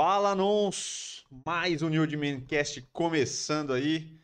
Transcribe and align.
Fala, 0.00 0.32
nons! 0.32 1.26
Mais 1.44 1.82
um 1.82 1.88
New 1.88 2.06
Mancast 2.16 2.80
começando 2.92 3.72
aí. 3.72 4.16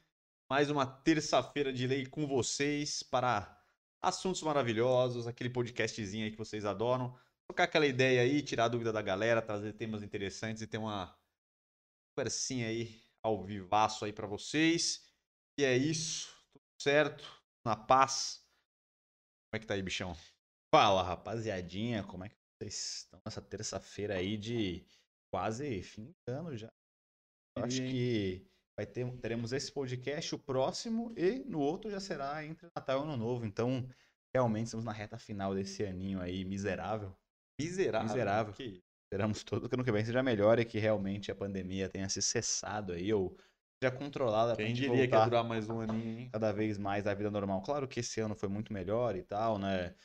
Mais 0.48 0.70
uma 0.70 0.86
terça-feira 0.86 1.72
de 1.72 1.84
lei 1.84 2.06
com 2.06 2.28
vocês 2.28 3.02
para 3.02 3.60
assuntos 4.00 4.40
maravilhosos, 4.42 5.26
aquele 5.26 5.50
podcastzinho 5.50 6.26
aí 6.26 6.30
que 6.30 6.38
vocês 6.38 6.64
adoram. 6.64 7.18
Trocar 7.48 7.64
aquela 7.64 7.88
ideia 7.88 8.22
aí, 8.22 8.40
tirar 8.40 8.66
a 8.66 8.68
dúvida 8.68 8.92
da 8.92 9.02
galera, 9.02 9.42
trazer 9.42 9.72
temas 9.72 10.04
interessantes 10.04 10.62
e 10.62 10.66
ter 10.68 10.78
uma 10.78 11.12
conversinha 12.14 12.68
aí 12.68 13.02
ao 13.20 13.42
vivaço 13.42 14.04
aí 14.04 14.12
para 14.12 14.28
vocês. 14.28 15.04
E 15.58 15.64
é 15.64 15.76
isso, 15.76 16.32
tudo 16.52 16.64
certo, 16.80 17.28
na 17.66 17.74
paz. 17.74 18.46
Como 19.50 19.56
é 19.56 19.58
que 19.58 19.66
tá 19.66 19.74
aí, 19.74 19.82
bichão? 19.82 20.16
Fala, 20.72 21.02
rapaziadinha, 21.02 22.04
como 22.04 22.22
é 22.24 22.28
que 22.28 22.36
vocês 22.62 22.98
estão 22.98 23.20
nessa 23.26 23.42
terça-feira 23.42 24.14
aí 24.14 24.36
de 24.36 24.86
quase 25.34 25.82
fim 25.82 26.14
de 26.24 26.32
ano 26.32 26.56
já? 26.56 26.72
Eu 27.58 27.64
acho 27.64 27.82
que 27.82 28.46
vai 28.78 28.86
ter, 28.86 29.04
teremos 29.16 29.52
esse 29.52 29.72
podcast, 29.72 30.32
o 30.32 30.38
próximo, 30.38 31.12
e 31.16 31.40
no 31.44 31.58
outro 31.58 31.90
já 31.90 31.98
será 31.98 32.44
entre 32.44 32.68
Natal 32.76 33.00
e 33.00 33.02
Ano 33.02 33.16
Novo. 33.16 33.44
Então, 33.44 33.84
realmente 34.32 34.66
estamos 34.66 34.84
na 34.84 34.92
reta 34.92 35.18
final 35.18 35.52
desse 35.52 35.84
aninho 35.84 36.20
aí 36.20 36.44
miserável. 36.44 37.12
Miserável. 37.60 38.08
Miserável. 38.08 38.54
Que... 38.54 38.80
Esperamos 39.06 39.42
todo 39.42 39.68
que 39.68 39.74
ano 39.74 39.82
que 39.82 39.90
vem 39.90 40.04
seja 40.04 40.22
melhor 40.22 40.60
e 40.60 40.64
que 40.64 40.78
realmente 40.78 41.32
a 41.32 41.34
pandemia 41.34 41.88
tenha 41.88 42.08
se 42.08 42.22
cessado 42.22 42.92
aí, 42.92 43.12
ou 43.12 43.36
seja 43.82 43.92
controlada 43.92 44.54
Quem 44.54 44.72
diria 44.72 45.08
que 45.08 45.16
ia 45.16 45.24
durar 45.24 45.42
mais 45.42 45.68
um 45.68 45.80
aninho, 45.80 46.20
hein? 46.20 46.30
cada 46.32 46.52
vez 46.52 46.78
mais 46.78 47.08
a 47.08 47.14
vida 47.14 47.30
normal. 47.30 47.60
Claro 47.62 47.88
que 47.88 47.98
esse 47.98 48.20
ano 48.20 48.36
foi 48.36 48.48
muito 48.48 48.72
melhor 48.72 49.16
e 49.16 49.22
tal, 49.24 49.58
né? 49.58 49.96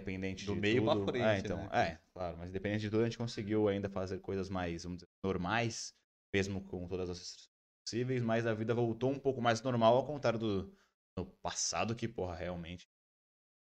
Dependente 0.00 0.44
Do 0.44 0.54
de 0.54 0.60
meio 0.60 0.84
pra 0.84 0.94
tudo. 0.94 1.10
frente, 1.10 1.24
é, 1.24 1.38
então, 1.38 1.58
né? 1.58 1.68
é, 1.72 1.98
claro, 2.12 2.36
mas 2.38 2.52
dependente 2.52 2.82
de 2.82 2.90
tudo, 2.90 3.02
a 3.02 3.04
gente 3.04 3.18
conseguiu 3.18 3.68
ainda 3.68 3.88
fazer 3.88 4.18
coisas 4.20 4.48
mais, 4.48 4.84
vamos 4.84 4.98
dizer, 4.98 5.08
normais, 5.24 5.94
mesmo 6.34 6.60
com 6.60 6.86
todas 6.86 7.08
as 7.10 7.18
restrições 7.18 7.50
possíveis, 7.86 8.22
mas 8.22 8.46
a 8.46 8.54
vida 8.54 8.74
voltou 8.74 9.10
um 9.10 9.18
pouco 9.18 9.40
mais 9.40 9.62
normal, 9.62 9.96
ao 9.96 10.06
contrário 10.06 10.38
do 10.38 10.72
no 11.18 11.24
passado, 11.42 11.94
que, 11.96 12.06
porra, 12.06 12.34
realmente, 12.34 12.86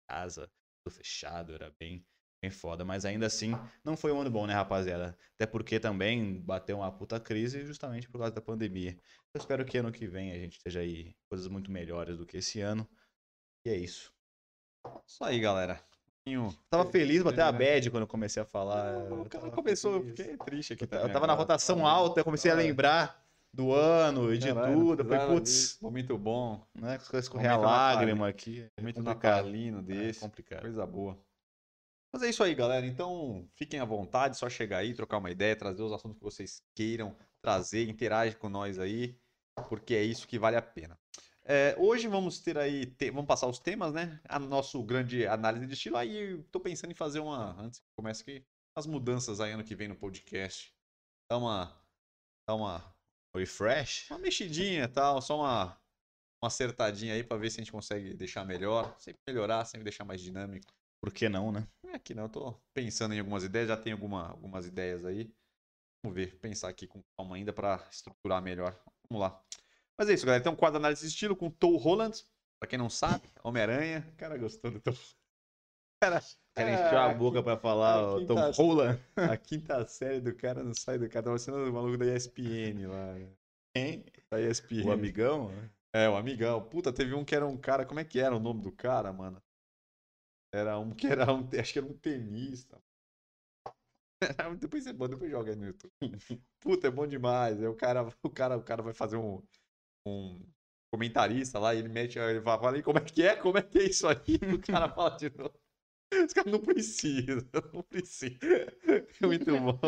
casa, 0.09 0.49
tudo 0.83 0.95
fechado, 0.95 1.53
era 1.53 1.71
bem, 1.79 2.03
bem 2.41 2.49
foda, 2.49 2.83
mas 2.83 3.05
ainda 3.05 3.27
assim, 3.27 3.51
não 3.83 3.95
foi 3.95 4.11
um 4.11 4.21
ano 4.21 4.31
bom, 4.31 4.47
né, 4.47 4.53
rapaziada? 4.53 5.17
Até 5.35 5.45
porque 5.45 5.79
também 5.79 6.41
bateu 6.41 6.77
uma 6.77 6.91
puta 6.91 7.19
crise 7.19 7.65
justamente 7.65 8.09
por 8.09 8.17
causa 8.17 8.33
da 8.33 8.41
pandemia. 8.41 8.97
Eu 9.33 9.39
espero 9.39 9.65
que 9.65 9.77
ano 9.77 9.91
que 9.91 10.07
vem 10.07 10.31
a 10.31 10.39
gente 10.39 10.57
esteja 10.57 10.79
aí 10.79 11.15
coisas 11.29 11.47
muito 11.47 11.69
melhores 11.71 12.17
do 12.17 12.25
que 12.25 12.37
esse 12.37 12.59
ano. 12.59 12.89
E 13.65 13.69
é 13.69 13.75
isso. 13.75 14.11
Isso 15.05 15.23
aí, 15.23 15.39
galera. 15.39 15.83
Um 16.35 16.51
Tava 16.69 16.89
feliz, 16.91 17.21
bateu 17.21 17.45
a 17.45 17.51
né? 17.51 17.57
bad 17.59 17.91
quando 17.91 18.01
eu 18.03 18.07
comecei 18.07 18.41
a 18.41 18.45
falar. 18.45 18.97
O 18.97 19.19
eu 19.23 19.25
cara 19.29 19.51
começou, 19.51 19.93
eu 19.93 20.01
feliz. 20.01 20.17
fiquei 20.17 20.37
triste 20.37 20.73
aqui 20.73 20.83
Eu 20.83 20.87
também 20.87 21.13
tava 21.13 21.27
na 21.27 21.33
rotação 21.33 21.85
alta, 21.85 22.19
eu 22.19 22.25
comecei 22.25 22.49
a 22.49 22.55
Caralho. 22.55 22.69
lembrar 22.69 23.23
do 23.53 23.71
ano 23.73 24.33
e 24.33 24.37
de 24.37 24.47
Caralho, 24.53 24.73
tudo. 24.79 25.03
Eu 25.03 25.07
falei, 25.07 25.27
putz. 25.35 25.77
Momento 25.81 26.17
bom. 26.17 26.61
né? 26.75 26.95
As 26.95 27.07
coisas 27.07 27.29
correr 27.29 27.47
a 27.47 27.57
lágrima 27.57 28.27
aqui. 28.27 28.67
É 28.75 28.81
Momento 28.81 29.01
natalino 29.01 29.79
É 29.79 29.81
desse. 29.83 30.19
complicado. 30.19 30.61
Coisa 30.61 30.85
boa. 30.85 31.17
Mas 32.11 32.23
é 32.23 32.29
isso 32.29 32.43
aí, 32.43 32.55
galera. 32.55 32.85
Então, 32.85 33.47
fiquem 33.55 33.79
à 33.79 33.85
vontade, 33.85 34.37
só 34.37 34.49
chegar 34.49 34.77
aí, 34.79 34.93
trocar 34.93 35.17
uma 35.17 35.29
ideia, 35.29 35.55
trazer 35.55 35.83
os 35.83 35.91
assuntos 35.91 36.17
que 36.17 36.23
vocês 36.23 36.63
queiram 36.75 37.15
trazer, 37.41 37.87
interage 37.87 38.35
com 38.35 38.49
nós 38.49 38.79
aí, 38.79 39.15
porque 39.69 39.93
é 39.93 40.03
isso 40.03 40.27
que 40.27 40.39
vale 40.39 40.55
a 40.57 40.61
pena. 40.61 40.97
É, 41.49 41.73
hoje 41.79 42.09
vamos 42.09 42.39
ter 42.39 42.57
aí, 42.57 42.85
te- 42.85 43.09
vamos 43.09 43.25
passar 43.27 43.47
os 43.47 43.57
temas, 43.57 43.93
né? 43.93 44.19
A 44.27 44.37
nosso 44.37 44.83
grande 44.83 45.25
análise 45.25 45.65
de 45.65 45.73
estilo. 45.73 45.95
Aí 45.95 46.43
tô 46.51 46.59
pensando 46.59 46.91
em 46.91 46.95
fazer 46.95 47.19
uma, 47.21 47.57
antes 47.61 47.79
que 47.79 47.85
comece 47.97 48.21
aqui, 48.21 48.45
as 48.75 48.85
mudanças 48.85 49.39
aí 49.39 49.53
ano 49.53 49.63
que 49.63 49.73
vem 49.75 49.87
no 49.87 49.95
podcast. 49.95 50.73
Dar 51.31 51.37
uma, 51.37 51.81
dar 52.47 52.55
uma, 52.55 52.93
Refresh? 53.33 54.11
uma 54.11 54.19
mexidinha 54.19 54.83
e 54.83 54.87
tal, 54.89 55.21
só 55.21 55.37
uma, 55.39 55.67
uma 56.43 56.47
acertadinha 56.47 57.13
aí 57.13 57.23
pra 57.23 57.37
ver 57.37 57.49
se 57.49 57.61
a 57.61 57.63
gente 57.63 57.71
consegue 57.71 58.13
deixar 58.13 58.43
melhor, 58.43 58.93
sempre 58.99 59.21
melhorar, 59.25 59.63
sempre 59.63 59.85
deixar 59.85 60.03
mais 60.03 60.21
dinâmico. 60.21 60.67
Por 61.01 61.13
que 61.13 61.29
não, 61.29 61.51
né? 61.51 61.65
Não 61.81 61.91
é 61.91 61.95
aqui 61.95 62.13
não, 62.13 62.23
eu 62.23 62.29
tô 62.29 62.61
pensando 62.73 63.13
em 63.13 63.19
algumas 63.19 63.43
ideias, 63.45 63.69
já 63.69 63.77
tenho 63.77 63.95
alguma, 63.95 64.29
algumas 64.29 64.65
ideias 64.65 65.05
aí. 65.05 65.31
Vamos 66.03 66.15
ver, 66.15 66.37
pensar 66.39 66.67
aqui 66.67 66.87
com 66.87 67.01
calma 67.17 67.37
ainda 67.37 67.53
pra 67.53 67.87
estruturar 67.89 68.41
melhor. 68.41 68.77
Vamos 69.09 69.21
lá. 69.21 69.46
Mas 69.97 70.09
é 70.09 70.13
isso, 70.13 70.25
galera. 70.25 70.41
Então, 70.41 70.55
quadro 70.55 70.77
análise 70.77 71.01
de 71.01 71.07
estilo 71.07 71.35
com 71.35 71.49
Tom 71.49 71.75
Holland. 71.77 72.23
Pra 72.59 72.67
quem 72.67 72.77
não 72.77 72.89
sabe, 72.89 73.27
Homem-Aranha. 73.43 74.07
O 74.13 74.15
cara 74.15 74.37
gostou 74.37 74.71
do 74.71 74.79
Tom. 74.79 74.93
Cara, 76.01 76.21
Quero 76.55 76.69
encher 76.69 76.95
a 76.95 77.09
ah, 77.09 77.13
boca 77.13 77.41
pra 77.41 77.57
falar 77.57 78.17
quem 78.17 78.27
Tom 78.27 78.51
Holland. 78.51 78.99
a 79.15 79.37
quinta 79.37 79.87
série 79.87 80.19
do 80.19 80.35
cara 80.35 80.63
não 80.63 80.73
sai 80.73 80.99
do 80.99 81.09
cara. 81.09 81.23
Tá 81.23 81.29
parecendo 81.31 81.57
o 81.57 81.73
maluco 81.73 81.97
da 81.97 82.05
ESPN 82.05 82.87
lá. 82.87 83.13
né? 83.13 83.29
Hein? 83.75 84.05
Da 84.29 84.39
ESPN. 84.39 84.85
O 84.85 84.91
amigão? 84.91 85.51
É, 85.93 86.07
o 86.07 86.15
amigão. 86.15 86.63
Puta, 86.63 86.93
teve 86.93 87.15
um 87.15 87.25
que 87.25 87.35
era 87.35 87.47
um 87.47 87.57
cara. 87.57 87.85
Como 87.85 87.99
é 87.99 88.03
que 88.03 88.19
era 88.19 88.35
o 88.35 88.39
nome 88.39 88.61
do 88.61 88.71
cara, 88.71 89.11
mano? 89.11 89.41
Era 90.53 90.77
um 90.77 90.91
que 90.91 91.07
era 91.07 91.31
um. 91.31 91.47
Acho 91.59 91.73
que 91.73 91.79
era 91.79 91.87
um 91.87 91.93
tenista. 91.93 92.79
Depois 94.59 94.83
você 94.83 94.93
depois 94.93 95.31
joga 95.31 95.51
aí 95.51 95.55
no 95.55 95.65
YouTube. 95.65 95.91
Puta, 96.59 96.87
é 96.87 96.91
bom 96.91 97.05
demais. 97.05 97.59
Aí 97.59 97.67
o 97.67 97.75
cara, 97.75 98.07
o 98.23 98.29
cara, 98.29 98.57
o 98.57 98.63
cara 98.63 98.81
vai 98.81 98.93
fazer 98.93 99.17
um, 99.17 99.43
um 100.05 100.45
comentarista 100.91 101.59
lá 101.59 101.75
ele 101.75 101.89
mete. 101.89 102.19
Ele 102.19 102.41
fala, 102.41 102.73
aí, 102.75 102.83
como 102.83 102.97
é 102.99 103.01
que 103.01 103.23
é? 103.23 103.35
Como 103.35 103.57
é 103.57 103.61
que 103.61 103.79
é 103.79 103.83
isso 103.83 104.07
aí? 104.07 104.17
O 104.53 104.61
cara 104.61 104.89
fala 104.89 105.17
de 105.17 105.29
novo. 105.37 105.53
Os 106.13 106.33
caras 106.33 106.51
não 106.51 106.61
precisam, 106.61 107.37
não 107.73 107.83
precisam. 107.83 108.37
Muito 109.21 109.51
bom. 109.59 109.79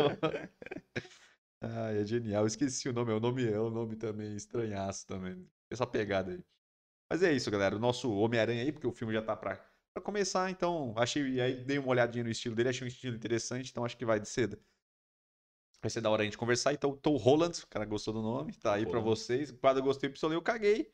Ai, 1.60 1.98
é 2.00 2.04
genial. 2.04 2.42
Eu 2.42 2.46
esqueci 2.46 2.88
o 2.88 2.92
nome. 2.92 3.12
É 3.12 3.14
o 3.14 3.20
nome 3.20 3.46
é 3.50 3.60
um 3.60 3.70
nome 3.70 3.96
também 3.96 4.34
estranhaço 4.36 5.06
também. 5.06 5.48
Essa 5.70 5.86
pegada 5.86 6.32
aí. 6.32 6.44
Mas 7.10 7.22
é 7.22 7.32
isso, 7.32 7.50
galera. 7.50 7.76
O 7.76 7.78
nosso 7.78 8.12
Homem-Aranha 8.12 8.62
aí, 8.62 8.72
porque 8.72 8.86
o 8.86 8.92
filme 8.92 9.14
já 9.14 9.22
tá 9.22 9.36
pra, 9.36 9.56
pra 9.94 10.02
começar, 10.02 10.50
então 10.50 10.94
achei. 10.96 11.40
Aí 11.40 11.64
dei 11.64 11.78
uma 11.78 11.88
olhadinha 11.88 12.24
no 12.24 12.30
estilo 12.30 12.54
dele, 12.54 12.70
achei 12.70 12.84
um 12.86 12.88
estilo 12.88 13.16
interessante, 13.16 13.70
então 13.70 13.84
acho 13.84 13.96
que 13.96 14.04
vai 14.06 14.20
de 14.20 14.28
cedo. 14.28 14.58
Vai 15.82 15.90
ser 15.90 16.00
da 16.00 16.10
hora 16.10 16.22
a 16.22 16.24
gente 16.24 16.36
conversar. 16.36 16.72
Então, 16.72 16.94
Tom 16.96 17.16
Holland, 17.16 17.58
o 17.62 17.66
cara 17.66 17.84
gostou 17.84 18.12
do 18.12 18.20
nome, 18.20 18.52
tá 18.52 18.74
aí 18.74 18.84
Holland. 18.84 19.04
vocês. 19.04 19.50
Quando 19.50 19.78
eu 19.78 19.82
gostei, 19.82 20.10
pistolei, 20.10 20.36
eu 20.36 20.42
caguei. 20.42 20.92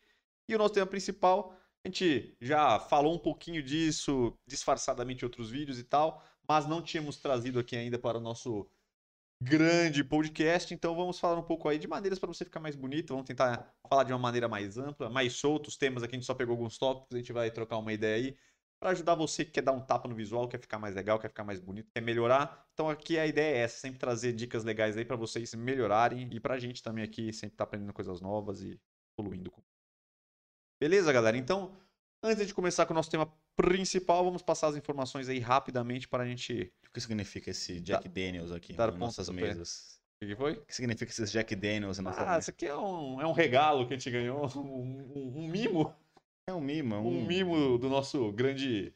E 0.49 0.55
o 0.55 0.59
nosso 0.59 0.75
tema 0.75 0.87
principal, 0.87 1.57
a 1.85 1.89
gente 1.89 2.37
já 2.41 2.79
falou 2.79 3.15
um 3.15 3.19
pouquinho 3.19 3.63
disso 3.63 4.33
disfarçadamente 4.47 5.23
em 5.23 5.27
outros 5.27 5.51
vídeos 5.51 5.79
e 5.79 5.85
tal, 5.85 6.23
mas 6.49 6.67
não 6.67 6.81
tínhamos 6.81 7.17
trazido 7.17 7.59
aqui 7.59 7.77
ainda 7.77 7.99
para 7.99 8.19
o 8.19 8.21
nosso 8.21 8.69
grande 9.43 10.03
podcast, 10.03 10.73
então 10.73 10.95
vamos 10.95 11.19
falar 11.19 11.39
um 11.39 11.43
pouco 11.43 11.69
aí 11.69 11.79
de 11.79 11.87
maneiras 11.87 12.19
para 12.19 12.29
você 12.29 12.45
ficar 12.45 12.61
mais 12.61 12.75
bonito, 12.75 13.13
vamos 13.13 13.27
tentar 13.27 13.71
falar 13.89 14.05
de 14.05 14.13
uma 14.13 14.19
maneira 14.19 14.49
mais 14.49 14.79
ampla, 14.79 15.11
mais 15.11 15.35
solta, 15.35 15.69
os 15.69 15.77
temas 15.77 16.03
aqui 16.03 16.15
a 16.15 16.19
gente 16.19 16.27
só 16.27 16.35
pegou 16.35 16.55
alguns 16.55 16.79
tópicos, 16.79 17.15
a 17.15 17.19
gente 17.19 17.33
vai 17.33 17.51
trocar 17.51 17.77
uma 17.77 17.93
ideia 17.93 18.17
aí 18.17 18.37
para 18.79 18.91
ajudar 18.91 19.15
você 19.15 19.45
que 19.45 19.53
quer 19.53 19.63
dar 19.63 19.73
um 19.73 19.81
tapa 19.81 20.09
no 20.09 20.15
visual, 20.15 20.49
quer 20.49 20.59
ficar 20.61 20.79
mais 20.79 20.95
legal, 20.95 21.19
quer 21.19 21.29
ficar 21.29 21.45
mais 21.45 21.59
bonito, 21.61 21.91
quer 21.95 22.01
melhorar. 22.03 22.67
Então 22.75 22.89
aqui 22.91 23.19
a 23.19 23.27
ideia 23.27 23.57
é 23.57 23.59
essa, 23.61 23.79
sempre 23.79 23.99
trazer 23.99 24.33
dicas 24.33 24.65
legais 24.65 24.97
aí 24.97 25.05
para 25.05 25.17
vocês 25.17 25.55
melhorarem 25.55 26.29
e 26.33 26.39
pra 26.41 26.59
gente 26.59 26.83
também 26.83 27.03
aqui 27.05 27.33
sempre 27.33 27.57
tá 27.57 27.65
aprendendo 27.65 27.93
coisas 27.93 28.21
novas 28.21 28.61
e 28.63 28.79
evoluindo. 29.19 29.53
Beleza, 30.81 31.13
galera? 31.13 31.37
Então, 31.37 31.75
antes 32.23 32.47
de 32.47 32.53
começar 32.55 32.85
com 32.87 32.93
o 32.93 32.97
nosso 32.97 33.11
tema 33.11 33.33
principal, 33.57 34.25
vamos 34.25 34.43
passar 34.43 34.69
as 34.69 34.77
informações 34.77 35.29
aí 35.29 35.39
rapidamente 35.39 36.07
para 36.07 36.23
a 36.23 36.27
gente 36.27 36.71
O 36.89 36.93
que 36.93 37.01
significa 37.01 37.51
esse 37.51 37.81
Jack 37.81 38.09
Daniels 38.09 38.53
aqui 38.53 38.75
dar 38.75 38.91
nas 38.91 38.99
nossas 39.01 39.29
mesas? 39.31 39.97
O 40.23 40.27
que 40.27 40.37
foi? 40.37 40.53
O 40.53 40.65
que 40.67 40.75
significa 40.75 41.11
esses 41.11 41.31
Jack 41.33 41.55
Daniels 41.57 41.99
Ah, 42.01 42.39
isso 42.39 42.51
aqui 42.51 42.67
é 42.67 42.77
um, 42.77 43.21
é 43.21 43.27
um 43.27 43.33
regalo 43.33 43.87
que 43.87 43.95
a 43.95 43.97
gente 43.97 44.11
ganhou, 44.11 44.47
um, 44.57 44.61
um- 44.61 45.39
um 45.39 45.49
mimo, 45.49 45.95
É 46.49 46.53
um 46.55 46.61
mimo, 46.61 46.95
é 46.95 46.99
um 46.99 47.27
mimo 47.27 47.77
do 47.77 47.89
nosso 47.89 48.31
grande, 48.31 48.95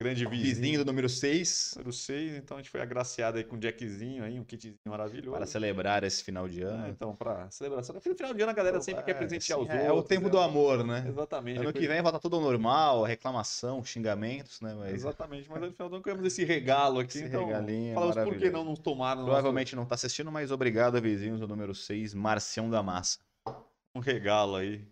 grande 0.00 0.24
vizinho. 0.24 0.54
vizinho 0.54 0.78
do 0.78 0.86
número 0.86 1.10
6 1.10 1.74
número 1.76 1.92
6, 1.92 2.36
então 2.36 2.56
a 2.56 2.60
gente 2.60 2.70
foi 2.70 2.80
agraciado 2.80 3.36
aí 3.36 3.44
com 3.44 3.56
um 3.56 3.58
jackzinho 3.58 4.24
aí, 4.24 4.40
um 4.40 4.44
kitzinho 4.44 4.78
maravilhoso. 4.88 5.36
para 5.36 5.44
celebrar 5.44 6.04
esse 6.04 6.24
final 6.24 6.48
de 6.48 6.64
Ah, 6.64 6.68
ano. 6.68 6.88
então, 6.88 7.14
pra 7.14 7.50
celebração. 7.50 7.94
No 7.94 8.00
final 8.00 8.32
de 8.32 8.40
ano 8.40 8.50
a 8.50 8.54
galera 8.54 8.80
sempre 8.80 9.04
quer 9.04 9.12
presentear 9.12 9.58
os 9.58 9.66
sim, 9.66 9.72
outros. 9.72 9.88
É 9.88 9.92
o 9.92 10.02
tempo 10.02 10.30
do 10.30 10.38
né? 10.38 10.44
amor, 10.44 10.84
né? 10.86 11.04
Exatamente. 11.06 11.58
Ano 11.58 11.68
é 11.68 11.72
que 11.74 11.80
coisa- 11.80 11.92
vem 11.92 12.02
volta 12.02 12.18
tudo 12.18 12.36
ao 12.36 12.40
normal, 12.42 13.02
reclamação, 13.02 13.84
xingamentos, 13.84 14.62
né? 14.62 14.72
Mas 14.72 14.94
Exatamente, 14.94 15.50
mas 15.50 15.60
no 15.60 15.72
final 15.72 15.90
do 15.90 15.96
ano 15.96 16.02
ganhamos 16.02 16.24
esse 16.26 16.44
regalo 16.44 17.00
aqui, 17.00 17.18
Esse 17.18 17.26
então 17.26 17.44
regalinho 17.44 17.92
falamos 17.92 18.16
por 18.16 18.38
que 18.38 18.48
não 18.48 18.64
nos 18.64 18.78
tomaram 18.78 19.20
no 19.20 19.26
provavelmente 19.26 19.76
não 19.76 19.84
tá 19.84 19.96
assistindo, 19.96 20.32
mas 20.32 20.50
obrigado, 20.50 20.98
vizinhos 20.98 21.40
do 21.40 21.46
número 21.46 21.74
6, 21.74 22.14
Marcião 22.14 22.70
da 22.70 22.82
Massa. 22.82 23.18
nosso- 23.46 23.66
um 23.94 24.00
regalo 24.00 24.56
aí. 24.56 24.88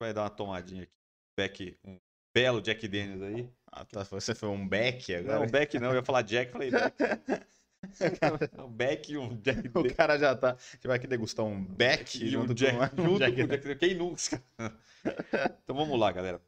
Vai 0.00 0.14
dar 0.14 0.22
uma 0.22 0.30
tomadinha 0.30 0.84
aqui. 0.84 0.92
Beck, 1.42 1.76
um 1.84 1.98
belo 2.32 2.62
Jack 2.62 2.86
Daniels 2.86 3.22
aí. 3.22 3.48
Ah, 3.66 3.84
tá, 3.84 4.04
você 4.04 4.34
foi 4.34 4.48
um 4.48 4.68
Beck 4.68 5.14
agora? 5.14 5.40
Não, 5.40 5.46
Beck 5.46 5.78
não, 5.78 5.90
eu 5.90 5.96
ia 5.96 6.04
falar 6.04 6.22
Jack, 6.22 6.52
falei 6.52 6.70
um 8.58 8.68
Beck 8.70 9.12
e 9.12 9.18
um 9.18 9.34
Jack 9.40 9.70
O 9.74 9.94
cara 9.94 10.18
já 10.18 10.36
tá. 10.36 10.52
A 10.52 10.74
gente 10.74 10.86
vai 10.86 10.96
aqui 10.96 11.06
degustar 11.08 11.44
um 11.44 11.64
Beck 11.64 12.22
E 12.22 12.36
um 12.36 12.42
junto 12.42 12.54
Jack, 12.54 12.94
com 12.94 13.02
um 13.02 13.04
junto 13.18 13.18
Jack 13.18 13.36
com 13.36 13.42
o 13.42 13.48
Jack 13.48 13.62
Daniels. 13.62 13.78
Quem 13.80 13.94
nunca? 13.94 14.44
então 15.64 15.74
vamos 15.74 15.98
lá, 15.98 16.12
galera. 16.12 16.40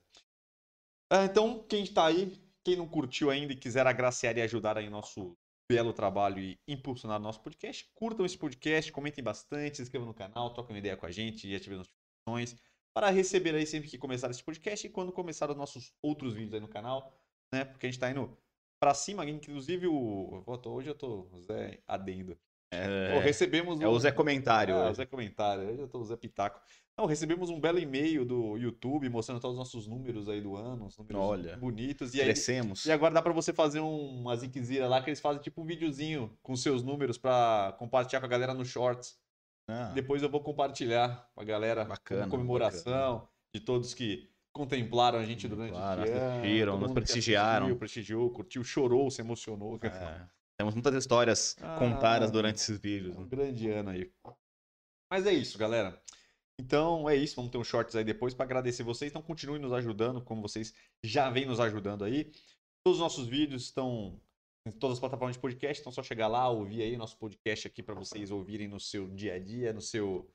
Ah, 1.11 1.25
então, 1.25 1.65
quem 1.69 1.83
está 1.83 2.07
aí, 2.07 2.41
quem 2.63 2.77
não 2.77 2.87
curtiu 2.87 3.31
ainda 3.31 3.53
e 3.53 3.57
quiser 3.57 3.87
agraciar 3.87 4.37
e 4.39 4.43
ajudar 4.43 4.79
aí 4.79 4.89
nosso 4.89 5.37
belo 5.69 5.93
trabalho 5.93 6.39
e 6.39 6.57
impulsionar 6.69 7.19
o 7.19 7.23
nosso 7.23 7.41
podcast. 7.41 7.91
Curtam 7.95 8.25
esse 8.25 8.39
podcast, 8.39 8.93
comentem 8.93 9.25
bastante, 9.25 9.77
se 9.77 9.83
inscrevam 9.83 10.07
no 10.07 10.15
canal, 10.15 10.51
troquem 10.51 10.75
uma 10.75 10.79
ideia 10.79 10.97
com 10.97 11.07
a 11.07 11.11
gente 11.11 11.49
e 11.49 11.57
ativem 11.57 11.81
as 11.81 11.87
notificações 11.87 12.74
para 12.95 13.11
receber 13.11 13.55
aí 13.55 13.67
sempre 13.67 13.91
que 13.91 13.99
começar 13.99 14.31
esse 14.31 14.43
podcast 14.43 14.87
e 14.87 14.91
quando 14.91 15.11
começar 15.13 15.51
os 15.51 15.57
nossos 15.57 15.93
outros 16.01 16.33
vídeos 16.33 16.55
aí 16.55 16.61
no 16.61 16.69
canal, 16.69 17.13
né? 17.53 17.65
Porque 17.65 17.87
a 17.87 17.91
gente 17.91 17.99
tá 17.99 18.09
indo 18.11 18.37
pra 18.81 18.95
cima, 18.95 19.29
inclusive 19.29 19.87
o. 19.89 20.45
hoje 20.67 20.89
eu 20.89 20.95
tô 20.95 21.27
Zé 21.41 21.81
Adendo. 21.87 22.39
É, 22.73 23.13
Pô, 23.15 23.21
recebemos 23.21 23.81
é 23.81 23.87
o 23.87 23.93
um- 23.93 23.99
Zé 23.99 24.11
Comentário. 24.13 24.75
Ah, 24.77 24.91
o. 24.91 24.95
Zé 24.95 25.05
Comentário, 25.07 25.69
hoje 25.69 25.81
eu 25.81 25.89
tô 25.89 25.99
o 25.99 26.05
Zé 26.05 26.17
Pitaco. 26.17 26.61
Não, 26.97 27.07
recebemos 27.07 27.51
um 27.51 27.59
belo 27.59 27.81
e-mail 27.81 28.25
do 28.25 28.57
YouTube 28.57 29.09
mostrando 29.09 29.41
todos 29.41 29.55
os 29.55 29.59
nossos 29.59 29.87
números 29.89 30.29
aí 30.29 30.41
do 30.41 30.55
ano, 30.55 30.87
os 30.87 30.97
números 30.97 31.21
Olha. 31.21 31.57
bonitos. 31.57 32.15
E, 32.15 32.21
aí, 32.21 32.27
Crescemos. 32.27 32.87
e 32.87 32.93
agora 32.93 33.13
dá 33.13 33.21
pra 33.21 33.33
você 33.33 33.53
fazer 33.53 33.81
um, 33.81 34.21
uma 34.21 34.37
ziquezira 34.37 34.87
lá 34.87 35.03
que 35.03 35.11
eles 35.11 35.19
fazem 35.19 35.43
tipo 35.43 35.61
um 35.61 35.65
videozinho 35.65 36.37
com 36.41 36.55
seus 36.55 36.85
números 36.85 37.19
pra 37.19 37.75
compartilhar 37.81 38.21
com 38.21 38.27
a 38.27 38.29
galera 38.29 38.55
no 38.55 38.65
Shorts. 38.65 39.19
Ah, 39.69 39.93
Depois 39.95 40.23
eu 40.23 40.29
vou 40.29 40.43
compartilhar 40.43 41.31
com 41.35 41.41
a 41.41 41.45
galera 41.45 41.85
Bacana, 41.85 42.23
como 42.29 42.31
comemoração 42.43 43.29
de 43.55 43.61
todos 43.61 43.95
que 43.95 44.31
contemplaram 44.53 45.19
a 45.19 45.25
gente 45.25 45.49
durante 45.49 45.73
Claro, 45.73 46.03
o 46.03 46.05
ano. 46.05 46.39
assistiram, 46.39 46.79
nos 46.79 46.93
prestigiaram. 46.93 47.67
assistiu, 47.67 47.79
prestigiou, 47.79 48.31
curtiu, 48.31 48.63
chorou, 48.65 49.11
se 49.11 49.21
emocionou. 49.21 49.79
é. 49.83 50.29
Temos 50.59 50.75
muitas 50.75 50.95
histórias 50.95 51.57
Ah, 51.61 51.77
contadas 51.79 52.31
durante 52.31 52.57
esses 52.57 52.79
vídeos. 52.79 53.17
Um 53.17 53.23
né? 53.23 53.29
grande 53.29 53.69
ano 53.71 53.91
aí. 53.91 54.13
Mas 55.11 55.27
é 55.27 55.33
isso, 55.33 55.59
galera. 55.59 56.01
Então 56.61 57.09
é 57.11 57.17
isso, 57.17 57.35
vamos 57.35 57.51
ter 57.51 57.59
um 57.59 57.65
shorts 57.65 57.97
aí 57.97 58.05
depois 58.05 58.33
para 58.35 58.45
agradecer 58.45 58.85
vocês. 58.85 59.11
Então 59.11 59.21
continue 59.23 59.59
nos 59.59 59.73
ajudando, 59.73 60.23
como 60.23 60.41
vocês 60.43 60.73
já 61.05 61.29
vêm 61.31 61.47
nos 61.47 61.59
ajudando 61.59 62.05
aí. 62.05 62.31
Todos 62.85 62.99
os 62.99 63.01
nossos 63.01 63.27
vídeos 63.27 63.65
estão 63.65 64.21
em 64.67 64.73
todas 64.73 64.97
as 64.97 65.01
plataformas 65.01 65.37
de 65.37 65.41
podcast, 65.41 65.81
então 65.81 65.91
é 65.91 65.95
só 65.95 66.03
chegar 66.03 66.27
lá, 66.27 66.49
ouvir 66.49 66.83
aí 66.83 66.97
nosso 66.97 67.19
podcast 67.19 67.67
aqui 67.67 67.83
para 67.83 67.95
vocês 67.95 68.31
ouvirem 68.31 68.67
no 68.67 68.81
seu 68.81 69.09
dia 69.09 69.35
a 69.35 69.39
dia, 69.39 69.73
no 69.73 69.81
seu, 69.81 70.31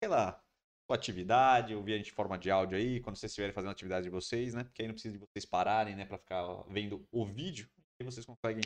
sei 0.00 0.08
lá, 0.08 0.40
sua 0.86 0.96
atividade, 0.96 1.74
ouvir 1.74 1.94
a 1.94 1.96
gente 1.96 2.10
em 2.10 2.14
forma 2.14 2.38
de 2.38 2.50
áudio 2.50 2.78
aí, 2.78 3.00
quando 3.00 3.16
vocês 3.16 3.32
estiverem 3.32 3.54
fazendo 3.54 3.70
a 3.70 3.72
atividade 3.72 4.04
de 4.04 4.10
vocês, 4.10 4.54
né? 4.54 4.64
Porque 4.64 4.82
aí 4.82 4.88
não 4.88 4.94
precisa 4.94 5.18
de 5.18 5.18
vocês 5.18 5.44
pararem, 5.44 5.96
né, 5.96 6.04
para 6.04 6.18
ficar 6.18 6.44
vendo 6.68 7.06
o 7.10 7.24
vídeo, 7.24 7.68
e 7.98 8.04
vocês 8.04 8.24
conseguem 8.24 8.62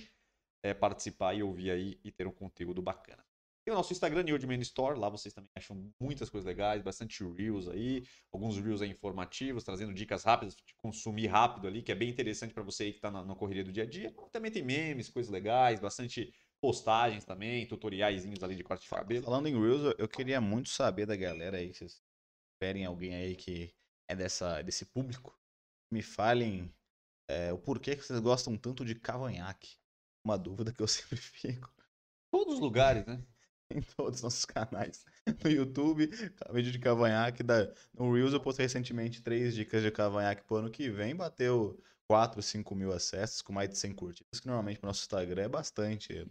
é, 0.62 0.74
participar 0.74 1.34
e 1.34 1.42
ouvir 1.42 1.70
aí 1.70 2.00
e 2.04 2.10
ter 2.10 2.26
um 2.26 2.32
conteúdo 2.32 2.82
bacana. 2.82 3.27
Tem 3.68 3.72
o 3.74 3.76
nosso 3.76 3.92
Instagram, 3.92 4.22
New 4.22 4.38
Man 4.46 4.60
Store, 4.62 4.98
lá 4.98 5.10
vocês 5.10 5.34
também 5.34 5.50
acham 5.54 5.92
muitas 6.00 6.30
coisas 6.30 6.46
legais, 6.48 6.80
bastante 6.80 7.22
Reels 7.22 7.68
aí, 7.68 8.02
alguns 8.32 8.56
Reels 8.56 8.80
aí 8.80 8.88
informativos, 8.88 9.62
trazendo 9.62 9.92
dicas 9.92 10.24
rápidas 10.24 10.56
de 10.56 10.74
consumir 10.78 11.26
rápido 11.26 11.68
ali, 11.68 11.82
que 11.82 11.92
é 11.92 11.94
bem 11.94 12.08
interessante 12.08 12.54
para 12.54 12.62
você 12.62 12.84
aí 12.84 12.92
que 12.94 13.00
tá 13.00 13.10
na, 13.10 13.22
na 13.22 13.34
correria 13.34 13.62
do 13.62 13.70
dia 13.70 13.82
a 13.82 13.86
dia. 13.86 14.10
Também 14.32 14.50
tem 14.50 14.62
memes, 14.62 15.10
coisas 15.10 15.30
legais, 15.30 15.80
bastante 15.80 16.32
postagens 16.62 17.26
também, 17.26 17.68
tutoriaizinhos 17.68 18.42
ali 18.42 18.56
de 18.56 18.64
corte 18.64 18.84
de 18.84 18.88
cabelo. 18.88 19.22
Falando 19.22 19.48
em 19.48 19.60
Reels, 19.60 19.82
eu- 19.82 19.96
eu 19.98 20.08
queria 20.08 20.40
muito 20.40 20.70
saber 20.70 21.04
da 21.04 21.14
galera 21.14 21.58
aí, 21.58 21.70
se 21.74 21.80
vocês 21.80 22.02
tiverem 22.58 22.86
alguém 22.86 23.14
aí 23.14 23.36
que 23.36 23.74
é 24.08 24.16
dessa, 24.16 24.62
desse 24.62 24.86
público, 24.86 25.38
me 25.92 26.00
falem 26.00 26.72
é, 27.28 27.52
o 27.52 27.58
porquê 27.58 27.94
que 27.94 28.02
vocês 28.02 28.18
gostam 28.20 28.56
tanto 28.56 28.82
de 28.82 28.94
cavanhaque. 28.94 29.76
Uma 30.24 30.38
dúvida 30.38 30.72
que 30.72 30.80
eu 30.82 30.88
sempre 30.88 31.18
fico 31.18 31.70
Todos 32.30 32.54
os 32.54 32.60
lugares, 32.60 33.06
né? 33.06 33.22
em 33.74 33.80
todos 33.96 34.16
os 34.18 34.22
nossos 34.22 34.44
canais. 34.44 35.04
No 35.44 35.50
YouTube, 35.50 36.08
vídeo 36.52 36.72
de 36.72 36.78
cavanhaque. 36.78 37.42
Da... 37.42 37.70
No 37.94 38.12
Reels 38.12 38.32
eu 38.32 38.40
postei 38.40 38.64
recentemente 38.64 39.22
três 39.22 39.54
dicas 39.54 39.82
de 39.82 39.90
cavanhaque 39.90 40.42
pro 40.44 40.56
ano 40.56 40.70
que 40.70 40.88
vem. 40.88 41.14
Bateu 41.14 41.78
4, 42.08 42.40
5 42.42 42.74
mil 42.74 42.92
acessos 42.92 43.42
com 43.42 43.52
mais 43.52 43.68
de 43.68 43.76
100 43.78 43.92
curtidas, 43.94 44.40
que 44.40 44.46
normalmente 44.46 44.78
pro 44.78 44.86
nosso 44.88 45.02
Instagram 45.02 45.42
é 45.42 45.48
bastante. 45.48 46.26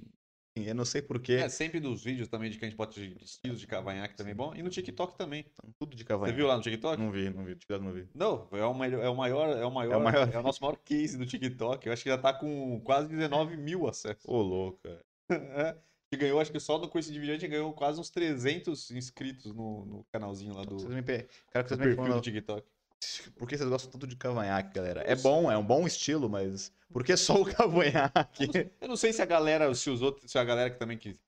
Eu 0.56 0.74
não 0.74 0.86
sei 0.86 1.04
porquê. 1.04 1.34
É 1.34 1.50
sempre 1.50 1.80
dos 1.80 2.04
vídeos 2.04 2.28
também 2.30 2.50
de 2.50 2.58
que 2.58 2.66
a 2.66 2.68
gente 2.68 2.76
bota 2.76 3.00
de 3.00 3.16
estilos 3.24 3.60
de 3.60 3.68
cavanhaque 3.68 4.16
também 4.16 4.34
bom. 4.34 4.56
E 4.56 4.64
no 4.64 4.72
TikTok 4.72 5.16
também. 5.16 5.46
Tudo 5.78 5.96
de 5.96 6.02
Você 6.02 6.08
cavanhaque. 6.08 6.36
viu 6.36 6.48
lá 6.48 6.56
no 6.58 6.64
TikTok? 6.64 7.00
Não 7.00 7.12
vi, 7.12 7.30
não 7.30 7.46
vi. 7.46 7.54
TikTok 7.54 7.84
não 7.86 7.94
vi. 7.94 8.10
Não, 8.16 8.48
é 8.52 8.66
o, 8.66 8.74
melhor, 8.74 9.04
é 9.04 9.08
o 9.10 9.16
maior, 9.16 9.56
é 9.56 9.64
o 9.64 9.72
maior, 9.72 9.94
É 9.94 9.98
o 9.98 10.04
maior. 10.04 10.34
é 10.34 10.40
o 10.40 10.42
nosso 10.42 10.64
maior 10.64 10.76
case 10.78 11.16
do 11.16 11.28
TikTok. 11.28 11.86
Eu 11.86 11.94
acho 11.94 12.02
que 12.02 12.10
já 12.10 12.18
tá 12.18 12.34
com 12.34 12.82
quase 12.82 13.08
19 13.10 13.56
mil 13.56 13.88
acessos. 13.88 14.26
Ô, 14.26 14.42
louca. 14.42 15.00
É, 15.30 15.78
que 16.10 16.18
ganhou, 16.18 16.40
acho 16.40 16.52
que 16.52 16.60
só 16.60 16.78
no, 16.78 16.90
a 16.94 17.02
gente 17.02 17.48
ganhou 17.48 17.74
quase 17.74 18.00
uns 18.00 18.10
300 18.10 18.92
inscritos 18.92 19.54
no, 19.54 19.86
no 19.86 20.06
canalzinho 20.12 20.54
lá 20.54 20.64
do, 20.64 20.80
Vocês 20.80 20.94
me 20.94 21.02
pe... 21.02 21.28
Quero 21.52 21.66
que 21.66 21.76
do 21.76 21.78
vocês 21.78 21.80
me 21.80 21.96
perfil 21.96 22.14
do 22.14 22.22
TikTok. 22.22 22.68
por 23.38 23.48
que 23.48 23.58
vocês 23.58 23.70
gostam 23.70 23.92
tanto 23.92 24.08
de 24.08 24.16
cavanhaque, 24.16 24.74
galera. 24.74 25.04
É 25.06 25.16
bom, 25.16 25.52
é 25.52 25.58
um 25.58 25.66
bom 25.66 25.86
estilo, 25.86 26.30
mas 26.30 26.72
por 26.92 27.04
que 27.04 27.16
só 27.18 27.42
o 27.42 27.46
cavanhaque? 27.54 28.72
Eu 28.80 28.88
não 28.88 28.98
sei 28.98 29.14
se 29.14 29.22
a 29.22 29.26
galera, 29.26 29.74
se 29.76 29.90
os 29.90 30.02
outros, 30.02 30.32
se 30.32 30.38
a 30.38 30.44
galera 30.44 30.70
que 30.70 30.80
também 30.80 30.98
que 30.98 31.20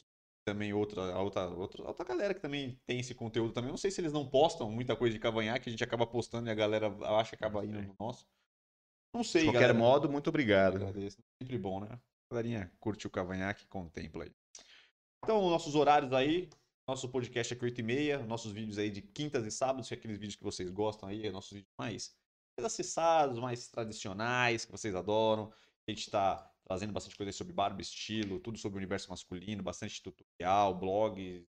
também 0.46 0.74
outra, 0.74 1.14
a 1.14 1.22
outra, 1.22 1.48
outra, 1.48 1.84
outra 1.84 2.06
galera 2.06 2.34
que 2.34 2.42
também 2.42 2.80
tem 2.88 3.00
esse 3.00 3.14
conteúdo 3.14 3.54
também, 3.54 3.68
eu 3.68 3.74
não 3.74 3.78
sei 3.78 3.92
se 3.92 4.02
eles 4.02 4.14
não 4.14 4.28
postam 4.28 4.72
muita 4.72 4.96
coisa 4.96 5.14
de 5.14 5.20
cavanhaque, 5.20 5.70
a 5.70 5.72
gente 5.72 5.84
acaba 5.84 6.08
postando 6.08 6.48
e 6.48 6.52
a 6.52 6.56
galera 6.56 6.88
acha 7.20 7.36
que 7.36 7.44
acaba 7.44 7.64
indo 7.64 7.80
no 7.80 7.96
nosso. 8.00 8.26
Não 9.14 9.24
sei, 9.24 9.42
De 9.42 9.48
qualquer 9.48 9.60
galera. 9.62 9.78
modo, 9.78 10.10
muito 10.10 10.28
obrigado. 10.28 10.78
Agradeço. 10.78 11.18
Sempre 11.42 11.58
bom, 11.58 11.80
né? 11.82 11.88
A 11.92 12.36
galerinha 12.36 12.72
curte 12.80 13.06
o 13.06 13.10
cavanhaque, 13.10 13.68
contempla 13.68 14.24
aí. 14.24 14.32
Então, 15.24 15.50
nossos 15.50 15.76
horários 15.76 16.12
aí, 16.14 16.50
nosso 16.88 17.10
podcast 17.10 17.54
aqui 17.54 17.64
8 17.64 17.80
e 17.80 17.84
meia, 17.84 18.18
nossos 18.20 18.52
vídeos 18.52 18.78
aí 18.78 18.90
de 18.90 19.02
quintas 19.02 19.46
e 19.46 19.52
sábados, 19.52 19.88
que 19.88 19.94
é 19.94 19.98
aqueles 19.98 20.18
vídeos 20.18 20.36
que 20.36 20.44
vocês 20.44 20.70
gostam 20.72 21.10
aí, 21.10 21.26
é 21.26 21.32
nossos 21.32 21.52
vídeos 21.52 21.72
mais, 21.78 22.16
mais 22.58 22.66
acessados, 22.66 23.38
mais 23.38 23.68
tradicionais, 23.68 24.66
que 24.66 24.72
vocês 24.72 24.96
adoram. 24.96 25.52
A 25.88 25.92
gente 25.92 26.10
tá 26.10 26.52
trazendo 26.64 26.94
bastante 26.94 27.16
coisa 27.16 27.30
aí 27.30 27.34
sobre 27.34 27.54
barba, 27.54 27.82
estilo, 27.82 28.40
tudo 28.40 28.58
sobre 28.58 28.78
o 28.78 28.80
universo 28.80 29.10
masculino, 29.10 29.62
bastante 29.62 30.02
tutorial, 30.02 30.74
blogs, 30.78 31.46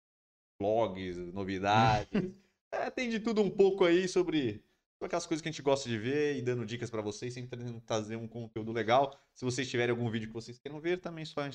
blogs, 0.61 1.17
novidades. 1.33 2.09
É, 2.73 2.91
tem 2.91 3.09
de 3.09 3.21
tudo 3.21 3.41
um 3.41 3.49
pouco 3.49 3.85
aí 3.85 4.09
sobre 4.09 4.63
sobre 4.97 5.07
aquelas 5.07 5.27
coisas 5.27 5.41
que 5.41 5.49
a 5.49 5.53
gente 5.53 5.63
gosta 5.63 5.89
de 5.89 5.97
ver 5.97 6.37
e 6.37 6.43
dando 6.43 6.67
dicas 6.67 6.91
pra 6.91 7.01
vocês, 7.01 7.33
sempre 7.33 7.57
tentando 7.57 7.81
trazer 7.81 8.17
um 8.17 8.27
conteúdo 8.27 8.73
legal. 8.73 9.19
Se 9.35 9.45
vocês 9.45 9.71
tiverem 9.71 9.95
algum 9.95 10.11
vídeo 10.11 10.29
que 10.29 10.35
vocês 10.35 10.59
queiram 10.59 10.81
ver, 10.81 11.01
também 11.01 11.23
é 11.23 11.27
só 11.27 11.49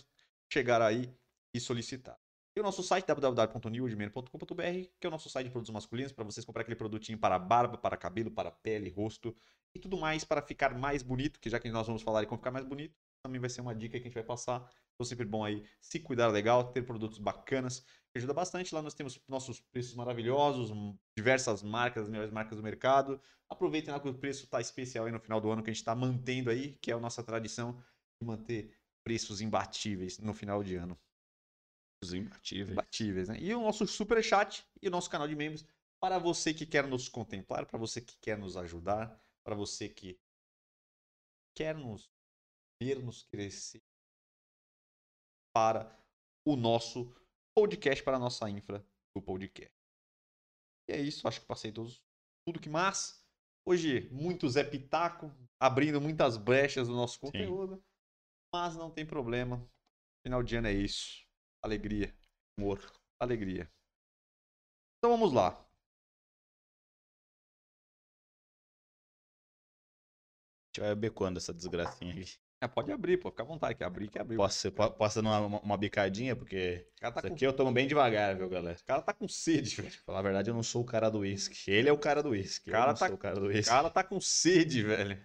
chegar 0.51 0.81
aí 0.81 1.13
e 1.53 1.59
solicitar. 1.59 2.17
E 2.55 2.59
o 2.59 2.63
nosso 2.63 2.83
site 2.83 3.05
www.newordman.com.br, 3.07 4.89
que 4.99 5.05
é 5.05 5.07
o 5.07 5.11
nosso 5.11 5.29
site 5.29 5.45
de 5.45 5.51
produtos 5.51 5.73
masculinos, 5.73 6.11
para 6.11 6.25
vocês 6.25 6.45
comprar 6.45 6.63
aquele 6.63 6.75
produtinho 6.75 7.17
para 7.17 7.39
barba, 7.39 7.77
para 7.77 7.95
cabelo, 7.95 8.29
para 8.29 8.51
pele, 8.51 8.89
rosto 8.89 9.35
e 9.73 9.79
tudo 9.79 9.97
mais 9.97 10.25
para 10.25 10.41
ficar 10.41 10.77
mais 10.77 11.01
bonito, 11.01 11.39
que 11.39 11.49
já 11.49 11.59
que 11.59 11.69
nós 11.69 11.87
vamos 11.87 12.01
falar 12.01 12.23
em 12.23 12.25
como 12.25 12.39
ficar 12.39 12.51
mais 12.51 12.65
bonito, 12.65 12.93
também 13.23 13.39
vai 13.39 13.49
ser 13.49 13.61
uma 13.61 13.73
dica 13.73 13.93
que 13.93 14.03
a 14.03 14.07
gente 14.07 14.13
vai 14.13 14.23
passar. 14.23 14.69
Então 14.93 15.05
sempre 15.05 15.25
bom 15.25 15.45
aí 15.45 15.63
se 15.79 15.99
cuidar 15.99 16.27
legal, 16.27 16.71
ter 16.73 16.81
produtos 16.83 17.17
bacanas, 17.19 17.79
que 18.11 18.17
ajuda 18.17 18.33
bastante. 18.33 18.75
Lá 18.75 18.81
nós 18.81 18.93
temos 18.93 19.19
nossos 19.29 19.61
preços 19.61 19.95
maravilhosos, 19.95 20.71
hum, 20.71 20.97
diversas 21.17 21.63
marcas, 21.63 22.03
as 22.03 22.09
melhores 22.09 22.31
marcas 22.31 22.57
do 22.57 22.63
mercado. 22.63 23.21
Aproveitem 23.49 23.93
lá 23.93 23.99
que 23.99 24.09
o 24.09 24.13
preço 24.13 24.43
está 24.43 24.59
especial 24.59 25.05
aí 25.05 25.11
no 25.11 25.19
final 25.19 25.39
do 25.39 25.49
ano, 25.49 25.63
que 25.63 25.69
a 25.69 25.73
gente 25.73 25.81
está 25.81 25.95
mantendo 25.95 26.49
aí, 26.49 26.77
que 26.81 26.91
é 26.91 26.93
a 26.93 26.99
nossa 26.99 27.23
tradição 27.23 27.81
de 28.21 28.27
manter 28.27 28.75
preços 29.03 29.39
imbatíveis 29.41 30.19
no 30.19 30.33
final 30.33 30.61
de 30.63 30.75
ano. 30.75 30.99
Os 32.03 32.13
imbatíveis. 32.13 32.71
Imbatíveis, 32.71 33.29
né? 33.29 33.37
E 33.39 33.53
o 33.53 33.61
nosso 33.61 33.85
super 33.87 34.23
chat 34.23 34.65
e 34.81 34.87
o 34.87 34.91
nosso 34.91 35.09
canal 35.09 35.27
de 35.27 35.35
membros 35.35 35.65
para 36.01 36.17
você 36.17 36.53
que 36.53 36.65
quer 36.65 36.87
nos 36.87 37.07
contemplar, 37.07 37.65
para 37.65 37.77
você 37.77 38.01
que 38.01 38.17
quer 38.17 38.37
nos 38.37 38.57
ajudar, 38.57 39.23
para 39.43 39.55
você 39.55 39.87
que 39.87 40.19
quer 41.55 41.75
nos 41.75 42.11
ver 42.81 43.03
nos 43.03 43.23
crescer 43.23 43.83
para 45.53 45.95
o 46.43 46.55
nosso 46.55 47.13
podcast, 47.55 48.03
para 48.03 48.17
a 48.17 48.19
nossa 48.19 48.49
infra 48.49 48.83
do 49.15 49.21
podcast. 49.21 49.71
E 50.89 50.93
é 50.93 50.99
isso, 50.99 51.27
acho 51.27 51.41
que 51.41 51.45
passei 51.45 51.71
todos, 51.71 52.03
tudo 52.47 52.59
que 52.59 52.69
mais. 52.69 53.23
Hoje, 53.63 54.09
muito 54.09 54.49
Zé 54.49 54.63
Pitaco, 54.63 55.31
abrindo 55.59 56.01
muitas 56.01 56.35
brechas 56.37 56.87
do 56.87 56.95
nosso 56.95 57.19
conteúdo, 57.19 57.83
mas 58.51 58.75
não 58.75 58.89
tem 58.89 59.05
problema. 59.05 59.63
Final 60.25 60.41
de 60.41 60.55
ano 60.55 60.67
é 60.67 60.73
isso. 60.73 61.23
Alegria, 61.63 62.13
Humor. 62.57 62.79
alegria. 63.19 63.69
Então 64.97 65.11
vamos 65.11 65.31
lá. 65.33 65.49
A 65.49 65.63
gente 70.73 70.79
vai 70.79 70.89
beber 70.95 71.11
quando 71.11 71.37
essa 71.37 71.53
desgracinha 71.53 72.13
aqui? 72.13 72.37
É, 72.63 72.67
pode 72.67 72.91
abrir, 72.91 73.17
pô, 73.17 73.31
fica 73.31 73.41
à 73.41 73.45
vontade, 73.45 73.75
quer 73.75 73.85
abrir, 73.85 74.07
quer 74.07 74.21
abrir. 74.21 74.37
Posso, 74.37 74.71
posso 74.71 75.21
dar 75.21 75.41
uma, 75.41 75.59
uma- 75.59 75.77
bicadinha? 75.77 76.35
Porque 76.35 76.87
O 76.97 76.99
tá, 77.01 77.09
isso 77.09 77.27
com, 77.27 77.33
aqui 77.33 77.45
eu 77.45 77.53
tomo 77.55 77.71
bem 77.71 77.87
devagar, 77.87 78.37
viu, 78.37 78.47
galera? 78.47 78.77
o 78.79 78.85
cara 78.85 79.01
tá 79.01 79.13
com 79.13 79.27
sede, 79.27 79.75
velho. 79.81 79.91
Falar 80.05 80.19
a 80.19 80.21
verdade, 80.21 80.49
eu 80.51 80.53
não 80.53 80.61
sou 80.63 80.83
o 80.83 80.85
cara 80.85 81.09
do 81.09 81.19
uísque. 81.19 81.69
Ele 81.71 81.89
é 81.89 81.91
o 81.91 81.97
cara 81.97 82.21
do 82.21 82.29
uísque. 82.29 82.69
Eu 82.69 82.73
Cara 82.73 82.91
não 82.91 82.95
tá- 82.99 83.07
sou 83.07 83.15
o 83.15 83.17
cara 83.17 83.35
do 83.39 83.45
O 83.45 83.49
uísque. 83.49 83.69
cara 83.71 83.89
tá 83.89 84.03
com 84.03 84.21
sede, 84.21 84.83
velho. 84.83 85.19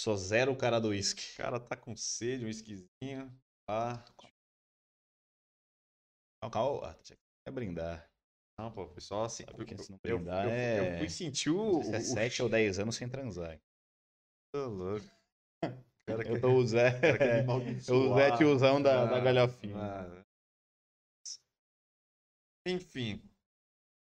Sou 0.00 0.16
zero 0.16 0.52
o 0.52 0.56
cara 0.56 0.80
do 0.80 0.88
uísque. 0.88 1.34
O 1.34 1.36
cara 1.36 1.60
tá 1.60 1.76
com 1.76 1.94
sede, 1.94 2.46
um 2.46 2.48
esquisinho. 2.48 3.30
Ah, 3.68 4.02
Calma, 6.50 6.80
calma. 6.80 6.88
Ah, 6.90 6.94
que 7.44 7.50
brindar. 7.50 8.10
não, 8.58 8.70
pô, 8.70 8.86
foi 8.86 9.00
só 9.00 9.24
assim. 9.24 9.44
Sabe 9.44 9.64
que 9.64 9.76
se 9.78 9.90
não 9.90 9.98
eu, 10.04 10.18
brindar 10.18 10.44
eu- 10.44 10.50
é- 10.50 10.94
eu 10.94 10.98
fui 10.98 11.08
sentir 11.08 11.50
o. 11.50 11.82
Se 11.82 11.94
é 11.94 11.98
o- 11.98 12.02
7 12.02 12.42
ou 12.42 12.48
10 12.48 12.78
anos 12.78 12.96
sem 12.96 13.08
transar. 13.08 13.60
Tô 14.52 14.68
louco. 14.68 15.06
Cara 16.06 16.22
Eu 16.28 16.40
tô 16.40 16.48
o 16.58 16.64
Eu 16.66 17.40
amaldiçoar. 17.40 18.10
o 18.10 18.14
Zé 18.14 18.36
tiozão 18.36 18.82
da, 18.82 19.06
da 19.06 19.16
Ah, 19.16 19.20
galhofinha. 19.20 19.74
ah. 19.76 20.24
Enfim. 22.66 23.22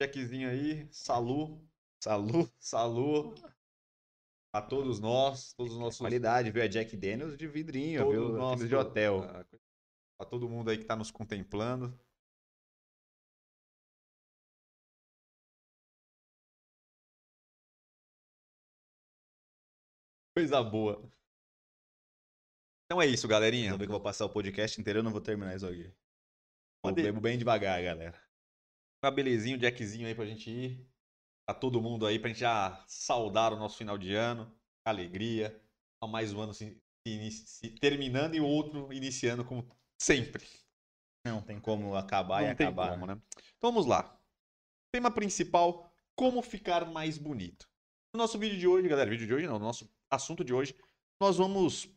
Checkzinho 0.00 0.50
aí. 0.50 0.88
Salu. 0.92 1.60
Salu. 2.02 2.50
Salu. 2.58 3.34
A 4.54 4.62
todos 4.62 5.00
nós, 5.00 5.52
todos 5.54 5.72
os 5.72 5.78
nossos. 5.78 5.98
Qualidade, 6.00 6.50
viu? 6.50 6.62
É 6.62 6.68
Jack 6.68 6.96
Daniels 6.96 7.36
de 7.36 7.46
vidrinho, 7.48 8.02
todos 8.04 8.14
viu? 8.14 8.44
Aqueles 8.46 8.68
de 8.68 8.76
hotel. 8.76 9.22
a- 9.22 9.44
A 10.20 10.24
todo 10.24 10.48
mundo 10.48 10.70
aí 10.70 10.78
que 10.78 10.84
tá 10.84 10.94
nos 10.94 11.10
contemplando. 11.10 11.98
Coisa 20.36 20.60
boa. 20.64 21.00
Então 22.86 23.00
é 23.00 23.06
isso, 23.06 23.28
galerinha. 23.28 23.70
Eu 23.70 23.78
ver 23.78 23.84
que 23.84 23.90
eu 23.90 23.94
vou 23.94 24.00
passar 24.00 24.24
o 24.24 24.32
podcast 24.32 24.80
inteiro, 24.80 24.98
eu 24.98 25.02
não 25.02 25.12
vou 25.12 25.20
terminar 25.20 25.54
isso 25.54 25.66
aqui. 25.66 25.94
Eu 26.84 26.92
bebo 26.92 27.20
bem 27.20 27.38
devagar, 27.38 27.80
galera. 27.82 28.20
Um 29.04 29.58
jackzinho 29.58 30.08
aí 30.08 30.14
pra 30.14 30.26
gente 30.26 30.50
ir. 30.50 30.86
Pra 31.46 31.54
todo 31.54 31.80
mundo 31.80 32.04
aí, 32.04 32.18
pra 32.18 32.28
gente 32.28 32.40
já 32.40 32.84
saudar 32.88 33.52
o 33.52 33.58
nosso 33.58 33.78
final 33.78 33.96
de 33.96 34.14
ano. 34.14 34.52
Alegria. 34.84 35.62
Mais 36.08 36.34
um 36.34 36.40
ano 36.40 36.52
se, 36.52 36.78
se 37.06 37.30
se 37.30 37.70
terminando 37.70 38.34
e 38.34 38.40
o 38.40 38.46
outro 38.46 38.92
iniciando 38.92 39.44
como 39.44 39.66
sempre. 39.98 40.46
Não 41.24 41.40
tem 41.40 41.58
como 41.58 41.94
acabar 41.94 42.42
e 42.42 42.48
Não 42.48 42.56
tem 42.56 42.66
acabar. 42.66 42.90
como, 42.90 43.06
né? 43.06 43.22
Então 43.56 43.72
vamos 43.72 43.86
lá. 43.86 44.20
Tema 44.92 45.10
principal: 45.10 45.90
como 46.14 46.42
ficar 46.42 46.84
mais 46.90 47.16
bonito. 47.16 47.66
No 48.14 48.18
nosso 48.18 48.38
vídeo 48.38 48.56
de 48.56 48.68
hoje, 48.68 48.86
galera, 48.86 49.10
vídeo 49.10 49.26
de 49.26 49.34
hoje 49.34 49.44
não, 49.48 49.58
no 49.58 49.64
nosso 49.64 49.90
assunto 50.08 50.44
de 50.44 50.54
hoje, 50.54 50.72
nós 51.20 51.36
vamos 51.36 51.88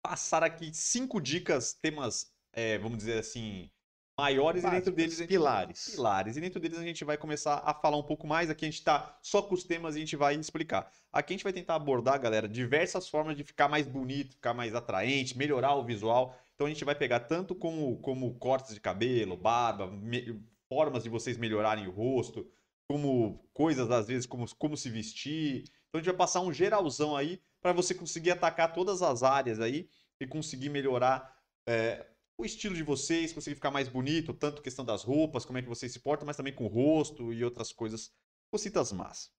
passar 0.00 0.44
aqui 0.44 0.72
cinco 0.72 1.20
dicas, 1.20 1.72
temas, 1.72 2.32
é, 2.52 2.78
vamos 2.78 2.98
dizer 2.98 3.18
assim, 3.18 3.68
maiores 4.16 4.62
e 4.62 4.70
dentro 4.70 4.92
Básicos, 4.92 5.16
deles 5.18 5.26
pilares. 5.26 5.88
pilares. 5.90 6.36
E 6.36 6.40
dentro 6.40 6.60
deles 6.60 6.78
a 6.78 6.84
gente 6.84 7.04
vai 7.04 7.18
começar 7.18 7.60
a 7.64 7.74
falar 7.74 7.96
um 7.96 8.02
pouco 8.04 8.28
mais. 8.28 8.48
Aqui 8.48 8.64
a 8.64 8.70
gente 8.70 8.84
tá 8.84 9.18
só 9.20 9.42
com 9.42 9.54
os 9.56 9.64
temas 9.64 9.96
e 9.96 9.98
a 9.98 10.00
gente 10.02 10.14
vai 10.14 10.36
explicar. 10.36 10.88
Aqui 11.12 11.32
a 11.32 11.36
gente 11.36 11.42
vai 11.42 11.52
tentar 11.52 11.74
abordar, 11.74 12.20
galera, 12.20 12.48
diversas 12.48 13.08
formas 13.08 13.36
de 13.36 13.42
ficar 13.42 13.66
mais 13.68 13.88
bonito, 13.88 14.36
ficar 14.36 14.54
mais 14.54 14.72
atraente, 14.72 15.36
melhorar 15.36 15.74
o 15.74 15.84
visual. 15.84 16.38
Então 16.54 16.68
a 16.68 16.70
gente 16.70 16.84
vai 16.84 16.94
pegar 16.94 17.18
tanto 17.18 17.56
como, 17.56 17.98
como 17.98 18.32
cortes 18.38 18.72
de 18.72 18.80
cabelo, 18.80 19.36
barba, 19.36 19.88
me- 19.90 20.40
formas 20.68 21.02
de 21.02 21.08
vocês 21.08 21.36
melhorarem 21.36 21.88
o 21.88 21.90
rosto, 21.90 22.48
como 22.88 23.48
coisas, 23.52 23.90
às 23.90 24.06
vezes, 24.06 24.26
como, 24.26 24.46
como 24.56 24.76
se 24.76 24.90
vestir. 24.90 25.64
Então 25.88 25.94
a 25.94 25.98
gente 25.98 26.06
vai 26.06 26.16
passar 26.16 26.40
um 26.40 26.52
geralzão 26.52 27.16
aí 27.16 27.40
para 27.60 27.72
você 27.72 27.94
conseguir 27.94 28.30
atacar 28.30 28.72
todas 28.72 29.02
as 29.02 29.22
áreas 29.22 29.60
aí 29.60 29.88
e 30.20 30.26
conseguir 30.26 30.68
melhorar 30.68 31.34
é, 31.66 32.06
o 32.36 32.44
estilo 32.44 32.74
de 32.74 32.82
vocês, 32.82 33.32
conseguir 33.32 33.54
ficar 33.54 33.70
mais 33.70 33.88
bonito, 33.88 34.34
tanto 34.34 34.62
questão 34.62 34.84
das 34.84 35.02
roupas, 35.02 35.44
como 35.44 35.58
é 35.58 35.62
que 35.62 35.68
vocês 35.68 35.92
se 35.92 36.00
portam, 36.00 36.26
mas 36.26 36.36
também 36.36 36.52
com 36.52 36.64
o 36.64 36.68
rosto 36.68 37.32
e 37.32 37.44
outras 37.44 37.72
coisas, 37.72 38.12
cositas 38.50 38.92
más. 38.92 39.32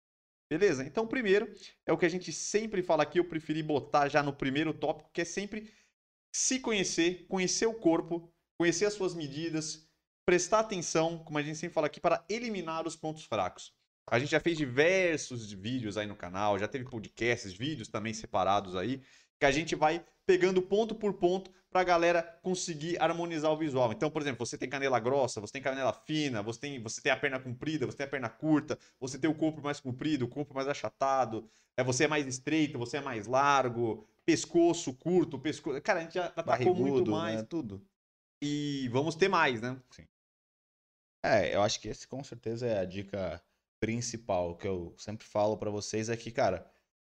Beleza? 0.49 0.85
Então, 0.85 1.07
primeiro, 1.07 1.51
é 1.85 1.91
o 1.91 1.97
que 1.97 2.05
a 2.05 2.09
gente 2.09 2.31
sempre 2.31 2.83
fala 2.83 3.03
aqui, 3.03 3.19
eu 3.19 3.27
preferi 3.27 3.63
botar 3.63 4.07
já 4.07 4.21
no 4.21 4.33
primeiro 4.33 4.73
tópico, 4.73 5.09
que 5.11 5.21
é 5.21 5.25
sempre 5.25 5.71
se 6.33 6.59
conhecer, 6.59 7.25
conhecer 7.27 7.65
o 7.65 7.73
corpo, 7.73 8.31
conhecer 8.57 8.85
as 8.85 8.93
suas 8.93 9.15
medidas, 9.15 9.84
prestar 10.25 10.60
atenção, 10.60 11.20
como 11.20 11.38
a 11.38 11.41
gente 11.44 11.58
sempre 11.58 11.74
fala 11.74 11.88
aqui, 11.88 12.00
para 12.00 12.24
eliminar 12.27 12.88
os 12.88 12.96
pontos 12.96 13.24
fracos. 13.24 13.72
A 14.08 14.20
gente 14.20 14.32
já 14.32 14.39
fez 14.39 14.58
diversos 14.58 15.51
vídeos 15.51 15.98
aí 15.98 16.05
no 16.05 16.15
canal, 16.15 16.60
já 16.60 16.67
teve 16.67 16.86
podcasts, 16.86 17.53
vídeos 17.53 17.88
também 17.88 18.13
separados 18.13 18.75
aí, 18.75 19.01
que 19.39 19.46
a 19.46 19.51
gente 19.51 19.75
vai 19.75 20.03
pegando 20.25 20.62
ponto 20.62 20.96
por 20.96 21.13
ponto 21.13 21.51
para 21.70 21.82
a 21.82 21.84
galera 21.84 22.24
conseguir 22.41 23.01
harmonizar 23.01 23.51
o 23.51 23.58
visual. 23.58 23.91
Então, 23.91 24.10
por 24.10 24.22
exemplo, 24.22 24.46
você 24.46 24.58
tem 24.58 24.70
canela 24.70 25.00
grossa, 25.00 25.41
você 25.41 25.53
tem 25.53 25.62
canela 25.62 25.91
fina, 25.91 26.41
você 26.41 26.60
tem, 26.60 26.82
você 26.82 27.01
tem 27.01 27.12
a 27.12 27.17
perna 27.17 27.39
comprida, 27.39 27.86
você 27.86 27.98
tem 27.98 28.05
a 28.05 28.10
perna 28.10 28.29
curta, 28.29 28.79
você 29.00 29.20
tem 29.20 29.29
o 29.29 29.36
corpo 29.36 29.62
mais 29.62 29.79
comprido, 29.79 30.25
o 30.25 30.29
corpo 30.29 30.53
mais 30.53 30.67
achatado, 30.67 31.50
é, 31.75 31.84
você 31.84 32.05
é 32.05 32.08
mais 32.08 32.25
estreito, 32.27 32.79
você 32.79 32.98
é 32.98 33.01
mais 33.01 33.27
largo, 33.27 34.08
pescoço 34.25 34.94
curto, 34.94 35.38
pescoço. 35.38 35.82
Cara, 35.82 36.00
a 36.00 36.03
gente 36.03 36.13
já 36.13 36.27
atacou 36.27 36.75
muito 36.75 37.03
Barrigudo, 37.03 37.12
mais 37.12 37.38
né? 37.38 37.44
Tudo. 37.44 37.86
e 38.41 38.88
vamos 38.91 39.15
ter 39.15 39.27
mais, 39.27 39.62
né? 39.62 39.77
É, 41.25 41.55
eu 41.55 41.63
acho 41.63 41.79
que 41.79 41.88
esse 41.88 42.08
com 42.08 42.24
certeza 42.24 42.67
é 42.67 42.77
a 42.79 42.86
dica 42.86 43.41
principal 43.79 44.55
que 44.55 44.67
eu 44.67 44.94
sempre 44.96 45.25
falo 45.25 45.58
pra 45.58 45.72
vocês 45.72 46.08
é 46.08 46.15
que, 46.15 46.29
cara, 46.32 46.70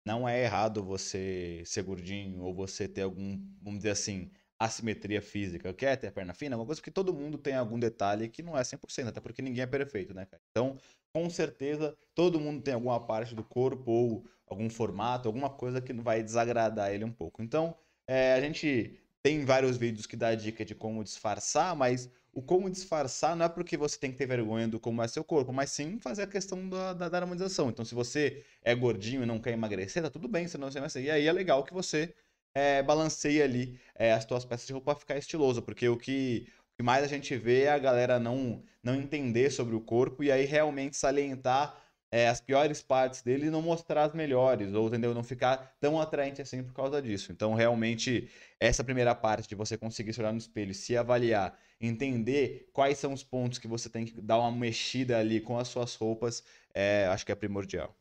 não 0.05 0.27
é 0.27 0.43
errado 0.43 0.83
você 0.83 1.63
ser 1.65 1.83
gordinho 1.83 2.41
ou 2.41 2.53
você 2.53 2.89
ter 2.89 3.03
algum, 3.03 3.39
vamos 3.61 3.79
dizer 3.79 3.91
assim, 3.91 4.29
assimetria 4.59 5.21
física. 5.21 5.73
Quer 5.73 5.95
ter 5.95 6.07
a 6.07 6.11
perna 6.11 6.33
fina? 6.33 6.55
É 6.55 6.57
uma 6.57 6.65
coisa 6.65 6.81
que 6.81 6.91
todo 6.91 7.13
mundo 7.13 7.37
tem 7.37 7.55
algum 7.55 7.79
detalhe 7.79 8.27
que 8.27 8.43
não 8.43 8.57
é 8.57 8.63
100%, 8.65 9.07
até 9.07 9.21
porque 9.21 9.41
ninguém 9.41 9.63
é 9.63 9.67
perfeito, 9.67 10.13
né, 10.13 10.25
cara? 10.25 10.41
Então, 10.51 10.77
com 11.13 11.29
certeza, 11.29 11.95
todo 12.13 12.39
mundo 12.39 12.61
tem 12.61 12.73
alguma 12.73 12.99
parte 12.99 13.33
do 13.33 13.45
corpo 13.45 13.89
ou 13.89 14.25
algum 14.45 14.69
formato, 14.69 15.29
alguma 15.29 15.49
coisa 15.49 15.79
que 15.81 15.93
vai 15.93 16.21
desagradar 16.21 16.91
ele 16.91 17.05
um 17.05 17.13
pouco. 17.13 17.41
Então, 17.41 17.77
é, 18.05 18.33
a 18.33 18.41
gente 18.41 18.99
tem 19.23 19.45
vários 19.45 19.77
vídeos 19.77 20.05
que 20.05 20.17
dá 20.17 20.35
dica 20.35 20.65
de 20.65 20.75
como 20.75 21.01
disfarçar, 21.01 21.75
mas 21.77 22.09
o 22.33 22.41
como 22.41 22.69
disfarçar 22.69 23.35
não 23.35 23.45
é 23.45 23.49
porque 23.49 23.75
você 23.75 23.97
tem 23.99 24.11
que 24.11 24.17
ter 24.17 24.25
vergonha 24.25 24.67
do 24.67 24.79
como 24.79 25.01
é 25.03 25.07
seu 25.07 25.23
corpo, 25.23 25.51
mas 25.51 25.71
sim 25.71 25.99
fazer 25.99 26.23
a 26.23 26.27
questão 26.27 26.67
da, 26.69 26.93
da, 26.93 27.09
da 27.09 27.17
harmonização. 27.19 27.69
Então, 27.69 27.83
se 27.83 27.93
você 27.93 28.43
é 28.63 28.73
gordinho 28.73 29.23
e 29.23 29.25
não 29.25 29.39
quer 29.39 29.51
emagrecer, 29.51 30.01
tá 30.01 30.09
tudo 30.09 30.27
bem, 30.27 30.47
você 30.47 30.57
não 30.57 30.71
se 30.71 30.77
emagrecer. 30.77 31.03
E 31.03 31.11
aí 31.11 31.27
é 31.27 31.31
legal 31.31 31.63
que 31.63 31.73
você 31.73 32.13
é, 32.53 32.81
balanceie 32.83 33.41
ali 33.41 33.79
é, 33.95 34.13
as 34.13 34.23
suas 34.23 34.45
peças 34.45 34.67
de 34.67 34.73
roupa 34.73 34.93
para 34.93 34.99
ficar 34.99 35.17
estiloso, 35.17 35.61
porque 35.61 35.87
o 35.89 35.97
que, 35.97 36.47
o 36.73 36.77
que 36.77 36.83
mais 36.83 37.03
a 37.03 37.07
gente 37.07 37.35
vê 37.35 37.63
é 37.63 37.71
a 37.71 37.79
galera 37.79 38.19
não, 38.19 38.63
não 38.83 38.95
entender 38.95 39.51
sobre 39.51 39.75
o 39.75 39.81
corpo 39.81 40.23
e 40.23 40.31
aí 40.31 40.45
realmente 40.45 40.95
salientar 40.97 41.80
é, 42.11 42.27
as 42.27 42.41
piores 42.41 42.81
partes 42.81 43.21
dele 43.21 43.47
e 43.47 43.49
não 43.49 43.61
mostrar 43.61 44.03
as 44.03 44.13
melhores, 44.13 44.73
ou 44.73 44.87
entendeu? 44.87 45.13
Não 45.13 45.23
ficar 45.23 45.75
tão 45.79 45.99
atraente 45.99 46.41
assim 46.41 46.63
por 46.63 46.73
causa 46.73 47.01
disso. 47.01 47.31
Então, 47.31 47.53
realmente, 47.53 48.29
essa 48.59 48.83
primeira 48.83 49.15
parte 49.15 49.47
de 49.47 49.55
você 49.55 49.77
conseguir 49.77 50.13
se 50.13 50.19
olhar 50.19 50.31
no 50.31 50.37
espelho, 50.37 50.73
se 50.73 50.97
avaliar, 50.97 51.57
entender 51.79 52.69
quais 52.73 52.97
são 52.97 53.13
os 53.13 53.23
pontos 53.23 53.57
que 53.59 53.67
você 53.67 53.89
tem 53.89 54.05
que 54.05 54.19
dar 54.21 54.39
uma 54.39 54.51
mexida 54.51 55.17
ali 55.19 55.39
com 55.41 55.57
as 55.57 55.67
suas 55.69 55.95
roupas, 55.95 56.43
é, 56.73 57.05
acho 57.07 57.25
que 57.25 57.31
é 57.31 57.35
primordial. 57.35 57.95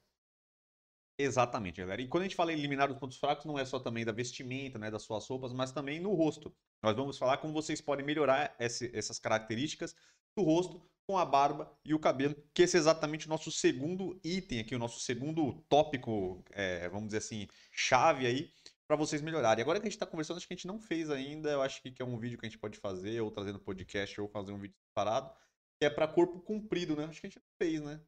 Exatamente, 1.19 1.81
galera. 1.81 2.00
E 2.00 2.09
quando 2.09 2.23
a 2.23 2.25
gente 2.26 2.37
fala 2.37 2.50
em 2.52 2.57
eliminar 2.59 2.90
os 2.90 2.99
pontos 2.99 3.19
fracos, 3.19 3.45
não 3.45 3.59
é 3.59 3.64
só 3.67 3.79
também 3.79 4.05
da 4.07 4.12
vestimenta, 4.12 4.79
né, 4.79 4.90
das 4.90 5.02
suas 5.02 5.26
roupas, 5.29 5.52
mas 5.52 5.71
também 5.71 6.00
no 6.00 6.14
rosto. 6.14 6.55
Nós 6.83 6.97
vamos 6.97 7.19
falar 7.19 7.37
como 7.38 7.52
vocês 7.52 7.81
podem 7.81 8.05
melhorar 8.07 8.57
esse- 8.59 8.90
essas 8.95 9.19
características 9.19 9.95
do 10.35 10.43
rosto 10.43 10.89
com 11.11 11.19
a 11.19 11.25
barba 11.25 11.76
e 11.85 11.93
o 11.93 11.99
cabelo, 11.99 12.37
que 12.55 12.62
esse 12.62 12.76
é 12.76 12.79
exatamente 12.81 13.26
o 13.26 13.29
nosso 13.29 13.50
segundo 13.50 14.21
item 14.23 14.61
aqui, 14.61 14.76
o 14.76 14.79
nosso 14.79 15.00
segundo 15.00 15.55
tópico, 15.69 16.45
é, 16.52 16.88
vamos 16.88 17.07
dizer 17.09 17.19
assim, 17.19 17.49
chave 17.73 18.26
aí, 18.29 18.52
para 18.87 18.95
vocês 18.97 19.21
melhorarem. 19.21 19.61
Agora 19.61 19.81
que 19.81 19.87
a 19.87 19.90
gente 19.90 19.97
está 19.97 20.07
conversando, 20.07 20.37
acho 20.37 20.47
que 20.47 20.55
a 20.55 20.57
gente 20.57 20.69
não 20.69 20.79
fez 20.79 21.11
ainda, 21.11 21.50
eu 21.50 21.62
acho 21.62 21.83
que 21.83 21.90
que 21.90 22.00
é 22.00 22.05
um 22.05 22.17
vídeo 22.17 22.38
que 22.38 22.47
a 22.47 22.49
gente 22.49 22.61
pode 22.61 22.79
fazer, 22.79 23.21
ou 23.21 23.31
trazendo 23.33 23.59
podcast, 23.59 24.21
ou 24.21 24.29
fazer 24.29 24.52
um 24.52 24.59
vídeo 24.59 24.76
separado, 24.88 25.33
que 25.81 25.87
é 25.87 25.90
para 25.90 26.07
corpo 26.07 26.38
comprido, 26.43 26.95
né? 26.95 27.07
Acho 27.07 27.21
que 27.21 27.26
a 27.26 27.31
gente 27.31 27.40
não 27.40 27.57
fez, 27.61 27.81
né? 27.81 28.00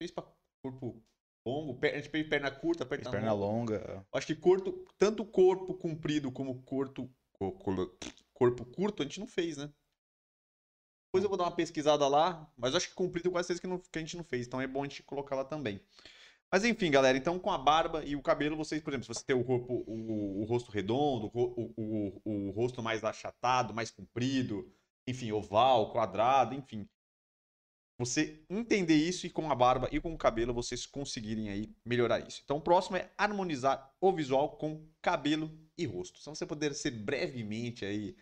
Fez 0.00 0.12
para 0.12 0.24
corpo 0.64 1.02
longo, 1.44 1.76
a 1.84 1.96
gente 1.96 2.08
fez 2.08 2.28
perna 2.28 2.52
curta, 2.52 2.86
perna, 2.86 3.10
Perna 3.10 3.32
longa. 3.32 3.78
longa. 3.84 4.06
Acho 4.12 4.28
que 4.28 4.36
corto, 4.36 4.86
tanto 4.96 5.24
corpo 5.26 5.74
comprido 5.74 6.30
como 6.30 6.62
corpo, 6.62 7.10
co- 7.32 7.52
colo- 7.52 7.98
corpo 8.32 8.64
curto, 8.64 9.02
a 9.02 9.06
gente 9.06 9.18
não 9.18 9.26
fez, 9.26 9.56
né? 9.56 9.72
Depois 11.08 11.24
eu 11.24 11.28
vou 11.28 11.38
dar 11.38 11.44
uma 11.44 11.56
pesquisada 11.56 12.06
lá, 12.06 12.46
mas 12.56 12.74
acho 12.74 12.88
que 12.88 12.94
comprido 12.94 13.30
quase 13.30 13.48
certeza 13.48 13.62
que, 13.62 13.66
não- 13.66 13.78
que 13.78 13.98
a 13.98 14.00
gente 14.00 14.16
não 14.16 14.24
fez, 14.24 14.46
então 14.46 14.60
é 14.60 14.66
bom 14.66 14.82
a 14.82 14.86
gente 14.86 15.02
colocar 15.02 15.34
lá 15.34 15.44
também. 15.44 15.80
Mas 16.50 16.64
enfim, 16.64 16.90
galera, 16.90 17.16
então 17.16 17.38
com 17.38 17.50
a 17.50 17.58
barba 17.58 18.04
e 18.04 18.16
o 18.16 18.22
cabelo, 18.22 18.56
vocês, 18.56 18.82
por 18.82 18.90
exemplo, 18.90 19.04
se 19.06 19.18
você 19.20 19.24
tem 19.24 19.36
o 19.36 19.44
corpo, 19.44 19.84
o, 19.86 20.42
o 20.42 20.44
rosto 20.44 20.70
redondo, 20.70 21.30
o, 21.34 21.72
o, 21.76 22.22
o, 22.24 22.50
rosto 22.52 22.82
mais 22.82 23.04
achatado, 23.04 23.74
mais 23.74 23.90
comprido, 23.90 24.70
enfim, 25.06 25.30
oval, 25.32 25.92
quadrado, 25.92 26.54
enfim. 26.54 26.88
Você 27.98 28.42
entender 28.48 28.94
isso 28.94 29.26
e 29.26 29.30
com 29.30 29.50
a 29.50 29.54
barba 29.54 29.88
e 29.90 30.00
com 30.00 30.14
o 30.14 30.18
cabelo 30.18 30.54
vocês 30.54 30.86
conseguirem 30.86 31.50
aí 31.50 31.74
melhorar 31.84 32.20
isso. 32.26 32.40
Então 32.44 32.58
o 32.58 32.62
próximo 32.62 32.96
é 32.96 33.10
harmonizar 33.18 33.92
o 34.00 34.12
visual 34.12 34.56
com 34.56 34.86
cabelo 35.02 35.50
e 35.76 35.84
rosto. 35.84 36.18
Se 36.20 36.26
você 36.26 36.46
puder 36.46 36.74
ser 36.74 36.92
brevemente 36.92 37.84
aí, 37.84 38.16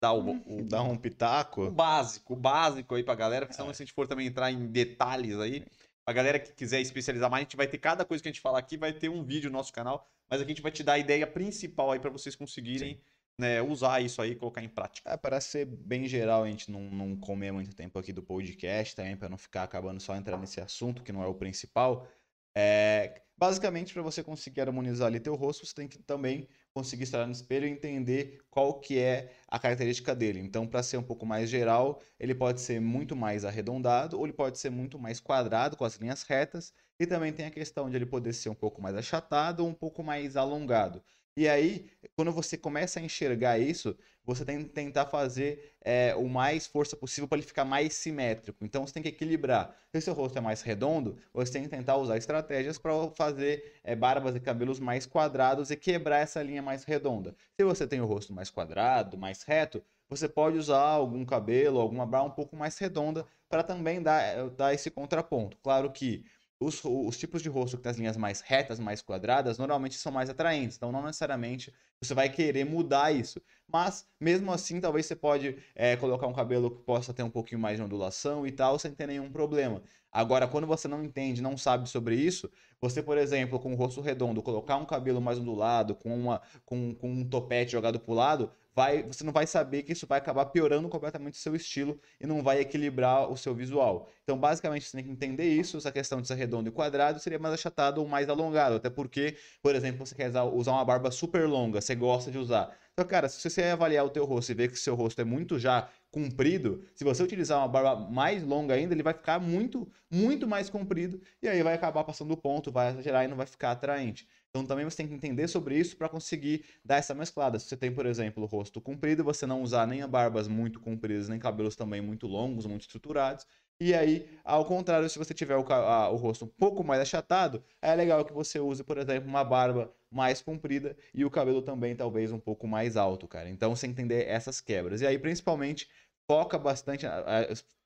dar 0.00 0.12
o, 0.12 0.30
o, 0.46 0.64
Dá 0.64 0.82
um 0.82 0.94
o 0.94 0.98
pitaco. 0.98 1.70
básico, 1.70 2.32
o 2.32 2.36
básico 2.36 2.94
aí 2.94 3.04
pra 3.04 3.14
galera, 3.14 3.46
porque 3.46 3.54
senão 3.56 3.72
se 3.74 3.82
a 3.82 3.84
gente 3.86 3.94
for 3.94 4.08
também 4.08 4.26
entrar 4.26 4.50
em 4.50 4.66
detalhes 4.66 5.38
aí, 5.38 5.64
a 6.06 6.12
galera 6.12 6.38
que 6.38 6.52
quiser 6.52 6.80
especializar 6.80 7.30
mais, 7.30 7.42
a 7.42 7.44
gente 7.44 7.56
vai 7.56 7.68
ter 7.68 7.78
cada 7.78 8.04
coisa 8.04 8.22
que 8.22 8.28
a 8.28 8.32
gente 8.32 8.40
falar 8.40 8.58
aqui, 8.58 8.76
vai 8.76 8.92
ter 8.92 9.08
um 9.08 9.22
vídeo 9.22 9.50
no 9.50 9.58
nosso 9.58 9.72
canal, 9.72 10.08
mas 10.28 10.40
aqui 10.40 10.50
a 10.50 10.54
gente 10.54 10.62
vai 10.62 10.72
te 10.72 10.82
dar 10.82 10.94
a 10.94 10.98
ideia 10.98 11.26
principal 11.26 11.92
aí 11.92 12.00
pra 12.00 12.10
vocês 12.10 12.34
conseguirem 12.34 13.00
né, 13.38 13.62
usar 13.62 14.00
isso 14.00 14.20
aí 14.20 14.32
e 14.32 14.36
colocar 14.36 14.62
em 14.62 14.68
prática. 14.68 15.10
É, 15.10 15.16
para 15.16 15.40
ser 15.40 15.64
bem 15.66 16.06
geral, 16.06 16.42
a 16.44 16.46
gente 16.46 16.70
não, 16.70 16.82
não 16.90 17.16
comer 17.16 17.52
muito 17.52 17.74
tempo 17.74 17.98
aqui 17.98 18.12
do 18.12 18.22
podcast 18.22 18.96
também, 18.96 19.16
para 19.16 19.28
não 19.28 19.38
ficar 19.38 19.62
acabando 19.62 20.00
só 20.00 20.16
entrando 20.16 20.40
nesse 20.40 20.60
assunto, 20.60 21.02
que 21.02 21.12
não 21.12 21.22
é 21.22 21.26
o 21.26 21.34
principal. 21.34 22.06
É, 22.54 23.22
basicamente, 23.36 23.92
para 23.94 24.02
você 24.02 24.22
conseguir 24.22 24.60
harmonizar 24.62 25.06
ali 25.06 25.20
teu 25.20 25.34
rosto, 25.34 25.64
você 25.64 25.74
tem 25.74 25.88
que 25.88 25.98
também 25.98 26.48
conseguir 26.74 27.04
estar 27.04 27.26
no 27.26 27.32
espelho 27.32 27.66
e 27.66 27.70
entender 27.70 28.40
qual 28.50 28.80
que 28.80 28.98
é 28.98 29.32
a 29.48 29.58
característica 29.58 30.14
dele. 30.14 30.40
Então, 30.40 30.66
para 30.66 30.82
ser 30.82 30.96
um 30.96 31.02
pouco 31.02 31.26
mais 31.26 31.50
geral, 31.50 32.00
ele 32.18 32.34
pode 32.34 32.60
ser 32.60 32.80
muito 32.80 33.16
mais 33.16 33.44
arredondado 33.44 34.18
ou 34.18 34.26
ele 34.26 34.32
pode 34.32 34.58
ser 34.58 34.70
muito 34.70 34.98
mais 34.98 35.20
quadrado 35.20 35.76
com 35.76 35.84
as 35.84 35.96
linhas 35.96 36.22
retas 36.22 36.72
e 36.98 37.06
também 37.06 37.32
tem 37.32 37.46
a 37.46 37.50
questão 37.50 37.88
de 37.90 37.96
ele 37.96 38.06
poder 38.06 38.32
ser 38.32 38.48
um 38.50 38.54
pouco 38.54 38.80
mais 38.82 38.94
achatado 38.96 39.60
ou 39.60 39.68
um 39.68 39.74
pouco 39.74 40.02
mais 40.02 40.36
alongado. 40.36 41.02
E 41.36 41.48
aí, 41.48 41.88
quando 42.16 42.32
você 42.32 42.56
começa 42.58 42.98
a 43.00 43.02
enxergar 43.02 43.58
isso, 43.58 43.96
você 44.24 44.44
tem 44.44 44.58
que 44.62 44.70
tentar 44.70 45.06
fazer 45.06 45.74
é, 45.80 46.14
o 46.14 46.28
mais 46.28 46.66
força 46.66 46.96
possível 46.96 47.26
para 47.26 47.38
ele 47.38 47.46
ficar 47.46 47.64
mais 47.64 47.94
simétrico. 47.94 48.64
Então 48.64 48.86
você 48.86 48.92
tem 48.92 49.02
que 49.02 49.08
equilibrar. 49.08 49.74
Se 49.92 49.98
o 49.98 50.02
seu 50.02 50.14
rosto 50.14 50.36
é 50.38 50.40
mais 50.40 50.62
redondo, 50.62 51.16
você 51.32 51.52
tem 51.52 51.62
que 51.62 51.68
tentar 51.68 51.96
usar 51.96 52.16
estratégias 52.16 52.78
para 52.78 52.92
fazer 53.10 53.80
é, 53.82 53.94
barbas 53.96 54.36
e 54.36 54.40
cabelos 54.40 54.78
mais 54.78 55.06
quadrados 55.06 55.70
e 55.70 55.76
quebrar 55.76 56.18
essa 56.18 56.42
linha 56.42 56.62
mais 56.62 56.84
redonda. 56.84 57.34
Se 57.58 57.64
você 57.64 57.86
tem 57.86 58.00
o 58.00 58.06
rosto 58.06 58.32
mais 58.32 58.50
quadrado, 58.50 59.16
mais 59.16 59.42
reto, 59.42 59.82
você 60.08 60.28
pode 60.28 60.58
usar 60.58 60.80
algum 60.80 61.24
cabelo, 61.24 61.80
alguma 61.80 62.04
barba 62.04 62.26
um 62.28 62.30
pouco 62.32 62.56
mais 62.56 62.76
redonda 62.78 63.24
para 63.48 63.62
também 63.62 64.02
dar, 64.02 64.50
dar 64.50 64.74
esse 64.74 64.90
contraponto. 64.90 65.56
Claro 65.62 65.90
que 65.92 66.24
os, 66.60 66.84
os, 66.84 67.16
tipos 67.16 67.42
de 67.42 67.48
rosto 67.48 67.78
que 67.78 67.82
tem 67.82 67.90
as 67.90 67.96
linhas 67.96 68.16
mais 68.18 68.42
retas, 68.42 68.78
mais 68.78 69.00
quadradas, 69.00 69.56
normalmente 69.56 69.96
são 69.96 70.12
mais 70.12 70.28
atraentes. 70.28 70.76
Então, 70.76 70.92
não 70.92 71.02
necessariamente 71.02 71.72
você 72.00 72.12
vai 72.12 72.28
querer 72.28 72.64
mudar 72.64 73.10
isso. 73.12 73.40
Mas, 73.66 74.06
mesmo 74.20 74.52
assim, 74.52 74.78
talvez 74.78 75.06
você 75.06 75.16
pode 75.16 75.56
é, 75.74 75.96
colocar 75.96 76.26
um 76.26 76.34
cabelo 76.34 76.70
que 76.70 76.82
possa 76.82 77.14
ter 77.14 77.22
um 77.22 77.30
pouquinho 77.30 77.60
mais 77.60 77.78
de 77.78 77.82
ondulação 77.82 78.46
e 78.46 78.52
tal, 78.52 78.78
sem 78.78 78.92
ter 78.92 79.06
nenhum 79.06 79.32
problema. 79.32 79.82
Agora, 80.12 80.46
quando 80.46 80.66
você 80.66 80.86
não 80.86 81.02
entende, 81.02 81.40
não 81.40 81.56
sabe 81.56 81.88
sobre 81.88 82.14
isso, 82.14 82.50
você, 82.80 83.02
por 83.02 83.16
exemplo, 83.16 83.58
com 83.58 83.72
o 83.72 83.76
rosto 83.76 84.00
redondo, 84.02 84.42
colocar 84.42 84.76
um 84.76 84.84
cabelo 84.84 85.20
mais 85.20 85.38
ondulado, 85.38 85.94
com, 85.94 86.14
uma, 86.14 86.42
com, 86.66 86.94
com 86.94 87.10
um 87.10 87.24
topete 87.24 87.72
jogado 87.72 87.98
para 87.98 88.12
o 88.12 88.14
lado, 88.14 88.52
vai, 88.74 89.02
você 89.02 89.24
não 89.24 89.32
vai 89.32 89.46
saber 89.46 89.82
que 89.82 89.92
isso 89.92 90.06
vai 90.06 90.18
acabar 90.18 90.46
piorando 90.46 90.88
completamente 90.88 91.34
o 91.34 91.38
seu 91.38 91.54
estilo 91.54 92.00
e 92.20 92.26
não 92.26 92.42
vai 92.42 92.60
equilibrar 92.60 93.30
o 93.30 93.36
seu 93.36 93.54
visual. 93.54 94.08
Então, 94.22 94.38
basicamente, 94.38 94.86
você 94.86 94.96
tem 94.96 95.04
que 95.04 95.10
entender 95.10 95.48
isso, 95.48 95.76
essa 95.76 95.92
questão 95.92 96.20
de 96.20 96.28
ser 96.28 96.34
redondo 96.34 96.68
e 96.68 96.72
quadrado 96.72 97.18
seria 97.18 97.38
mais 97.38 97.54
achatado 97.54 97.98
ou 97.98 98.06
mais 98.08 98.28
alongado, 98.28 98.76
até 98.76 98.88
porque, 98.90 99.36
por 99.62 99.74
exemplo, 99.74 100.06
você 100.06 100.14
quer 100.14 100.30
usar 100.52 100.72
uma 100.72 100.84
barba 100.84 101.10
super 101.10 101.48
longa, 101.48 101.80
você 101.80 101.94
gosta 101.94 102.30
de 102.30 102.38
usar. 102.38 102.76
Então, 102.92 103.08
cara, 103.08 103.28
se 103.28 103.48
você 103.48 103.62
avaliar 103.64 104.04
o 104.04 104.10
teu 104.10 104.24
rosto 104.24 104.52
e 104.52 104.54
ver 104.54 104.68
que 104.68 104.74
o 104.74 104.76
seu 104.76 104.94
rosto 104.94 105.20
é 105.20 105.24
muito 105.24 105.58
já 105.58 105.88
comprido, 106.10 106.84
se 106.94 107.04
você 107.04 107.22
utilizar 107.22 107.58
uma 107.58 107.68
barba 107.68 108.10
mais 108.10 108.42
longa 108.42 108.74
ainda, 108.74 108.94
ele 108.94 109.02
vai 109.02 109.14
ficar 109.14 109.38
muito, 109.38 109.90
muito 110.10 110.46
mais 110.46 110.68
comprido 110.68 111.20
e 111.42 111.48
aí 111.48 111.62
vai 111.62 111.74
acabar 111.74 112.04
passando 112.04 112.32
o 112.32 112.36
ponto, 112.36 112.72
vai 112.72 112.90
exagerar 112.90 113.24
e 113.24 113.28
não 113.28 113.36
vai 113.36 113.46
ficar 113.46 113.72
atraente. 113.72 114.28
Então 114.50 114.66
também 114.66 114.84
você 114.84 114.96
tem 114.96 115.08
que 115.08 115.14
entender 115.14 115.46
sobre 115.46 115.78
isso 115.78 115.96
para 115.96 116.08
conseguir 116.08 116.64
dar 116.84 116.96
essa 116.96 117.14
mesclada. 117.14 117.58
Se 117.58 117.66
você 117.66 117.76
tem, 117.76 117.92
por 117.92 118.04
exemplo, 118.06 118.42
o 118.42 118.46
rosto 118.46 118.80
comprido, 118.80 119.22
você 119.22 119.46
não 119.46 119.62
usar 119.62 119.86
nem 119.86 120.06
barbas 120.08 120.48
muito 120.48 120.80
compridas, 120.80 121.28
nem 121.28 121.38
cabelos 121.38 121.76
também 121.76 122.00
muito 122.00 122.26
longos, 122.26 122.66
muito 122.66 122.82
estruturados. 122.82 123.46
E 123.78 123.94
aí, 123.94 124.28
ao 124.44 124.64
contrário, 124.64 125.08
se 125.08 125.18
você 125.18 125.32
tiver 125.32 125.56
o, 125.56 125.64
a, 125.72 126.10
o 126.10 126.16
rosto 126.16 126.44
um 126.44 126.48
pouco 126.48 126.84
mais 126.84 127.00
achatado, 127.00 127.64
é 127.80 127.94
legal 127.94 128.24
que 128.24 128.32
você 128.32 128.58
use, 128.60 128.84
por 128.84 128.98
exemplo, 128.98 129.28
uma 129.28 129.42
barba 129.44 129.90
mais 130.10 130.42
comprida 130.42 130.96
e 131.14 131.24
o 131.24 131.30
cabelo 131.30 131.62
também 131.62 131.94
talvez 131.94 132.32
um 132.32 132.38
pouco 132.38 132.66
mais 132.66 132.96
alto, 132.96 133.28
cara. 133.28 133.48
Então, 133.48 133.74
você 133.74 133.86
entender 133.86 134.26
essas 134.26 134.60
quebras. 134.60 135.00
E 135.00 135.06
aí, 135.06 135.18
principalmente, 135.18 135.88
foca 136.26 136.58
bastante, 136.58 137.06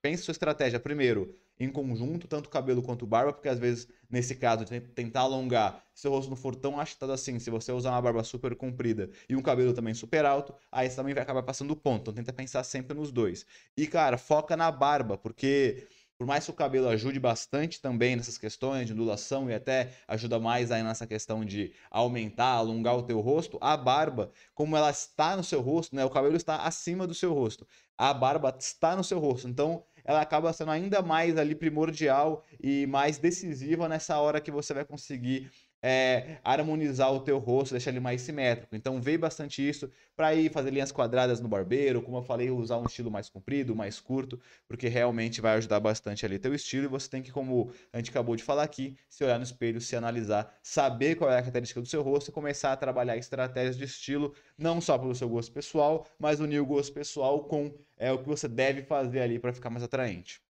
pensa 0.03 0.23
sua 0.23 0.33
estratégia 0.33 0.79
primeiro 0.79 1.35
em 1.59 1.71
conjunto, 1.71 2.27
tanto 2.27 2.51
cabelo 2.51 2.83
quanto 2.83 3.07
barba, 3.07 3.33
porque 3.33 3.49
às 3.49 3.59
vezes, 3.59 3.89
nesse 4.11 4.35
caso, 4.35 4.65
tentar 4.95 5.21
alongar, 5.21 5.85
se 5.95 6.07
o 6.09 6.11
rosto 6.11 6.29
não 6.29 6.37
for 6.37 6.55
tão 6.55 6.79
achatado 6.81 7.13
assim, 7.13 7.39
se 7.39 7.49
você 7.49 7.73
usar 7.73 7.93
uma 7.93 8.03
barba 8.03 8.25
super 8.25 8.55
comprida 8.57 9.09
e 9.29 9.37
um 9.37 9.41
cabelo 9.41 9.73
também 9.73 9.95
super 9.95 10.25
alto, 10.25 10.55
aí 10.71 10.91
você 10.91 10.97
também 10.97 11.15
vai 11.15 11.23
acabar 11.23 11.43
passando 11.43 11.77
ponto. 11.77 12.03
Então 12.03 12.15
tenta 12.15 12.33
pensar 12.33 12.65
sempre 12.65 12.97
nos 12.97 13.13
dois. 13.13 13.47
E, 13.77 13.87
cara, 13.87 14.19
foca 14.19 14.57
na 14.57 14.71
barba, 14.71 15.17
porque 15.17 15.87
por 16.17 16.27
mais 16.27 16.45
que 16.45 16.51
o 16.51 16.55
cabelo 16.55 16.89
ajude 16.89 17.19
bastante 17.19 17.81
também 17.81 18.17
nessas 18.17 18.39
questões 18.39 18.87
de 18.87 18.93
ondulação 18.93 19.51
e 19.51 19.55
até 19.55 19.93
ajuda 20.07 20.39
mais 20.39 20.71
aí 20.71 20.83
nessa 20.83 21.07
questão 21.07 21.45
de 21.45 21.73
aumentar, 21.91 22.53
alongar 22.53 22.97
o 22.97 23.03
teu 23.03 23.21
rosto, 23.21 23.59
a 23.61 23.77
barba, 23.77 24.31
como 24.55 24.77
ela 24.77 24.91
está 24.91 25.37
no 25.37 25.43
seu 25.43 25.61
rosto, 25.61 25.95
né? 25.97 26.05
O 26.05 26.11
cabelo 26.11 26.37
está 26.37 26.63
acima 26.63 27.07
do 27.07 27.15
seu 27.15 27.33
rosto. 27.35 27.67
A 27.99 28.15
barba 28.15 28.55
está 28.59 28.95
no 28.95 29.03
seu 29.03 29.19
rosto. 29.19 29.49
Então, 29.49 29.85
ela 30.05 30.21
acaba 30.21 30.53
sendo 30.53 30.71
ainda 30.71 31.03
mais 31.03 31.37
ali 31.37 31.55
primordial 31.55 32.45
e 32.63 32.87
mais 32.87 33.19
decisiva 33.19 33.89
nessa 33.89 34.19
hora 34.19 34.41
que 34.41 34.51
você 34.51 34.75
vai 34.75 34.85
conseguir 34.85 35.51
é, 35.87 36.39
harmonizar 36.43 37.13
o 37.13 37.21
teu 37.21 37.39
rosto, 37.39 37.73
deixar 37.73 37.91
ele 37.91 38.01
mais 38.01 38.23
simétrico. 38.23 38.75
Então 38.75 39.03
veio 39.03 39.19
bastante 39.19 39.67
isso 39.69 39.91
para 40.17 40.35
ir 40.35 40.51
fazer 40.51 40.71
linhas 40.71 40.91
quadradas 40.91 41.41
no 41.41 41.49
barbeiro, 41.49 42.01
como 42.01 42.17
eu 42.17 42.23
falei, 42.23 42.51
usar 42.51 42.79
um 42.79 42.87
estilo 42.87 43.11
mais 43.11 43.29
comprido, 43.29 43.77
mais 43.77 44.01
curto, 44.01 44.41
porque 44.67 44.89
realmente 44.89 45.43
vai 45.43 45.57
ajudar 45.59 45.81
bastante 45.81 46.25
ali 46.25 46.39
teu 46.39 46.55
estilo 46.55 46.87
e 46.87 46.89
você 46.89 47.11
tem 47.11 47.23
que, 47.23 47.31
como 47.31 47.71
a 47.93 47.99
gente 47.99 48.09
acabou 48.09 48.35
de 48.35 48.43
falar 48.43 48.63
aqui, 48.63 48.97
se 49.11 49.23
olhar 49.23 49.37
no 49.37 49.45
espelho, 49.45 49.79
se 49.79 49.95
analisar, 49.95 50.59
saber 50.63 51.17
qual 51.17 51.31
é 51.31 51.35
a 51.35 51.41
característica 51.41 51.83
do 51.83 51.87
seu 51.87 52.01
rosto 52.01 52.31
e 52.31 52.33
começar 52.33 52.73
a 52.73 52.77
trabalhar 52.79 53.19
estratégias 53.19 53.77
de 53.77 53.85
estilo, 53.85 54.35
não 54.57 54.81
só 54.81 54.97
pelo 54.97 55.15
seu 55.15 55.29
gosto 55.29 55.53
pessoal, 55.53 56.07
mas 56.19 56.41
unir 56.41 56.61
o 56.61 56.67
gosto 56.67 56.95
pessoal 56.95 57.45
com 57.45 57.77
é, 57.99 58.11
o 58.11 58.23
que 58.23 58.27
você 58.27 58.49
deve 58.49 58.85
fazer 58.85 59.21
ali 59.21 59.39
para 59.39 59.53
ficar 59.53 59.69
mais 59.69 59.85
atraente. 59.85 60.41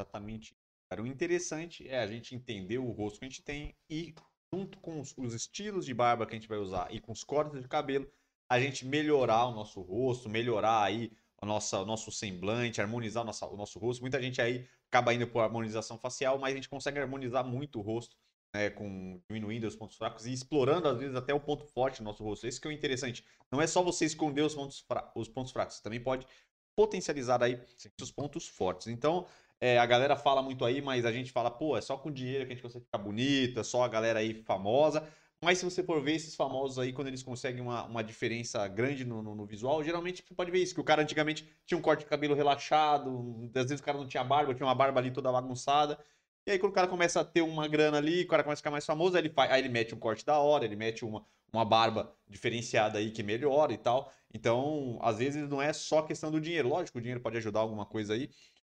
Exatamente. 0.00 0.56
O 0.98 1.06
interessante 1.06 1.86
é 1.88 1.98
a 1.98 2.06
gente 2.06 2.34
entender 2.34 2.78
o 2.78 2.90
rosto 2.90 3.18
que 3.18 3.26
a 3.26 3.28
gente 3.28 3.42
tem 3.42 3.74
e 3.90 4.14
junto 4.52 4.78
com 4.78 5.00
os, 5.00 5.14
os 5.16 5.34
estilos 5.34 5.86
de 5.86 5.94
barba 5.94 6.26
que 6.26 6.34
a 6.34 6.38
gente 6.38 6.48
vai 6.48 6.58
usar 6.58 6.88
e 6.90 7.00
com 7.00 7.12
os 7.12 7.24
cortes 7.24 7.60
de 7.60 7.68
cabelo, 7.68 8.10
a 8.48 8.60
gente 8.60 8.84
melhorar 8.84 9.46
o 9.46 9.54
nosso 9.54 9.80
rosto, 9.80 10.28
melhorar 10.28 10.82
aí 10.82 11.12
a 11.40 11.46
nossa, 11.46 11.80
o 11.80 11.86
nosso 11.86 12.10
semblante, 12.12 12.80
harmonizar 12.80 13.22
o 13.22 13.26
nosso, 13.26 13.46
o 13.46 13.56
nosso 13.56 13.78
rosto. 13.78 14.00
Muita 14.00 14.20
gente 14.20 14.40
aí 14.40 14.66
acaba 14.88 15.12
indo 15.12 15.26
por 15.26 15.40
harmonização 15.40 15.98
facial, 15.98 16.38
mas 16.38 16.52
a 16.52 16.56
gente 16.56 16.68
consegue 16.68 16.98
harmonizar 16.98 17.44
muito 17.44 17.78
o 17.78 17.82
rosto, 17.82 18.16
né, 18.54 18.70
com 18.70 19.20
diminuindo 19.28 19.66
os 19.66 19.74
pontos 19.74 19.96
fracos 19.96 20.26
e 20.26 20.32
explorando 20.32 20.88
às 20.88 20.98
vezes 20.98 21.16
até 21.16 21.34
o 21.34 21.40
ponto 21.40 21.64
forte 21.64 21.98
do 21.98 22.04
nosso 22.04 22.22
rosto. 22.22 22.46
Esse 22.46 22.60
que 22.60 22.66
é 22.66 22.70
o 22.70 22.72
interessante. 22.72 23.24
Não 23.50 23.60
é 23.60 23.66
só 23.66 23.82
você 23.82 24.04
esconder 24.04 24.42
os 24.42 24.54
pontos, 24.54 24.84
os 25.14 25.28
pontos 25.28 25.52
fracos, 25.52 25.76
você 25.76 25.82
também 25.82 26.00
pode 26.00 26.26
potencializar 26.76 27.42
aí 27.42 27.60
os 28.00 28.10
pontos 28.10 28.48
fortes. 28.48 28.88
Então, 28.88 29.26
é, 29.64 29.78
a 29.78 29.86
galera 29.86 30.14
fala 30.14 30.42
muito 30.42 30.62
aí, 30.62 30.82
mas 30.82 31.06
a 31.06 31.10
gente 31.10 31.32
fala, 31.32 31.50
pô, 31.50 31.74
é 31.74 31.80
só 31.80 31.96
com 31.96 32.12
dinheiro 32.12 32.44
que 32.44 32.52
a 32.52 32.54
gente 32.54 32.62
consegue 32.62 32.84
ficar 32.84 32.98
bonito, 32.98 33.58
é 33.58 33.62
só 33.64 33.82
a 33.82 33.88
galera 33.88 34.18
aí 34.18 34.34
famosa. 34.42 35.08
Mas 35.42 35.56
se 35.56 35.64
você 35.64 35.82
for 35.82 36.02
ver 36.02 36.16
esses 36.16 36.34
famosos 36.34 36.78
aí, 36.78 36.92
quando 36.92 37.08
eles 37.08 37.22
conseguem 37.22 37.62
uma, 37.62 37.84
uma 37.84 38.04
diferença 38.04 38.68
grande 38.68 39.06
no, 39.06 39.22
no, 39.22 39.34
no, 39.34 39.46
visual, 39.46 39.82
geralmente 39.82 40.22
você 40.22 40.34
pode 40.34 40.50
ver 40.50 40.58
isso, 40.58 40.74
que 40.74 40.82
o 40.82 40.84
cara 40.84 41.00
antigamente 41.00 41.48
tinha 41.64 41.78
um 41.78 41.80
corte 41.80 42.00
de 42.00 42.06
cabelo 42.06 42.34
relaxado, 42.34 43.50
às 43.54 43.64
vezes 43.64 43.80
o 43.80 43.82
cara 43.82 43.96
não 43.96 44.06
tinha 44.06 44.22
barba, 44.22 44.54
tinha 44.54 44.66
uma 44.66 44.74
barba 44.74 45.00
ali 45.00 45.10
toda 45.10 45.32
bagunçada. 45.32 45.98
E 46.46 46.50
aí 46.50 46.58
quando 46.58 46.72
o 46.72 46.74
cara 46.74 46.86
começa 46.86 47.20
a 47.20 47.24
ter 47.24 47.40
uma 47.40 47.66
grana 47.66 47.96
ali, 47.96 48.24
o 48.24 48.28
cara 48.28 48.44
começa 48.44 48.60
a 48.60 48.62
ficar 48.62 48.70
mais 48.70 48.84
famoso, 48.84 49.16
aí 49.16 49.22
ele, 49.22 49.30
faz, 49.30 49.50
aí 49.50 49.62
ele 49.62 49.70
mete 49.70 49.94
um 49.94 49.98
corte 49.98 50.26
da 50.26 50.38
hora, 50.38 50.66
ele 50.66 50.76
mete 50.76 51.06
uma, 51.06 51.24
uma 51.50 51.64
barba 51.64 52.14
diferenciada 52.28 52.98
aí 52.98 53.10
que 53.10 53.22
melhora 53.22 53.72
e 53.72 53.78
tal. 53.78 54.12
Então, 54.32 54.98
às 55.00 55.16
vezes 55.16 55.48
não 55.48 55.62
é 55.62 55.72
só 55.72 56.02
questão 56.02 56.30
do 56.30 56.38
dinheiro. 56.38 56.68
Lógico, 56.68 56.98
o 56.98 57.00
dinheiro 57.00 57.20
pode 57.22 57.38
ajudar 57.38 57.60
alguma 57.60 57.86
coisa 57.86 58.12
aí, 58.12 58.28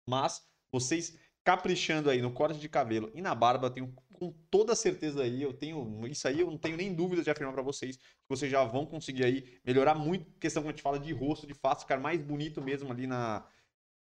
mas 0.06 0.48
vocês 0.72 1.18
caprichando 1.44 2.10
aí 2.10 2.22
no 2.22 2.32
corte 2.32 2.60
de 2.60 2.68
cabelo 2.68 3.10
e 3.14 3.22
na 3.22 3.34
barba, 3.34 3.70
tenho 3.70 3.94
com 4.12 4.34
toda 4.50 4.76
certeza 4.76 5.24
aí, 5.24 5.42
eu 5.42 5.54
tenho 5.54 6.06
isso 6.08 6.28
aí, 6.28 6.42
eu 6.42 6.52
não 6.52 6.58
tenho 6.58 6.76
nem 6.76 6.94
dúvida 6.94 7.24
de 7.24 7.30
afirmar 7.30 7.54
para 7.54 7.62
vocês 7.62 7.96
que 7.98 8.04
vocês 8.28 8.52
já 8.52 8.64
vão 8.66 8.86
conseguir 8.86 9.24
aí 9.24 9.60
melhorar 9.64 9.96
muito 9.96 10.30
questão 10.40 10.62
quando 10.62 10.70
a 10.70 10.74
gente 10.74 10.82
fala 10.82 11.00
de 11.00 11.14
rosto, 11.14 11.48
de 11.48 11.54
fato, 11.54 11.82
ficar 11.82 12.00
mais 12.00 12.22
bonito 12.22 12.62
mesmo 12.62 12.92
ali 12.92 13.08
na 13.08 13.48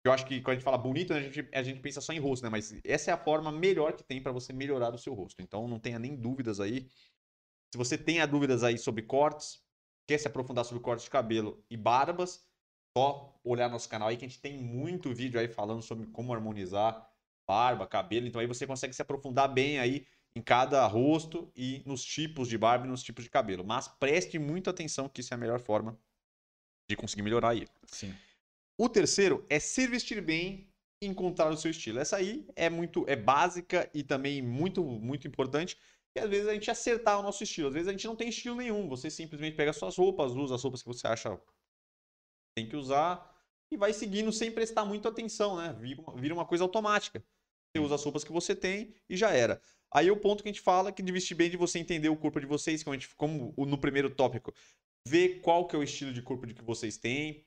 eu 0.03 0.13
acho 0.13 0.25
que 0.25 0.41
quando 0.41 0.51
a 0.51 0.55
gente 0.55 0.63
fala 0.63 0.77
bonito, 0.77 1.13
né, 1.13 1.19
a 1.19 1.23
gente, 1.23 1.49
a 1.53 1.63
gente 1.63 1.81
pensa 1.81 1.99
só 1.99 2.13
em 2.13 2.19
rosto, 2.19 2.43
né? 2.43 2.49
Mas 2.49 2.73
essa 2.85 3.11
é 3.11 3.13
a 3.13 3.17
forma 3.17 3.51
melhor 3.51 3.93
que 3.93 4.03
tem 4.03 4.21
para 4.21 4.31
você 4.31 4.53
melhorar 4.53 4.93
o 4.93 4.97
seu 4.97 5.13
rosto. 5.13 5.41
Então 5.41 5.67
não 5.67 5.79
tenha 5.79 5.99
nem 5.99 6.15
dúvidas 6.15 6.59
aí. 6.59 6.87
Se 7.71 7.77
você 7.77 7.97
tem 7.97 8.25
dúvidas 8.27 8.63
aí 8.63 8.77
sobre 8.77 9.03
cortes, 9.03 9.61
quer 10.07 10.17
se 10.17 10.27
aprofundar 10.27 10.63
sobre 10.63 10.81
cortes 10.81 11.03
de 11.03 11.11
cabelo 11.11 11.63
e 11.69 11.75
barbas, 11.75 12.48
só 12.97 13.39
olhar 13.43 13.69
nosso 13.69 13.87
canal 13.87 14.09
aí 14.09 14.17
que 14.17 14.25
a 14.25 14.27
gente 14.27 14.39
tem 14.39 14.57
muito 14.57 15.13
vídeo 15.13 15.39
aí 15.39 15.47
falando 15.47 15.81
sobre 15.81 16.05
como 16.07 16.33
harmonizar 16.33 17.09
barba, 17.47 17.87
cabelo. 17.87 18.27
Então 18.27 18.39
aí 18.39 18.47
você 18.47 18.67
consegue 18.67 18.93
se 18.93 19.01
aprofundar 19.01 19.51
bem 19.51 19.79
aí 19.79 20.05
em 20.35 20.41
cada 20.41 20.85
rosto 20.85 21.51
e 21.55 21.81
nos 21.85 22.03
tipos 22.03 22.47
de 22.47 22.57
barba 22.57 22.85
e 22.85 22.89
nos 22.89 23.01
tipos 23.01 23.23
de 23.23 23.29
cabelo. 23.29 23.63
Mas 23.63 23.87
preste 23.87 24.37
muita 24.37 24.69
atenção 24.69 25.09
que 25.09 25.21
isso 25.21 25.33
é 25.33 25.35
a 25.35 25.39
melhor 25.39 25.59
forma 25.59 25.97
de 26.87 26.95
conseguir 26.95 27.23
melhorar 27.23 27.49
aí. 27.49 27.67
Sim. 27.87 28.13
O 28.77 28.87
terceiro 28.87 29.45
é 29.49 29.59
se 29.59 29.87
vestir 29.87 30.21
bem 30.21 30.67
e 31.01 31.07
encontrar 31.07 31.49
o 31.49 31.57
seu 31.57 31.71
estilo. 31.71 31.99
Essa 31.99 32.17
aí 32.17 32.47
é 32.55 32.69
muito 32.69 33.03
é 33.07 33.15
básica 33.15 33.89
e 33.93 34.03
também 34.03 34.41
muito 34.41 34.83
muito 34.83 35.27
importante. 35.27 35.77
E 36.15 36.19
às 36.19 36.29
vezes 36.29 36.47
a 36.47 36.53
gente 36.53 36.69
acertar 36.69 37.19
o 37.19 37.23
nosso 37.23 37.43
estilo. 37.43 37.67
Às 37.67 37.73
vezes 37.73 37.87
a 37.87 37.91
gente 37.91 38.07
não 38.07 38.15
tem 38.15 38.29
estilo 38.29 38.55
nenhum. 38.55 38.87
Você 38.89 39.09
simplesmente 39.09 39.55
pega 39.55 39.73
suas 39.73 39.95
roupas, 39.97 40.33
usa 40.33 40.55
as 40.55 40.63
roupas 40.63 40.81
que 40.81 40.87
você 40.87 41.07
acha 41.07 41.39
tem 42.59 42.69
que 42.69 42.75
usar 42.75 43.25
e 43.71 43.77
vai 43.77 43.93
seguindo 43.93 44.31
sem 44.31 44.51
prestar 44.51 44.83
muita 44.85 45.09
atenção, 45.09 45.55
né? 45.55 45.75
Vira 45.79 46.33
uma, 46.33 46.45
coisa 46.45 46.63
automática. 46.63 47.23
Você 47.71 47.83
usa 47.83 47.95
as 47.95 48.03
roupas 48.03 48.23
que 48.23 48.31
você 48.31 48.55
tem 48.55 48.93
e 49.07 49.15
já 49.15 49.31
era. 49.31 49.61
Aí 49.91 50.09
o 50.09 50.17
ponto 50.17 50.43
que 50.43 50.49
a 50.49 50.51
gente 50.51 50.61
fala 50.61 50.91
que 50.91 51.01
de 51.01 51.11
vestir 51.11 51.35
bem 51.35 51.49
de 51.49 51.57
você 51.57 51.79
entender 51.79 52.09
o 52.09 52.17
corpo 52.17 52.39
de 52.39 52.45
vocês, 52.45 52.83
como, 52.83 52.95
gente, 52.95 53.15
como 53.15 53.53
no 53.57 53.77
primeiro 53.77 54.09
tópico, 54.09 54.53
ver 55.07 55.41
qual 55.41 55.67
que 55.67 55.75
é 55.75 55.79
o 55.79 55.83
estilo 55.83 56.13
de 56.13 56.21
corpo 56.21 56.45
de 56.45 56.53
que 56.53 56.63
vocês 56.63 56.97
têm, 56.97 57.45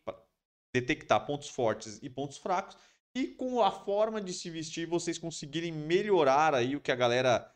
detectar 0.74 1.26
pontos 1.26 1.48
fortes 1.48 1.98
e 2.02 2.08
pontos 2.08 2.38
fracos, 2.38 2.76
e 3.14 3.26
com 3.26 3.62
a 3.62 3.70
forma 3.70 4.20
de 4.20 4.32
se 4.32 4.48
vestir 4.48 4.86
vocês 4.86 5.18
conseguirem 5.18 5.70
melhorar 5.70 6.54
aí 6.54 6.74
o 6.74 6.80
que 6.80 6.90
a 6.90 6.96
galera 6.96 7.52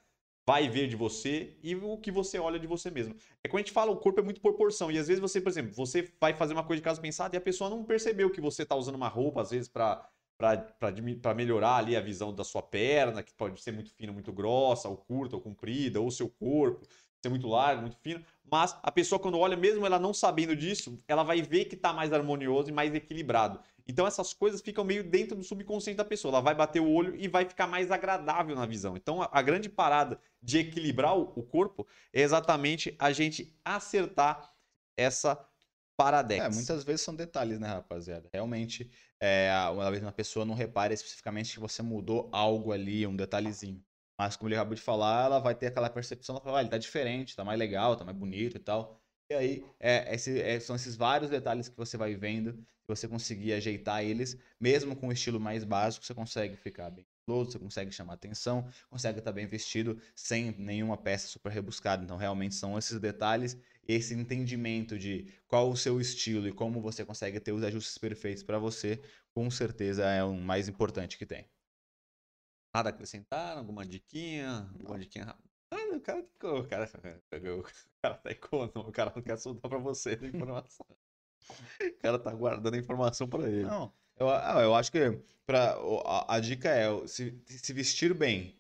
vai 0.47 0.69
ver 0.69 0.87
de 0.87 0.97
você 0.97 1.57
e 1.63 1.75
o 1.75 1.99
que 1.99 2.11
você 2.11 2.39
olha 2.39 2.59
de 2.59 2.67
você 2.67 2.91
mesmo. 2.91 3.15
É 3.43 3.49
quando 3.49 3.61
a 3.61 3.63
gente 3.63 3.73
fala, 3.73 3.91
o 3.91 3.97
corpo 3.97 4.21
é 4.21 4.23
muito 4.23 4.41
proporção. 4.41 4.91
E 4.91 4.99
às 4.99 5.09
vezes 5.09 5.21
você, 5.21 5.41
por 5.41 5.49
exemplo, 5.49 5.73
você 5.75 6.13
vai 6.21 6.35
fazer 6.35 6.53
uma 6.53 6.65
coisa 6.65 6.81
de 6.81 6.85
caso 6.85 7.01
pensado 7.01 7.35
e 7.35 7.39
a 7.39 7.41
pessoa 7.41 7.69
não 7.69 7.85
percebeu 7.85 8.31
que 8.31 8.41
você 8.41 8.65
tá 8.65 8.77
usando 8.77 8.95
uma 8.95 9.09
roupa, 9.09 9.43
às 9.43 9.51
vezes, 9.51 9.69
para 9.69 10.09
para 10.39 11.35
melhorar 11.35 11.77
ali 11.77 11.97
a 11.97 12.01
visão 12.01 12.31
da 12.31 12.45
sua 12.45 12.61
perna, 12.61 13.23
que 13.23 13.33
pode 13.33 13.59
ser 13.59 13.73
muito 13.73 13.91
fina, 13.91 14.13
muito 14.13 14.31
grossa, 14.35 14.87
ou 14.87 14.95
curta, 14.95 15.35
ou 15.35 15.41
comprida, 15.41 15.99
ou 15.99 16.11
seu 16.11 16.29
corpo 16.29 16.87
ser 17.27 17.29
muito 17.31 17.49
largo, 17.49 17.83
muito 17.83 17.97
fino. 17.99 18.25
Mas 18.51 18.77
a 18.83 18.91
pessoa, 18.93 19.19
quando 19.19 19.39
olha, 19.39 19.57
mesmo 19.57 19.85
ela 19.85 19.99
não 19.99 20.15
sabendo 20.15 20.55
disso, 20.55 20.99
ela 21.09 21.23
vai 21.23 21.43
ver 21.43 21.65
que 21.67 21.75
está 21.75 21.93
mais 21.93 22.13
harmonioso 22.13 22.69
e 22.69 22.73
mais 22.73 22.95
equilibrado. 22.95 23.61
Então 23.87 24.07
essas 24.07 24.33
coisas 24.33 24.61
ficam 24.61 24.85
meio 24.85 25.05
dentro 25.05 25.37
do 25.37 25.45
subconsciente 25.45 25.97
da 25.97 26.05
pessoa. 26.05 26.33
Ela 26.33 26.41
vai 26.41 26.55
bater 26.55 26.81
o 26.81 26.91
olho 26.91 27.15
e 27.17 27.29
vai 27.29 27.45
ficar 27.45 27.67
mais 27.67 27.91
agradável 27.91 28.57
na 28.57 28.67
visão. 28.67 28.97
Então 28.97 29.23
a, 29.23 29.43
grande 29.43 29.69
parada 29.69 30.19
de 30.43 30.59
equilibrar 30.59 31.17
o, 31.17 31.33
o, 31.37 31.43
corpo 31.43 31.87
é 32.13 32.21
exatamente 32.21 32.97
a 32.99 33.13
gente 33.13 33.57
acertar 33.65 34.53
essa 34.97 35.39
paradex. 35.97 36.45
É, 36.45 36.49
muitas 36.49 36.83
vezes 36.85 37.03
são 37.03 37.15
detalhes, 37.15 37.59
né, 37.61 37.69
rapaziada? 37.69 38.29
Realmente, 38.33 38.91
é, 39.21 39.51
uma 39.73 39.91
vez 39.91 40.03
uma 40.03 40.13
pessoa 40.13 40.45
não 40.45 40.55
repara 40.55 40.93
especificamente 40.93 41.55
que 41.55 41.61
você 41.61 41.83
mudou 41.83 42.29
algo 42.33 42.73
ali, 42.73 43.07
um 43.07 43.17
detalhezinho. 43.17 43.83
Mas 44.19 44.35
como 44.35 44.49
ele 44.49 44.57
acabou 44.57 44.75
de 44.75 44.81
falar, 44.81 45.27
ela 45.27 45.39
vai 45.39 45.55
ter 45.55 45.67
aquela 45.67 45.91
percepção, 45.91 46.37
ela 46.37 46.45
fala, 46.45 46.59
ah, 46.59 46.63
ele 46.63 46.71
tá 46.71 46.79
diferente, 46.79 47.37
tá 47.37 47.45
mais 47.45 47.59
legal, 47.59 47.97
tá 47.97 48.05
mais 48.05 48.17
bonito 48.17 48.57
e 48.57 48.61
tal. 48.61 49.01
E 49.29 49.35
aí, 49.35 49.65
é, 49.81 50.15
esse, 50.15 50.41
é, 50.41 50.61
são 50.61 50.77
esses 50.77 50.95
vários 50.97 51.31
detalhes 51.31 51.69
que 51.69 51.77
você 51.77 51.97
vai 51.97 52.15
vendo, 52.15 52.65
você 52.87 53.09
conseguir 53.09 53.53
ajeitar 53.55 54.05
eles, 54.05 54.37
mesmo 54.61 54.95
com 54.95 55.09
o 55.09 55.13
estilo 55.13 55.41
mais 55.41 55.65
básico, 55.65 56.07
você 56.07 56.15
consegue 56.15 56.57
ficar 56.57 56.91
bem 56.91 57.05
estiloso, 57.19 57.51
você 57.51 57.59
consegue 57.59 57.91
chamar 57.91 58.15
atenção, 58.15 58.69
consegue 58.89 59.19
estar 59.19 59.33
bem 59.33 59.47
vestido 59.49 60.01
sem 60.15 60.53
nenhuma 60.53 60.97
peça 60.97 61.27
super 61.27 61.51
rebuscada. 61.51 62.05
Então, 62.05 62.17
realmente 62.17 62.55
são 62.55 62.79
esses 62.79 63.01
detalhes, 63.01 63.59
esse 63.89 64.15
entendimento 64.15 64.97
de 64.97 65.27
qual 65.49 65.71
o 65.71 65.77
seu 65.77 66.01
estilo 66.01 66.47
e 66.47 66.53
como 66.53 66.81
você 66.81 67.05
consegue 67.05 67.41
ter 67.41 67.51
os 67.53 67.65
ajustes 67.65 67.99
perfeitos 67.99 68.45
para 68.45 68.61
você, 68.61 69.01
com 69.35 69.51
certeza 69.51 70.05
é 70.05 70.23
o 70.23 70.35
mais 70.35 70.69
importante 70.69 71.19
que 71.19 71.27
tem. 71.27 71.45
Nada 72.73 72.91
a 72.91 72.93
acrescentar? 72.93 73.59
Alguma 73.59 73.85
diquinha? 73.85 74.71
Alguma 74.79 74.99
diquinha 75.01 75.35
ah, 75.71 75.97
o 75.97 76.01
cara, 76.01 76.21
o 76.43 76.65
cara, 76.65 76.91
o 76.91 77.65
cara 78.03 78.15
tá 78.15 78.31
econômico, 78.31 78.81
o 78.81 78.93
cara 78.93 79.13
não 79.15 79.23
quer 79.23 79.37
soltar 79.39 79.69
pra 79.69 79.79
você 79.79 80.19
a 80.21 80.27
informação. 80.27 80.87
O 81.81 81.99
cara 81.99 82.19
tá 82.19 82.33
guardando 82.33 82.75
a 82.75 82.79
informação 82.79 83.29
pra 83.29 83.49
ele. 83.49 83.65
Não, 83.65 83.93
eu, 84.19 84.29
ah, 84.29 84.61
eu 84.63 84.75
acho 84.75 84.91
que 84.91 85.19
pra, 85.47 85.77
a, 86.05 86.37
a 86.37 86.41
dica 86.41 86.69
é 86.69 87.07
se, 87.07 87.39
se 87.47 87.73
vestir 87.73 88.15
bem. 88.15 88.57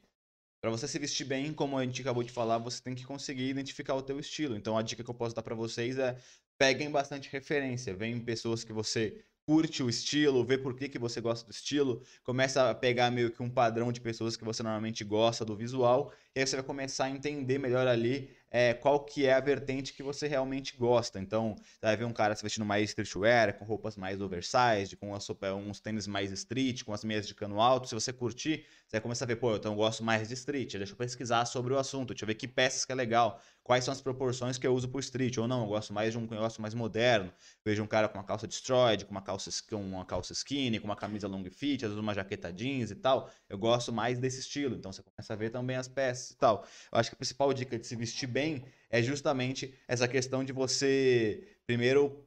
Para 0.61 0.71
você 0.71 0.89
se 0.89 0.99
vestir 0.99 1.25
bem, 1.25 1.53
como 1.53 1.79
a 1.79 1.85
gente 1.85 2.01
acabou 2.01 2.23
de 2.23 2.33
falar, 2.33 2.59
você 2.59 2.83
tem 2.83 2.95
que 2.95 3.05
conseguir 3.05 3.49
identificar 3.49 3.95
o 3.95 4.03
teu 4.03 4.19
estilo. 4.19 4.57
Então 4.57 4.77
a 4.77 4.83
dica 4.83 5.05
que 5.05 5.11
eu 5.11 5.15
posso 5.15 5.35
dar 5.35 5.43
para 5.43 5.55
vocês 5.55 5.99
é 5.99 6.17
peguem 6.59 6.91
bastante 6.91 7.31
referência. 7.31 7.95
Vem 7.95 8.19
pessoas 8.21 8.65
que 8.65 8.73
você 8.73 9.23
curte 9.47 9.81
o 9.81 9.89
estilo, 9.89 10.45
vê 10.45 10.59
por 10.59 10.75
que, 10.75 10.89
que 10.89 10.99
você 10.99 11.21
gosta 11.21 11.47
do 11.47 11.53
estilo, 11.53 12.03
começa 12.25 12.69
a 12.69 12.75
pegar 12.75 13.13
meio 13.13 13.31
que 13.31 13.43
um 13.43 13.49
padrão 13.49 13.93
de 13.93 14.01
pessoas 14.01 14.37
que 14.37 14.45
você 14.45 14.61
normalmente 14.61 15.05
gosta 15.05 15.45
do 15.45 15.57
visual, 15.57 16.13
e 16.35 16.41
aí 16.41 16.47
você 16.47 16.57
vai 16.57 16.65
começar 16.65 17.05
a 17.05 17.11
entender 17.11 17.57
melhor 17.59 17.87
ali 17.87 18.29
é, 18.59 18.73
qual 18.73 19.05
que 19.05 19.27
é 19.27 19.35
a 19.35 19.41
vertente 19.41 19.93
que 19.93 20.03
você 20.03 20.27
realmente 20.27 20.75
gosta. 20.79 21.21
Então, 21.21 21.55
você 21.59 21.79
vai 21.83 21.95
ver 21.95 22.07
um 22.07 22.13
cara 22.13 22.35
se 22.35 22.43
vestindo 22.43 22.65
mais 22.65 22.89
streetwear, 22.89 23.53
com 23.59 23.67
roupas 23.67 23.99
mais 23.99 24.19
oversized, 24.19 24.97
com 24.97 25.13
uns 25.13 25.79
tênis 25.79 26.07
mais 26.07 26.33
street, 26.33 26.83
com 26.83 26.95
as 26.95 27.05
meias 27.05 27.27
de 27.27 27.35
cano 27.35 27.61
alto. 27.61 27.87
Se 27.87 27.95
você 27.95 28.15
curtir, 28.15 28.65
você 28.87 28.93
vai 28.93 29.03
começar 29.03 29.27
a 29.27 29.29
ver, 29.29 29.37
pô, 29.37 29.55
então 29.55 29.73
eu 29.73 29.77
gosto 29.77 30.03
mais 30.03 30.29
de 30.29 30.33
street. 30.33 30.73
Deixa 30.73 30.95
eu 30.95 30.97
pesquisar 30.97 31.45
sobre 31.45 31.75
o 31.75 31.79
assunto, 31.79 32.15
deixa 32.15 32.25
eu 32.25 32.29
ver 32.29 32.35
que 32.35 32.49
peças 32.49 32.87
que 32.87 32.93
é 32.93 32.95
legal, 32.95 33.43
quais 33.63 33.85
são 33.85 33.93
as 33.93 34.01
proporções 34.01 34.57
que 34.57 34.67
eu 34.67 34.75
uso 34.75 34.89
pro 34.89 35.01
street. 35.01 35.37
Ou 35.37 35.47
não, 35.47 35.61
eu 35.61 35.67
gosto 35.67 35.93
mais 35.93 36.13
de 36.13 36.19
um 36.19 36.23
negócio 36.23 36.63
mais 36.63 36.73
moderno. 36.73 37.31
Vejo 37.63 37.83
um 37.83 37.87
cara 37.87 38.09
com 38.09 38.17
uma 38.17 38.25
calça 38.25 38.47
destroyed, 38.47 39.05
com 39.05 39.11
uma 39.11 39.21
calça, 39.21 39.51
com 39.69 39.83
uma 39.83 40.07
calça 40.07 40.33
skinny, 40.33 40.81
com 40.81 40.87
uma 40.87 40.97
camisa 40.97 41.29
long 41.29 41.45
fit, 41.51 41.85
às 41.85 41.91
vezes 41.91 42.03
uma 42.03 42.15
jaqueta 42.15 42.51
jeans 42.51 42.91
e 42.91 42.95
tal. 42.95 43.29
Eu 43.51 43.59
gosto 43.59 43.93
mais 43.93 44.19
desse 44.19 44.41
estilo. 44.41 44.77
Então 44.77 44.91
você 44.91 45.03
começa 45.03 45.31
a 45.35 45.37
ver 45.37 45.51
também 45.51 45.77
as 45.77 45.89
peças 45.89 46.31
e 46.31 46.37
tal. 46.39 46.65
Eu 46.91 46.99
acho 46.99 47.11
que 47.11 47.17
a 47.17 47.19
principal 47.19 47.53
dica 47.53 47.79
de 47.79 47.87
se 47.87 47.95
vestir 47.95 48.27
bem 48.27 48.46
é 48.91 49.03
justamente 49.03 49.75
essa 49.89 50.07
questão 50.09 50.45
de 50.45 50.53
você 50.53 51.43
primeiro 51.67 52.27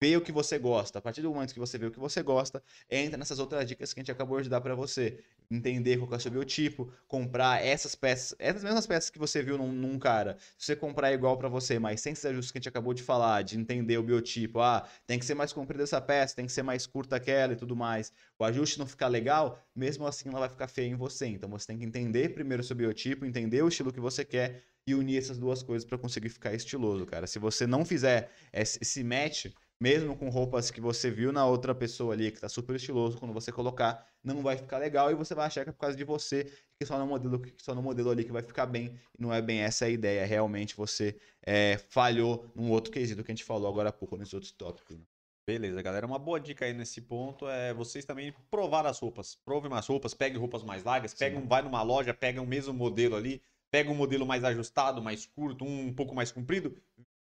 ver 0.00 0.16
o 0.16 0.20
que 0.20 0.32
você 0.32 0.58
gosta. 0.58 0.98
A 0.98 1.02
partir 1.02 1.22
do 1.22 1.30
momento 1.30 1.52
que 1.52 1.58
você 1.58 1.76
vê 1.76 1.86
o 1.86 1.90
que 1.90 1.98
você 1.98 2.22
gosta, 2.22 2.62
entra 2.90 3.16
nessas 3.16 3.38
outras 3.38 3.66
dicas 3.66 3.92
que 3.92 4.00
a 4.00 4.02
gente 4.02 4.12
acabou 4.12 4.40
de 4.40 4.48
dar 4.48 4.60
para 4.60 4.74
você. 4.74 5.18
Entender 5.50 5.96
qual 5.96 6.12
é 6.12 6.16
o 6.16 6.20
seu 6.20 6.30
biotipo, 6.30 6.92
comprar 7.06 7.64
essas 7.64 7.94
peças, 7.94 8.36
essas 8.38 8.62
mesmas 8.62 8.86
peças 8.86 9.08
que 9.08 9.18
você 9.18 9.42
viu 9.42 9.56
num, 9.56 9.72
num 9.72 9.98
cara. 9.98 10.36
Se 10.58 10.66
você 10.66 10.76
comprar 10.76 11.10
igual 11.12 11.38
para 11.38 11.48
você, 11.48 11.78
mas 11.78 12.00
sem 12.02 12.12
esses 12.12 12.24
ajustes 12.26 12.52
que 12.52 12.58
a 12.58 12.60
gente 12.60 12.68
acabou 12.68 12.92
de 12.92 13.02
falar, 13.02 13.42
de 13.42 13.58
entender 13.58 13.96
o 13.96 14.02
biotipo, 14.02 14.60
ah, 14.60 14.86
tem 15.06 15.18
que 15.18 15.24
ser 15.24 15.34
mais 15.34 15.52
comprida 15.52 15.84
essa 15.84 16.00
peça, 16.00 16.36
tem 16.36 16.44
que 16.44 16.52
ser 16.52 16.62
mais 16.62 16.86
curta 16.86 17.16
aquela 17.16 17.54
e 17.54 17.56
tudo 17.56 17.74
mais. 17.74 18.12
O 18.38 18.44
ajuste 18.44 18.78
não 18.78 18.86
ficar 18.86 19.08
legal, 19.08 19.58
mesmo 19.74 20.06
assim 20.06 20.28
ela 20.28 20.40
vai 20.40 20.48
ficar 20.50 20.68
feia 20.68 20.88
em 20.88 20.96
você. 20.96 21.26
Então 21.26 21.48
você 21.48 21.66
tem 21.68 21.78
que 21.78 21.84
entender 21.84 22.28
primeiro 22.34 22.62
o 22.62 22.66
seu 22.66 22.76
biotipo, 22.76 23.24
entender 23.24 23.62
o 23.62 23.68
estilo 23.68 23.92
que 23.92 24.00
você 24.00 24.24
quer 24.24 24.62
e 24.90 24.94
unir 24.94 25.18
essas 25.18 25.38
duas 25.38 25.62
coisas 25.62 25.84
para 25.84 25.98
conseguir 25.98 26.28
ficar 26.28 26.54
estiloso, 26.54 27.04
cara. 27.06 27.26
Se 27.26 27.38
você 27.38 27.66
não 27.66 27.84
fizer 27.84 28.30
esse 28.52 29.04
match, 29.04 29.46
mesmo 29.80 30.16
com 30.16 30.28
roupas 30.28 30.70
que 30.70 30.80
você 30.80 31.10
viu 31.10 31.32
na 31.32 31.46
outra 31.46 31.74
pessoa 31.74 32.14
ali, 32.14 32.30
que 32.30 32.40
tá 32.40 32.48
super 32.48 32.74
estiloso, 32.74 33.18
quando 33.18 33.32
você 33.32 33.52
colocar, 33.52 34.06
não 34.24 34.42
vai 34.42 34.56
ficar 34.56 34.78
legal 34.78 35.10
e 35.10 35.14
você 35.14 35.34
vai 35.34 35.46
achar 35.46 35.62
que 35.62 35.70
é 35.70 35.72
por 35.72 35.78
causa 35.78 35.96
de 35.96 36.04
você, 36.04 36.50
que 36.78 36.86
só 36.86 36.98
no 36.98 37.06
modelo, 37.06 37.38
que 37.38 37.62
só 37.62 37.74
no 37.74 37.82
modelo 37.82 38.10
ali 38.10 38.24
que 38.24 38.32
vai 38.32 38.42
ficar 38.42 38.66
bem. 38.66 38.98
E 39.18 39.22
não 39.22 39.32
é 39.32 39.40
bem 39.40 39.60
essa 39.60 39.84
a 39.84 39.88
ideia. 39.88 40.24
Realmente 40.26 40.76
você 40.76 41.16
é, 41.44 41.78
falhou 41.90 42.50
num 42.54 42.70
outro 42.70 42.92
quesito 42.92 43.22
que 43.22 43.30
a 43.30 43.34
gente 43.34 43.44
falou 43.44 43.68
agora 43.68 43.90
há 43.90 43.92
pouco, 43.92 44.16
nesses 44.16 44.34
outros 44.34 44.52
tópicos. 44.52 44.96
Né? 44.96 45.02
Beleza, 45.48 45.80
galera. 45.80 46.06
Uma 46.06 46.18
boa 46.18 46.38
dica 46.38 46.66
aí 46.66 46.74
nesse 46.74 47.00
ponto 47.00 47.48
é 47.48 47.72
vocês 47.72 48.04
também 48.04 48.34
provar 48.50 48.84
as 48.84 48.98
roupas. 48.98 49.34
Provem 49.34 49.70
umas 49.70 49.86
roupas, 49.86 50.12
peguem 50.12 50.38
roupas 50.38 50.62
mais 50.62 50.84
largas, 50.84 51.14
pegam, 51.14 51.46
vai 51.46 51.62
numa 51.62 51.82
loja, 51.82 52.12
pegam 52.12 52.44
o 52.44 52.46
mesmo 52.46 52.74
modelo 52.74 53.16
ali, 53.16 53.40
pega 53.70 53.90
um 53.90 53.94
modelo 53.94 54.26
mais 54.26 54.44
ajustado, 54.44 55.02
mais 55.02 55.26
curto, 55.26 55.64
um 55.64 55.92
pouco 55.92 56.14
mais 56.14 56.32
comprido, 56.32 56.76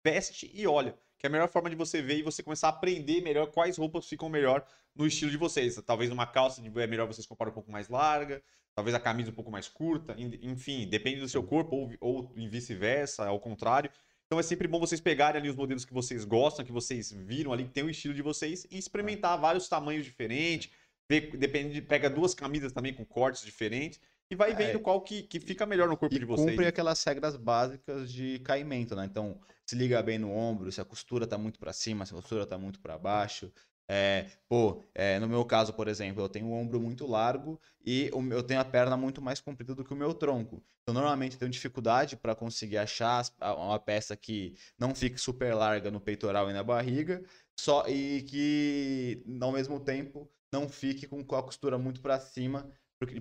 veste 0.05 0.51
e 0.55 0.67
olha 0.67 0.97
que 1.21 1.27
é 1.27 1.29
a 1.29 1.31
melhor 1.31 1.49
forma 1.49 1.69
de 1.69 1.77
você 1.77 2.01
ver 2.01 2.17
e 2.17 2.23
você 2.23 2.43
começar 2.43 2.69
a 2.69 2.71
aprender 2.71 3.21
melhor 3.21 3.49
quais 3.49 3.77
roupas 3.77 4.07
ficam 4.07 4.31
melhor 4.31 4.67
no 4.97 5.07
estilo 5.07 5.31
de 5.31 5.37
vocês. 5.37 5.77
Talvez 5.85 6.11
uma 6.11 6.27
calça 6.27 6.63
é 6.65 6.87
melhor 6.87 7.07
vocês 7.07 7.27
comprarem 7.27 7.51
um 7.51 7.55
pouco 7.55 7.71
mais 7.71 7.91
larga, 7.91 8.43
talvez 8.75 8.95
a 8.95 8.99
camisa 8.99 9.31
um 9.31 9.35
pouco 9.35 9.51
mais 9.51 9.69
curta, 9.69 10.17
enfim, 10.19 10.89
depende 10.89 11.21
do 11.21 11.29
seu 11.29 11.43
corpo 11.43 11.77
ou, 11.77 11.93
ou 12.01 12.33
vice-versa, 12.49 13.27
ao 13.27 13.39
contrário. 13.39 13.91
Então 14.27 14.41
é 14.41 14.43
sempre 14.43 14.67
bom 14.67 14.81
vocês 14.81 14.99
pegarem 14.99 15.39
ali 15.39 15.51
os 15.51 15.57
modelos 15.57 15.85
que 15.85 15.93
vocês 15.93 16.25
gostam, 16.25 16.65
que 16.65 16.73
vocês 16.73 17.13
viram 17.13 17.53
ali, 17.53 17.65
que 17.65 17.71
tem 17.71 17.85
o 17.85 17.91
estilo 17.91 18.15
de 18.15 18.23
vocês, 18.23 18.67
e 18.71 18.79
experimentar 18.79 19.39
vários 19.39 19.69
tamanhos 19.69 20.07
diferentes. 20.07 20.71
Depende, 21.07 21.83
pega 21.83 22.09
duas 22.09 22.33
camisas 22.33 22.73
também 22.73 22.95
com 22.95 23.05
cortes 23.05 23.45
diferentes 23.45 24.01
e 24.31 24.37
vai 24.37 24.55
vendo 24.55 24.79
é, 24.79 24.81
qual 24.81 25.01
que, 25.01 25.23
que 25.23 25.41
fica 25.41 25.67
melhor 25.67 25.89
no 25.89 25.97
corpo 25.97 26.17
de 26.17 26.25
vocês. 26.25 26.51
cumpre 26.51 26.67
aquelas 26.67 27.03
regras 27.03 27.37
básicas 27.37 28.13
de 28.13 28.39
caimento, 28.41 28.95
né? 28.95 29.05
Então, 29.05 29.41
se 29.67 29.75
liga 29.75 30.01
bem 30.03 30.19
no 30.19 30.31
ombro, 30.33 30.71
se 30.71 30.81
a 30.81 30.85
costura 30.85 31.27
tá 31.27 31.37
muito 31.37 31.59
para 31.59 31.73
cima, 31.73 32.07
se 32.07 32.13
a 32.13 32.17
costura 32.17 32.47
tá 32.47 32.57
muito 32.57 32.81
para 32.81 32.97
baixo. 32.97 33.53
É, 33.93 34.27
pô, 34.49 34.85
é, 34.95 35.19
no 35.19 35.27
meu 35.27 35.45
caso, 35.45 35.73
por 35.73 35.89
exemplo, 35.89 36.23
eu 36.23 36.29
tenho 36.29 36.47
o 36.47 36.53
ombro 36.53 36.81
muito 36.81 37.09
largo 37.09 37.61
e 37.85 38.09
eu 38.31 38.41
tenho 38.41 38.61
a 38.61 38.65
perna 38.65 38.97
muito 38.97 39.21
mais 39.21 39.41
comprida 39.41 39.75
do 39.75 39.85
que 39.85 39.93
o 39.93 39.97
meu 39.97 40.15
tronco. 40.15 40.63
Então, 40.83 40.95
normalmente, 40.95 41.33
eu 41.33 41.41
tenho 41.41 41.51
dificuldade 41.51 42.17
para 42.17 42.37
conseguir 42.37 42.79
achar 42.79 43.25
uma 43.41 43.81
peça 43.81 44.17
que 44.17 44.55
não 44.79 44.95
fique 44.95 45.21
super 45.21 45.55
larga 45.55 45.91
no 45.91 46.01
peitoral 46.01 46.49
e 46.49 46.53
na 46.53 46.63
barriga, 46.63 47.21
só 47.59 47.85
e 47.89 48.23
que, 48.23 49.25
ao 49.41 49.51
mesmo 49.51 49.81
tempo, 49.81 50.31
não 50.53 50.69
fique 50.69 51.09
com 51.09 51.21
a 51.35 51.43
costura 51.43 51.77
muito 51.77 52.01
para 52.01 52.21
cima 52.21 52.71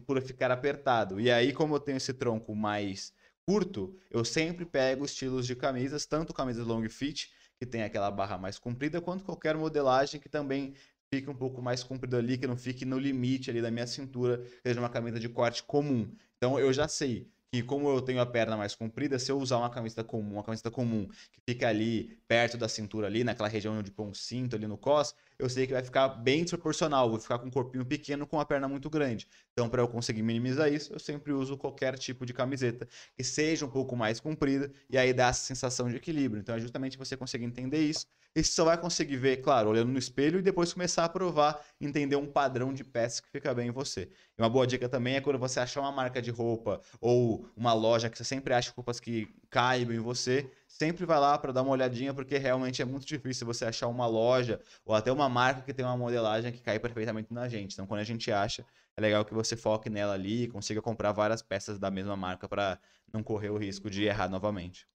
por 0.06 0.22
ficar 0.22 0.52
apertado. 0.52 1.20
E 1.20 1.32
aí, 1.32 1.54
como 1.54 1.76
eu 1.76 1.80
tenho 1.80 1.98
esse 1.98 2.14
tronco 2.14 2.56
mais 2.56 3.14
curto, 3.46 3.96
eu 4.12 4.24
sempre 4.26 4.66
pego 4.66 5.06
estilos 5.06 5.48
de 5.48 5.56
camisas, 5.56 6.06
tanto 6.06 6.34
camisas 6.34 6.66
long 6.66 6.88
fit, 6.90 7.32
que 7.58 7.66
tem 7.66 7.84
aquela 7.84 8.12
barra 8.12 8.38
mais 8.38 8.60
comprida, 8.60 9.02
quanto 9.02 9.24
qualquer 9.24 9.56
modelagem 9.58 10.20
que 10.20 10.30
também 10.30 10.74
fique 11.14 11.30
um 11.30 11.36
pouco 11.36 11.62
mais 11.62 11.84
comprido 11.84 12.16
ali, 12.16 12.38
que 12.38 12.46
não 12.46 12.56
fique 12.56 12.86
no 12.86 13.00
limite 13.00 13.50
ali 13.50 13.62
da 13.62 13.72
minha 13.72 13.88
cintura, 13.88 14.44
seja 14.64 14.80
uma 14.80 14.90
camisa 14.90 15.20
de 15.20 15.28
corte 15.28 15.64
comum. 15.64 16.14
Então 16.38 16.60
eu 16.60 16.72
já 16.72 16.88
sei 16.88 17.28
que 17.52 17.64
como 17.64 17.90
eu 17.90 18.02
tenho 18.02 18.22
a 18.22 18.26
perna 18.26 18.56
mais 18.56 18.76
comprida, 18.76 19.18
se 19.18 19.32
eu 19.32 19.38
usar 19.40 19.58
uma 19.58 19.70
camiseta 19.70 20.04
comum, 20.04 20.34
uma 20.34 20.44
camiseta 20.44 20.70
comum 20.70 21.08
que 21.32 21.42
fica 21.48 21.68
ali 21.68 22.20
perto 22.28 22.58
da 22.58 22.70
cintura 22.70 23.08
ali, 23.08 23.24
naquela 23.24 23.48
região 23.48 23.78
onde 23.78 23.92
põe 23.92 24.08
um 24.08 24.14
cinto 24.14 24.56
ali 24.56 24.68
no 24.68 24.78
cos, 24.78 25.16
eu 25.38 25.50
sei 25.50 25.66
que 25.66 25.74
vai 25.74 25.84
ficar 25.84 26.10
bem 26.10 26.44
desproporcional, 26.44 27.10
vou 27.10 27.20
ficar 27.20 27.40
com 27.40 27.48
um 27.48 27.52
corpinho 27.52 27.86
pequeno 27.86 28.28
com 28.28 28.40
a 28.40 28.46
perna 28.46 28.68
muito 28.68 28.90
grande. 28.90 29.28
Então, 29.52 29.68
para 29.70 29.82
eu 29.82 29.88
conseguir 29.88 30.22
minimizar 30.22 30.72
isso, 30.72 30.94
eu 30.94 31.00
sempre 31.00 31.32
uso 31.34 31.58
qualquer 31.58 31.98
tipo 31.98 32.26
de 32.26 32.34
camiseta 32.34 32.88
que 33.16 33.24
seja 33.24 33.66
um 33.66 33.70
pouco 33.70 33.96
mais 33.96 34.20
comprida 34.20 34.72
e 34.90 34.98
aí 34.98 35.14
dá 35.14 35.28
essa 35.30 35.42
sensação 35.42 35.90
de 35.90 35.96
equilíbrio. 35.96 36.42
Então, 36.42 36.56
é 36.56 36.60
justamente 36.60 36.98
você 36.98 37.18
conseguir 37.18 37.46
entender 37.46 37.80
isso. 37.80 38.06
E 38.36 38.44
você 38.44 38.52
só 38.52 38.64
vai 38.64 38.78
conseguir 38.80 39.18
ver, 39.18 39.38
claro, 39.38 39.70
olhando 39.70 39.92
no 39.92 39.98
espelho 39.98 40.40
e 40.40 40.42
depois 40.42 40.72
começar 40.72 41.04
a 41.04 41.10
provar, 41.10 41.60
entender 41.82 42.16
um 42.16 42.28
padrão 42.32 42.72
de 42.72 42.84
peça 42.84 43.22
que 43.24 43.30
fica 43.30 43.54
bem 43.54 43.70
em 43.70 43.72
você. 43.72 44.12
E 44.38 44.42
uma 44.42 44.50
boa 44.50 44.68
dica 44.68 44.88
também 44.88 45.16
é 45.16 45.22
quando 45.22 45.40
você 45.40 45.60
achar 45.60 45.82
uma 45.82 45.92
marca 45.92 46.22
de 46.22 46.30
roupa 46.30 46.80
ou 47.02 47.50
uma 47.56 47.74
loja 47.74 48.10
que 48.10 48.18
você 48.18 48.24
sempre 48.24 48.54
acha 48.54 48.72
roupas 48.76 49.00
que 49.00 49.28
caibam 49.50 49.96
em 49.96 50.00
você, 50.00 50.50
sempre 50.68 51.06
vai 51.08 51.20
lá 51.20 51.38
para 51.40 51.52
dar 51.52 51.64
uma 51.64 51.72
olhadinha, 51.72 52.14
porque 52.14 52.38
realmente 52.38 52.82
é 52.82 52.86
muito 52.86 53.06
difícil 53.06 53.48
você 53.48 53.66
achar 53.66 53.88
uma 53.88 54.06
loja 54.06 54.62
ou 54.86 54.94
até 54.94 55.12
uma 55.12 55.28
marca 55.28 55.62
que 55.64 55.74
tem 55.74 55.84
uma 55.84 55.98
modelagem 55.98 56.52
que 56.52 56.62
cai 56.62 56.80
perfeitamente 56.80 57.34
na 57.34 57.50
gente. 57.50 57.74
Então, 57.74 57.88
quando 57.88 58.02
a 58.02 58.04
gente 58.04 58.32
acha, 58.32 58.64
é 58.96 59.02
legal 59.02 59.26
que 59.26 59.34
você 59.34 59.58
foque 59.58 59.90
nela 59.90 60.14
ali 60.14 60.44
e 60.44 60.48
consiga 60.48 60.82
comprar 60.82 61.12
várias 61.14 61.42
peças 61.42 61.80
da 61.80 61.90
mesma 61.90 62.16
marca 62.16 62.48
para 62.48 62.80
não 63.12 63.24
correr 63.24 63.50
o 63.50 63.58
risco 63.58 63.90
de 63.90 64.04
errar 64.04 64.30
novamente. 64.30 64.88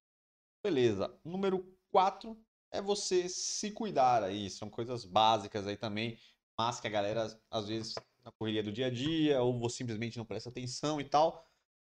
Beleza. 0.63 1.13
Número 1.25 1.67
4 1.91 2.39
é 2.75 2.83
você 2.83 3.29
se 3.29 3.71
cuidar 3.71 4.23
aí. 4.23 4.51
São 4.51 4.69
coisas 4.69 5.05
básicas 5.05 5.67
aí 5.67 5.77
também, 5.77 6.19
mas 6.59 6.81
que 6.81 6.87
a 6.87 6.91
galera, 6.91 7.41
às 7.51 7.69
vezes, 7.69 7.95
na 8.25 8.33
correria 8.33 8.63
do 8.63 8.73
dia 8.73 8.87
a 8.87 8.91
dia, 8.91 9.41
ou 9.43 9.59
você 9.59 9.79
simplesmente 9.79 10.19
não 10.19 10.25
presta 10.25 10.49
atenção 10.49 11.01
e 11.01 11.05
tal. 11.05 11.47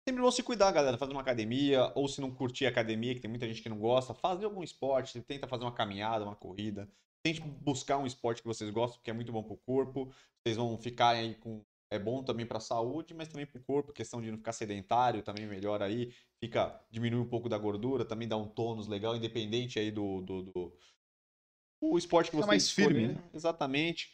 Sempre 0.08 0.22
vão 0.22 0.32
se 0.32 0.42
cuidar, 0.42 0.72
galera. 0.72 0.98
Fazer 0.98 1.12
uma 1.12 1.22
academia, 1.22 1.92
ou 1.96 2.08
se 2.08 2.20
não 2.20 2.32
curtir 2.32 2.66
academia, 2.66 3.14
que 3.14 3.22
tem 3.22 3.30
muita 3.30 3.48
gente 3.48 3.62
que 3.62 3.70
não 3.70 3.78
gosta, 3.80 4.14
fazer 4.14 4.46
algum 4.46 4.64
esporte, 4.64 5.22
tenta 5.22 5.48
fazer 5.48 5.64
uma 5.64 5.72
caminhada, 5.74 6.26
uma 6.26 6.36
corrida. 6.36 6.90
Tente 7.24 7.40
buscar 7.40 7.98
um 8.00 8.08
esporte 8.08 8.42
que 8.42 8.48
vocês 8.48 8.70
gostam, 8.72 9.00
que 9.04 9.12
é 9.12 9.14
muito 9.14 9.32
bom 9.32 9.44
pro 9.44 9.58
corpo. 9.58 10.12
Vocês 10.44 10.58
vão 10.58 10.76
ficar 10.78 11.10
aí 11.10 11.36
com. 11.36 11.64
É 11.92 12.00
bom 12.00 12.24
também 12.24 12.46
para 12.46 12.58
a 12.58 12.62
saúde, 12.62 13.14
mas 13.14 13.28
também 13.28 13.46
para 13.46 13.60
o 13.60 13.64
corpo, 13.64 13.92
questão 13.92 14.22
de 14.22 14.32
não 14.32 14.38
ficar 14.38 14.54
sedentário, 14.54 15.22
também 15.22 15.46
melhor 15.46 15.84
aí. 15.84 16.14
Fica, 16.40 16.82
diminui 16.90 17.20
um 17.20 17.28
pouco 17.28 17.50
da 17.50 17.58
gordura, 17.58 18.06
também 18.06 18.30
dá 18.30 18.38
um 18.38 18.48
tônus 18.48 18.88
legal, 18.88 19.14
independente 19.14 19.78
aí 19.78 19.92
do, 19.92 20.22
do, 20.22 20.44
do... 20.44 20.78
o 21.82 21.98
esporte 21.98 22.30
que 22.30 22.38
você 22.38 22.48
mais 22.48 22.72
firme, 22.72 23.10
né? 23.10 23.24
Exatamente. 23.34 24.10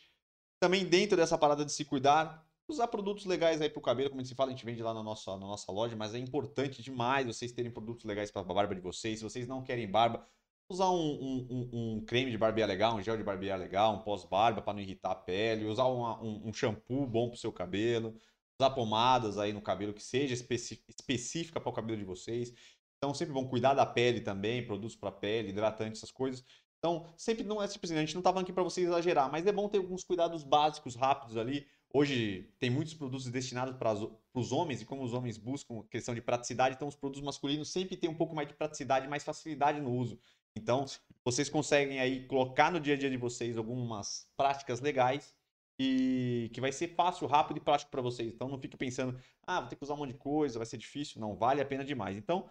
Também 0.59 0.85
dentro 0.85 1.15
dessa 1.15 1.37
parada 1.37 1.63
de 1.63 1.71
se 1.71 1.85
cuidar, 1.85 2.43
usar 2.67 2.87
produtos 2.87 3.25
legais 3.25 3.61
aí 3.61 3.69
pro 3.69 3.79
cabelo, 3.79 4.09
como 4.09 4.21
a 4.21 4.23
gente 4.23 4.35
fala, 4.35 4.49
a 4.49 4.53
gente 4.53 4.65
vende 4.65 4.81
lá 4.81 4.91
na 4.91 5.03
nossa, 5.03 5.33
na 5.33 5.45
nossa 5.45 5.71
loja, 5.71 5.95
mas 5.95 6.15
é 6.15 6.17
importante 6.17 6.81
demais 6.81 7.27
vocês 7.27 7.51
terem 7.51 7.71
produtos 7.71 8.05
legais 8.05 8.31
para 8.31 8.41
a 8.41 8.53
barba 8.53 8.73
de 8.73 8.81
vocês. 8.81 9.19
Se 9.19 9.23
vocês 9.23 9.47
não 9.47 9.63
querem 9.63 9.87
barba, 9.87 10.27
usar 10.69 10.89
um, 10.89 11.47
um, 11.49 11.69
um, 11.73 12.05
creme 12.05 12.31
de 12.31 12.37
barbear 12.37 12.67
legal, 12.67 12.95
um 12.95 13.01
gel 13.01 13.17
de 13.17 13.23
barbear 13.23 13.57
legal, 13.57 13.95
um 13.95 13.99
pós-barba 13.99 14.61
para 14.61 14.73
não 14.73 14.81
irritar 14.81 15.11
a 15.11 15.15
pele, 15.15 15.65
usar 15.65 15.85
uma, 15.85 16.21
um, 16.21 16.51
shampoo 16.53 17.07
bom 17.07 17.29
pro 17.29 17.37
seu 17.37 17.51
cabelo, 17.51 18.15
usar 18.59 18.71
pomadas 18.71 19.37
aí 19.37 19.53
no 19.53 19.61
cabelo 19.61 19.93
que 19.93 20.03
seja 20.03 20.33
específica 20.33 21.59
para 21.59 21.69
o 21.69 21.73
cabelo 21.73 21.97
de 21.97 22.05
vocês. 22.05 22.53
Então, 22.97 23.13
sempre 23.13 23.33
vão 23.33 23.47
cuidar 23.47 23.73
da 23.73 23.85
pele 23.85 24.21
também, 24.21 24.65
produtos 24.65 24.95
para 24.95 25.11
pele, 25.11 25.49
hidratante, 25.49 25.97
essas 25.97 26.11
coisas. 26.11 26.43
Então, 26.79 27.05
sempre 27.15 27.43
não 27.43 27.61
é 27.61 27.67
simplesmente, 27.67 27.99
a 27.99 28.05
gente 28.05 28.15
não 28.15 28.21
tá 28.21 28.29
falando 28.29 28.43
aqui 28.43 28.53
para 28.53 28.63
vocês 28.63 28.87
exagerar, 28.87 29.31
mas 29.31 29.45
é 29.45 29.51
bom 29.51 29.69
ter 29.69 29.77
alguns 29.77 30.03
cuidados 30.03 30.43
básicos, 30.43 30.95
rápidos 30.95 31.37
ali, 31.37 31.65
Hoje 31.93 32.53
tem 32.59 32.69
muitos 32.69 32.93
produtos 32.93 33.27
destinados 33.29 33.75
para 33.77 33.93
os 34.33 34.51
homens, 34.51 34.81
e 34.81 34.85
como 34.85 35.03
os 35.03 35.13
homens 35.13 35.37
buscam 35.37 35.83
questão 35.89 36.13
de 36.13 36.21
praticidade, 36.21 36.75
então 36.75 36.87
os 36.87 36.95
produtos 36.95 37.23
masculinos 37.23 37.71
sempre 37.71 37.95
têm 37.95 38.09
um 38.09 38.15
pouco 38.15 38.35
mais 38.35 38.47
de 38.47 38.53
praticidade, 38.53 39.07
mais 39.07 39.23
facilidade 39.23 39.79
no 39.79 39.91
uso. 39.91 40.19
Então, 40.57 40.85
vocês 41.23 41.49
conseguem 41.49 41.99
aí 41.99 42.25
colocar 42.27 42.71
no 42.71 42.79
dia 42.79 42.95
a 42.95 42.97
dia 42.97 43.09
de 43.09 43.17
vocês 43.17 43.57
algumas 43.57 44.29
práticas 44.35 44.79
legais 44.79 45.35
e 45.79 46.49
que 46.53 46.59
vai 46.59 46.71
ser 46.71 46.89
fácil, 46.95 47.27
rápido 47.27 47.57
e 47.57 47.61
prático 47.61 47.91
para 47.91 48.01
vocês. 48.01 48.33
Então, 48.33 48.47
não 48.49 48.59
fique 48.59 48.75
pensando, 48.75 49.19
ah, 49.43 49.61
vou 49.61 49.69
ter 49.69 49.75
que 49.75 49.83
usar 49.83 49.93
um 49.93 49.97
monte 49.97 50.13
de 50.13 50.17
coisa, 50.17 50.59
vai 50.59 50.65
ser 50.65 50.77
difícil. 50.77 51.21
Não, 51.21 51.35
vale 51.35 51.61
a 51.61 51.65
pena 51.65 51.85
demais. 51.85 52.17
Então, 52.17 52.49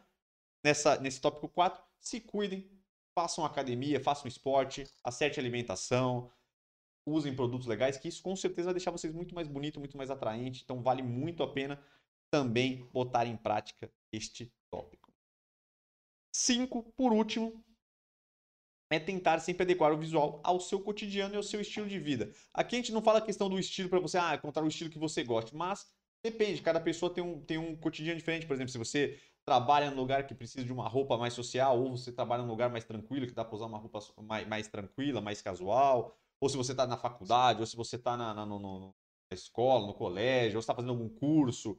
nessa, 0.64 0.99
nesse 1.01 1.21
tópico 1.21 1.49
4, 1.49 1.83
se 1.99 2.21
cuidem, 2.21 2.71
façam 3.14 3.45
academia, 3.45 4.01
façam 4.01 4.29
esporte, 4.29 4.87
acerte 5.03 5.40
alimentação, 5.40 6.31
usem 7.07 7.35
produtos 7.35 7.66
legais, 7.66 7.97
que 7.97 8.09
isso 8.09 8.23
com 8.23 8.35
certeza 8.35 8.66
vai 8.66 8.75
deixar 8.75 8.90
vocês 8.90 9.12
muito 9.12 9.35
mais 9.35 9.47
bonito, 9.47 9.79
muito 9.79 9.97
mais 9.97 10.11
atraente. 10.11 10.62
Então 10.64 10.83
vale 10.83 11.03
muito 11.03 11.42
a 11.42 11.51
pena 11.51 11.83
também 12.31 12.85
botar 12.92 13.27
em 13.27 13.37
prática 13.37 13.90
este 14.12 14.53
tópico. 14.71 15.12
Cinco, 16.33 16.83
por 16.97 17.12
último, 17.12 17.64
é 18.90 18.99
tentar 18.99 19.38
sempre 19.40 19.64
adequar 19.64 19.92
o 19.92 19.99
visual 19.99 20.40
ao 20.44 20.61
seu 20.61 20.81
cotidiano 20.81 21.35
e 21.35 21.37
ao 21.37 21.42
seu 21.42 21.61
estilo 21.61 21.88
de 21.88 21.99
vida. 21.99 22.31
Aqui 22.55 22.77
a 22.77 22.79
gente 22.79 22.92
não 22.92 23.03
fala 23.03 23.18
a 23.18 23.22
questão 23.22 23.49
do 23.49 23.59
estilo 23.59 23.88
para 23.88 24.01
você, 24.01 24.18
ah, 24.18 24.35
encontrar 24.35 24.62
o 24.62 24.68
estilo 24.68 24.90
que 24.90 24.99
você 24.99 25.25
goste, 25.25 25.55
mas 25.57 25.87
depende, 26.22 26.62
cada 26.62 26.81
pessoa 26.81 27.12
tem 27.12 27.22
um, 27.22 27.40
tem 27.40 27.59
um 27.59 27.77
cotidiano 27.77 28.18
diferente. 28.18 28.46
Por 28.46 28.55
exemplo, 28.55 28.70
se 28.70 28.79
você 28.79 29.18
trabalha 29.44 29.90
num 29.90 29.96
lugar 29.96 30.27
que 30.27 30.35
precisa 30.35 30.64
de 30.64 30.72
uma 30.72 30.88
roupa 30.88 31.16
mais 31.16 31.35
social, 31.35 31.81
ou 31.81 31.96
você 31.96 32.12
trabalha 32.12 32.42
num 32.42 32.49
lugar 32.49 32.70
mais 32.70 32.85
tranquilo, 32.85 33.27
que 33.27 33.35
dá 33.35 33.44
para 33.44 33.55
usar 33.55 33.66
uma 33.66 33.79
roupa 33.79 34.01
mais, 34.22 34.46
mais 34.46 34.68
tranquila, 34.68 35.20
mais 35.20 35.40
casual, 35.40 36.16
ou 36.40 36.49
se 36.49 36.57
você 36.57 36.72
está 36.72 36.87
na 36.87 36.96
faculdade, 36.96 37.61
ou 37.61 37.66
se 37.66 37.77
você 37.77 37.96
está 37.96 38.16
na, 38.16 38.35
na, 38.35 38.44
na, 38.44 38.92
escola, 39.31 39.87
no 39.87 39.94
colégio, 39.94 40.57
ou 40.57 40.61
está 40.61 40.75
fazendo 40.75 40.90
algum 40.90 41.09
curso. 41.09 41.79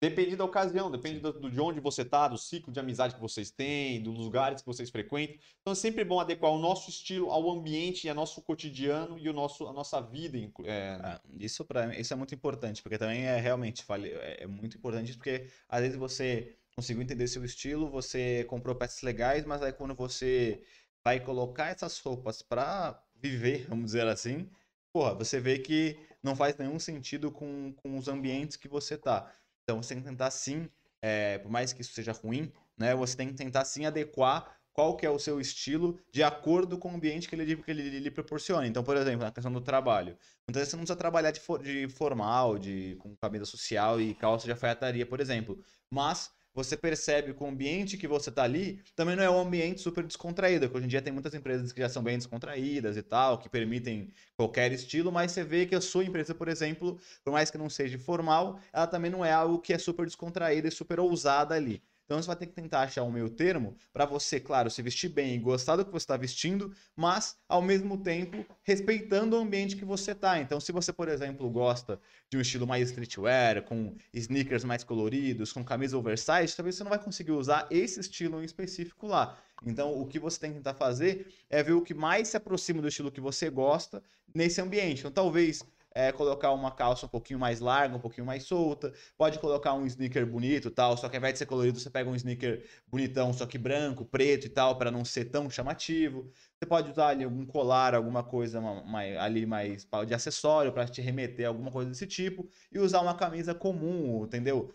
Depende 0.00 0.36
da 0.36 0.44
ocasião, 0.44 0.90
depende 0.90 1.20
do, 1.20 1.50
de 1.50 1.60
onde 1.60 1.80
você 1.80 2.02
está, 2.02 2.28
do 2.28 2.36
ciclo 2.36 2.70
de 2.70 2.78
amizade 2.78 3.14
que 3.14 3.20
vocês 3.20 3.50
têm, 3.50 4.02
dos 4.02 4.18
lugares 4.18 4.60
que 4.60 4.66
vocês 4.66 4.90
frequentam. 4.90 5.36
Então 5.62 5.72
é 5.72 5.76
sempre 5.76 6.04
bom 6.04 6.20
adequar 6.20 6.52
o 6.52 6.58
nosso 6.58 6.90
estilo 6.90 7.30
ao 7.30 7.50
ambiente, 7.50 8.06
ao 8.06 8.14
nosso 8.14 8.42
cotidiano 8.42 9.18
e 9.18 9.26
o 9.28 9.32
nosso, 9.32 9.66
a 9.66 9.72
nossa 9.72 10.00
vida. 10.00 10.38
É... 10.64 10.98
Ah, 11.02 11.20
isso 11.40 11.64
para 11.64 11.98
isso 11.98 12.12
é 12.12 12.16
muito 12.16 12.34
importante, 12.34 12.82
porque 12.82 12.98
também 12.98 13.24
é 13.24 13.40
realmente 13.40 13.84
é, 13.90 14.44
é 14.44 14.46
muito 14.46 14.76
importante 14.76 15.08
isso, 15.08 15.18
porque 15.18 15.48
às 15.66 15.80
vezes 15.80 15.96
você 15.96 16.54
conseguiu 16.74 17.02
entender 17.02 17.26
seu 17.26 17.42
estilo, 17.42 17.90
você 17.90 18.44
comprou 18.44 18.74
peças 18.74 19.00
legais, 19.00 19.46
mas 19.46 19.62
aí 19.62 19.72
quando 19.72 19.94
você 19.94 20.62
vai 21.02 21.20
colocar 21.20 21.68
essas 21.68 21.98
roupas 22.00 22.42
para 22.42 23.02
viver, 23.14 23.66
vamos 23.66 23.86
dizer 23.86 24.06
assim, 24.06 24.50
porra, 24.92 25.14
você 25.14 25.40
vê 25.40 25.58
que 25.58 25.98
não 26.22 26.36
faz 26.36 26.56
nenhum 26.58 26.78
sentido 26.78 27.30
com, 27.30 27.72
com 27.72 27.96
os 27.96 28.08
ambientes 28.08 28.56
que 28.56 28.68
você 28.68 28.98
tá. 28.98 29.32
Então 29.66 29.82
você 29.82 29.94
tem 29.94 30.02
que 30.02 30.08
tentar 30.08 30.30
sim, 30.30 30.70
é, 31.02 31.38
por 31.38 31.50
mais 31.50 31.72
que 31.72 31.82
isso 31.82 31.92
seja 31.92 32.12
ruim, 32.12 32.52
né, 32.78 32.94
você 32.94 33.16
tem 33.16 33.26
que 33.26 33.34
tentar 33.34 33.64
sim 33.64 33.84
adequar 33.84 34.56
qual 34.72 34.96
que 34.96 35.04
é 35.04 35.10
o 35.10 35.18
seu 35.18 35.40
estilo 35.40 35.98
de 36.12 36.22
acordo 36.22 36.78
com 36.78 36.92
o 36.92 36.94
ambiente 36.94 37.28
que 37.28 37.34
ele, 37.34 37.56
que 37.56 37.70
ele, 37.70 37.98
lhe 37.98 38.10
proporciona. 38.10 38.66
Então, 38.66 38.84
por 38.84 38.96
exemplo, 38.96 39.24
na 39.24 39.32
questão 39.32 39.50
do 39.50 39.60
trabalho. 39.60 40.16
Muitas 40.46 40.60
vezes 40.60 40.68
você 40.68 40.76
não 40.76 40.82
precisa 40.82 40.98
trabalhar 40.98 41.30
de, 41.32 41.40
for, 41.40 41.60
de 41.60 41.88
formal, 41.88 42.58
de, 42.58 42.94
com 43.00 43.16
camisa 43.16 43.46
social 43.46 44.00
e 44.00 44.14
calça 44.14 44.44
de 44.44 44.52
alfaiataria, 44.52 45.06
por 45.06 45.18
exemplo. 45.18 45.58
Mas 45.90 46.30
você 46.56 46.74
percebe 46.74 47.34
que 47.34 47.42
o 47.42 47.46
ambiente 47.46 47.98
que 47.98 48.08
você 48.08 48.30
está 48.30 48.42
ali 48.42 48.82
também 48.96 49.14
não 49.14 49.22
é 49.22 49.28
um 49.28 49.38
ambiente 49.38 49.82
super 49.82 50.02
descontraído, 50.02 50.70
que 50.70 50.76
hoje 50.76 50.86
em 50.86 50.88
dia 50.88 51.02
tem 51.02 51.12
muitas 51.12 51.34
empresas 51.34 51.70
que 51.70 51.82
já 51.82 51.88
são 51.90 52.02
bem 52.02 52.16
descontraídas 52.16 52.96
e 52.96 53.02
tal, 53.02 53.36
que 53.38 53.46
permitem 53.46 54.08
qualquer 54.34 54.72
estilo, 54.72 55.12
mas 55.12 55.32
você 55.32 55.44
vê 55.44 55.66
que 55.66 55.74
a 55.74 55.82
sua 55.82 56.04
empresa, 56.04 56.34
por 56.34 56.48
exemplo, 56.48 56.98
por 57.22 57.30
mais 57.30 57.50
que 57.50 57.58
não 57.58 57.68
seja 57.68 57.98
formal, 57.98 58.58
ela 58.72 58.86
também 58.86 59.10
não 59.10 59.22
é 59.22 59.32
algo 59.32 59.58
que 59.58 59.74
é 59.74 59.78
super 59.78 60.06
descontraída 60.06 60.66
e 60.66 60.70
super 60.70 60.98
ousada 60.98 61.54
ali. 61.54 61.82
Então 62.06 62.22
você 62.22 62.28
vai 62.28 62.36
ter 62.36 62.46
que 62.46 62.52
tentar 62.52 62.82
achar 62.82 63.02
um 63.02 63.10
meio 63.10 63.28
termo 63.28 63.76
para 63.92 64.06
você, 64.06 64.38
claro, 64.38 64.70
se 64.70 64.80
vestir 64.80 65.08
bem 65.08 65.34
e 65.34 65.38
gostar 65.38 65.74
do 65.74 65.84
que 65.84 65.90
você 65.90 66.04
está 66.04 66.16
vestindo, 66.16 66.72
mas 66.94 67.36
ao 67.48 67.60
mesmo 67.60 67.98
tempo 67.98 68.46
respeitando 68.62 69.36
o 69.36 69.40
ambiente 69.40 69.76
que 69.76 69.84
você 69.84 70.12
está. 70.12 70.40
Então, 70.40 70.60
se 70.60 70.70
você, 70.70 70.92
por 70.92 71.08
exemplo, 71.08 71.50
gosta 71.50 72.00
de 72.30 72.38
um 72.38 72.40
estilo 72.40 72.64
mais 72.64 72.88
streetwear, 72.90 73.64
com 73.64 73.96
sneakers 74.14 74.62
mais 74.62 74.84
coloridos, 74.84 75.52
com 75.52 75.64
camisa 75.64 75.98
oversize, 75.98 76.54
talvez 76.56 76.76
você 76.76 76.84
não 76.84 76.90
vai 76.90 77.02
conseguir 77.02 77.32
usar 77.32 77.66
esse 77.72 77.98
estilo 77.98 78.40
em 78.40 78.44
específico 78.44 79.08
lá. 79.08 79.36
Então, 79.64 80.00
o 80.00 80.06
que 80.06 80.20
você 80.20 80.38
tem 80.38 80.50
que 80.50 80.58
tentar 80.58 80.74
fazer 80.74 81.26
é 81.50 81.60
ver 81.60 81.72
o 81.72 81.82
que 81.82 81.94
mais 81.94 82.28
se 82.28 82.36
aproxima 82.36 82.80
do 82.80 82.86
estilo 82.86 83.10
que 83.10 83.20
você 83.20 83.50
gosta 83.50 84.00
nesse 84.32 84.60
ambiente. 84.60 85.00
Então, 85.00 85.10
talvez 85.10 85.64
é, 85.96 86.12
colocar 86.12 86.52
uma 86.52 86.70
calça 86.70 87.06
um 87.06 87.08
pouquinho 87.08 87.38
mais 87.38 87.58
larga, 87.58 87.96
um 87.96 87.98
pouquinho 87.98 88.26
mais 88.26 88.44
solta. 88.44 88.92
Pode 89.16 89.38
colocar 89.38 89.72
um 89.72 89.86
sneaker 89.86 90.26
bonito 90.26 90.70
tal, 90.70 90.94
só 90.94 91.08
que 91.08 91.16
ao 91.16 91.20
invés 91.20 91.32
de 91.32 91.38
ser 91.38 91.46
colorido, 91.46 91.80
você 91.80 91.88
pega 91.88 92.10
um 92.10 92.14
sneaker 92.14 92.62
bonitão, 92.86 93.32
só 93.32 93.46
que 93.46 93.56
branco, 93.56 94.04
preto 94.04 94.44
e 94.46 94.50
tal, 94.50 94.76
para 94.76 94.90
não 94.90 95.06
ser 95.06 95.24
tão 95.26 95.48
chamativo. 95.48 96.30
Você 96.58 96.66
pode 96.66 96.90
usar 96.90 97.08
ali 97.08 97.24
algum 97.24 97.46
colar, 97.46 97.94
alguma 97.94 98.22
coisa 98.22 98.60
uma, 98.60 99.00
ali 99.00 99.46
mais 99.46 99.88
de 100.06 100.12
acessório 100.14 100.70
para 100.70 100.86
te 100.86 101.00
remeter, 101.00 101.46
alguma 101.48 101.70
coisa 101.70 101.90
desse 101.90 102.06
tipo. 102.06 102.46
E 102.70 102.78
usar 102.78 103.00
uma 103.00 103.14
camisa 103.16 103.54
comum, 103.54 104.24
entendeu? 104.24 104.74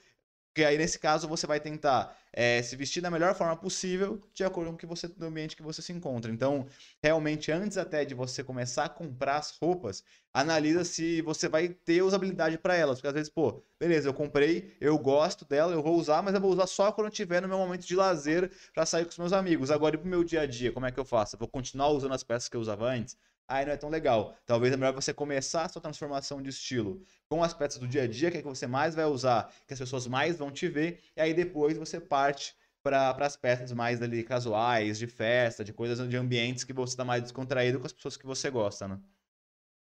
Porque 0.54 0.66
aí, 0.66 0.78
nesse 0.78 1.00
caso, 1.00 1.30
você 1.30 1.48
vai 1.48 1.62
tentar 1.62 2.18
é, 2.34 2.62
se 2.62 2.76
vestir 2.76 3.02
da 3.02 3.10
melhor 3.10 3.34
forma 3.34 3.56
possível 3.56 4.22
de 4.34 4.44
acordo 4.44 4.72
com 4.72 4.78
que 4.78 4.86
você, 4.86 5.10
ambiente 5.22 5.56
que 5.56 5.64
você 5.64 5.82
se 5.82 5.94
encontra. 5.94 6.30
Então, 6.30 6.68
realmente, 7.02 7.50
antes 7.54 7.78
até 7.78 8.04
de 8.04 8.14
você 8.14 8.44
começar 8.44 8.84
a 8.84 8.90
comprar 8.90 9.38
as 9.38 9.58
roupas, 9.58 10.04
analisa 10.34 10.84
se 10.84 11.22
você 11.22 11.48
vai 11.48 11.70
ter 11.70 12.02
usabilidade 12.02 12.58
para 12.58 12.76
elas. 12.76 12.98
Porque 12.98 13.08
às 13.08 13.14
vezes, 13.14 13.30
pô, 13.30 13.64
beleza, 13.80 14.10
eu 14.10 14.14
comprei, 14.14 14.76
eu 14.82 14.98
gosto 14.98 15.46
dela, 15.46 15.72
eu 15.72 15.82
vou 15.82 15.96
usar, 15.98 16.22
mas 16.22 16.34
eu 16.34 16.42
vou 16.42 16.52
usar 16.52 16.68
só 16.68 16.92
quando 16.92 17.08
eu 17.08 17.12
tiver 17.12 17.42
no 17.42 17.48
meu 17.48 17.58
momento 17.58 17.88
de 17.88 17.96
lazer 17.96 18.52
para 18.74 18.86
sair 18.86 19.06
com 19.06 19.12
os 19.12 19.18
meus 19.18 19.32
amigos. 19.32 19.72
Agora, 19.72 19.96
e 19.96 19.98
pro 19.98 20.08
meu 20.10 20.22
dia 20.24 20.42
a 20.42 20.46
dia, 20.46 20.74
como 20.74 20.86
é 20.86 20.92
que 20.92 21.00
eu 21.00 21.06
faço? 21.06 21.36
Eu 21.36 21.40
vou 21.40 21.48
continuar 21.48 21.90
usando 21.92 22.14
as 22.14 22.24
peças 22.24 22.50
que 22.50 22.58
eu 22.58 22.62
usava 22.62 22.88
antes? 22.90 23.16
Aí 23.52 23.66
não 23.66 23.74
é 23.74 23.78
tão 23.78 23.90
legal. 23.90 24.36
Talvez 24.46 24.74
é 24.74 24.78
melhor 24.78 24.94
você 24.94 25.14
começar 25.14 25.66
a 25.66 25.70
sua 25.70 25.82
transformação 25.82 26.42
de 26.42 26.50
estilo 26.50 27.04
com 27.28 27.44
aspectos 27.44 27.78
do 27.78 27.88
dia 27.88 28.04
a 28.04 28.08
dia, 28.08 28.32
que 28.32 28.38
é 28.38 28.42
que 28.42 28.48
você 28.48 28.66
mais 28.66 28.96
vai 28.96 29.06
usar, 29.06 29.54
que 29.68 29.74
as 29.74 29.80
pessoas 29.80 30.08
mais 30.08 30.38
vão 30.38 30.52
te 30.52 30.68
ver, 30.68 31.04
e 31.16 31.22
aí 31.22 31.34
depois 31.34 31.78
você 31.78 32.00
parte 32.00 32.56
para 32.84 33.12
as 33.12 33.36
peças 33.36 33.72
mais 33.72 34.02
ali 34.02 34.24
casuais, 34.24 34.98
de 34.98 35.06
festa, 35.06 35.64
de 35.64 35.72
coisas 35.72 36.10
de 36.10 36.18
ambientes 36.18 36.64
que 36.64 36.74
você 36.74 36.94
está 36.94 37.06
mais 37.06 37.22
descontraído 37.22 37.80
com 37.80 37.86
as 37.86 37.94
pessoas 37.94 38.18
que 38.18 38.26
você 38.26 38.50
gosta, 38.50 38.88
né? 38.88 39.00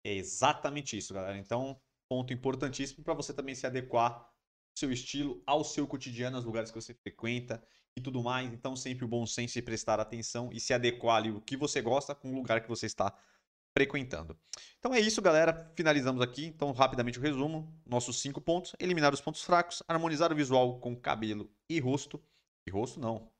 É 0.06 0.14
exatamente 0.14 0.96
isso, 0.96 1.14
galera. 1.14 1.38
Então, 1.38 1.80
ponto 2.08 2.32
importantíssimo 2.32 3.04
para 3.04 3.16
você 3.16 3.34
também 3.34 3.56
se 3.56 3.66
adequar 3.66 4.30
seu 4.78 4.92
estilo 4.92 5.42
ao 5.48 5.64
seu 5.64 5.88
cotidiano, 5.88 6.36
aos 6.36 6.46
lugares 6.46 6.70
que 6.70 6.80
você 6.80 6.94
frequenta 6.94 7.64
e 7.98 8.02
tudo 8.02 8.22
mais. 8.22 8.54
Então, 8.54 8.76
sempre 8.76 9.06
o 9.06 9.08
bom 9.08 9.26
senso 9.26 9.58
e 9.58 9.62
prestar 9.62 10.00
atenção 10.00 10.52
e 10.54 10.60
se 10.60 10.74
adequar 10.74 11.16
ali 11.16 11.32
o 11.32 11.42
que 11.42 11.58
você 11.58 11.82
gosta 11.82 12.14
com 12.14 12.32
o 12.32 12.36
lugar 12.36 12.62
que 12.62 12.70
você 12.70 12.86
está 12.86 13.18
frequentando. 13.76 14.38
Então 14.80 14.94
é 14.94 15.00
isso, 15.00 15.22
galera. 15.22 15.72
Finalizamos 15.76 16.22
aqui. 16.22 16.46
Então, 16.46 16.72
rapidamente 16.72 17.20
o 17.20 17.22
resumo. 17.22 17.74
Nossos 17.86 18.22
cinco 18.22 18.40
pontos: 18.40 18.74
eliminar 18.80 19.14
os 19.14 19.22
pontos 19.22 19.44
fracos, 19.44 19.84
harmonizar 19.88 20.32
o 20.32 20.36
visual 20.36 20.80
com 20.80 20.96
cabelo 20.96 21.52
e 21.70 21.80
rosto. 21.80 22.24
E 22.66 22.72
rosto 22.72 23.00
não. 23.00 23.32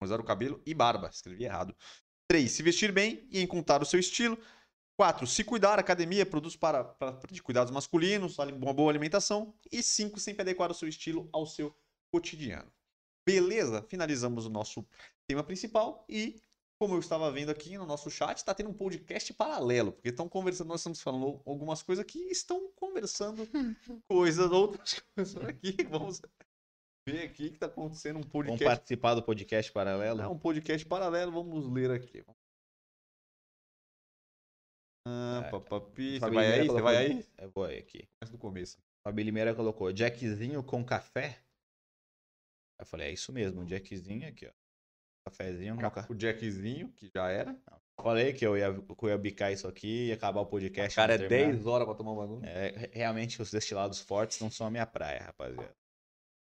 Harmonizar 0.00 0.20
o 0.20 0.24
cabelo 0.24 0.62
e 0.64 0.72
barba. 0.72 1.10
Escrevi 1.12 1.44
errado. 1.44 1.76
3. 2.28 2.50
Se 2.50 2.62
vestir 2.62 2.90
bem 2.92 3.28
e 3.30 3.42
encontrar 3.42 3.82
o 3.82 3.86
seu 3.86 4.00
estilo. 4.00 4.38
4. 4.96 5.26
Se 5.26 5.44
cuidar, 5.44 5.78
academia, 5.78 6.24
produtos 6.24 6.56
para, 6.56 6.84
para, 6.84 7.18
de 7.30 7.42
cuidados 7.42 7.72
masculinos, 7.72 8.38
uma 8.38 8.72
boa 8.72 8.90
alimentação. 8.90 9.54
E 9.70 9.82
5. 9.82 10.18
Sempre 10.18 10.42
adequar 10.42 10.70
o 10.70 10.74
seu 10.74 10.88
estilo 10.88 11.28
ao 11.32 11.46
seu 11.46 11.76
cotidiano. 12.10 12.72
Beleza? 13.26 13.82
Finalizamos 13.88 14.46
o 14.46 14.50
nosso 14.50 14.86
tema 15.26 15.44
principal 15.44 16.04
e 16.08 16.40
como 16.82 16.96
eu 16.96 16.98
estava 16.98 17.30
vendo 17.30 17.48
aqui 17.48 17.78
no 17.78 17.86
nosso 17.86 18.10
chat, 18.10 18.38
está 18.38 18.52
tendo 18.52 18.68
um 18.68 18.74
podcast 18.74 19.32
paralelo, 19.34 19.92
porque 19.92 20.08
estão 20.08 20.28
conversando, 20.28 20.66
nós 20.66 20.80
estamos 20.80 21.00
falando 21.00 21.40
algumas 21.46 21.80
coisas 21.80 22.04
aqui 22.04 22.18
e 22.18 22.32
estão 22.32 22.72
conversando 22.72 23.46
coisas, 24.10 24.50
outras 24.50 24.98
coisas 25.14 25.44
aqui. 25.44 25.76
Vamos 25.88 26.20
ver 27.08 27.22
aqui 27.22 27.50
que 27.50 27.54
está 27.54 27.66
acontecendo 27.66 28.18
um 28.18 28.22
podcast. 28.24 28.64
Vamos 28.64 28.76
participar 28.76 29.14
do 29.14 29.22
podcast 29.22 29.70
paralelo? 29.70 30.22
É 30.22 30.26
um 30.26 30.36
podcast 30.36 30.84
paralelo, 30.84 31.30
vamos 31.30 31.68
ler 31.72 31.92
aqui. 31.92 32.24
Ah, 35.06 35.44
é, 35.46 35.50
papapi. 35.52 36.18
Você 36.18 36.30
vai 36.30 36.52
aí? 36.52 36.66
Você 36.66 36.82
vai 36.82 36.96
aí? 36.96 37.26
Eu 37.38 37.50
vou 37.52 37.62
aí 37.62 37.78
aqui. 37.78 38.08
Começa 38.18 38.32
do 38.32 38.38
começo. 38.38 38.82
Fabi 39.06 39.22
Limeira 39.22 39.54
colocou 39.54 39.92
Jackzinho 39.92 40.64
com 40.64 40.84
café. 40.84 41.44
Eu 42.80 42.86
falei, 42.86 43.10
é 43.10 43.12
isso 43.12 43.32
mesmo, 43.32 43.60
um 43.60 43.66
Jackzinho 43.66 44.26
aqui, 44.26 44.48
ó. 44.48 44.61
Cafezinho. 45.24 45.76
O 46.08 46.14
Jackzinho, 46.14 46.88
que 46.92 47.10
já 47.14 47.28
era. 47.30 47.56
Falei 48.00 48.32
que 48.32 48.44
eu 48.44 48.56
ia, 48.56 48.72
que 48.74 49.04
eu 49.04 49.08
ia 49.08 49.18
bicar 49.18 49.52
isso 49.52 49.68
aqui 49.68 50.08
e 50.08 50.12
acabar 50.12 50.40
o 50.40 50.46
podcast. 50.46 50.96
Cara, 50.96 51.14
é 51.14 51.28
10 51.28 51.66
horas 51.66 51.86
pra 51.86 51.94
tomar 51.94 52.12
um 52.12 52.16
bagulho. 52.16 52.44
É, 52.44 52.90
realmente 52.92 53.40
os 53.40 53.50
destilados 53.50 54.00
fortes 54.00 54.40
não 54.40 54.50
são 54.50 54.66
a 54.66 54.70
minha 54.70 54.86
praia, 54.86 55.22
rapaziada. 55.22 55.76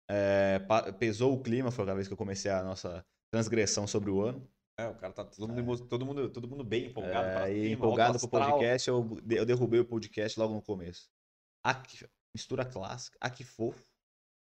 É, 0.10 0.60
pesou 1.00 1.34
o 1.34 1.42
clima, 1.42 1.72
foi 1.72 1.90
a 1.90 1.94
vez 1.94 2.08
que 2.08 2.14
eu 2.14 2.18
comecei 2.18 2.50
a 2.50 2.64
nossa 2.64 3.06
transgressão 3.32 3.88
sobre 3.88 4.10
o 4.10 4.22
ano. 4.22 4.48
É, 4.80 4.88
o 4.88 4.96
cara 4.96 5.14
tá 5.14 5.26
todo 5.26 5.48
mundo, 5.48 5.74
é. 5.74 5.88
todo 5.88 6.06
mundo, 6.06 6.30
todo 6.30 6.48
mundo 6.48 6.64
bem 6.64 6.86
empolgado. 6.88 7.28
É, 7.28 7.48
cima, 7.48 7.68
empolgado 7.68 8.20
pro 8.20 8.30
podcast, 8.30 8.88
eu, 8.88 9.18
eu 9.30 9.46
derrubei 9.46 9.80
o 9.80 9.86
podcast 9.86 10.40
logo 10.40 10.54
no 10.54 10.62
começo. 10.62 11.10
Aqui, 11.64 12.06
mistura 12.36 12.64
clássica. 12.64 13.18
Aqui 13.20 13.44
fofo. 13.44 13.84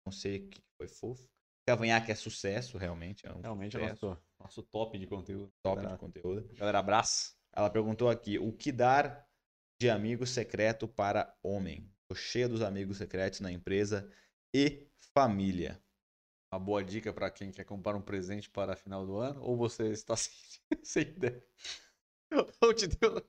Não 0.05 0.11
sei 0.11 0.37
o 0.37 0.49
que 0.49 0.61
foi 0.77 0.87
fofo. 0.87 1.29
Cavanhaque 1.65 2.11
é 2.11 2.15
sucesso, 2.15 2.77
realmente. 2.77 3.25
É 3.25 3.31
um 3.31 3.41
realmente 3.41 3.71
sucesso. 3.73 4.05
é 4.05 4.09
nosso, 4.09 4.23
nosso 4.39 4.63
top 4.63 4.97
de 4.97 5.07
conteúdo. 5.07 5.51
Top 5.61 5.77
galera, 5.77 5.93
de 5.93 5.99
conteúdo. 5.99 6.49
Galera, 6.55 6.79
abraço. 6.79 7.35
Ela 7.53 7.69
perguntou 7.69 8.09
aqui: 8.09 8.37
o 8.37 8.51
que 8.51 8.71
dar 8.71 9.25
de 9.79 9.89
amigo 9.89 10.25
secreto 10.25 10.87
para 10.87 11.33
homem? 11.41 11.89
Tô 12.07 12.15
cheio 12.15 12.49
dos 12.49 12.61
amigos 12.61 12.97
secretos 12.97 13.39
na 13.39 13.51
empresa 13.51 14.09
e 14.53 14.87
família. 15.13 15.81
Uma 16.51 16.59
boa 16.59 16.83
dica 16.83 17.11
para 17.11 17.31
quem 17.31 17.51
quer 17.51 17.63
comprar 17.63 17.95
um 17.95 18.01
presente 18.01 18.49
para 18.49 18.75
final 18.75 19.05
do 19.05 19.17
ano? 19.17 19.41
Ou 19.41 19.57
você 19.57 19.87
está 19.87 20.15
sem, 20.17 20.31
sem 20.83 21.01
ideia? 21.03 21.43
Ou 22.61 22.73
te 22.73 22.87
deu 22.87 23.25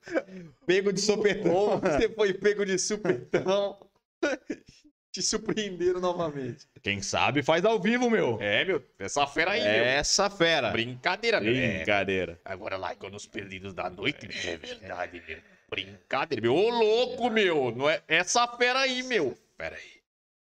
pego 0.67 0.93
de 0.93 1.01
sopetão? 1.01 1.55
Ou 1.55 1.79
você 1.79 2.09
foi 2.09 2.35
pego 2.35 2.67
de 2.67 2.79
supetão? 2.79 3.79
te 5.15 5.23
surpreenderam 5.23 6.01
novamente. 6.01 6.67
Quem 6.83 7.01
sabe 7.01 7.41
faz 7.41 7.65
ao 7.65 7.81
vivo, 7.81 8.11
meu. 8.11 8.37
É, 8.41 8.65
meu. 8.65 8.85
Essa 8.99 9.25
fera 9.29 9.53
aí, 9.53 9.63
meu. 9.63 9.85
Essa 9.85 10.29
fera. 10.29 10.73
Brincadeira, 10.73 11.41
meu. 11.41 11.55
Brincadeira. 11.55 12.41
É. 12.45 12.53
Agora 12.53 12.77
lá, 12.77 12.97
nos 13.13 13.25
perdidos 13.25 13.73
da 13.73 13.89
noite, 13.89 14.29
é, 14.29 14.51
é 14.51 14.57
verdade, 14.57 15.23
meu. 15.27 15.39
Brincadeira, 15.71 16.43
meu. 16.43 16.57
Ô, 16.57 16.69
louco, 16.69 17.31
meu. 17.31 17.71
Não 17.71 17.89
é 17.89 18.03
essa 18.09 18.45
fera 18.57 18.81
aí, 18.81 19.05
meu. 19.05 19.39
Fera 19.57 19.77
aí. 19.77 19.95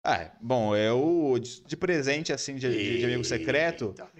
Ah, 0.04 0.30
bom, 0.38 0.76
eu 0.76 1.38
de 1.38 1.76
presente, 1.76 2.30
assim, 2.30 2.56
de, 2.56 2.70
de, 2.70 2.98
de 2.98 3.04
amigo 3.06 3.24
secreto, 3.24 3.94
Eita, 3.96 4.10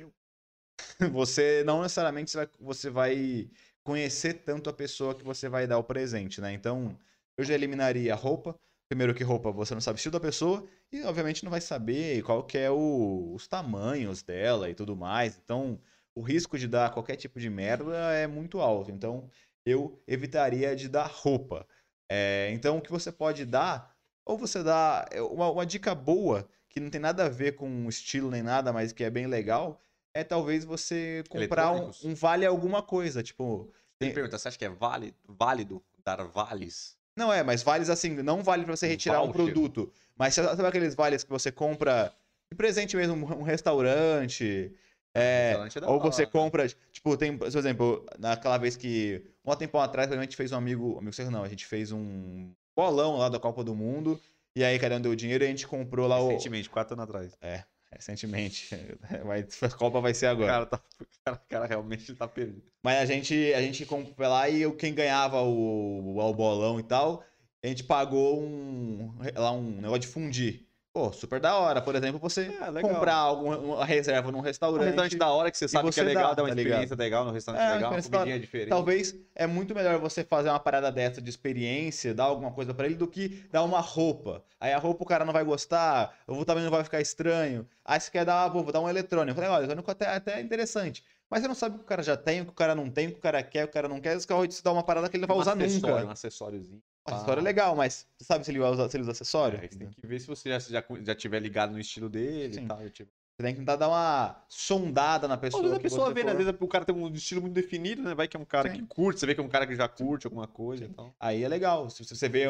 você 1.13 1.63
não 1.65 1.83
necessariamente 1.83 2.33
você 2.59 2.89
vai 2.89 3.51
conhecer 3.85 4.33
tanto 4.45 4.71
a 4.71 4.73
pessoa 4.73 5.15
que 5.15 5.23
você 5.23 5.47
vai 5.47 5.67
dar 5.67 5.79
o 5.79 5.85
presente, 5.85 6.41
né? 6.41 6.53
Então, 6.55 6.99
eu 7.37 7.45
já 7.45 7.55
eliminaria 7.55 8.13
a 8.15 8.17
roupa, 8.17 8.59
Primeiro 8.89 9.15
que 9.15 9.23
roupa 9.23 9.53
você 9.53 9.75
não 9.75 9.81
sabe 9.83 9.97
o 9.97 9.99
estilo 9.99 10.13
da 10.13 10.21
pessoa 10.21 10.67
e 10.91 11.03
obviamente 11.03 11.45
não 11.45 11.51
vai 11.51 11.61
saber 11.61 12.23
qual 12.23 12.43
que 12.43 12.57
é 12.57 12.71
o, 12.71 13.33
os 13.35 13.47
tamanhos 13.47 14.23
dela 14.23 14.71
e 14.71 14.75
tudo 14.75 14.97
mais. 14.97 15.39
Então, 15.45 15.79
o 16.15 16.23
risco 16.23 16.59
de 16.59 16.67
dar 16.67 16.93
qualquer 16.93 17.17
tipo 17.17 17.39
de 17.39 17.51
merda 17.51 17.95
é 18.15 18.27
muito 18.27 18.61
alto. 18.61 18.91
Então, 18.91 19.29
eu 19.65 20.03
evitaria 20.07 20.75
de 20.75 20.89
dar 20.89 21.07
roupa. 21.07 21.67
É, 22.11 22.51
então, 22.53 22.79
o 22.79 22.81
que 22.81 22.91
você 22.91 23.13
pode 23.13 23.45
dar, 23.45 23.95
ou 24.25 24.39
você 24.39 24.63
dá 24.63 25.07
é, 25.11 25.21
uma, 25.21 25.51
uma 25.51 25.67
dica 25.67 25.95
boa, 25.95 26.49
que 26.71 26.81
não 26.81 26.89
tem 26.89 27.01
nada 27.01 27.27
a 27.27 27.29
ver 27.29 27.57
com 27.57 27.89
estilo 27.89 28.31
nem 28.31 28.43
nada, 28.43 28.73
mas 28.73 28.93
que 28.93 29.05
é 29.05 29.11
bem 29.11 29.27
legal, 29.27 29.83
é 30.15 30.25
talvez 30.25 30.65
você 30.65 31.23
comprar 31.29 31.73
um, 31.73 31.91
um, 32.05 32.15
vale 32.15 32.47
alguma 32.47 32.83
coisa. 32.83 33.23
Tipo. 33.23 33.71
Tem 33.99 34.15
pergunta, 34.15 34.39
você 34.39 34.49
acha 34.49 34.59
que 34.59 34.65
é 34.65 34.71
válido, 34.71 35.17
válido 35.29 35.83
dar 36.03 36.25
vales? 36.25 36.98
Não 37.19 37.33
é, 37.33 37.43
mas 37.43 37.65
vales 37.65 37.91
assim, 37.91 38.11
não 38.23 38.45
vale 38.45 38.65
para 38.65 38.77
você 38.77 38.87
retirar 38.87 39.23
um, 39.23 39.27
um 39.27 39.33
produto. 39.33 39.93
Mas 40.17 40.35
sabe 40.35 40.65
aqueles 40.65 40.95
vales 40.95 41.25
que 41.25 41.31
você 41.31 41.51
compra 41.51 42.13
de 42.51 42.57
presente 42.57 42.97
mesmo, 42.97 43.15
um 43.37 43.43
restaurante. 43.43 44.73
É, 45.13 45.49
restaurante 45.65 45.79
é 45.79 45.87
ou 45.87 46.01
você 46.01 46.25
compra, 46.25 46.69
tipo, 46.93 47.17
tem, 47.17 47.37
por 47.37 47.49
exemplo, 47.49 48.07
naquela 48.19 48.57
vez 48.57 48.77
que. 48.77 49.25
Um 49.45 49.57
tempo 49.57 49.79
atrás, 49.79 50.13
a 50.13 50.21
gente 50.21 50.37
fez 50.37 50.53
um 50.53 50.57
amigo. 50.57 50.97
Amigo 50.99 51.13
sei 51.13 51.25
não, 51.27 51.43
a 51.43 51.49
gente 51.49 51.67
fez 51.67 51.91
um 51.91 52.53
bolão 52.77 53.17
lá 53.17 53.29
da 53.29 53.41
Copa 53.41 53.65
do 53.65 53.75
Mundo. 53.75 54.21
E 54.55 54.63
aí, 54.63 54.79
cada 54.79 54.97
um 54.97 55.01
deu 55.01 55.15
dinheiro 55.15 55.43
e 55.43 55.47
a 55.47 55.51
gente 55.51 55.67
comprou 55.67 56.07
lá 56.07 56.17
Recentemente, 56.17 56.35
o. 56.35 56.37
Recentemente, 56.37 56.71
quatro 56.71 56.95
anos 56.95 57.05
atrás. 57.05 57.37
É, 57.41 57.65
recentemente. 57.91 58.69
a 59.63 59.69
Copa 59.71 60.01
vai 60.01 60.15
ser 60.15 60.27
agora. 60.27 60.63
O 60.63 60.67
cara, 60.67 60.67
tá, 60.67 60.83
o 61.01 61.07
cara, 61.25 61.37
o 61.37 61.49
cara 61.49 61.67
realmente 61.67 62.15
tá 62.15 62.29
perdido. 62.29 62.63
Mas 62.83 62.99
a 62.99 63.07
gente, 63.07 63.53
a 63.55 63.61
gente 63.61 63.85
comprou 63.87 64.29
lá 64.29 64.49
e 64.49 64.71
quem 64.77 64.95
ganhava 64.95 65.43
o, 65.43 66.17
o, 66.17 66.19
o 66.19 66.35
bolão 66.35 66.79
e 66.79 66.83
tal, 66.83 67.25
a 67.63 67.67
gente 67.67 67.85
pagou 67.85 68.41
um, 68.43 69.15
lá 69.35 69.53
um 69.53 69.81
negócio 69.81 70.01
de 70.01 70.07
fundir. 70.07 70.68
Pô, 70.93 71.13
super 71.13 71.39
da 71.39 71.57
hora. 71.57 71.81
Por 71.81 71.95
exemplo, 71.95 72.19
você 72.19 72.51
é, 72.61 72.81
comprar 72.81 73.15
alguma 73.15 73.85
reserva 73.85 74.33
num 74.33 74.41
restaurante. 74.41 74.83
Um 74.83 74.87
restaurante 74.87 75.17
da 75.17 75.29
hora 75.29 75.51
que 75.51 75.59
você 75.59 75.69
sabe 75.69 75.87
você 75.87 76.01
que 76.01 76.07
é 76.07 76.09
legal, 76.09 76.31
dá, 76.31 76.35
dá 76.35 76.43
uma 76.43 76.49
tá 76.49 76.55
experiência 76.55 76.83
ligado? 76.83 76.99
legal 76.99 77.25
no 77.25 77.31
restaurante 77.31 77.63
é, 77.63 77.75
legal, 77.75 77.93
uma 77.93 78.03
comidinha 78.03 78.35
da... 78.35 78.41
diferente. 78.41 78.69
Talvez 78.69 79.15
é 79.35 79.47
muito 79.47 79.75
melhor 79.75 79.99
você 79.99 80.25
fazer 80.25 80.49
uma 80.49 80.59
parada 80.59 80.91
dessa 80.91 81.21
de 81.21 81.31
experiência, 81.31 82.15
dar 82.15 82.25
alguma 82.25 82.51
coisa 82.51 82.75
para 82.75 82.87
ele, 82.87 82.97
do 82.97 83.07
que 83.07 83.45
dar 83.53 83.63
uma 83.63 83.81
roupa. 83.81 84.43
Aí 84.59 84.73
a 84.73 84.79
roupa 84.79 85.05
o 85.05 85.07
cara 85.07 85.25
não 85.25 85.33
vai 85.33 85.45
gostar, 85.45 86.19
ou 86.27 86.45
também 86.45 86.65
não 86.65 86.71
vai 86.71 86.83
ficar 86.83 87.01
estranho. 87.01 87.67
Aí 87.85 88.01
você 88.01 88.11
quer 88.11 88.25
dar, 88.25 88.49
vou, 88.49 88.65
vou 88.65 88.73
dar 88.73 88.81
um 88.81 88.89
eletrônico. 88.89 89.31
Eu 89.31 89.35
falei, 89.35 89.51
olha, 89.51 89.61
eletrônico 89.61 89.91
até, 89.91 90.09
até 90.09 90.39
é 90.39 90.41
interessante. 90.41 91.05
Mas 91.31 91.43
você 91.43 91.49
não 91.49 91.55
sabe 91.55 91.77
o 91.77 91.79
que 91.79 91.85
o 91.85 91.89
cara 91.89 92.03
já 92.03 92.17
tem, 92.17 92.41
o 92.41 92.45
que 92.47 92.51
o 92.51 92.55
cara 92.55 92.75
não 92.75 92.91
tem, 92.91 93.09
o 93.09 93.13
que 93.13 93.19
o 93.19 93.23
cara 93.23 93.43
quer, 93.43 93.65
o 93.67 93.69
cara 93.69 93.89
não 93.89 94.01
quer. 94.01 94.15
Você 94.19 94.27
dar 94.63 94.73
uma 94.73 94.83
parada 94.83 95.09
que 95.09 95.17
ele 95.17 95.21
não 95.21 95.29
vai 95.29 95.37
um 95.37 95.41
usar 95.41 95.55
nunca. 95.55 96.07
Um 96.07 96.11
acessóriozinho. 96.11 96.83
O 97.13 97.17
acessório 97.17 97.41
é 97.41 97.45
legal, 97.45 97.75
mas 97.77 98.07
você 98.17 98.25
sabe 98.25 98.45
se 98.45 98.51
ele 98.51 98.61
usa, 98.61 98.89
se 98.89 98.97
ele 98.97 99.03
usa 99.03 99.13
acessório? 99.13 99.59
É, 99.59 99.69
você 99.69 99.79
tem 99.79 99.91
que 99.91 100.07
ver 100.07 100.21
se 100.21 100.27
você 100.27 100.49
já, 100.49 100.59
já, 100.59 100.85
já 101.03 101.15
tiver 101.15 101.41
ligado 101.41 101.73
no 101.73 101.81
estilo 101.81 102.09
dele 102.09 102.55
Sim. 102.55 102.65
e 102.65 102.67
tal. 102.67 102.91
Tipo... 102.91 103.11
Você 103.39 103.45
tem 103.45 103.55
que 103.55 103.61
tentar 103.61 103.77
dar 103.77 103.89
uma 103.89 104.45
sondada 104.49 105.29
na 105.29 105.35
Às 105.35 105.41
pessoa. 105.41 105.63
vezes 105.63 105.79
a 105.79 105.81
pessoa 105.81 106.13
vê, 106.13 106.25
né? 106.25 106.33
for. 106.33 106.41
Às 106.41 106.45
vezes 106.45 106.61
o 106.61 106.67
cara 106.67 106.85
tem 106.85 106.95
um 106.95 107.09
estilo 107.15 107.41
muito 107.41 107.55
definido, 107.55 108.03
né? 108.03 108.13
Vai 108.13 108.27
que 108.27 108.37
é 108.37 108.41
um 108.41 108.45
cara 108.45 108.69
Sim. 108.69 108.79
que 108.79 108.87
curte, 108.87 109.21
você 109.21 109.27
vê 109.27 109.35
que 109.35 109.41
é 109.41 109.45
um 109.45 109.49
cara 109.49 109.65
que 109.65 109.77
já 109.77 109.87
curte 109.87 110.27
alguma 110.27 110.49
coisa 110.49 110.85
Sim. 110.85 110.91
e 110.91 110.95
tal. 110.95 111.15
Aí 111.21 111.45
é 111.45 111.49
legal. 111.49 111.89
Se 111.89 112.05
você 112.05 112.29
vê, 112.29 112.47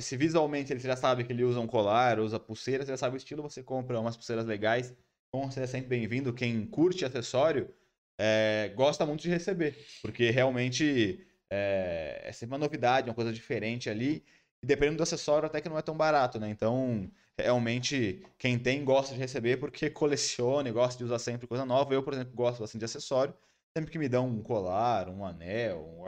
se 0.00 0.16
visualmente 0.16 0.72
ele 0.72 0.80
já 0.80 0.96
sabe 0.96 1.22
que 1.22 1.32
ele 1.32 1.44
usa 1.44 1.60
um 1.60 1.66
colar, 1.68 2.18
usa 2.18 2.40
pulseira, 2.40 2.84
você 2.84 2.90
já 2.90 2.96
sabe 2.96 3.14
o 3.14 3.18
estilo, 3.18 3.40
você 3.40 3.62
compra 3.62 4.00
umas 4.00 4.16
pulseiras 4.16 4.44
legais. 4.46 4.92
Então 5.28 5.48
você 5.48 5.60
é 5.60 5.66
sempre 5.66 5.88
bem-vindo. 5.88 6.32
Quem 6.32 6.66
curte 6.66 7.04
acessório 7.04 7.72
é, 8.18 8.72
gosta 8.74 9.06
muito 9.06 9.22
de 9.22 9.28
receber, 9.28 9.76
porque 10.02 10.30
realmente 10.30 11.25
é, 11.50 12.22
é 12.24 12.32
sempre 12.32 12.54
uma 12.54 12.58
novidade, 12.58 13.08
uma 13.08 13.14
coisa 13.14 13.32
diferente 13.32 13.90
ali. 13.90 14.24
E 14.62 14.66
dependendo 14.66 14.98
do 14.98 15.02
acessório, 15.02 15.46
até 15.46 15.60
que 15.60 15.68
não 15.68 15.78
é 15.78 15.82
tão 15.82 15.96
barato, 15.96 16.40
né? 16.40 16.48
Então, 16.50 17.10
realmente, 17.38 18.22
quem 18.38 18.58
tem 18.58 18.84
gosta 18.84 19.14
de 19.14 19.20
receber 19.20 19.58
porque 19.58 19.90
coleciona 19.90 20.68
e 20.68 20.72
gosta 20.72 20.98
de 20.98 21.04
usar 21.04 21.18
sempre 21.18 21.46
coisa 21.46 21.64
nova. 21.64 21.92
Eu, 21.94 22.02
por 22.02 22.14
exemplo, 22.14 22.34
gosto 22.34 22.60
bastante 22.60 22.80
de 22.80 22.84
acessório. 22.86 23.34
Sempre 23.76 23.92
que 23.92 23.98
me 23.98 24.08
dão 24.08 24.26
um 24.28 24.42
colar, 24.42 25.08
um 25.08 25.24
anel, 25.24 25.84
um 25.86 26.06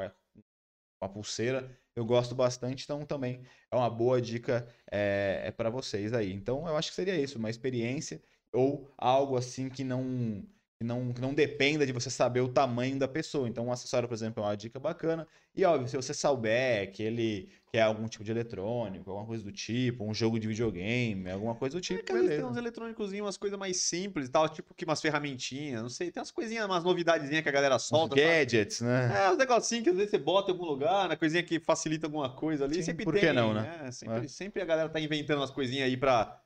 uma 1.01 1.09
pulseira, 1.09 1.71
eu 1.95 2.05
gosto 2.05 2.35
bastante, 2.35 2.85
então 2.85 3.05
também 3.05 3.43
é 3.71 3.77
uma 3.77 3.89
boa 3.91 4.21
dica 4.21 4.69
é, 4.91 5.43
é 5.47 5.51
para 5.53 5.71
vocês 5.71 6.13
aí. 6.13 6.33
Então 6.33 6.67
eu 6.69 6.77
acho 6.77 6.91
que 6.91 6.97
seria 6.97 7.17
isso, 7.21 7.39
uma 7.39 7.51
experiência 7.51 8.23
ou 8.53 8.91
algo 8.97 9.37
assim 9.37 9.69
que 9.69 9.85
não, 9.85 10.45
que 10.79 10.85
não 10.85 11.13
que 11.13 11.21
não 11.21 11.35
dependa 11.35 11.85
de 11.85 11.93
você 11.93 12.09
saber 12.09 12.41
o 12.41 12.49
tamanho 12.49 12.97
da 12.99 13.09
pessoa. 13.09 13.49
Então 13.49 13.67
um 13.67 13.73
acessório, 13.73 14.07
por 14.09 14.15
exemplo, 14.15 14.43
é 14.45 14.47
uma 14.47 14.57
dica 14.57 14.79
bacana. 14.79 15.27
E 15.55 15.65
óbvio, 15.65 15.89
se 15.89 15.97
você 15.97 16.15
souber 16.15 16.93
que 16.93 17.03
ele 17.03 17.49
quer 17.73 17.83
algum 17.83 18.07
tipo 18.07 18.23
de 18.23 18.31
eletrônico, 18.31 19.11
alguma 19.11 19.27
coisa 19.27 19.43
do 19.43 19.51
tipo, 19.51 20.05
um 20.05 20.15
jogo 20.15 20.39
de 20.39 20.47
videogame, 20.47 21.29
alguma 21.31 21.57
coisa 21.57 21.75
do 21.75 21.79
É 21.79 21.83
tipo, 21.83 22.01
às 22.13 22.21
vezes 22.21 22.29
tem 22.29 22.39
beleza. 22.39 22.47
uns 22.53 22.57
eletrônicos, 22.57 23.13
umas 23.13 23.37
coisas 23.37 23.59
mais 23.59 23.77
simples 23.79 24.29
e 24.29 24.31
tal, 24.31 24.49
tipo 24.49 24.73
que 24.73 24.85
umas 24.85 25.01
ferramentinhas, 25.01 25.83
não 25.83 25.89
sei, 25.89 26.13
tem 26.13 26.21
umas 26.21 26.31
coisinhas, 26.31 26.65
umas 26.65 26.85
novidadezinhas 26.85 27.43
que 27.43 27.49
a 27.49 27.53
galera 27.53 27.75
Uns 27.75 27.83
solta. 27.83 28.15
sabe? 28.15 28.23
gadgets, 28.23 28.81
né? 28.81 29.25
É, 29.27 29.31
uns 29.33 29.37
negocinhos 29.37 29.83
que 29.83 29.91
às 29.91 29.97
vezes 29.97 30.11
você 30.13 30.19
bota 30.19 30.53
em 30.53 30.55
algum 30.55 30.65
lugar, 30.67 31.07
uma 31.09 31.17
coisinha 31.17 31.43
que 31.43 31.59
facilita 31.59 32.07
alguma 32.07 32.31
coisa 32.37 32.65
ali. 32.65 32.77
Sim, 32.77 32.83
sempre 32.83 33.05
por 33.05 33.15
tem, 33.15 33.23
que 33.23 33.33
não, 33.33 33.53
né? 33.53 33.81
É, 33.87 33.91
sempre, 33.91 34.25
É. 34.27 34.29
sempre 34.29 34.63
a 34.63 34.65
galera 34.65 34.89
tá 34.89 35.01
inventando 35.01 35.39
umas 35.41 35.51
coisinhas 35.51 35.87
aí 35.89 35.97
pra, 35.97 36.41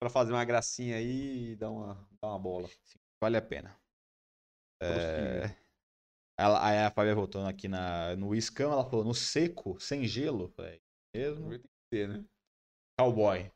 pra 0.00 0.10
fazer 0.10 0.32
uma 0.32 0.44
gracinha 0.44 0.96
aí 0.96 1.52
e 1.52 1.56
dar 1.56 1.70
uma, 1.70 1.94
dar 2.20 2.28
uma 2.30 2.38
bola. 2.40 2.68
Vale 3.22 3.36
a 3.36 3.42
pena. 3.42 3.78
É... 4.82 5.56
Ela, 6.38 6.66
aí 6.66 6.78
a 6.78 6.90
Fábia 6.90 7.14
voltando 7.14 7.48
aqui 7.48 7.66
na, 7.66 8.14
no 8.16 8.34
escama, 8.34 8.74
ela 8.74 8.84
falou, 8.84 9.04
no 9.04 9.14
seco, 9.14 9.80
sem 9.80 10.06
gelo. 10.06 10.50
Falei, 10.50 10.82
mesmo? 11.14 11.48
Tem 11.50 11.60
que 11.60 11.68
ter, 11.90 12.08
né? 12.08 12.24
Cowboy. 12.98 13.50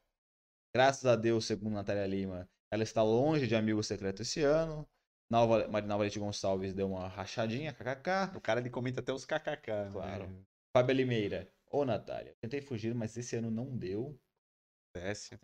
Graças 0.75 1.05
a 1.05 1.17
Deus, 1.17 1.45
segundo 1.45 1.75
Natália 1.75 2.07
Lima, 2.07 2.49
ela 2.73 2.83
está 2.83 3.03
longe 3.03 3.47
de 3.47 3.55
amigo 3.55 3.83
secreto 3.83 4.23
esse 4.23 4.43
ano. 4.43 4.89
Nova, 5.31 5.69
Marina 5.69 5.97
Valente 5.97 6.19
Gonçalves 6.19 6.75
deu 6.75 6.89
uma 6.89 7.07
rachadinha, 7.07 7.73
kkk. 7.73 8.37
O 8.37 8.41
cara 8.41 8.61
ele 8.61 8.71
comenta 8.71 9.01
até 9.01 9.13
os 9.13 9.25
kkk. 9.25 9.93
Claro. 9.93 10.27
Né? 10.27 10.45
Fábia 10.77 10.95
Limeira. 10.95 11.53
Ô, 11.71 11.85
Natália, 11.85 12.35
tentei 12.41 12.61
fugir, 12.61 12.95
mas 12.95 13.17
esse 13.17 13.37
ano 13.37 13.51
não 13.51 13.77
deu. 13.77 14.19
Desce. 14.95 15.39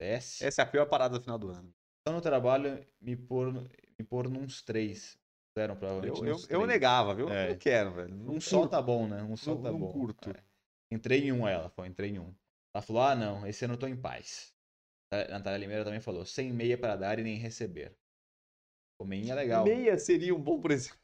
Desce. 0.00 0.44
Essa 0.44 0.62
é 0.62 0.64
a 0.64 0.68
pior 0.68 0.86
parada 0.86 1.18
do 1.18 1.22
final 1.22 1.38
do 1.38 1.50
ano. 1.50 1.74
Só 2.08 2.14
no 2.14 2.20
trabalho, 2.22 2.84
me 3.00 3.14
pôr, 3.16 3.52
me 3.98 4.04
pôr 4.04 4.28
nos 4.30 4.62
três. 4.62 5.18
Fizeram 5.52 5.76
provavelmente 5.76 6.18
Eu, 6.20 6.26
eu, 6.26 6.60
eu 6.60 6.66
negava, 6.66 7.14
viu? 7.14 7.28
É. 7.28 7.46
Eu 7.46 7.50
não 7.50 7.58
quero, 7.58 7.92
velho. 7.92 8.14
Não 8.14 8.34
Um 8.34 8.38
curto. 8.38 8.68
tá 8.68 8.80
bom, 8.80 9.06
né? 9.06 9.22
Um 9.22 9.28
Não- 9.46 9.62
tá 9.62 9.70
não 9.72 9.78
bom. 9.78 9.92
curto. 9.92 10.30
É. 10.30 10.42
Entrei 10.90 11.24
em 11.26 11.32
um, 11.32 11.46
ela 11.46 11.68
falou, 11.68 11.90
entrei 11.90 12.10
em 12.10 12.18
um. 12.18 12.34
Ela 12.74 12.80
falou, 12.82 13.02
ah, 13.02 13.14
não, 13.14 13.46
esse 13.46 13.64
ano 13.64 13.74
eu 13.74 13.78
tô 13.78 13.86
em 13.86 13.96
paz. 13.96 14.54
A 15.12 15.28
Natália 15.32 15.58
Limeira 15.58 15.84
também 15.84 16.00
falou, 16.00 16.24
sem 16.24 16.50
meia 16.52 16.78
para 16.78 16.96
dar 16.96 17.18
e 17.18 17.22
nem 17.22 17.36
receber. 17.36 17.94
O 18.98 19.04
meinha 19.04 19.32
é 19.32 19.36
legal. 19.36 19.64
Meia 19.64 19.98
seria 19.98 20.34
um 20.34 20.40
bom 20.40 20.60
presente. 20.60 20.96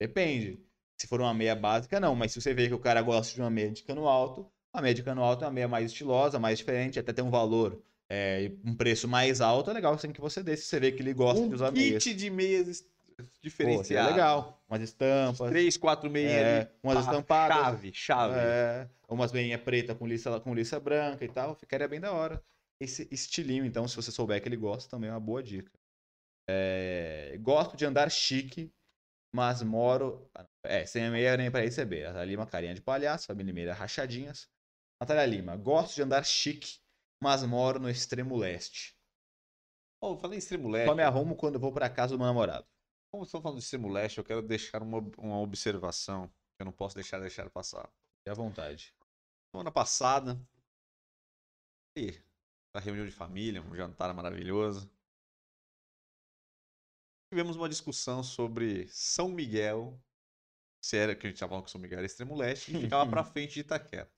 Depende. 0.00 0.60
Se 1.00 1.06
for 1.08 1.20
uma 1.20 1.34
meia 1.34 1.56
básica, 1.56 1.98
não. 1.98 2.14
Mas 2.14 2.32
se 2.32 2.40
você 2.40 2.54
vê 2.54 2.68
que 2.68 2.74
o 2.74 2.78
cara 2.78 3.02
gosta 3.02 3.34
de 3.34 3.40
uma 3.40 3.50
meia 3.50 3.70
de 3.70 3.82
cano 3.82 4.06
alto, 4.06 4.50
a 4.72 4.80
meia 4.80 4.94
de 4.94 5.02
cano 5.02 5.22
alto 5.22 5.42
é 5.44 5.46
uma 5.48 5.52
meia 5.52 5.68
mais 5.68 5.86
estilosa, 5.90 6.38
mais 6.38 6.58
diferente, 6.58 6.98
até 7.00 7.12
tem 7.12 7.24
um 7.24 7.30
valor, 7.30 7.82
é, 8.08 8.52
um 8.64 8.74
preço 8.74 9.08
mais 9.08 9.40
alto, 9.40 9.70
é 9.70 9.74
legal 9.74 9.94
assim 9.94 10.12
que 10.12 10.20
você 10.20 10.42
dê. 10.42 10.56
Se 10.56 10.64
você 10.64 10.80
vê 10.80 10.92
que 10.92 11.02
ele 11.02 11.12
gosta 11.12 11.40
Um 11.42 11.48
de 11.48 11.54
usar 11.54 11.72
kit 11.72 11.78
meias. 11.78 12.04
de 12.04 12.30
meias 12.30 12.68
es- 12.68 12.82
Pô, 12.82 13.22
seria 13.22 13.40
diferenciado. 13.42 14.10
legal. 14.10 14.62
Umas 14.68 14.82
estampas. 14.82 15.48
Três, 15.50 15.76
quatro 15.76 16.10
meias 16.10 16.32
é, 16.32 16.58
ali. 16.60 16.68
umas 16.82 16.98
estampadas. 17.04 17.56
Chave, 17.56 17.92
chave. 17.94 18.34
É, 18.38 18.88
umas 19.08 19.32
meinhas 19.32 19.60
preta 19.62 19.94
com 19.94 20.06
lista, 20.06 20.38
com 20.40 20.54
lista 20.54 20.78
branca 20.78 21.24
e 21.24 21.28
tal, 21.28 21.54
ficaria 21.54 21.88
bem 21.88 22.00
da 22.00 22.12
hora. 22.12 22.42
Esse 22.78 23.08
estilinho, 23.10 23.64
então, 23.64 23.88
se 23.88 23.96
você 23.96 24.10
souber 24.12 24.40
que 24.42 24.48
ele 24.48 24.56
gosta, 24.56 24.90
também 24.90 25.08
é 25.08 25.12
uma 25.12 25.20
boa 25.20 25.42
dica. 25.42 25.72
É, 26.48 27.36
gosto 27.40 27.76
de 27.76 27.84
andar 27.86 28.10
chique, 28.10 28.70
mas 29.34 29.62
moro. 29.62 30.30
É, 30.64 30.84
sem 30.84 31.04
a 31.06 31.10
meia 31.10 31.36
nem 31.36 31.50
para 31.50 31.62
receber. 31.62 32.04
Natália 32.04 32.26
Lima, 32.26 32.46
carinha 32.46 32.74
de 32.74 32.82
palhaço, 32.82 33.26
família 33.26 33.46
Limeira, 33.50 33.72
rachadinhas. 33.72 34.48
Natália 35.00 35.24
Lima, 35.26 35.56
gosto 35.56 35.94
de 35.94 36.02
andar 36.02 36.24
chique, 36.24 36.78
mas 37.20 37.42
moro 37.42 37.78
no 37.78 37.90
extremo 37.90 38.36
leste. 38.36 38.96
Pô, 40.00 40.16
falei 40.16 40.36
em 40.36 40.38
extremo 40.38 40.68
leste. 40.68 40.88
Só 40.88 40.94
me 40.94 41.02
arrumo 41.02 41.36
quando 41.36 41.58
vou 41.58 41.72
pra 41.72 41.88
casa 41.88 42.14
do 42.14 42.18
meu 42.18 42.26
namorado. 42.26 42.66
Como 43.10 43.24
estamos 43.24 43.42
falando 43.42 43.58
de 43.58 43.64
extremo 43.64 43.88
leste, 43.88 44.18
eu 44.18 44.24
quero 44.24 44.42
deixar 44.42 44.82
uma, 44.82 44.98
uma 45.18 45.38
observação 45.40 46.28
que 46.28 46.62
eu 46.62 46.66
não 46.66 46.72
posso 46.72 46.94
deixar 46.94 47.20
deixar 47.20 47.48
passar. 47.50 47.88
Fique 48.18 48.30
à 48.30 48.34
vontade. 48.34 48.94
Semana 49.50 49.70
passada, 49.70 50.38
e 51.96 52.20
a 52.74 52.80
reunião 52.80 53.06
de 53.06 53.12
família, 53.12 53.62
um 53.62 53.74
jantar 53.74 54.12
maravilhoso. 54.12 54.90
Tivemos 57.32 57.56
uma 57.56 57.68
discussão 57.68 58.22
sobre 58.22 58.86
São 58.88 59.28
Miguel, 59.28 59.98
se 60.80 60.96
era 60.96 61.16
que 61.16 61.26
a 61.26 61.30
gente 61.30 61.36
estava 61.36 61.50
falando 61.50 61.64
que 61.64 61.70
São 61.70 61.80
Miguel 61.80 61.98
era 61.98 62.06
extremo 62.06 62.36
leste, 62.36 62.76
e 62.76 62.82
ficava 62.82 63.08
pra 63.08 63.24
frente 63.24 63.54
de 63.54 63.60
Itaquera. 63.60 64.10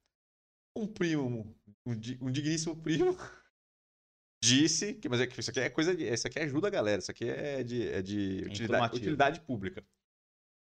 Um 0.79 0.87
primo, 0.87 1.57
um, 1.87 1.93
um 2.21 2.31
digníssimo 2.31 2.81
primo, 2.81 3.17
disse 4.43 4.95
que, 4.95 5.09
mas 5.09 5.21
é 5.21 5.27
que 5.27 5.39
isso 5.41 5.51
aqui 5.51 5.61
é 5.61 5.69
coisa 5.69 5.95
de, 5.97 6.05
isso 6.05 6.27
aqui 6.27 6.39
ajuda 6.39 6.69
a 6.69 6.71
galera, 6.71 7.01
isso 7.01 7.11
aqui 7.11 7.29
é 7.29 7.63
de, 7.65 7.89
é 7.89 8.01
de 8.01 8.43
utilidade, 8.47 8.63
Informativo. 8.65 8.97
utilidade 9.03 9.41
pública. 9.41 9.87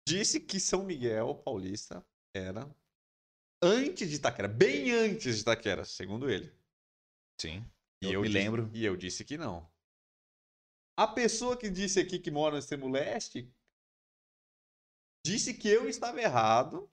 Disse 0.08 0.40
que 0.40 0.58
São 0.58 0.82
Miguel 0.84 1.36
Paulista 1.36 2.04
era 2.34 2.68
antes 3.62 4.10
de 4.10 4.16
Itaquera, 4.16 4.48
bem 4.48 4.90
antes 4.90 5.36
de 5.36 5.42
Itaquera, 5.42 5.84
segundo 5.84 6.28
ele. 6.28 6.52
Sim. 7.40 7.64
E 8.02 8.12
Eu 8.12 8.22
me 8.22 8.26
disse- 8.28 8.38
lembro. 8.38 8.70
E 8.74 8.84
eu 8.84 8.96
disse 8.96 9.24
que 9.24 9.38
não. 9.38 9.70
A 10.98 11.06
pessoa 11.06 11.56
que 11.56 11.70
disse 11.70 12.00
aqui 12.00 12.18
que 12.18 12.30
mora 12.30 12.54
no 12.54 12.58
extremo 12.58 12.88
leste 12.90 13.48
disse 15.24 15.54
que 15.54 15.68
eu 15.68 15.88
estava 15.88 16.20
errado 16.20 16.90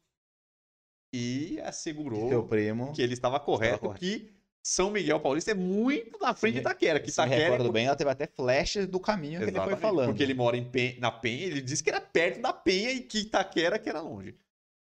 e 1.13 1.59
assegurou 1.61 2.29
Seu 2.29 2.43
primo. 2.43 2.91
que 2.93 3.01
ele 3.01 3.13
estava 3.13 3.39
correto, 3.39 3.79
correto. 3.79 3.99
que 3.99 4.31
São 4.61 4.91
Miguel 4.91 5.19
Paulista 5.19 5.51
é 5.51 5.53
muito 5.55 6.19
na 6.19 6.33
frente 6.33 6.55
de 6.55 6.59
Itaquera. 6.61 6.99
Que 6.99 7.07
me 7.07 7.11
Itaquera 7.11 7.41
é 7.41 7.49
recordo 7.49 7.71
bem, 7.71 7.85
ela 7.87 7.95
teve 7.95 8.09
até 8.09 8.27
flashes 8.27 8.85
do 8.87 8.99
caminho 8.99 9.39
que 9.39 9.45
ele 9.45 9.51
foi 9.51 9.59
Exatamente, 9.59 9.81
falando. 9.81 10.07
Porque 10.09 10.23
ele 10.23 10.33
mora 10.33 10.57
em 10.57 10.63
Pen- 10.69 10.99
na 10.99 11.11
Penha, 11.11 11.45
ele 11.45 11.61
disse 11.61 11.83
que 11.83 11.89
era 11.89 12.01
perto 12.01 12.41
da 12.41 12.53
Penha 12.53 12.91
e 12.91 13.01
que 13.01 13.19
Itaquera 13.19 13.79
que 13.79 13.89
era 13.89 14.01
longe. 14.01 14.35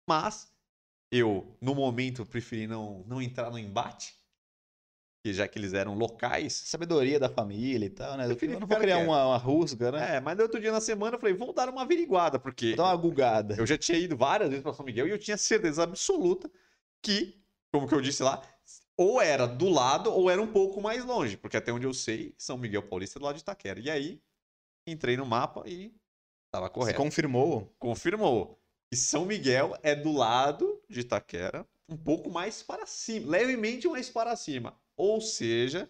Mas 0.08 0.50
eu, 1.12 1.46
no 1.60 1.74
momento, 1.74 2.24
preferi 2.26 2.66
não, 2.66 3.04
não 3.06 3.22
entrar 3.22 3.50
no 3.50 3.58
embate, 3.58 4.14
que 5.26 5.34
já 5.34 5.48
que 5.48 5.58
eles 5.58 5.72
eram 5.74 5.94
locais. 5.94 6.52
sabedoria 6.52 7.18
da 7.18 7.28
família 7.28 7.86
e 7.86 7.90
tal, 7.90 8.16
né? 8.16 8.30
Eu, 8.30 8.36
Preferi 8.36 8.56
não 8.60 8.66
vou 8.68 8.78
criar 8.78 8.98
quieto. 8.98 9.08
uma, 9.08 9.26
uma 9.26 9.36
rusga, 9.36 9.90
né? 9.90 10.16
É, 10.16 10.20
mas 10.20 10.36
no 10.36 10.44
outro 10.44 10.60
dia 10.60 10.70
na 10.70 10.80
semana 10.80 11.16
eu 11.16 11.20
falei, 11.20 11.34
vou 11.34 11.52
dar 11.52 11.68
uma 11.68 11.82
averiguada, 11.82 12.38
porque 12.38 12.68
Vou 12.68 12.76
dar 12.76 12.84
uma 12.84 12.96
gugada. 12.96 13.56
eu 13.58 13.66
já 13.66 13.76
tinha 13.76 13.98
ido 13.98 14.16
várias 14.16 14.48
vezes 14.50 14.62
para 14.62 14.72
São 14.72 14.84
Miguel 14.86 15.08
e 15.08 15.10
eu 15.10 15.18
tinha 15.18 15.36
certeza 15.36 15.82
absoluta 15.82 16.48
que, 17.02 17.42
como 17.72 17.88
que 17.88 17.94
eu 17.94 18.00
disse 18.00 18.22
lá, 18.22 18.40
ou 18.96 19.20
era 19.20 19.46
do 19.48 19.68
lado 19.68 20.12
ou 20.12 20.30
era 20.30 20.40
um 20.40 20.46
pouco 20.46 20.80
mais 20.80 21.04
longe, 21.04 21.36
porque 21.36 21.56
até 21.56 21.72
onde 21.72 21.86
eu 21.86 21.92
sei, 21.92 22.32
São 22.38 22.56
Miguel 22.56 22.84
Paulista 22.84 23.18
é 23.18 23.20
do 23.20 23.24
lado 23.24 23.34
de 23.34 23.42
Itaquera. 23.42 23.80
E 23.80 23.90
aí, 23.90 24.22
entrei 24.86 25.16
no 25.16 25.26
mapa 25.26 25.64
e 25.66 25.92
estava 26.46 26.66
Se 26.68 26.72
correto. 26.72 26.96
confirmou. 26.98 27.74
Confirmou 27.80 28.60
que 28.90 28.96
São 28.96 29.24
Miguel 29.26 29.76
é 29.82 29.94
do 29.96 30.12
lado 30.12 30.80
de 30.88 31.00
Itaquera, 31.00 31.66
um 31.88 31.96
pouco 31.96 32.30
mais 32.30 32.62
para 32.62 32.86
cima, 32.86 33.28
levemente 33.32 33.88
mais 33.88 34.08
para 34.08 34.34
cima. 34.36 34.78
Ou 34.96 35.20
seja, 35.20 35.88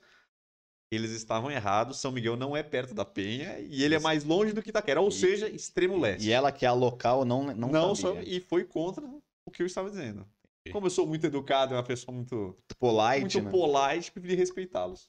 eles 0.90 1.10
estavam 1.10 1.50
errados, 1.50 1.98
São 1.98 2.12
Miguel 2.12 2.36
não 2.36 2.56
é 2.56 2.62
perto 2.62 2.94
da 2.94 3.04
Penha 3.04 3.58
e 3.60 3.82
ele 3.82 3.94
é 3.94 3.98
mais 3.98 4.24
longe 4.24 4.52
do 4.52 4.62
que 4.62 4.70
Itaquera, 4.70 5.00
ou 5.00 5.08
E- 5.08 5.12
seja, 5.12 5.48
extremo 5.48 5.98
leste. 5.98 6.26
E 6.28 6.32
ela 6.32 6.52
que 6.52 6.64
é 6.64 6.68
a 6.68 6.72
local 6.72 7.24
não, 7.24 7.44
não, 7.54 7.68
não 7.68 7.94
sabia. 7.94 8.22
só- 8.22 8.28
e 8.28 8.40
foi 8.40 8.64
contra 8.64 9.04
o 9.44 9.50
que 9.50 9.62
eu 9.62 9.66
estava 9.66 9.90
dizendo. 9.90 10.26
Como 10.72 10.86
eu 10.86 10.90
sou 10.90 11.06
muito 11.06 11.24
educado, 11.26 11.74
é 11.74 11.76
uma 11.76 11.84
pessoa 11.84 12.14
muito, 12.14 12.56
Polite, 12.78 13.40
muito 13.40 13.42
né? 13.42 13.50
polite, 13.50 14.10
preferi 14.12 14.34
respeitá-los. 14.34 15.08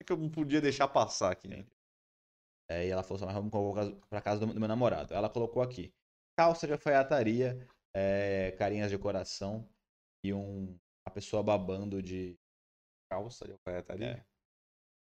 É 0.00 0.04
que 0.04 0.12
eu 0.12 0.16
não 0.16 0.28
podia 0.30 0.60
deixar 0.60 0.86
passar 0.88 1.32
aqui. 1.32 1.48
né? 1.48 1.64
É, 2.68 2.86
e 2.86 2.90
ela 2.90 3.02
falou 3.02 3.16
assim, 3.16 3.26
mas 3.26 3.34
vamos 3.34 3.50
colocar 3.50 3.90
pra 4.08 4.20
casa 4.20 4.40
do, 4.46 4.52
do 4.52 4.58
meu 4.60 4.68
namorado. 4.68 5.12
Ela 5.12 5.28
colocou 5.28 5.62
aqui. 5.62 5.92
Calça 6.36 6.66
de 6.66 6.72
alfaiataria, 6.72 7.66
é, 7.94 8.52
carinhas 8.58 8.90
de 8.90 8.98
coração 8.98 9.68
e 10.24 10.32
um, 10.32 10.78
uma 11.06 11.12
pessoa 11.12 11.42
babando 11.42 12.02
de... 12.02 12.36
Calça 13.14 13.44
de 13.44 13.52
alfaiataria. 13.52 14.06
É. 14.06 14.24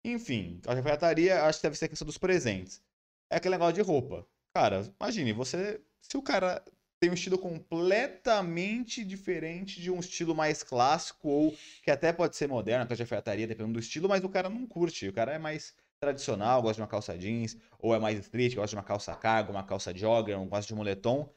Enfim, 0.05 0.61
a 0.67 0.75
alfaiataria 0.75 1.43
acho 1.45 1.57
que 1.57 1.63
deve 1.63 1.75
ser 1.75 1.85
a 1.85 1.89
questão 1.89 2.05
dos 2.05 2.17
presentes. 2.19 2.79
É 3.27 3.37
aquele 3.37 3.55
negócio 3.55 3.73
de 3.73 3.81
roupa. 3.81 4.27
Cara, 4.53 4.83
imagine, 5.01 5.33
você. 5.33 5.81
Se 5.99 6.15
o 6.15 6.21
cara 6.21 6.63
tem 6.99 7.09
um 7.09 7.15
estilo 7.15 7.39
completamente 7.39 9.03
diferente 9.03 9.81
de 9.81 9.89
um 9.89 9.99
estilo 9.99 10.35
mais 10.35 10.61
clássico 10.61 11.27
ou 11.27 11.57
que 11.81 11.89
até 11.89 12.13
pode 12.13 12.35
ser 12.35 12.47
moderno, 12.47 12.83
até 12.83 12.93
de 12.93 13.01
alfaiataria, 13.01 13.47
dependendo 13.47 13.73
do 13.73 13.79
estilo, 13.79 14.07
mas 14.07 14.23
o 14.23 14.29
cara 14.29 14.47
não 14.47 14.67
curte. 14.67 15.07
O 15.07 15.13
cara 15.13 15.33
é 15.33 15.39
mais 15.39 15.73
tradicional, 15.99 16.61
gosta 16.61 16.75
de 16.75 16.81
uma 16.81 16.87
calça 16.87 17.17
jeans, 17.17 17.57
ou 17.79 17.95
é 17.95 17.99
mais 17.99 18.19
street, 18.19 18.53
gosta 18.53 18.69
de 18.69 18.75
uma 18.75 18.83
calça 18.83 19.15
cargo, 19.15 19.51
uma 19.51 19.63
calça 19.63 19.91
jogger, 19.97 20.39
um 20.39 20.47
gosta 20.47 20.67
de 20.67 20.75
moletom. 20.75 21.33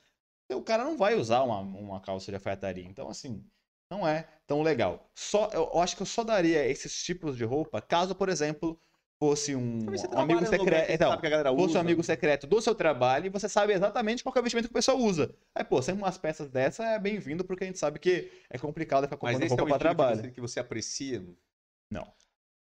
O 0.53 0.63
cara 0.63 0.85
não 0.85 0.99
vai 0.99 1.15
usar 1.15 1.43
uma, 1.43 1.61
uma 1.61 2.01
calça 2.01 2.31
de 2.31 2.35
alfaiataria. 2.35 2.85
Então, 2.85 3.09
assim, 3.09 3.43
não 3.91 4.07
é 4.07 4.29
tão 4.47 4.63
legal. 4.63 5.11
Só, 5.15 5.49
eu, 5.53 5.71
eu 5.73 5.81
acho 5.81 5.97
que 5.97 6.03
eu 6.03 6.07
só 6.07 6.25
daria 6.25 6.67
esses 6.67 7.03
tipos 7.03 7.37
de 7.37 7.45
roupa 7.45 7.81
caso, 7.81 8.15
por 8.15 8.29
exemplo, 8.29 8.81
fosse 9.19 9.55
um, 9.55 9.87
um 10.15 10.19
amigo 10.19 10.47
secreto. 10.47 10.93
Então, 10.93 11.19
fosse 11.57 11.77
um 11.77 11.81
amigo 11.81 12.03
secreto 12.03 12.47
do 12.47 12.61
seu 12.61 12.75
trabalho 12.75 13.27
e 13.27 13.31
você 13.31 13.49
sabe 13.49 13.73
exatamente 13.73 14.23
qual 14.23 14.35
é 14.37 14.41
o 14.41 14.43
vestimento 14.43 14.67
que 14.67 14.73
o 14.73 14.75
pessoal 14.75 14.99
usa. 14.99 15.35
Aí, 15.55 15.65
pô, 15.65 15.81
sempre 15.81 16.03
umas 16.03 16.19
peças 16.19 16.51
dessa 16.51 16.85
é 16.85 16.99
bem-vindo, 16.99 17.45
porque 17.45 17.65
a 17.65 17.67
gente 17.67 17.79
sabe 17.79 17.99
que 17.99 18.31
é 18.51 18.59
complicado 18.59 19.05
ficar 19.05 19.17
comprando 19.17 19.49
roupa 19.49 19.63
é 19.63 19.67
para 19.69 19.79
trabalho. 19.79 20.17
Que 20.17 20.29
você, 20.29 20.33
que 20.33 20.41
você 20.41 20.61
aprecia? 20.61 21.25
Não. 21.91 22.13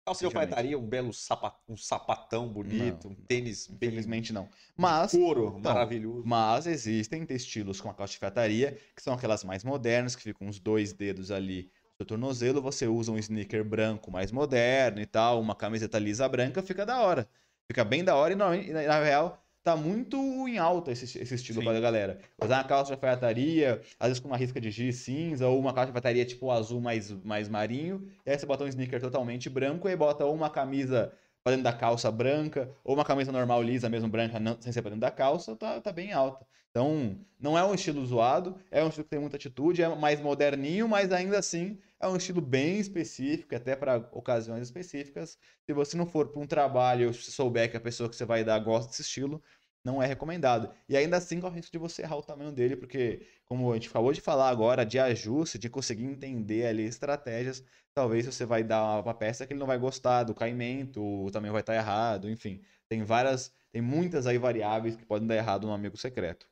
Calça 0.05 0.21
de 0.21 0.27
alfaiataria, 0.27 0.79
um 0.79 0.87
belo 0.87 1.15
sapat, 1.15 1.57
um 1.67 1.77
sapatão 1.77 2.47
bonito, 2.47 3.09
não, 3.09 3.13
um 3.13 3.15
tênis 3.15 3.67
bem... 3.67 3.89
Infelizmente 3.89 4.33
não. 4.33 4.49
Mas... 4.77 5.13
Couro 5.13 5.57
então, 5.59 5.73
maravilhoso. 5.73 6.23
Mas 6.27 6.67
existem 6.67 7.27
estilos 7.31 7.81
com 7.81 7.89
a 7.89 7.95
calça 7.95 8.13
de 8.13 8.17
alfaiataria, 8.17 8.79
que 8.95 9.03
são 9.03 9.15
aquelas 9.15 9.43
mais 9.45 9.65
modernas, 9.65 10.15
que 10.15 10.23
ficam 10.23 10.47
uns 10.47 10.59
dois 10.59 10.93
dedos 10.93 11.31
ali 11.31 11.71
no 11.99 12.05
tornozelo, 12.05 12.61
você 12.61 12.87
usa 12.87 13.13
um 13.13 13.19
sneaker 13.19 13.65
branco 13.65 14.11
mais 14.11 14.33
moderno 14.33 15.01
e 15.01 15.07
tal, 15.07 15.41
uma 15.41 15.55
camiseta 15.55 15.99
lisa 15.99 16.29
branca, 16.29 16.63
fica 16.63 16.85
da 16.85 17.01
hora. 17.01 17.29
Fica 17.67 17.85
bem 17.85 18.05
da 18.05 18.15
hora 18.15 18.33
e, 18.33 18.37
na, 18.37 18.51
na 18.83 19.03
real, 19.03 19.44
tá 19.65 19.75
muito 19.75 20.17
em 20.47 20.59
alta 20.59 20.93
esse, 20.93 21.19
esse 21.19 21.35
estilo 21.35 21.61
Sim. 21.61 21.65
pra 21.65 21.81
galera. 21.81 22.19
Usar 22.41 22.59
uma 22.59 22.65
calça 22.65 22.89
de 22.89 22.93
alfaiataria, 22.93 23.81
às 23.99 24.09
vezes 24.09 24.21
com 24.21 24.29
uma 24.29 24.37
risca 24.37 24.61
de 24.61 24.71
giz 24.71 24.97
cinza, 24.97 25.49
ou 25.49 25.59
uma 25.59 25.73
calça 25.73 25.87
de 25.87 25.97
alfaiataria 25.97 26.25
tipo 26.27 26.51
azul 26.51 26.83
mais, 26.83 27.11
mais 27.25 27.49
marinho, 27.49 28.07
e 28.27 28.31
aí 28.31 28.39
você 28.39 28.45
bota 28.45 28.63
um 28.63 28.69
sneaker 28.69 29.01
totalmente 29.01 29.49
branco, 29.49 29.89
e 29.89 29.93
aí 29.93 29.97
bota 29.97 30.25
ou 30.27 30.35
uma 30.35 30.51
camisa 30.51 31.13
pra 31.43 31.53
dentro 31.53 31.65
da 31.65 31.73
calça 31.73 32.13
branca, 32.13 32.71
ou 32.85 32.95
uma 32.95 33.05
camisa 33.05 33.33
normal 33.33 33.63
lisa 33.63 33.89
mesmo 33.89 34.09
branca, 34.09 34.39
não, 34.39 34.61
sem 34.61 34.71
ser 34.71 34.83
pra 34.83 34.91
dentro 34.91 35.01
da 35.01 35.11
calça, 35.11 35.57
tá, 35.57 35.81
tá 35.81 35.91
bem 35.91 36.13
alta. 36.13 36.47
Então, 36.71 37.17
não 37.39 37.57
é 37.57 37.65
um 37.65 37.73
estilo 37.73 38.05
zoado, 38.05 38.57
é 38.71 38.85
um 38.85 38.89
estilo 38.89 39.05
que 39.05 39.11
tem 39.11 39.21
muita 39.21 39.37
atitude, 39.37 39.83
é 39.83 39.89
mais 39.95 40.21
moderninho, 40.21 40.89
mas 40.89 41.11
ainda 41.13 41.39
assim 41.39 41.79
é 42.05 42.09
um 42.09 42.17
estilo 42.17 42.41
bem 42.41 42.79
específico, 42.79 43.55
até 43.55 43.75
para 43.77 43.97
ocasiões 44.13 44.63
específicas. 44.63 45.39
Se 45.67 45.73
você 45.73 45.97
não 45.97 46.07
for 46.07 46.29
para 46.29 46.41
um 46.41 46.47
trabalho, 46.47 47.13
se 47.15 47.31
souber 47.33 47.71
que 47.71 47.77
a 47.77 47.81
pessoa 47.81 48.09
que 48.09 48.17
você 48.17 48.25
vai 48.25 48.45
dar 48.45 48.59
gosta 48.61 48.91
desse 48.91 49.03
estilo, 49.03 49.43
não 49.85 50.03
é 50.03 50.07
recomendado. 50.07 50.75
E 50.89 50.97
ainda 50.97 51.17
assim 51.19 51.41
corre 51.41 51.55
o 51.55 51.57
risco 51.57 51.73
de 51.73 51.79
você 51.79 52.03
errar 52.03 52.17
o 52.17 52.23
tamanho 52.23 52.51
dele, 52.53 52.77
porque, 52.77 53.27
como 53.45 53.71
a 53.71 53.75
gente 53.75 53.89
acabou 53.89 54.13
de 54.13 54.21
falar 54.21 54.49
agora, 54.49 54.85
de 54.85 54.99
ajuste, 54.99 55.59
de 55.59 55.69
conseguir 55.69 56.05
entender 56.05 56.67
ali 56.67 56.85
estratégias, 56.85 57.63
talvez 57.95 58.27
você 58.27 58.45
vai 58.47 58.65
dar 58.65 59.03
uma 59.03 59.15
peça 59.15 59.47
que 59.47 59.53
ele 59.53 59.61
não 59.61 59.67
vai 59.67 59.79
gostar 59.79 60.25
do 60.25 60.35
caimento, 60.35 61.31
tamanho 61.33 61.53
vai 61.53 61.63
estar 61.63 61.75
errado, 61.75 62.31
enfim. 62.31 62.63
Tem 62.89 63.03
várias, 63.05 63.53
tem 63.73 63.83
muitas 63.83 64.27
aí 64.27 64.39
variáveis 64.39 64.97
que 64.97 65.05
podem 65.05 65.29
dar 65.29 65.37
errado 65.37 65.67
no 65.67 65.73
amigo 65.73 65.97
secreto. 65.97 66.49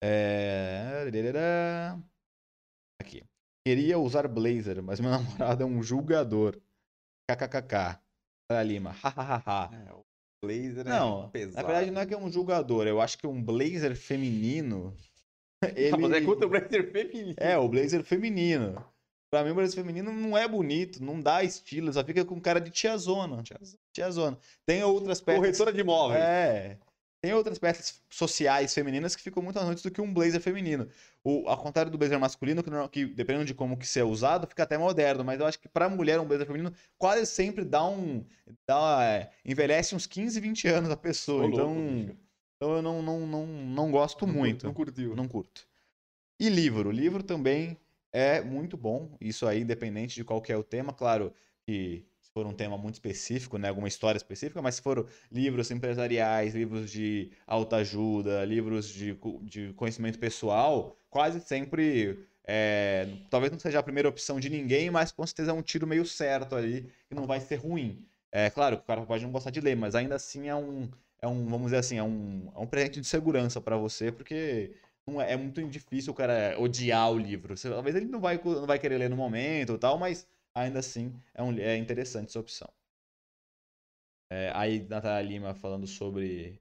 É... 0.00 1.04
Aqui. 3.00 3.22
Queria 3.68 3.98
usar 3.98 4.26
blazer, 4.26 4.82
mas 4.82 4.98
meu 4.98 5.10
namorado 5.12 5.62
é 5.62 5.66
um 5.66 5.82
julgador. 5.82 6.58
KKKK. 7.30 8.00
Para 8.48 8.62
Lima. 8.62 8.92
Hahaha. 8.92 9.68
é, 9.74 9.92
o 9.92 10.02
blazer 10.42 10.86
não, 10.86 11.26
é 11.26 11.28
pesado. 11.28 11.56
Na 11.56 11.62
verdade, 11.62 11.90
não 11.90 12.00
é 12.00 12.06
que 12.06 12.14
é 12.14 12.16
um 12.16 12.32
julgador. 12.32 12.86
Eu 12.86 12.98
acho 12.98 13.18
que 13.18 13.26
um 13.26 13.44
blazer 13.44 13.94
feminino. 13.94 14.96
Ele... 15.76 15.98
Mas 15.98 16.12
é 16.12 16.20
contra 16.22 16.46
o 16.46 16.48
blazer 16.48 16.90
feminino. 16.90 17.34
É, 17.36 17.58
o 17.58 17.68
blazer 17.68 18.02
feminino. 18.02 18.82
Pra 19.30 19.44
mim, 19.44 19.50
o 19.50 19.54
blazer 19.54 19.74
feminino 19.74 20.10
não 20.10 20.38
é 20.38 20.48
bonito, 20.48 21.04
não 21.04 21.20
dá 21.20 21.44
estilo, 21.44 21.92
só 21.92 22.02
fica 22.02 22.24
com 22.24 22.40
cara 22.40 22.62
de 22.62 22.70
tiazona. 22.70 23.42
Tiazona. 23.42 23.78
tiazona. 23.92 24.38
Tem 24.64 24.82
outras 24.82 25.20
peças. 25.20 25.40
Corretora 25.40 25.74
de 25.74 25.80
imóveis. 25.80 26.24
É. 26.24 26.78
Tem 27.20 27.34
outras 27.34 27.58
peças 27.58 28.00
sociais 28.08 28.72
femininas 28.72 29.16
que 29.16 29.22
ficam 29.22 29.42
muito 29.42 29.58
bonitas 29.58 29.82
do 29.82 29.90
que 29.90 30.00
um 30.00 30.12
blazer 30.12 30.40
feminino. 30.40 30.88
O, 31.24 31.48
ao 31.48 31.60
contrário 31.60 31.90
do 31.90 31.98
blazer 31.98 32.18
masculino, 32.18 32.62
que, 32.62 32.70
que 32.90 33.06
dependendo 33.06 33.44
de 33.44 33.54
como 33.54 33.76
que 33.76 33.86
ser 33.86 34.04
usado, 34.04 34.46
fica 34.46 34.62
até 34.62 34.78
moderno. 34.78 35.24
Mas 35.24 35.40
eu 35.40 35.46
acho 35.46 35.58
que 35.58 35.68
pra 35.68 35.88
mulher, 35.88 36.20
um 36.20 36.26
blazer 36.26 36.46
feminino 36.46 36.72
quase 36.96 37.26
sempre 37.26 37.64
dá 37.64 37.84
um. 37.84 38.24
Dá, 38.66 39.00
é, 39.02 39.30
envelhece 39.44 39.96
uns 39.96 40.06
15, 40.06 40.38
20 40.40 40.68
anos 40.68 40.90
a 40.90 40.96
pessoa. 40.96 41.44
Ô, 41.44 41.48
então, 41.48 41.74
louco, 41.74 42.16
então 42.56 42.76
eu 42.76 42.82
não, 42.82 43.02
não, 43.02 43.26
não, 43.26 43.46
não 43.46 43.90
gosto 43.90 44.26
não, 44.26 44.34
muito. 44.34 44.66
Não 44.66 44.74
curtiu. 44.74 45.16
Não 45.16 45.26
curto. 45.26 45.66
E 46.40 46.48
livro. 46.48 46.90
Livro 46.92 47.22
também 47.22 47.76
é 48.12 48.40
muito 48.40 48.76
bom. 48.76 49.16
Isso 49.20 49.46
aí, 49.46 49.62
independente 49.62 50.14
de 50.14 50.24
qual 50.24 50.42
é 50.48 50.56
o 50.56 50.62
tema. 50.62 50.92
Claro 50.92 51.32
que 51.66 52.04
for 52.38 52.46
um 52.46 52.52
tema 52.52 52.78
muito 52.78 52.94
específico, 52.94 53.58
né, 53.58 53.68
alguma 53.68 53.88
história 53.88 54.16
específica, 54.16 54.62
mas 54.62 54.76
se 54.76 54.82
for 54.82 55.08
livros 55.30 55.72
empresariais, 55.72 56.54
livros 56.54 56.88
de 56.88 57.32
autoajuda, 57.44 58.44
livros 58.44 58.88
de, 58.88 59.18
de 59.42 59.72
conhecimento 59.72 60.20
pessoal, 60.20 60.96
quase 61.10 61.40
sempre, 61.40 62.16
é, 62.46 63.08
talvez 63.28 63.50
não 63.50 63.58
seja 63.58 63.80
a 63.80 63.82
primeira 63.82 64.08
opção 64.08 64.38
de 64.38 64.48
ninguém, 64.48 64.88
mas 64.88 65.10
com 65.10 65.26
certeza 65.26 65.50
é 65.50 65.54
um 65.54 65.62
tiro 65.62 65.84
meio 65.84 66.06
certo 66.06 66.54
ali, 66.54 66.88
que 67.08 67.14
não 67.14 67.26
vai 67.26 67.40
ser 67.40 67.56
ruim. 67.56 68.06
É 68.30 68.48
claro 68.50 68.76
que 68.76 68.84
o 68.84 68.86
cara 68.86 69.02
pode 69.02 69.24
não 69.24 69.32
gostar 69.32 69.50
de 69.50 69.60
ler, 69.60 69.74
mas 69.74 69.96
ainda 69.96 70.14
assim 70.14 70.48
é 70.48 70.54
um, 70.54 70.88
é 71.20 71.26
um 71.26 71.44
vamos 71.46 71.66
dizer 71.66 71.78
assim, 71.78 71.98
é 71.98 72.04
um, 72.04 72.52
é 72.54 72.58
um 72.60 72.66
presente 72.66 73.00
de 73.00 73.06
segurança 73.08 73.60
para 73.60 73.76
você, 73.76 74.12
porque 74.12 74.74
não 75.04 75.20
é, 75.20 75.32
é, 75.32 75.36
muito 75.36 75.60
difícil 75.66 76.12
o 76.12 76.16
cara 76.16 76.54
odiar 76.56 77.10
o 77.10 77.18
livro. 77.18 77.56
Talvez 77.60 77.96
ele 77.96 78.06
não 78.06 78.20
vai, 78.20 78.40
não 78.44 78.66
vai 78.66 78.78
querer 78.78 78.98
ler 78.98 79.10
no 79.10 79.16
momento 79.16 79.72
e 79.72 79.78
tal, 79.78 79.98
mas 79.98 80.24
ainda 80.54 80.78
assim 80.78 81.20
é, 81.34 81.42
um, 81.42 81.56
é 81.58 81.76
interessante 81.76 82.28
essa 82.28 82.40
opção. 82.40 82.68
É, 84.30 84.52
aí 84.54 84.86
Natália 84.88 85.28
Lima 85.28 85.54
falando 85.54 85.86
sobre. 85.86 86.60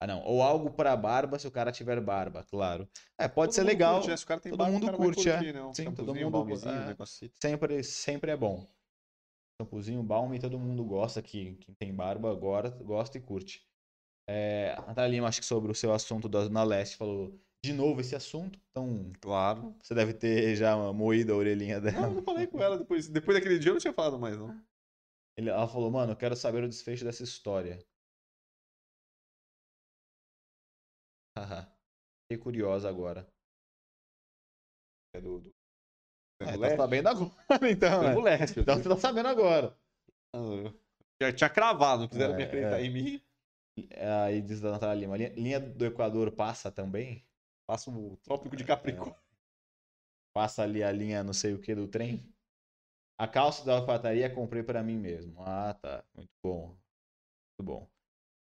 Ah, 0.00 0.06
não. 0.06 0.22
Ou 0.24 0.42
algo 0.42 0.70
para 0.70 0.96
barba 0.96 1.38
se 1.38 1.46
o 1.46 1.50
cara 1.50 1.70
tiver 1.70 2.00
barba, 2.00 2.44
claro. 2.44 2.88
É, 3.18 3.28
pode 3.28 3.52
todo 3.52 3.56
ser 3.56 3.62
legal. 3.64 3.94
Curte, 3.94 4.10
né? 4.10 4.16
Se 4.16 4.24
o 4.24 4.26
cara 4.26 4.40
tem 4.40 4.50
todo 4.50 4.58
barba, 4.58 4.72
mundo 4.72 4.92
curte, 4.96 5.28
é. 5.28 5.36
curtir, 5.36 5.52
né? 5.52 5.62
um 5.62 5.72
Sim, 5.72 5.94
todo 5.94 6.14
mundo 6.14 6.52
é, 6.52 7.30
sempre, 7.30 7.84
sempre 7.84 8.30
é 8.32 8.36
bom. 8.36 8.66
Shampoozinho, 9.60 10.02
balm, 10.02 10.36
todo 10.40 10.58
mundo 10.58 10.84
gosta 10.84 11.22
que 11.22 11.54
quem 11.54 11.74
tem 11.76 11.94
barba 11.94 12.30
agora 12.30 12.70
gosta 12.70 13.18
e 13.18 13.20
curte. 13.20 13.64
É, 14.28 14.74
Natália 14.86 15.16
Lima, 15.16 15.28
acho 15.28 15.40
que 15.40 15.46
sobre 15.46 15.70
o 15.70 15.74
seu 15.74 15.92
assunto 15.92 16.28
da 16.28 16.44
Zona 16.44 16.64
Leste, 16.64 16.96
falou 16.96 17.38
de 17.64 17.72
novo 17.72 18.00
esse 18.00 18.14
assunto. 18.14 18.60
Então, 18.70 19.10
claro. 19.20 19.74
Você 19.82 19.94
deve 19.94 20.12
ter 20.12 20.54
já 20.54 20.76
moído 20.92 21.32
a 21.32 21.36
orelhinha 21.36 21.80
dela. 21.80 22.02
Não, 22.02 22.08
eu 22.10 22.14
não 22.16 22.22
falei 22.22 22.46
com 22.46 22.62
ela 22.62 22.76
depois. 22.76 23.08
Depois 23.08 23.36
daquele 23.36 23.58
dia 23.58 23.70
eu 23.70 23.74
não 23.74 23.80
tinha 23.80 23.92
falado 23.92 24.18
mais, 24.18 24.36
não. 24.36 24.54
Ele, 25.36 25.48
ela 25.48 25.66
falou, 25.66 25.90
mano, 25.90 26.12
eu 26.12 26.16
quero 26.16 26.36
saber 26.36 26.62
o 26.62 26.68
desfecho 26.68 27.04
dessa 27.04 27.22
história. 27.22 27.78
Haha. 31.36 31.66
Fiquei 32.26 32.42
curiosa 32.42 32.88
agora. 32.88 33.26
É 35.14 35.20
do. 35.20 35.40
do... 35.40 35.54
É, 36.42 36.58
tá 36.58 36.76
sabendo 36.76 37.08
agora, 37.08 37.32
então. 37.70 38.02
É. 38.02 38.20
Leste, 38.20 38.60
então 38.60 38.76
você 38.76 38.88
tá 38.88 38.96
sabendo 38.96 39.28
agora. 39.28 39.74
Já 41.22 41.32
tinha 41.32 41.48
cravado, 41.48 42.02
não 42.02 42.08
quiseram 42.08 42.34
é, 42.34 42.36
me 42.36 42.42
acreditar 42.42 42.80
é. 42.80 42.84
em 42.84 42.92
mim. 42.92 43.22
Aí 44.28 44.42
diz 44.42 44.62
a 44.64 44.72
Natália 44.72 45.00
Lima, 45.00 45.16
linha, 45.16 45.32
linha 45.34 45.60
do 45.60 45.84
Equador 45.86 46.30
passa 46.32 46.70
também? 46.70 47.24
Passa 47.66 47.90
o 47.90 48.16
Trópico 48.18 48.56
de 48.56 48.64
Capricórnio. 48.64 49.14
É. 49.14 49.24
Passa 50.34 50.62
ali 50.62 50.82
a 50.82 50.90
linha 50.90 51.22
não 51.22 51.32
sei 51.32 51.54
o 51.54 51.60
que 51.60 51.74
do 51.74 51.88
trem. 51.88 52.34
A 53.16 53.28
calça 53.28 53.64
da 53.64 53.76
alfataria 53.76 54.34
comprei 54.34 54.62
para 54.62 54.82
mim 54.82 54.96
mesmo. 54.96 55.40
Ah, 55.42 55.74
tá. 55.74 56.04
Muito 56.14 56.32
bom. 56.42 56.68
Muito 56.68 57.62
bom. 57.62 57.88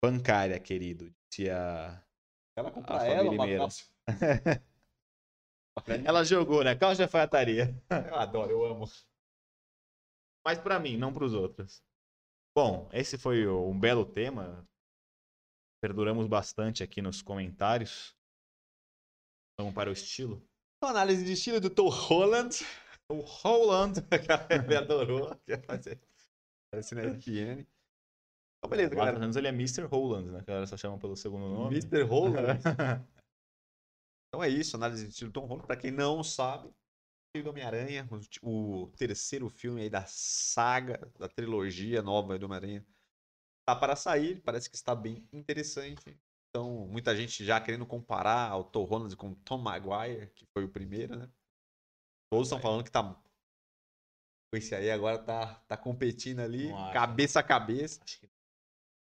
Bancária, 0.02 0.58
querido. 0.60 1.12
Disse 1.28 1.50
a. 1.50 2.02
Ela 2.56 2.70
compra 2.70 3.00
a 3.00 3.06
ela 3.06 3.30
uma 3.30 3.56
calça. 3.56 3.84
ela 6.06 6.24
jogou, 6.24 6.62
né? 6.62 6.76
Calça 6.76 6.96
de 6.96 7.02
alfataria. 7.02 7.74
Eu 8.08 8.14
adoro, 8.14 8.50
eu 8.52 8.64
amo. 8.64 8.84
Mas 10.44 10.58
para 10.58 10.78
mim, 10.78 10.96
não 10.96 11.12
para 11.12 11.24
os 11.24 11.34
outros. 11.34 11.82
Bom, 12.54 12.88
esse 12.92 13.18
foi 13.18 13.48
um 13.48 13.78
belo 13.78 14.04
tema. 14.04 14.64
Perduramos 15.82 16.28
bastante 16.28 16.84
aqui 16.84 17.02
nos 17.02 17.20
comentários. 17.20 18.16
Vamos 19.58 19.74
para 19.74 19.90
o 19.90 19.92
estilo. 19.92 20.42
Uma 20.82 20.90
análise 20.90 21.24
de 21.24 21.32
estilo 21.32 21.60
do 21.60 21.70
Tom 21.70 21.88
Holland. 21.88 22.64
O 23.10 23.20
Holland, 23.20 24.00
ele 24.50 24.76
adorou. 24.76 25.38
Parece 26.70 26.94
na 26.94 27.02
FN. 27.02 27.66
Então, 28.58 28.70
beleza, 28.70 28.94
galera. 28.94 29.18
anos 29.18 29.36
ele 29.36 29.46
é 29.46 29.50
Mr. 29.50 29.82
Holland, 29.82 30.30
né? 30.30 30.38
Que 30.38 30.50
a 30.50 30.54
galera 30.54 30.66
só 30.66 30.76
chama 30.76 30.98
pelo 30.98 31.14
segundo 31.16 31.48
nome. 31.48 31.76
Mr. 31.76 32.02
Holland. 32.02 32.60
então 34.28 34.42
é 34.42 34.48
isso, 34.48 34.76
análise 34.76 35.04
de 35.04 35.10
estilo 35.10 35.30
Tom 35.30 35.46
Holland. 35.46 35.66
Pra 35.66 35.76
quem 35.76 35.90
não 35.90 36.24
sabe, 36.24 36.72
do 37.42 37.50
Homem-Aranha, 37.50 38.08
o, 38.42 38.84
o 38.84 38.86
terceiro 38.96 39.48
filme 39.48 39.82
aí 39.82 39.90
da 39.90 40.04
saga, 40.06 41.10
da 41.18 41.28
trilogia 41.28 42.00
nova 42.00 42.38
do 42.38 42.46
Homem-Aranha, 42.46 42.86
tá 43.66 43.74
para 43.74 43.96
sair, 43.96 44.40
parece 44.42 44.70
que 44.70 44.76
está 44.76 44.94
bem 44.94 45.26
interessante. 45.32 46.18
Então, 46.54 46.86
muita 46.86 47.16
gente 47.16 47.44
já 47.44 47.60
querendo 47.60 47.84
comparar 47.84 48.56
o 48.56 48.62
Tom 48.62 48.84
Holland 48.84 49.16
com 49.16 49.30
o 49.30 49.34
Tom 49.34 49.58
Maguire, 49.58 50.30
que 50.36 50.46
foi 50.52 50.62
o 50.62 50.68
primeiro, 50.68 51.16
né? 51.16 51.28
Todos 52.30 52.46
estão 52.46 52.60
falando 52.60 52.84
que 52.84 52.92
tá. 52.92 53.20
Esse 54.54 54.72
aí 54.72 54.88
agora 54.88 55.18
tá, 55.18 55.56
tá 55.66 55.76
competindo 55.76 56.38
ali, 56.38 56.70
acho. 56.70 56.92
cabeça 56.92 57.40
a 57.40 57.42
cabeça. 57.42 58.00
Acho 58.04 58.20
que 58.20 58.28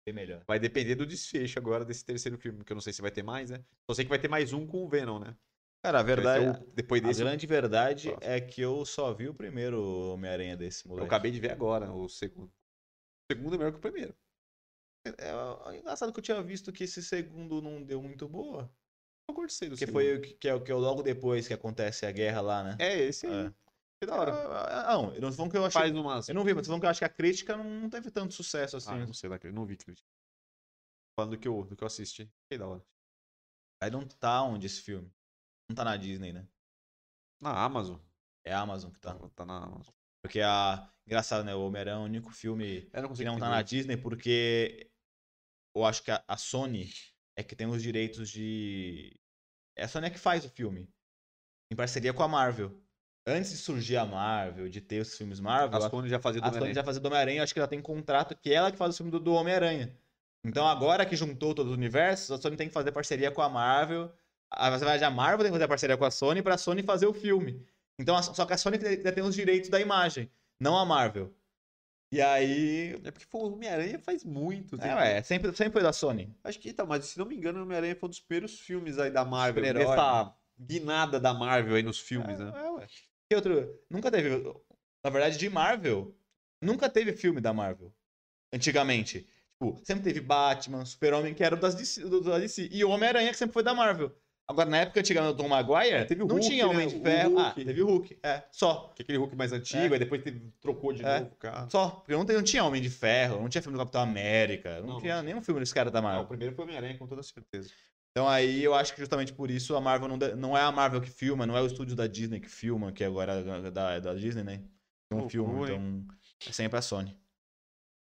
bem 0.05 0.13
melhor. 0.13 0.43
Vai 0.49 0.59
depender 0.59 0.97
do 0.97 1.07
desfecho 1.07 1.61
agora 1.61 1.85
desse 1.85 2.05
terceiro 2.05 2.37
filme, 2.37 2.65
que 2.65 2.73
eu 2.73 2.75
não 2.75 2.81
sei 2.81 2.93
se 2.93 3.01
vai 3.01 3.13
ter 3.13 3.23
mais, 3.23 3.51
né? 3.51 3.65
Só 3.89 3.95
sei 3.95 4.05
que 4.05 4.09
vai 4.09 4.19
ter 4.19 4.27
mais 4.27 4.53
um 4.53 4.67
com 4.67 4.85
o 4.85 4.89
Venom, 4.89 5.21
né? 5.21 5.37
Cara, 5.81 6.01
a 6.01 6.03
verdade. 6.03 6.61
o- 6.61 6.75
depois 6.75 7.01
A 7.01 7.07
desse, 7.07 7.23
grande 7.23 7.47
verdade 7.47 8.09
próximo. 8.09 8.33
é 8.33 8.41
que 8.41 8.61
eu 8.61 8.85
só 8.85 9.15
vi 9.15 9.29
o 9.29 9.35
primeiro 9.35 9.81
Homem-Aranha 10.13 10.57
desse 10.57 10.85
eu 10.85 10.91
moleque. 10.91 11.07
acabei 11.07 11.31
de 11.31 11.39
ver 11.39 11.53
agora 11.53 11.89
o 11.93 12.09
segundo. 12.09 12.49
O 12.49 13.33
segundo 13.33 13.55
é 13.55 13.59
melhor 13.59 13.71
que 13.71 13.79
o 13.79 13.81
primeiro. 13.81 14.13
É, 15.07 15.31
é 15.31 15.79
engraçado 15.79 16.13
que 16.13 16.19
eu 16.19 16.25
tinha 16.25 16.43
visto 16.43 16.73
que 16.73 16.85
esse 16.85 17.03
segundo 17.03 17.63
não 17.63 17.83
deu 17.83 18.03
muito 18.03 18.29
boa. 18.29 18.71
Eu 19.29 19.35
gostei 19.35 19.69
do 19.69 19.75
Que 19.77 19.81
segundo. 19.87 19.95
foi 19.95 20.17
o 20.17 20.23
que, 20.23 20.35
que 20.35 20.49
é, 20.49 20.59
que 20.59 20.73
é 20.73 20.75
logo 20.75 21.03
depois 21.03 21.47
que 21.47 21.55
acontece 21.55 22.07
a 22.07 22.13
guerra 22.13 22.41
lá, 22.41 22.65
né? 22.65 22.77
É, 22.79 22.99
esse 22.99 23.27
aí. 23.27 23.47
É. 23.47 23.55
Que 24.01 24.07
da 24.07 24.15
hora. 24.15 24.33
Ah, 24.33 24.93
ah, 24.93 24.95
Não, 24.95 25.15
eu 25.15 25.21
não 25.21 25.35
tô 25.35 25.49
que 25.49 25.57
eu 25.57 25.65
achei. 25.65 25.81
Faz 25.81 25.95
umas. 25.95 26.29
Eu 26.29 26.35
não 26.35 26.45
vi, 26.45 26.55
mas 26.55 26.63
tô 26.63 26.69
falando 26.69 26.81
que 26.81 26.87
eu 26.87 26.91
acho 26.91 27.01
que 27.01 27.05
a 27.05 27.09
crítica 27.09 27.57
não, 27.57 27.65
não 27.65 27.91
teve 27.91 28.11
tanto 28.11 28.33
sucesso 28.33 28.77
assim. 28.77 28.91
Ah, 28.93 28.99
eu 28.99 29.07
não 29.07 29.15
sei 29.15 29.29
daquele, 29.29 29.53
não 29.53 29.67
vi 29.67 29.77
crítica. 29.77 30.09
Falando 31.19 31.33
do 31.33 31.39
que 31.39 31.49
eu, 31.49 31.65
do 31.65 31.77
que 31.77 31.83
eu 31.83 31.87
assisti. 31.87 32.31
Que 32.49 32.57
da 32.57 32.69
hora. 32.69 32.87
Aí 33.83 33.91
não 33.91 34.07
tá 34.07 34.43
onde 34.43 34.67
esse 34.67 34.81
filme? 34.81 35.13
Não 35.69 35.75
tá 35.75 35.85
na 35.85 35.97
Disney, 35.97 36.33
né? 36.33 36.49
Na 37.41 37.65
Amazon. 37.65 37.99
É 38.45 38.53
a 38.53 38.61
Amazon 38.61 38.91
que 38.93 39.01
tá. 39.01 39.15
Tá 39.35 39.45
na 39.45 39.65
Amazon. 39.65 39.93
Porque 40.29 40.43
a. 40.43 40.87
Engraçado, 41.07 41.43
né? 41.43 41.55
O 41.55 41.67
Homem-Aranha 41.67 41.97
é 41.97 42.01
o 42.01 42.03
único 42.03 42.31
filme 42.31 42.87
não 42.93 43.15
que 43.15 43.25
não 43.25 43.39
tá 43.39 43.47
entender. 43.47 43.49
na 43.49 43.63
Disney 43.63 43.97
porque 43.97 44.91
eu 45.75 45.87
acho 45.87 46.03
que 46.03 46.11
a, 46.11 46.23
a 46.29 46.37
Sony 46.37 46.93
é 47.35 47.43
que 47.43 47.57
tem 47.57 47.67
os 47.67 47.83
direitos 47.83 48.29
de. 48.29 49.19
É 49.75 49.85
a 49.85 49.89
Sony 49.89 50.09
é 50.09 50.11
que 50.11 50.19
faz 50.19 50.45
o 50.45 50.51
filme. 50.51 50.87
Em 51.73 51.77
parceria 51.77 52.13
com 52.13 52.23
a 52.23 52.29
Marvel. 52.29 52.79
Antes 53.27 53.53
de 53.53 53.57
surgir 53.57 53.97
a 53.97 54.05
Marvel, 54.05 54.69
de 54.69 54.83
ter 54.83 55.01
os 55.01 55.17
filmes 55.17 55.41
Marvel, 55.41 55.83
A 55.83 55.89
Sony 55.89 56.09
já 56.09 56.19
fazia 56.19 56.41
do 56.41 56.45
a 56.45 56.49
Sony 56.49 56.57
Homem-Aranha. 56.57 56.75
já 56.75 56.85
fazia 56.85 57.01
do 57.01 57.07
Homem-Aranha, 57.07 57.43
acho 57.43 57.53
que 57.55 57.61
ela 57.61 57.69
tem 57.69 57.81
contrato 57.81 58.35
que 58.37 58.53
ela 58.53 58.71
que 58.71 58.77
faz 58.77 58.95
o 58.95 58.97
filme 58.99 59.11
do, 59.11 59.21
do 59.21 59.33
Homem-Aranha. 59.33 59.97
Então 60.45 60.67
agora 60.67 61.07
que 61.07 61.17
juntou 61.17 61.55
todos 61.55 61.73
os 61.73 61.77
universos, 61.77 62.31
a 62.31 62.39
Sony 62.39 62.57
tem 62.57 62.69
que 62.69 62.75
fazer 62.75 62.93
parceria 62.93 63.31
com 63.31 63.41
a 63.41 63.49
Marvel. 63.49 64.13
A, 64.51 64.69
a 64.69 65.11
Marvel 65.11 65.39
tem 65.39 65.47
que 65.49 65.53
fazer 65.53 65.69
parceria 65.69 65.97
com 65.97 66.05
a 66.05 66.11
Sony 66.11 66.43
pra 66.43 66.59
Sony 66.59 66.83
fazer 66.83 67.07
o 67.07 67.15
filme. 67.15 67.67
Então, 67.99 68.17
a- 68.17 68.23
só 68.23 68.47
que 68.47 68.53
a 68.53 68.59
Sony 68.59 68.79
tem- 68.79 69.23
os 69.25 69.35
direitos 69.35 69.69
da 69.69 69.81
imagem, 69.81 70.31
não 70.61 70.77
a 70.77 70.85
Marvel. 70.85 71.35
E 72.13 72.23
aí. 72.23 72.99
É 73.05 73.11
porque 73.11 73.27
foi 73.27 73.41
o 73.43 73.53
Homem-Aranha 73.53 73.99
faz 73.99 74.25
muito 74.25 74.79
tempo. 74.79 74.99
É, 74.99 75.19
é 75.19 75.23
sempre, 75.23 75.55
sempre 75.55 75.73
foi 75.75 75.83
da 75.83 75.93
Sony. 75.93 76.35
Acho 76.43 76.59
que 76.59 76.73
tá, 76.73 76.87
mas 76.87 77.05
se 77.07 77.19
não 77.19 77.27
me 77.27 77.37
engano, 77.37 77.59
o 77.59 77.63
Homem-Aranha 77.63 77.95
foi 77.97 78.07
um 78.07 78.11
dos 78.11 78.21
primeiros 78.21 78.59
filmes 78.61 78.99
aí 78.99 79.11
da 79.11 79.25
Marvel. 79.25 79.63
Essa 79.65 80.35
guinada 80.59 81.21
da 81.21 81.35
Marvel 81.35 81.75
aí 81.77 81.83
nos 81.83 81.99
filmes, 82.01 82.41
É, 82.41 82.45
né? 82.45 82.53
é, 82.57 82.71
ué. 82.71 82.87
Que 83.31 83.37
outro? 83.37 83.79
Nunca 83.91 84.11
teve. 84.11 84.31
Na 85.05 85.11
verdade, 85.11 85.37
de 85.37 85.51
Marvel, 85.51 86.17
nunca 86.63 86.89
teve 86.89 87.13
filme 87.13 87.41
da 87.43 87.53
Marvel. 87.53 87.93
Antigamente. 88.53 89.29
Tipo, 89.61 89.79
sempre 89.85 90.05
teve 90.05 90.21
Batman, 90.21 90.85
Super-Homem, 90.85 91.35
que 91.35 91.45
era 91.45 91.57
das 91.57 91.75
DC, 91.75 92.03
do, 92.09 92.23
da 92.23 92.39
DC. 92.39 92.69
E 92.73 92.85
o 92.85 92.91
Homem-Aranha, 92.91 93.31
que 93.31 93.37
sempre 93.37 93.53
foi 93.53 93.63
da 93.63 93.75
Marvel. 93.75 94.17
Agora, 94.51 94.71
na 94.71 94.79
época 94.79 95.01
antiga 95.01 95.21
do 95.23 95.35
Tom 95.37 95.47
Maguire, 95.49 96.07
Teve 96.07 96.23
o 96.23 96.27
não 96.27 96.37
Hulk, 96.37 96.49
tinha 96.49 96.65
né? 96.67 96.71
Homem 96.73 96.89
de 96.89 96.97
O 96.97 97.03
Ferro. 97.03 97.39
Ah, 97.39 97.43
Hulk. 97.49 97.65
teve 97.67 97.83
o 97.83 97.87
Hulk. 97.87 98.19
É, 98.23 98.43
só. 98.51 98.91
Que 98.97 99.03
aquele 99.03 99.19
Hulk 99.19 99.37
mais 99.37 99.53
antigo, 99.53 99.85
É. 99.85 99.93
aí 99.93 99.99
depois 99.99 100.23
teve, 100.23 100.51
trocou 100.61 100.93
de 100.93 101.05
É. 101.05 101.21
novo, 101.21 101.37
cara. 101.37 101.69
Só. 101.69 101.91
Porque 101.91 102.13
não, 102.13 102.25
não 102.25 102.43
tinha 102.43 102.65
Homem 102.65 102.81
de 102.81 102.89
Ferro, 102.89 103.43
não 103.43 103.49
tinha 103.51 103.61
filme 103.61 103.77
do 103.77 103.81
Capitão 103.83 104.01
América, 104.01 104.77
não, 104.81 104.87
Não, 104.87 104.95
não 104.95 105.01
tinha 105.03 105.23
nenhum 105.23 105.43
filme 105.43 105.61
desse 105.61 105.75
cara 105.75 105.91
da 105.91 105.99
Ah, 105.99 106.01
o 106.01 106.05
Marvel. 106.05 106.27
primeiro 106.27 106.55
foi 106.55 106.65
o 106.65 106.67
Homem-Aranha, 106.67 106.97
com 106.97 107.07
toda 107.07 107.23
certeza. 107.23 107.71
Então 108.11 108.27
aí 108.27 108.65
eu 108.65 108.75
acho 108.75 108.95
que 108.95 109.01
justamente 109.01 109.35
por 109.35 109.51
isso 109.51 109.77
a 109.77 109.81
Marvel 109.83 110.09
não, 110.09 110.17
de- 110.19 110.35
não 110.35 110.57
é 110.57 110.63
a 110.63 110.73
Marvel 110.73 111.01
que 111.03 111.11
filma, 111.11 111.47
não 111.47 111.55
é 111.57 111.61
o 111.61 111.67
estúdio 111.67 111.95
da 111.95 112.07
Disney 112.07 112.41
que 112.41 112.49
filma, 112.49 112.91
que 112.91 113.05
agora 113.05 113.33
é 113.35 113.71
da, 113.71 113.99
da 114.01 114.15
Disney, 114.15 114.43
né? 114.43 114.63
Não 115.11 115.19
Loucura, 115.19 115.31
filma, 115.31 115.71
hein? 115.71 116.07
então 116.07 116.17
é 116.49 116.53
sempre 116.53 116.79
a 116.79 116.83
Sony. 116.83 117.15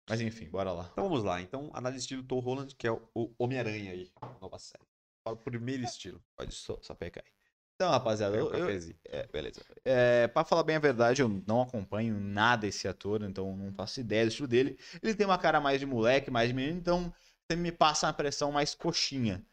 Mas 0.09 0.20
enfim, 0.20 0.49
bora 0.49 0.70
lá. 0.72 0.89
Então 0.93 1.05
vamos 1.09 1.22
lá. 1.24 1.43
Então, 1.43 1.68
análise 1.74 2.03
estilo 2.05 2.22
Tom 2.22 2.39
Holland, 2.39 2.74
que 2.76 2.86
é 2.86 2.93
o, 2.93 3.03
o 3.14 3.34
Homem-Aranha 3.39 3.91
aí, 3.93 4.11
nova 4.41 4.59
série. 4.59 4.88
O 5.32 5.36
primeiro 5.36 5.84
estilo. 5.84 6.22
Pode 6.36 6.54
só, 6.54 6.78
só 6.82 6.94
pegar 6.94 7.22
aí. 7.24 7.32
Então, 7.74 7.92
rapaziada, 7.92 8.36
eu, 8.36 8.52
eu, 8.52 8.60
cafezinho. 8.60 8.98
é, 9.04 9.26
beleza. 9.28 9.60
É, 9.84 10.26
pra 10.26 10.44
falar 10.44 10.64
bem 10.64 10.74
a 10.74 10.80
verdade, 10.80 11.22
eu 11.22 11.28
não 11.46 11.62
acompanho 11.62 12.18
nada 12.18 12.66
esse 12.66 12.88
ator, 12.88 13.22
então 13.22 13.56
não 13.56 13.72
faço 13.72 14.00
ideia 14.00 14.24
do 14.24 14.30
estilo 14.30 14.48
dele. 14.48 14.76
Ele 15.00 15.14
tem 15.14 15.24
uma 15.24 15.38
cara 15.38 15.60
mais 15.60 15.78
de 15.78 15.86
moleque, 15.86 16.28
mais 16.28 16.48
de 16.48 16.54
menino, 16.54 16.76
então 16.76 17.14
sempre 17.48 17.62
me 17.62 17.70
passa 17.70 18.08
uma 18.08 18.12
pressão 18.12 18.50
mais 18.50 18.74
coxinha. 18.74 19.46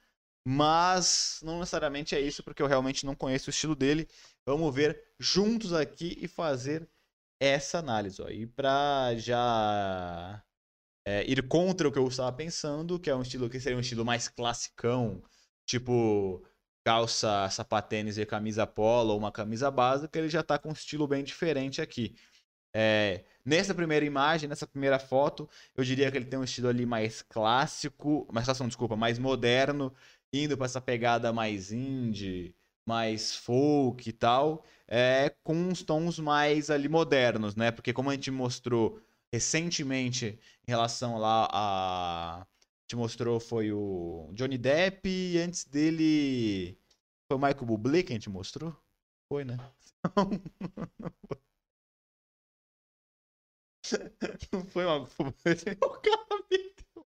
Mas 0.47 1.39
não 1.43 1.59
necessariamente 1.59 2.15
é 2.15 2.19
isso, 2.19 2.43
porque 2.43 2.63
eu 2.63 2.67
realmente 2.67 3.05
não 3.05 3.13
conheço 3.13 3.49
o 3.49 3.51
estilo 3.51 3.75
dele. 3.75 4.07
Vamos 4.43 4.73
ver 4.73 5.03
juntos 5.19 5.71
aqui 5.71 6.17
e 6.19 6.27
fazer 6.27 6.87
essa 7.39 7.77
análise. 7.77 8.21
Ó. 8.21 8.29
E 8.29 8.47
pra 8.47 9.13
já 9.17 10.43
é, 11.05 11.23
ir 11.29 11.47
contra 11.47 11.87
o 11.87 11.91
que 11.91 11.99
eu 11.99 12.07
estava 12.07 12.31
pensando, 12.31 12.99
que 12.99 13.09
é 13.09 13.15
um 13.15 13.21
estilo 13.21 13.49
que 13.49 13.59
seria 13.59 13.77
um 13.77 13.81
estilo 13.81 14.03
mais 14.03 14.27
classicão, 14.27 15.21
tipo 15.65 16.43
calça, 16.83 17.49
sapatênis 17.49 18.17
e 18.17 18.25
camisa 18.25 18.67
polo 18.67 19.13
ou 19.13 19.17
uma 19.19 19.31
camisa 19.31 19.71
básica, 19.71 20.19
ele 20.19 20.29
já 20.29 20.43
tá 20.43 20.59
com 20.59 20.69
um 20.69 20.73
estilo 20.73 21.07
bem 21.07 21.23
diferente 21.23 21.81
aqui. 21.81 22.15
É, 22.73 23.23
nessa 23.45 23.73
primeira 23.73 24.05
imagem, 24.05 24.49
nessa 24.49 24.67
primeira 24.67 24.99
foto, 24.99 25.49
eu 25.75 25.83
diria 25.83 26.11
que 26.11 26.17
ele 26.17 26.25
tem 26.25 26.37
um 26.37 26.43
estilo 26.43 26.67
ali 26.67 26.85
mais 26.85 27.21
clássico, 27.21 28.27
mais 28.31 28.45
clássico, 28.45 28.67
desculpa, 28.67 28.95
mais 28.97 29.17
moderno, 29.17 29.93
indo 30.33 30.57
para 30.57 30.65
essa 30.65 30.81
pegada 30.81 31.31
mais 31.33 31.71
indie, 31.71 32.53
mais 32.85 33.35
folk 33.35 34.07
e 34.09 34.13
tal, 34.13 34.63
é, 34.87 35.33
com 35.43 35.55
uns 35.55 35.83
tons 35.83 36.19
mais 36.19 36.69
ali 36.69 36.89
modernos, 36.89 37.55
né? 37.55 37.71
Porque 37.71 37.93
como 37.93 38.09
a 38.09 38.13
gente 38.13 38.29
mostrou 38.31 39.01
recentemente 39.31 40.39
em 40.67 40.71
relação 40.71 41.17
lá 41.17 41.47
a 41.51 42.47
te 42.87 42.95
mostrou 42.95 43.39
foi 43.39 43.71
o 43.71 44.31
Johnny 44.33 44.57
Depp 44.57 45.07
e 45.09 45.37
antes 45.39 45.65
dele 45.65 46.77
foi 47.27 47.37
o 47.37 47.39
Michael 47.39 47.65
Bublé 47.65 48.03
a 48.07 48.11
gente 48.13 48.29
mostrou? 48.29 48.75
Foi, 49.27 49.43
né? 49.43 49.57
Não 54.51 54.65
foi 54.69 54.85
uma 54.85 55.05
O 55.81 55.89
cara 56.01 56.45
meteu. 56.51 57.05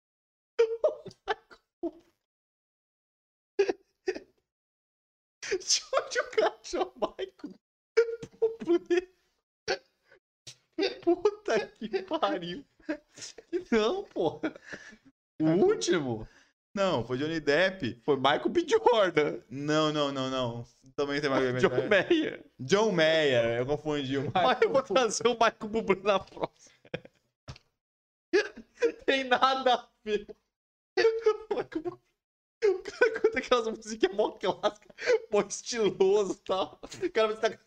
De 5.52 5.82
onde 5.94 6.20
o 6.20 6.30
cara 6.32 6.56
achou 6.62 6.94
Michael 6.96 7.60
Bublé? 8.64 9.08
Puta 11.02 11.68
que 11.78 12.04
pariu. 12.04 12.64
Não, 13.72 14.04
pô. 14.06 14.42
O 15.42 15.50
último 15.66 16.28
Não, 16.74 17.04
foi 17.06 17.18
Johnny 17.18 17.40
Depp. 17.40 18.00
foi 18.04 18.16
Michael 18.18 18.50
B. 18.50 18.66
Jordan. 18.68 19.40
Não, 19.50 19.92
não, 19.94 20.12
não, 20.12 20.30
não. 20.30 20.66
Também 20.96 21.22
tem 21.22 21.30
mais. 21.30 21.44
John 21.62 21.88
Mayer. 21.88 22.46
John 22.60 22.92
Mayer, 22.92 23.60
eu 23.60 23.66
confundi 23.66 24.18
o 24.18 24.32
Mas 24.34 24.62
eu 24.62 24.70
vou 24.70 24.82
Michael. 24.82 24.94
trazer 24.96 25.28
o 25.28 25.34
Michael 25.34 25.70
Bublé 25.70 25.96
na 26.04 26.20
próxima. 26.20 26.76
Tem 29.06 29.24
nada 29.24 29.74
a 29.76 29.88
ver. 30.04 30.28
O 30.98 31.56
Michael 31.56 31.70
Bublé- 31.84 32.00
O 32.66 32.80
cara 32.84 33.12
canta 33.22 33.40
aquelas 33.40 33.68
musiquinhas 33.70 34.16
mó 34.16 34.32
clássicas, 34.32 34.96
mó 35.32 35.42
estiloso 35.42 36.34
e 36.34 36.44
tal. 36.44 36.80
O 36.84 37.12
cara 37.12 37.36
tá... 37.38 37.58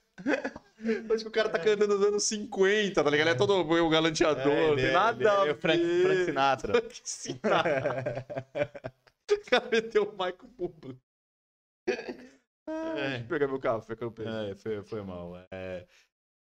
Parece 1.07 1.25
que 1.25 1.29
o 1.29 1.33
cara 1.33 1.49
tá 1.49 1.59
cantando 1.59 1.97
nos 1.97 2.07
anos 2.07 2.25
50, 2.25 3.03
tá 3.03 3.11
ligado? 3.11 3.29
Ele 3.29 3.35
é 3.35 3.39
todo 3.39 3.55
o 3.55 3.89
galanteador, 3.89 4.77
tem 4.77 4.93
nada 4.93 5.43
a 5.43 5.47
é 5.47 5.53
o 5.53 5.57
Frank. 5.57 6.03
Frank 6.03 6.25
Sinatra. 6.25 6.73
Frank 6.73 7.01
Sinatra. 7.05 8.27
O 9.31 9.51
cara 9.51 9.69
meteu 9.71 10.05
o 10.05 10.13
Michael 10.13 10.51
Bublé. 10.59 10.97
É. 11.89 12.95
Deixa 12.95 13.25
eu 13.25 13.29
pegar 13.29 13.49
meu 13.49 13.61
café 13.61 13.97
que 13.97 14.05
eu 14.05 14.13
peguei. 14.13 14.51
É, 14.51 14.55
foi, 14.55 14.83
foi 14.83 15.03
mal. 15.03 15.35
É, 15.51 15.87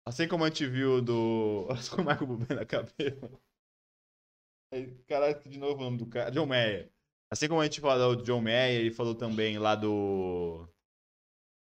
assim 0.06 0.28
como 0.28 0.44
a 0.44 0.48
gente 0.48 0.66
viu 0.66 1.00
do. 1.00 1.68
Com 1.94 2.02
o 2.02 2.04
Michael 2.04 2.26
Bublé 2.26 2.56
na 2.56 2.64
cabeça. 2.64 3.30
Caraca, 5.06 5.48
de 5.48 5.58
novo 5.58 5.80
o 5.80 5.84
nome 5.84 5.98
do 5.98 6.06
cara. 6.06 6.30
John 6.30 6.46
Mayer. 6.46 6.90
Assim 7.30 7.48
como 7.48 7.60
a 7.60 7.64
gente 7.64 7.80
falou 7.80 8.16
do 8.16 8.22
John 8.22 8.40
Mayer, 8.40 8.80
ele 8.80 8.90
falou 8.90 9.14
também 9.14 9.58
lá 9.58 9.74
do. 9.74 10.68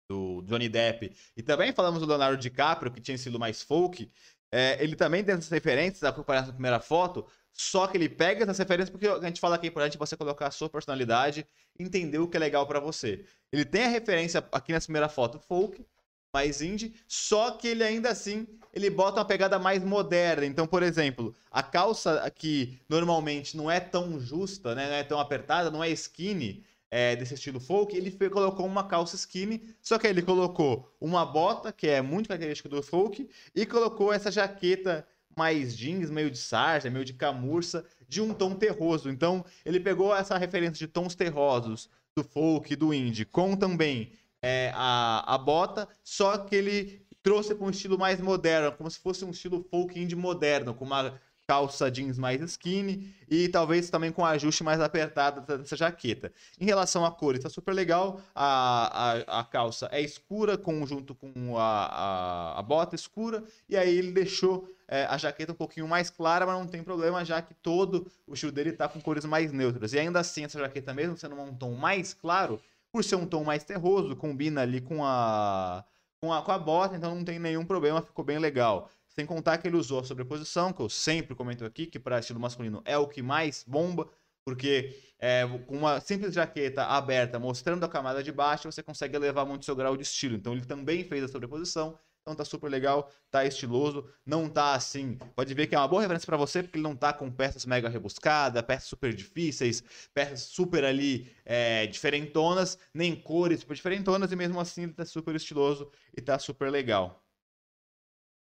Do 0.09 0.41
Johnny 0.41 0.67
Depp. 0.67 1.15
E 1.37 1.43
também 1.43 1.71
falamos 1.71 1.99
do 1.99 2.07
Leonardo 2.07 2.41
DiCaprio, 2.41 2.91
que 2.91 2.99
tinha 2.99 3.17
sido 3.17 3.37
mais 3.37 3.61
folk. 3.61 4.11
É, 4.51 4.83
ele 4.83 4.95
também 4.95 5.23
tem 5.23 5.35
essas 5.35 5.49
referências, 5.49 6.03
a 6.03 6.11
comparar 6.11 6.47
na 6.47 6.53
primeira 6.53 6.79
foto. 6.79 7.25
Só 7.53 7.87
que 7.87 7.97
ele 7.97 8.09
pega 8.09 8.43
essas 8.43 8.57
referências 8.57 8.89
porque 8.89 9.07
a 9.07 9.27
gente 9.27 9.39
fala 9.39 9.57
que 9.57 9.67
é 9.67 9.69
importante 9.69 9.97
você 9.97 10.17
colocar 10.17 10.47
a 10.47 10.51
sua 10.51 10.69
personalidade, 10.69 11.45
entender 11.77 12.17
o 12.17 12.27
que 12.27 12.37
é 12.37 12.39
legal 12.39 12.65
pra 12.65 12.79
você. 12.79 13.25
Ele 13.51 13.65
tem 13.65 13.83
a 13.83 13.89
referência 13.89 14.43
aqui 14.51 14.71
nessa 14.71 14.85
primeira 14.85 15.09
foto 15.09 15.39
folk, 15.39 15.85
mais 16.33 16.61
indie, 16.61 16.93
só 17.07 17.51
que 17.51 17.67
ele 17.67 17.83
ainda 17.83 18.09
assim 18.09 18.47
ele 18.71 18.89
bota 18.89 19.19
uma 19.19 19.25
pegada 19.25 19.57
mais 19.57 19.83
moderna. 19.83 20.45
Então, 20.45 20.67
por 20.67 20.83
exemplo, 20.83 21.35
a 21.51 21.63
calça 21.63 22.21
aqui 22.21 22.79
normalmente 22.87 23.57
não 23.57 23.69
é 23.69 23.79
tão 23.79 24.19
justa, 24.19 24.75
né? 24.75 24.87
não 24.87 24.95
é 24.95 25.03
tão 25.03 25.19
apertada, 25.19 25.71
não 25.71 25.83
é 25.83 25.89
skinny, 25.89 26.63
é, 26.91 27.15
desse 27.15 27.35
estilo 27.35 27.59
folk, 27.59 27.95
ele 27.95 28.11
foi, 28.11 28.29
colocou 28.29 28.65
uma 28.65 28.83
calça 28.83 29.15
skinny, 29.15 29.75
só 29.81 29.97
que 29.97 30.07
ele 30.07 30.21
colocou 30.21 30.91
uma 30.99 31.25
bota, 31.25 31.71
que 31.71 31.87
é 31.87 32.01
muito 32.01 32.27
característica 32.27 32.69
do 32.69 32.81
folk, 32.81 33.29
e 33.55 33.65
colocou 33.65 34.11
essa 34.11 34.31
jaqueta 34.31 35.07
mais 35.35 35.77
jeans, 35.77 36.09
meio 36.09 36.31
de 36.31 36.37
sarja, 36.37 36.89
meio 36.89 37.05
de 37.05 37.13
camurça, 37.13 37.85
de 38.07 38.21
um 38.21 38.33
tom 38.33 38.55
terroso. 38.55 39.09
Então, 39.09 39.45
ele 39.63 39.79
pegou 39.79 40.15
essa 40.15 40.37
referência 40.37 40.85
de 40.85 40.87
tons 40.87 41.15
terrosos 41.15 41.89
do 42.15 42.23
folk, 42.23 42.75
do 42.75 42.93
indie, 42.93 43.25
com 43.25 43.55
também 43.55 44.11
é, 44.41 44.71
a, 44.73 45.35
a 45.35 45.37
bota, 45.37 45.87
só 46.03 46.37
que 46.37 46.55
ele 46.55 47.05
trouxe 47.21 47.53
para 47.53 47.67
um 47.67 47.69
estilo 47.69 47.97
mais 47.97 48.19
moderno, 48.19 48.71
como 48.71 48.89
se 48.89 48.99
fosse 48.99 49.23
um 49.23 49.31
estilo 49.31 49.65
folk 49.69 49.97
indie 49.99 50.15
moderno, 50.15 50.73
com 50.73 50.85
uma 50.85 51.19
calça 51.49 51.89
jeans 51.89 52.19
mais 52.19 52.39
skinny 52.41 53.11
e 53.27 53.49
talvez 53.49 53.89
também 53.89 54.11
com 54.11 54.23
ajuste 54.23 54.63
mais 54.63 54.79
apertado 54.79 55.41
dessa 55.57 55.75
jaqueta. 55.75 56.31
Em 56.61 56.65
relação 56.65 57.03
à 57.03 57.09
cor, 57.09 57.33
está 57.33 57.49
super 57.49 57.73
legal. 57.73 58.21
A, 58.35 59.23
a, 59.25 59.39
a, 59.39 59.43
calça 59.43 59.89
é 59.91 59.99
escura 59.99 60.59
com, 60.59 60.85
junto 60.85 61.15
com 61.15 61.57
a, 61.57 61.85
a, 61.87 62.59
a 62.59 62.61
bota 62.61 62.93
escura 62.93 63.43
e 63.67 63.75
aí 63.75 63.97
ele 63.97 64.11
deixou 64.11 64.69
é, 64.87 65.05
a 65.05 65.17
jaqueta 65.17 65.51
um 65.51 65.55
pouquinho 65.55 65.87
mais 65.87 66.11
clara, 66.11 66.45
mas 66.45 66.55
não 66.55 66.67
tem 66.67 66.83
problema, 66.83 67.25
já 67.25 67.41
que 67.41 67.55
todo 67.55 68.05
o 68.27 68.35
estilo 68.35 68.51
dele 68.51 68.69
está 68.69 68.87
com 68.87 69.01
cores 69.01 69.25
mais 69.25 69.51
neutras. 69.51 69.93
E 69.93 69.97
ainda 69.97 70.19
assim, 70.19 70.43
essa 70.43 70.59
jaqueta, 70.59 70.93
mesmo 70.93 71.17
sendo 71.17 71.33
um 71.33 71.51
tom 71.51 71.73
mais 71.73 72.13
claro, 72.13 72.61
por 72.91 73.03
ser 73.03 73.15
um 73.15 73.25
tom 73.25 73.43
mais 73.43 73.63
terroso, 73.63 74.15
combina 74.15 74.61
ali 74.61 74.81
com 74.81 75.03
a, 75.03 75.83
com 76.21 76.31
a, 76.31 76.43
com 76.43 76.51
a 76.51 76.59
bota, 76.59 76.95
então 76.95 77.15
não 77.15 77.25
tem 77.25 77.39
nenhum 77.39 77.65
problema, 77.65 78.03
ficou 78.03 78.23
bem 78.23 78.37
legal. 78.37 78.87
Sem 79.19 79.25
contar 79.25 79.57
que 79.57 79.67
ele 79.67 79.75
usou 79.75 79.99
a 79.99 80.03
sobreposição, 80.05 80.71
que 80.71 80.81
eu 80.81 80.87
sempre 80.87 81.35
comento 81.35 81.65
aqui, 81.65 81.85
que 81.85 81.99
para 81.99 82.19
estilo 82.19 82.39
masculino 82.39 82.81
é 82.85 82.97
o 82.97 83.05
que 83.05 83.21
mais 83.21 83.65
bomba, 83.67 84.07
porque 84.45 84.97
é, 85.19 85.45
com 85.67 85.75
uma 85.75 85.99
simples 85.99 86.33
jaqueta 86.33 86.85
aberta 86.85 87.37
mostrando 87.37 87.83
a 87.83 87.89
camada 87.89 88.23
de 88.23 88.31
baixo, 88.31 88.71
você 88.71 88.81
consegue 88.81 89.17
elevar 89.17 89.45
muito 89.45 89.65
seu 89.65 89.75
grau 89.75 89.97
de 89.97 90.03
estilo. 90.03 90.37
Então 90.37 90.53
ele 90.53 90.63
também 90.63 91.03
fez 91.03 91.21
a 91.21 91.27
sobreposição 91.27 91.99
então 92.21 92.35
tá 92.35 92.45
super 92.45 92.69
legal, 92.69 93.11
tá 93.31 93.43
estiloso, 93.43 94.07
não 94.25 94.47
tá 94.47 94.73
assim. 94.73 95.17
Pode 95.35 95.53
ver 95.53 95.67
que 95.67 95.75
é 95.75 95.79
uma 95.79 95.87
boa 95.87 96.01
referência 96.01 96.25
para 96.25 96.37
você, 96.37 96.61
porque 96.61 96.77
ele 96.77 96.83
não 96.83 96.95
tá 96.95 97.11
com 97.11 97.31
peças 97.31 97.65
mega 97.65 97.89
rebuscadas, 97.89 98.61
peças 98.61 98.87
super 98.87 99.13
difíceis, 99.13 99.83
peças 100.13 100.41
super 100.41 100.83
ali 100.83 101.29
é, 101.43 101.87
diferentonas, 101.87 102.77
nem 102.93 103.15
cores 103.15 103.61
super 103.61 103.73
diferentonas, 103.73 104.31
e 104.31 104.35
mesmo 104.35 104.59
assim 104.59 104.83
ele 104.83 104.93
tá 104.93 105.05
super 105.05 105.35
estiloso 105.35 105.91
e 106.15 106.21
tá 106.21 106.37
super 106.37 106.69
legal. 106.69 107.25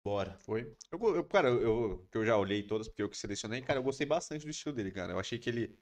Bora. 0.10 0.36
Foi. 0.40 0.76
Eu, 0.92 1.16
eu, 1.18 1.24
cara, 1.24 1.50
eu, 1.50 2.08
eu 2.12 2.26
já 2.26 2.36
olhei 2.36 2.64
todas, 2.64 2.88
porque 2.88 3.04
eu 3.04 3.10
que 3.10 3.16
selecionei, 3.16 3.62
cara, 3.62 3.78
eu 3.78 3.84
gostei 3.84 4.08
bastante 4.08 4.44
do 4.44 4.50
estilo 4.50 4.74
dele, 4.74 4.90
cara. 4.90 5.14
Eu 5.14 5.20
achei 5.20 5.38
que 5.38 5.48
ele. 5.48 5.78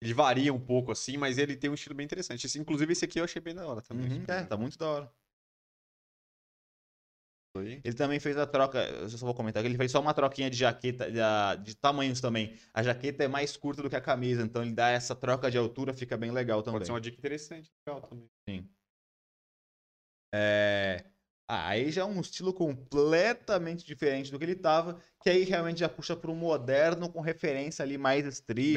Ele 0.00 0.14
varia 0.14 0.54
um 0.54 0.60
pouco 0.60 0.92
assim, 0.92 1.16
mas 1.16 1.36
ele 1.36 1.56
tem 1.56 1.68
um 1.68 1.74
estilo 1.74 1.94
bem 1.94 2.04
interessante. 2.04 2.46
Esse, 2.46 2.60
inclusive, 2.60 2.92
esse 2.92 3.04
aqui 3.04 3.18
eu 3.18 3.24
achei 3.24 3.42
bem 3.42 3.54
da 3.54 3.66
hora 3.66 3.82
também. 3.82 4.10
Uhum, 4.10 4.24
é, 4.28 4.44
tá 4.44 4.56
muito 4.56 4.78
da 4.78 4.88
hora. 4.88 5.12
Ele 7.56 7.92
também 7.92 8.18
fez 8.18 8.36
a 8.36 8.46
troca, 8.46 8.78
eu 8.82 9.08
só 9.10 9.26
vou 9.26 9.34
comentar, 9.34 9.62
ele 9.64 9.76
fez 9.76 9.92
só 9.92 10.00
uma 10.00 10.14
troquinha 10.14 10.48
de 10.48 10.56
jaqueta, 10.56 11.10
de, 11.10 11.64
de, 11.64 11.76
tamanhos 11.76 12.20
também. 12.20 12.56
A 12.72 12.82
jaqueta 12.82 13.24
é 13.24 13.28
mais 13.28 13.56
curta 13.56 13.82
do 13.82 13.90
que 13.90 13.96
a 13.96 14.00
camisa, 14.00 14.42
então 14.42 14.62
ele 14.62 14.72
dá 14.72 14.88
essa 14.88 15.14
troca 15.14 15.50
de 15.50 15.58
altura, 15.58 15.92
fica 15.92 16.16
bem 16.16 16.30
legal 16.30 16.62
também. 16.62 16.78
Pode 16.78 16.86
ser 16.86 16.92
uma 16.92 17.00
dica 17.00 17.18
interessante, 17.18 17.70
legal 17.86 18.00
também. 18.00 18.30
Sim. 18.48 18.68
É... 20.34 21.11
Ah, 21.48 21.68
aí 21.68 21.90
já 21.90 22.02
é 22.02 22.04
um 22.04 22.20
estilo 22.20 22.52
completamente 22.52 23.84
diferente 23.84 24.30
do 24.30 24.38
que 24.38 24.44
ele 24.44 24.54
tava, 24.54 24.98
que 25.22 25.28
aí 25.28 25.44
realmente 25.44 25.80
já 25.80 25.88
puxa 25.88 26.16
para 26.16 26.30
um 26.30 26.34
moderno 26.34 27.10
com 27.10 27.20
referência 27.20 27.82
ali 27.82 27.98
mais 27.98 28.24
street, 28.26 28.74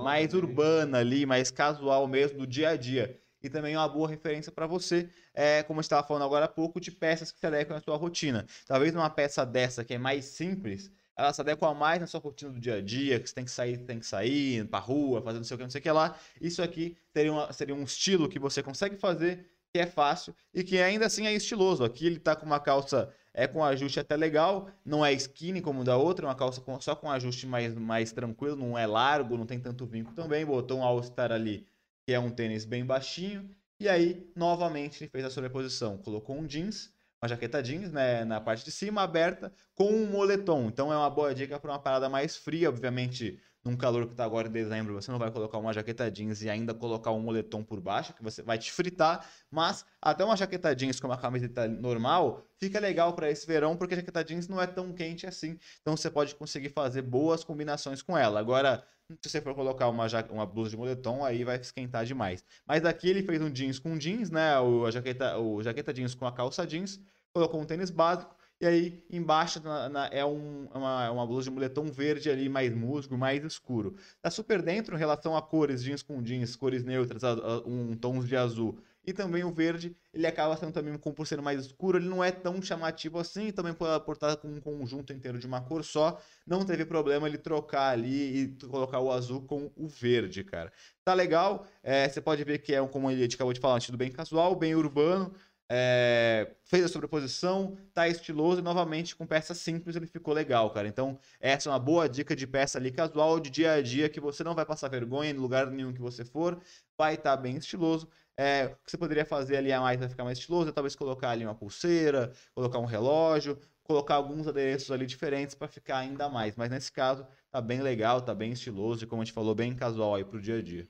mais 0.00 0.28
também. 0.30 0.48
urbana 0.48 0.98
ali, 0.98 1.26
mais 1.26 1.50
casual 1.50 2.06
mesmo 2.06 2.38
do 2.38 2.46
dia 2.46 2.70
a 2.70 2.76
dia 2.76 3.20
e 3.42 3.48
também 3.48 3.74
é 3.74 3.78
uma 3.78 3.88
boa 3.88 4.08
referência 4.08 4.50
para 4.50 4.66
você, 4.66 5.08
é, 5.32 5.62
como 5.62 5.80
estava 5.80 6.06
falando 6.06 6.24
agora 6.24 6.46
há 6.46 6.48
pouco, 6.48 6.80
de 6.80 6.90
peças 6.90 7.30
que 7.30 7.38
se 7.38 7.46
adequam 7.46 7.76
à 7.76 7.80
sua 7.80 7.96
rotina. 7.96 8.46
Talvez 8.66 8.94
uma 8.94 9.08
peça 9.10 9.44
dessa 9.46 9.84
que 9.84 9.94
é 9.94 9.98
mais 9.98 10.24
simples, 10.24 10.90
ela 11.16 11.32
se 11.32 11.40
adequa 11.40 11.72
mais 11.74 12.00
na 12.00 12.06
sua 12.06 12.20
rotina 12.20 12.50
do 12.52 12.60
dia 12.60 12.76
a 12.76 12.80
dia, 12.80 13.18
que 13.18 13.28
você 13.28 13.34
tem 13.34 13.44
que 13.44 13.50
sair, 13.50 13.78
tem 13.78 13.98
que 13.98 14.06
sair 14.06 14.64
para 14.68 14.78
rua, 14.78 15.22
fazer 15.22 15.38
não 15.38 15.44
sei 15.44 15.54
o 15.54 15.58
que, 15.58 15.64
não 15.64 15.70
sei 15.70 15.80
o 15.80 15.82
que 15.82 15.90
lá. 15.90 16.16
Isso 16.40 16.62
aqui 16.62 16.96
seria, 17.12 17.32
uma, 17.32 17.52
seria 17.52 17.74
um 17.74 17.82
estilo 17.82 18.28
que 18.28 18.38
você 18.38 18.62
consegue 18.62 18.96
fazer, 18.96 19.46
que 19.72 19.80
é 19.80 19.86
fácil 19.86 20.34
e 20.52 20.64
que 20.64 20.78
ainda 20.78 21.06
assim 21.06 21.26
é 21.26 21.32
estiloso. 21.32 21.84
Aqui 21.84 22.06
ele 22.06 22.16
está 22.16 22.34
com 22.34 22.46
uma 22.46 22.60
calça 22.60 23.12
é 23.34 23.46
com 23.46 23.62
ajuste 23.62 24.00
até 24.00 24.16
legal, 24.16 24.68
não 24.84 25.06
é 25.06 25.12
skinny 25.12 25.60
como 25.60 25.84
da 25.84 25.96
outra, 25.96 26.26
é 26.26 26.28
uma 26.28 26.34
calça 26.34 26.60
com, 26.60 26.80
só 26.80 26.96
com 26.96 27.08
ajuste 27.08 27.46
mais, 27.46 27.72
mais 27.72 28.10
tranquilo, 28.10 28.56
não 28.56 28.76
é 28.76 28.84
largo, 28.84 29.36
não 29.36 29.46
tem 29.46 29.60
tanto 29.60 29.86
vinco 29.86 30.12
também. 30.12 30.44
Botou 30.44 30.78
um 30.78 30.82
All-Star 30.82 31.30
ali 31.30 31.64
que 32.08 32.14
é 32.14 32.18
um 32.18 32.30
tênis 32.30 32.64
bem 32.64 32.86
baixinho. 32.86 33.48
E 33.78 33.86
aí, 33.86 34.32
novamente, 34.34 35.04
ele 35.04 35.10
fez 35.10 35.26
a 35.26 35.30
sobreposição. 35.30 35.98
Colocou 35.98 36.34
um 36.34 36.46
jeans, 36.46 36.90
uma 37.22 37.28
jaqueta 37.28 37.62
jeans 37.62 37.92
né, 37.92 38.24
na 38.24 38.40
parte 38.40 38.64
de 38.64 38.72
cima, 38.72 39.02
aberta, 39.02 39.52
com 39.74 39.92
um 39.92 40.06
moletom. 40.06 40.68
Então 40.68 40.90
é 40.90 40.96
uma 40.96 41.10
boa 41.10 41.34
dica 41.34 41.60
para 41.60 41.70
uma 41.70 41.78
parada 41.78 42.08
mais 42.08 42.34
fria. 42.34 42.70
Obviamente, 42.70 43.38
num 43.68 43.76
calor 43.76 44.06
que 44.06 44.12
está 44.12 44.24
agora 44.24 44.48
em 44.48 44.50
dezembro, 44.50 44.94
você 44.94 45.10
não 45.10 45.18
vai 45.18 45.30
colocar 45.30 45.58
uma 45.58 45.72
jaqueta 45.74 46.10
jeans 46.10 46.42
e 46.42 46.48
ainda 46.48 46.72
colocar 46.72 47.12
um 47.12 47.20
moletom 47.20 47.62
por 47.62 47.80
baixo, 47.80 48.14
que 48.14 48.22
você 48.22 48.42
vai 48.42 48.56
te 48.56 48.72
fritar. 48.72 49.28
Mas 49.50 49.84
até 50.00 50.24
uma 50.24 50.36
jaqueta 50.36 50.74
jeans 50.74 50.98
com 50.98 51.06
uma 51.06 51.18
camiseta 51.18 51.68
normal 51.68 52.46
fica 52.56 52.80
legal 52.80 53.12
para 53.12 53.30
esse 53.30 53.46
verão, 53.46 53.76
porque 53.76 53.92
a 53.92 53.98
jaqueta 53.98 54.24
jeans 54.24 54.48
não 54.48 54.60
é 54.60 54.66
tão 54.66 54.92
quente 54.92 55.26
assim. 55.26 55.58
Então 55.82 55.96
você 55.96 56.10
pode 56.10 56.34
conseguir 56.34 56.70
fazer 56.70 57.02
boas 57.02 57.44
combinações 57.44 58.00
com 58.00 58.16
ela. 58.16 58.40
Agora, 58.40 58.82
se 59.22 59.30
você 59.30 59.40
for 59.40 59.54
colocar 59.54 59.88
uma, 59.88 60.06
uma 60.30 60.46
blusa 60.46 60.70
de 60.70 60.76
moletom, 60.78 61.22
aí 61.22 61.44
vai 61.44 61.56
esquentar 61.56 62.06
demais. 62.06 62.42
Mas 62.66 62.86
aqui 62.86 63.10
ele 63.10 63.22
fez 63.22 63.40
um 63.42 63.50
jeans 63.50 63.78
com 63.78 63.98
jeans, 63.98 64.30
né? 64.30 64.58
O, 64.60 64.86
a 64.86 64.90
jaqueta, 64.90 65.38
o 65.38 65.62
jaqueta 65.62 65.92
jeans 65.92 66.14
com 66.14 66.26
a 66.26 66.32
calça 66.32 66.66
jeans, 66.66 66.98
colocou 67.34 67.60
um 67.60 67.66
tênis 67.66 67.90
básico. 67.90 68.34
E 68.60 68.66
aí, 68.66 69.04
embaixo 69.08 69.62
na, 69.62 69.88
na, 69.88 70.06
é 70.08 70.24
um, 70.24 70.66
uma, 70.74 71.10
uma 71.12 71.26
blusa 71.26 71.44
de 71.44 71.50
moletom 71.54 71.84
verde 71.92 72.28
ali, 72.28 72.48
mais 72.48 72.74
musgo, 72.74 73.16
mais 73.16 73.44
escuro. 73.44 73.96
Tá 74.20 74.30
super 74.30 74.60
dentro 74.60 74.96
em 74.96 74.98
relação 74.98 75.36
a 75.36 75.42
cores, 75.42 75.82
jeans 75.82 76.02
com 76.02 76.20
jeans, 76.20 76.56
cores 76.56 76.82
neutras, 76.82 77.22
a, 77.22 77.30
a, 77.30 77.58
um 77.66 77.96
tons 77.96 78.26
de 78.26 78.36
azul 78.36 78.78
e 79.08 79.12
também 79.14 79.42
o 79.42 79.50
verde, 79.50 79.96
ele 80.12 80.26
acaba 80.26 80.54
sendo 80.54 80.70
também, 80.70 80.98
por 80.98 81.26
ser 81.26 81.40
mais 81.40 81.64
escuro, 81.64 81.96
ele 81.96 82.06
não 82.06 82.22
é 82.22 82.30
tão 82.30 82.60
chamativo 82.60 83.18
assim, 83.18 83.50
também 83.50 83.72
por 83.72 84.12
estar 84.12 84.36
com 84.36 84.48
um 84.48 84.60
conjunto 84.60 85.14
inteiro 85.14 85.38
de 85.38 85.46
uma 85.46 85.62
cor 85.62 85.82
só, 85.82 86.20
não 86.46 86.62
teve 86.62 86.84
problema 86.84 87.26
ele 87.26 87.38
trocar 87.38 87.92
ali 87.92 88.42
e 88.42 88.48
colocar 88.66 89.00
o 89.00 89.10
azul 89.10 89.40
com 89.40 89.70
o 89.74 89.88
verde, 89.88 90.44
cara. 90.44 90.70
Tá 91.02 91.14
legal, 91.14 91.66
é, 91.82 92.06
você 92.06 92.20
pode 92.20 92.44
ver 92.44 92.58
que 92.58 92.74
é, 92.74 92.86
como 92.86 93.10
ele 93.10 93.24
acabou 93.24 93.54
de 93.54 93.60
falar, 93.60 93.76
um 93.76 93.78
estilo 93.78 93.96
bem 93.96 94.10
casual, 94.12 94.54
bem 94.54 94.74
urbano, 94.74 95.32
é, 95.70 96.50
fez 96.64 96.84
a 96.84 96.88
sobreposição, 96.88 97.76
tá 97.92 98.08
estiloso 98.08 98.60
e 98.60 98.62
novamente 98.62 99.14
com 99.14 99.26
peça 99.26 99.54
simples 99.54 99.96
ele 99.96 100.06
ficou 100.06 100.32
legal, 100.32 100.70
cara. 100.70 100.88
Então, 100.88 101.18
essa 101.38 101.68
é 101.68 101.72
uma 101.72 101.78
boa 101.78 102.08
dica 102.08 102.34
de 102.34 102.46
peça 102.46 102.78
ali 102.78 102.90
casual, 102.90 103.38
de 103.38 103.50
dia 103.50 103.72
a 103.74 103.82
dia, 103.82 104.08
que 104.08 104.20
você 104.20 104.42
não 104.42 104.54
vai 104.54 104.64
passar 104.64 104.88
vergonha 104.88 105.30
em 105.30 105.34
lugar 105.34 105.66
nenhum 105.70 105.92
que 105.92 106.00
você 106.00 106.24
for, 106.24 106.58
vai 106.96 107.14
estar 107.14 107.36
tá 107.36 107.42
bem 107.42 107.56
estiloso. 107.56 108.08
É, 108.36 108.66
o 108.66 108.84
que 108.84 108.90
você 108.90 108.96
poderia 108.96 109.24
fazer 109.26 109.56
ali 109.56 109.72
a 109.72 109.80
mais 109.80 109.98
para 109.98 110.08
ficar 110.08 110.24
mais 110.24 110.38
estiloso 110.38 110.70
é 110.70 110.72
talvez 110.72 110.94
colocar 110.94 111.30
ali 111.30 111.44
uma 111.44 111.54
pulseira, 111.54 112.32
colocar 112.54 112.78
um 112.78 112.84
relógio, 112.84 113.58
colocar 113.82 114.14
alguns 114.14 114.46
adereços 114.46 114.90
ali 114.90 115.06
diferentes 115.06 115.54
para 115.54 115.68
ficar 115.68 115.98
ainda 115.98 116.28
mais. 116.28 116.56
Mas 116.56 116.70
nesse 116.70 116.92
caso, 116.92 117.26
tá 117.50 117.60
bem 117.60 117.82
legal, 117.82 118.22
tá 118.22 118.34
bem 118.34 118.52
estiloso 118.52 119.04
e 119.04 119.06
como 119.06 119.22
a 119.22 119.24
gente 119.24 119.34
falou, 119.34 119.54
bem 119.54 119.74
casual 119.74 120.14
aí 120.14 120.24
pro 120.24 120.40
dia 120.40 120.58
a 120.58 120.62
dia. 120.62 120.88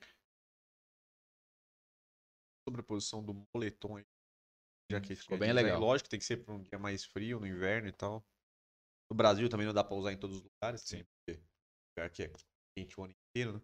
Sobreposição 2.68 3.22
do 3.24 3.34
moletom 3.54 3.98
aí. 4.90 4.96
Já 4.96 5.00
que 5.00 5.14
ficou 5.14 5.38
bem 5.38 5.52
legal. 5.52 5.80
Lógico 5.80 6.04
que 6.04 6.10
tem 6.10 6.18
que 6.18 6.26
ser 6.26 6.38
para 6.38 6.54
um 6.54 6.62
dia 6.62 6.78
mais 6.78 7.04
frio, 7.04 7.40
no 7.40 7.46
inverno 7.46 7.88
e 7.88 7.92
tal. 7.92 8.24
No 9.10 9.16
Brasil 9.16 9.48
também 9.48 9.66
não 9.66 9.74
dá 9.74 9.82
para 9.82 9.96
usar 9.96 10.12
em 10.12 10.18
todos 10.18 10.36
os 10.36 10.42
lugares, 10.42 10.82
sim, 10.82 11.04
porque 11.04 11.40
lugar 11.96 12.10
que 12.10 12.24
é 12.24 12.32
quente 12.76 13.00
o 13.00 13.04
ano 13.04 13.14
inteiro, 13.30 13.54
né? 13.54 13.60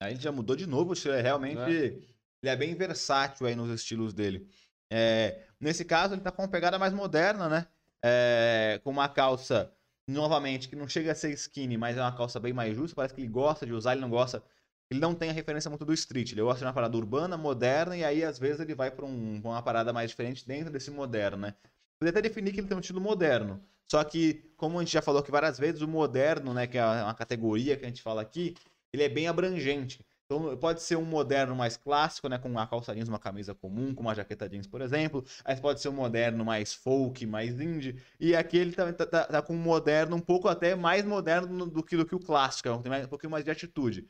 Aí 0.00 0.12
ele 0.12 0.20
já 0.20 0.30
mudou 0.30 0.54
de 0.54 0.66
novo, 0.66 0.92
é 1.08 1.20
realmente. 1.20 1.60
É. 1.60 2.16
Ele 2.42 2.52
é 2.52 2.56
bem 2.56 2.74
versátil 2.74 3.46
aí 3.46 3.56
nos 3.56 3.70
estilos 3.70 4.12
dele. 4.12 4.48
É, 4.90 5.46
nesse 5.58 5.84
caso, 5.84 6.14
ele 6.14 6.20
tá 6.20 6.30
com 6.30 6.42
uma 6.42 6.50
pegada 6.50 6.78
mais 6.78 6.92
moderna, 6.92 7.48
né? 7.48 7.66
É, 8.04 8.80
com 8.84 8.90
uma 8.90 9.08
calça, 9.08 9.72
novamente, 10.06 10.68
que 10.68 10.76
não 10.76 10.86
chega 10.86 11.12
a 11.12 11.14
ser 11.14 11.32
skinny, 11.32 11.76
mas 11.78 11.96
é 11.96 12.00
uma 12.00 12.14
calça 12.14 12.38
bem 12.38 12.52
mais 12.52 12.76
justa. 12.76 12.94
Parece 12.94 13.14
que 13.14 13.20
ele 13.22 13.28
gosta 13.28 13.64
de 13.64 13.72
usar, 13.72 13.92
ele 13.92 14.02
não 14.02 14.10
gosta. 14.10 14.44
Ele 14.90 15.00
não 15.00 15.14
tem 15.14 15.30
a 15.30 15.32
referência 15.32 15.68
muito 15.68 15.84
do 15.84 15.92
street. 15.92 16.32
Ele 16.32 16.42
gosta 16.42 16.60
de 16.60 16.64
uma 16.64 16.72
parada 16.72 16.96
urbana, 16.96 17.36
moderna, 17.36 17.96
e 17.96 18.04
aí 18.04 18.24
às 18.24 18.38
vezes 18.38 18.60
ele 18.60 18.74
vai 18.74 18.90
para 18.90 19.04
um, 19.04 19.40
uma 19.42 19.62
parada 19.62 19.92
mais 19.92 20.10
diferente 20.10 20.46
dentro 20.46 20.72
desse 20.72 20.90
moderno, 20.90 21.38
né? 21.38 21.54
Poderia 21.98 22.18
até 22.18 22.28
definir 22.28 22.52
que 22.52 22.60
ele 22.60 22.68
tem 22.68 22.76
um 22.76 22.80
estilo 22.80 23.00
moderno. 23.00 23.60
Só 23.90 24.02
que, 24.04 24.52
como 24.56 24.78
a 24.78 24.82
gente 24.82 24.92
já 24.92 25.02
falou 25.02 25.20
aqui 25.20 25.30
várias 25.30 25.58
vezes, 25.58 25.80
o 25.80 25.88
moderno, 25.88 26.52
né, 26.52 26.66
que 26.66 26.76
é 26.76 26.84
uma 26.84 27.14
categoria 27.14 27.76
que 27.76 27.84
a 27.84 27.88
gente 27.88 28.02
fala 28.02 28.20
aqui, 28.20 28.54
ele 28.92 29.02
é 29.02 29.08
bem 29.08 29.28
abrangente. 29.28 30.04
Então 30.26 30.56
pode 30.56 30.82
ser 30.82 30.96
um 30.96 31.04
moderno 31.04 31.54
mais 31.54 31.76
clássico, 31.76 32.28
né? 32.28 32.36
Com 32.36 32.48
uma 32.48 32.66
calça 32.66 32.92
jeans, 32.94 33.08
uma 33.08 33.18
camisa 33.18 33.54
comum, 33.54 33.94
com 33.94 34.02
uma 34.02 34.14
jaqueta 34.14 34.48
jeans, 34.48 34.66
por 34.66 34.80
exemplo. 34.80 35.24
Aí 35.44 35.56
pode 35.56 35.80
ser 35.80 35.88
um 35.88 35.92
moderno 35.92 36.44
mais 36.44 36.74
folk, 36.74 37.24
mais 37.26 37.60
indie. 37.60 37.96
E 38.18 38.34
aqui 38.34 38.56
ele 38.58 38.72
tá, 38.72 38.92
tá, 38.92 39.24
tá 39.24 39.42
com 39.42 39.54
um 39.54 39.58
moderno 39.58 40.16
um 40.16 40.20
pouco 40.20 40.48
até 40.48 40.74
mais 40.74 41.04
moderno 41.04 41.66
do 41.70 41.82
que, 41.82 41.96
do 41.96 42.04
que 42.04 42.14
o 42.14 42.18
clássico, 42.18 42.68
um 42.70 43.08
pouquinho 43.08 43.30
mais 43.30 43.44
de 43.44 43.52
atitude. 43.52 44.06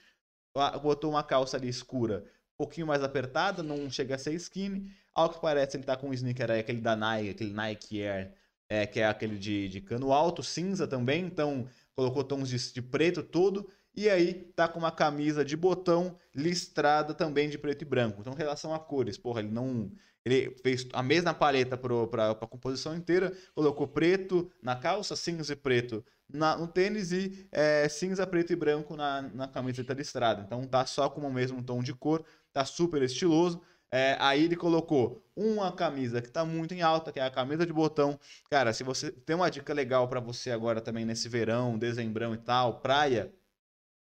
Botou 0.83 1.11
uma 1.11 1.23
calça 1.23 1.57
ali 1.57 1.69
escura, 1.69 2.25
um 2.55 2.65
pouquinho 2.65 2.87
mais 2.87 3.03
apertada, 3.03 3.63
não 3.63 3.91
chega 3.91 4.15
a 4.15 4.19
ser 4.19 4.35
skinny. 4.35 4.91
Ao 5.15 5.29
que 5.29 5.41
parece, 5.41 5.77
ele 5.77 5.85
tá 5.85 5.97
com 5.97 6.09
um 6.09 6.15
sneaker 6.15 6.51
aí, 6.51 6.61
aquele 6.61 6.81
da 6.81 6.95
Nike, 6.95 7.31
aquele 7.31 7.53
Nike 7.53 8.03
Air, 8.03 8.33
é, 8.69 8.87
que 8.87 9.01
é 9.01 9.07
aquele 9.07 9.39
de, 9.39 9.69
de 9.69 9.81
cano 9.81 10.13
alto, 10.13 10.43
cinza 10.43 10.87
também. 10.87 11.25
Então 11.25 11.69
colocou 11.95 12.23
tons 12.23 12.49
de, 12.49 12.73
de 12.73 12.83
preto 12.83 13.23
todo 13.23 13.69
e 13.97 14.11
aí 14.11 14.35
tá 14.55 14.69
com 14.69 14.79
uma 14.79 14.93
camisa 14.93 15.45
de 15.45 15.57
botão 15.57 16.19
listrada 16.35 17.15
também 17.15 17.49
de 17.49 17.57
preto 17.57 17.83
e 17.83 17.85
branco. 17.85 18.21
Então, 18.21 18.35
em 18.35 18.37
relação 18.37 18.75
a 18.75 18.79
cores, 18.79 19.17
porra, 19.17 19.41
ele 19.41 19.51
não. 19.51 19.91
Ele 20.25 20.57
fez 20.61 20.87
a 20.93 21.05
mesma 21.05 21.33
paleta 21.33 21.79
para 21.79 22.33
a 22.33 22.35
composição 22.35 22.97
inteira, 22.97 23.33
colocou 23.55 23.87
preto 23.87 24.51
na 24.61 24.75
calça, 24.75 25.15
cinza 25.15 25.53
e 25.53 25.57
preto 25.57 26.05
na, 26.29 26.57
no 26.57 26.67
tênis 26.67 27.13
e 27.13 27.49
é, 27.53 27.89
cinza, 27.89 28.27
preto 28.27 28.53
e 28.53 28.57
branco 28.57 28.97
na, 28.97 29.23
na 29.23 29.49
camiseta 29.49 29.95
listrada. 29.95 30.43
Então 30.45 30.67
tá 30.67 30.85
só 30.85 31.09
com 31.09 31.21
o 31.21 31.33
mesmo 31.33 31.63
tom 31.63 31.81
de 31.81 31.95
cor, 31.95 32.25
tá 32.53 32.65
super 32.65 33.03
estiloso. 33.03 33.63
É, 33.91 34.17
aí 34.19 34.45
ele 34.45 34.57
colocou 34.57 35.25
uma 35.35 35.71
camisa 35.71 36.21
que 36.21 36.27
está 36.27 36.45
muito 36.45 36.75
em 36.75 36.83
alta, 36.83 37.13
que 37.13 37.21
é 37.21 37.23
a 37.25 37.31
camisa 37.31 37.65
de 37.65 37.73
botão. 37.73 38.19
Cara, 38.51 38.73
se 38.73 38.83
você 38.83 39.13
tem 39.13 39.37
uma 39.37 39.49
dica 39.49 39.73
legal 39.73 40.09
para 40.09 40.19
você 40.19 40.51
agora 40.51 40.81
também 40.81 41.05
nesse 41.05 41.29
verão, 41.29 41.79
dezembrão 41.79 42.35
e 42.35 42.39
tal, 42.39 42.81
praia, 42.81 43.33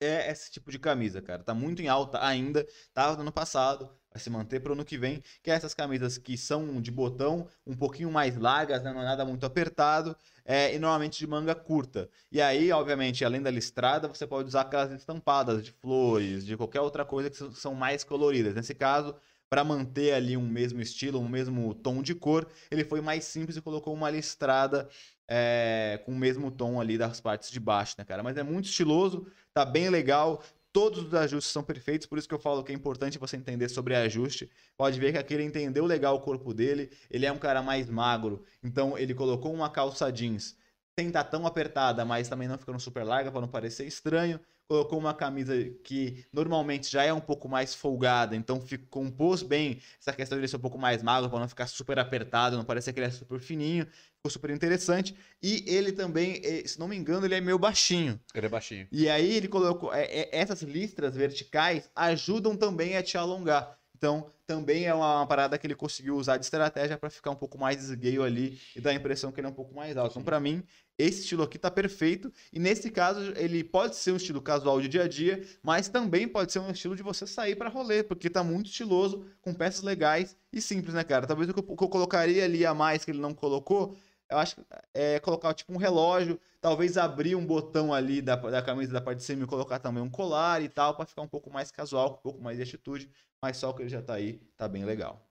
é 0.01 0.31
esse 0.31 0.51
tipo 0.51 0.71
de 0.71 0.79
camisa, 0.79 1.21
cara. 1.21 1.43
Tá 1.43 1.53
muito 1.53 1.81
em 1.81 1.87
alta 1.87 2.23
ainda, 2.25 2.65
tava 2.93 3.15
no 3.15 3.21
ano 3.21 3.31
passado, 3.31 3.89
vai 4.11 4.21
se 4.21 4.29
manter 4.29 4.59
pro 4.59 4.73
ano 4.73 4.83
que 4.83 4.97
vem, 4.97 5.23
que 5.41 5.51
é 5.51 5.53
essas 5.53 5.73
camisas 5.73 6.17
que 6.17 6.37
são 6.37 6.81
de 6.81 6.91
botão, 6.91 7.47
um 7.65 7.75
pouquinho 7.75 8.11
mais 8.11 8.37
largas, 8.37 8.83
né? 8.83 8.91
não 8.91 9.01
é 9.01 9.05
nada 9.05 9.23
muito 9.23 9.45
apertado, 9.45 10.15
é, 10.43 10.75
e 10.75 10.79
normalmente 10.79 11.19
de 11.19 11.27
manga 11.27 11.55
curta. 11.55 12.09
E 12.31 12.41
aí, 12.41 12.71
obviamente, 12.71 13.23
além 13.23 13.41
da 13.41 13.51
listrada, 13.51 14.07
você 14.07 14.25
pode 14.25 14.47
usar 14.47 14.61
aquelas 14.61 14.91
estampadas 14.91 15.63
de 15.63 15.71
flores, 15.71 16.45
de 16.45 16.57
qualquer 16.57 16.81
outra 16.81 17.05
coisa 17.05 17.29
que 17.29 17.37
são 17.55 17.73
mais 17.73 18.03
coloridas. 18.03 18.55
Nesse 18.55 18.73
caso, 18.73 19.15
para 19.51 19.65
manter 19.65 20.13
ali 20.13 20.37
um 20.37 20.47
mesmo 20.47 20.79
estilo, 20.81 21.19
um 21.19 21.27
mesmo 21.27 21.73
tom 21.73 22.01
de 22.01 22.15
cor, 22.15 22.47
ele 22.71 22.85
foi 22.85 23.01
mais 23.01 23.25
simples 23.25 23.57
e 23.57 23.61
colocou 23.61 23.93
uma 23.93 24.09
listrada 24.09 24.87
é, 25.27 26.01
com 26.05 26.13
o 26.13 26.15
mesmo 26.15 26.49
tom 26.49 26.79
ali 26.79 26.97
das 26.97 27.19
partes 27.19 27.51
de 27.51 27.59
baixo, 27.59 27.95
né, 27.97 28.05
cara? 28.05 28.23
Mas 28.23 28.37
é 28.37 28.43
muito 28.43 28.69
estiloso, 28.69 29.27
tá 29.53 29.65
bem 29.65 29.89
legal. 29.89 30.41
Todos 30.71 31.03
os 31.03 31.13
ajustes 31.13 31.51
são 31.51 31.61
perfeitos, 31.61 32.07
por 32.07 32.17
isso 32.17 32.29
que 32.29 32.33
eu 32.33 32.39
falo 32.39 32.63
que 32.63 32.71
é 32.71 32.75
importante 32.75 33.19
você 33.19 33.35
entender 33.35 33.67
sobre 33.67 33.93
ajuste. 33.93 34.49
Pode 34.77 34.97
ver 34.97 35.11
que 35.11 35.17
aqui 35.17 35.33
ele 35.33 35.43
entendeu 35.43 35.85
legal 35.85 36.15
o 36.15 36.21
corpo 36.21 36.53
dele, 36.53 36.89
ele 37.09 37.25
é 37.25 37.31
um 37.31 37.37
cara 37.37 37.61
mais 37.61 37.89
magro, 37.89 38.45
então 38.63 38.97
ele 38.97 39.13
colocou 39.13 39.53
uma 39.53 39.69
calça 39.69 40.09
jeans 40.09 40.55
sem 40.97 41.07
estar 41.07 41.25
tá 41.25 41.29
tão 41.29 41.45
apertada, 41.45 42.05
mas 42.05 42.29
também 42.29 42.47
não 42.47 42.57
ficando 42.57 42.79
super 42.79 43.03
larga 43.03 43.29
para 43.29 43.41
não 43.41 43.49
parecer 43.49 43.85
estranho. 43.85 44.39
Colocou 44.71 44.97
uma 44.97 45.13
camisa 45.13 45.53
que 45.83 46.23
normalmente 46.31 46.89
já 46.89 47.03
é 47.03 47.11
um 47.11 47.19
pouco 47.19 47.49
mais 47.49 47.75
folgada, 47.75 48.37
então 48.37 48.63
compôs 48.89 49.43
bem 49.43 49.81
essa 49.99 50.13
questão 50.13 50.37
de 50.37 50.43
ele 50.43 50.47
ser 50.47 50.55
um 50.55 50.61
pouco 50.61 50.77
mais 50.77 51.03
magro 51.03 51.29
para 51.29 51.39
não 51.39 51.49
ficar 51.49 51.67
super 51.67 51.99
apertado, 51.99 52.55
não 52.55 52.63
parecer 52.63 52.93
que 52.93 52.99
ele 53.01 53.07
é 53.07 53.11
super 53.11 53.41
fininho. 53.41 53.85
Ficou 54.15 54.31
super 54.31 54.49
interessante. 54.49 55.13
E 55.43 55.65
ele 55.67 55.91
também, 55.91 56.39
eh, 56.41 56.63
se 56.65 56.79
não 56.79 56.87
me 56.87 56.95
engano, 56.95 57.25
ele 57.25 57.35
é 57.35 57.41
meio 57.41 57.59
baixinho. 57.59 58.17
Ele 58.33 58.45
é 58.45 58.49
baixinho. 58.49 58.87
E 58.93 59.09
aí 59.09 59.35
ele 59.35 59.49
colocou. 59.49 59.93
É, 59.93 60.05
é, 60.05 60.29
essas 60.31 60.61
listras 60.61 61.17
verticais 61.17 61.91
ajudam 61.93 62.55
também 62.55 62.95
a 62.95 63.03
te 63.03 63.17
alongar. 63.17 63.77
Então, 63.97 64.31
também 64.47 64.85
é 64.85 64.93
uma, 64.93 65.17
uma 65.17 65.27
parada 65.27 65.57
que 65.57 65.67
ele 65.67 65.75
conseguiu 65.75 66.15
usar 66.15 66.37
de 66.37 66.45
estratégia 66.45 66.97
para 66.97 67.09
ficar 67.09 67.29
um 67.29 67.35
pouco 67.35 67.57
mais 67.57 67.83
esgueio 67.83 68.23
ali 68.23 68.59
e 68.75 68.81
dar 68.81 68.89
a 68.89 68.93
impressão 68.93 69.31
que 69.31 69.39
ele 69.39 69.47
é 69.47 69.49
um 69.49 69.53
pouco 69.53 69.75
mais 69.75 69.95
alto. 69.95 70.13
Então, 70.13 70.23
para 70.23 70.39
mim, 70.39 70.63
esse 71.01 71.21
estilo 71.21 71.43
aqui 71.43 71.57
tá 71.57 71.69
perfeito. 71.71 72.31
E 72.51 72.59
nesse 72.59 72.89
caso, 72.89 73.33
ele 73.35 73.63
pode 73.63 73.95
ser 73.95 74.11
um 74.11 74.17
estilo 74.17 74.41
casual 74.41 74.81
de 74.81 74.87
dia 74.87 75.03
a 75.03 75.07
dia, 75.07 75.45
mas 75.63 75.87
também 75.89 76.27
pode 76.27 76.51
ser 76.51 76.59
um 76.59 76.71
estilo 76.71 76.95
de 76.95 77.03
você 77.03 77.25
sair 77.27 77.55
para 77.55 77.69
rolê, 77.69 78.03
porque 78.03 78.29
tá 78.29 78.43
muito 78.43 78.67
estiloso, 78.67 79.25
com 79.41 79.53
peças 79.53 79.83
legais 79.83 80.35
e 80.51 80.61
simples, 80.61 80.93
né, 80.93 81.03
cara? 81.03 81.27
Talvez 81.27 81.49
o 81.49 81.53
que 81.53 81.59
eu, 81.59 81.63
que 81.63 81.83
eu 81.83 81.89
colocaria 81.89 82.43
ali 82.43 82.65
a 82.65 82.73
mais 82.73 83.03
que 83.05 83.11
ele 83.11 83.19
não 83.19 83.33
colocou 83.33 83.95
eu 84.31 84.37
acho 84.37 84.55
que 84.55 84.65
é 84.93 85.19
colocar 85.19 85.53
tipo 85.53 85.73
um 85.73 85.77
relógio, 85.77 86.39
talvez 86.61 86.97
abrir 86.97 87.35
um 87.35 87.45
botão 87.45 87.93
ali 87.93 88.21
da, 88.21 88.37
da 88.37 88.61
camisa 88.61 88.93
da 88.93 89.01
parte 89.01 89.17
de 89.17 89.25
cima 89.25 89.43
e 89.43 89.47
colocar 89.47 89.77
também 89.77 90.01
um 90.01 90.09
colar 90.09 90.61
e 90.61 90.69
tal, 90.69 90.95
para 90.95 91.05
ficar 91.05 91.21
um 91.21 91.27
pouco 91.27 91.51
mais 91.51 91.69
casual, 91.69 92.13
um 92.13 92.21
pouco 92.21 92.41
mais 92.41 92.55
de 92.55 92.63
atitude, 92.63 93.11
mas 93.41 93.57
só 93.57 93.73
que 93.73 93.81
ele 93.81 93.89
já 93.89 94.01
tá 94.01 94.13
aí, 94.13 94.39
tá 94.55 94.69
bem 94.69 94.85
legal. 94.85 95.29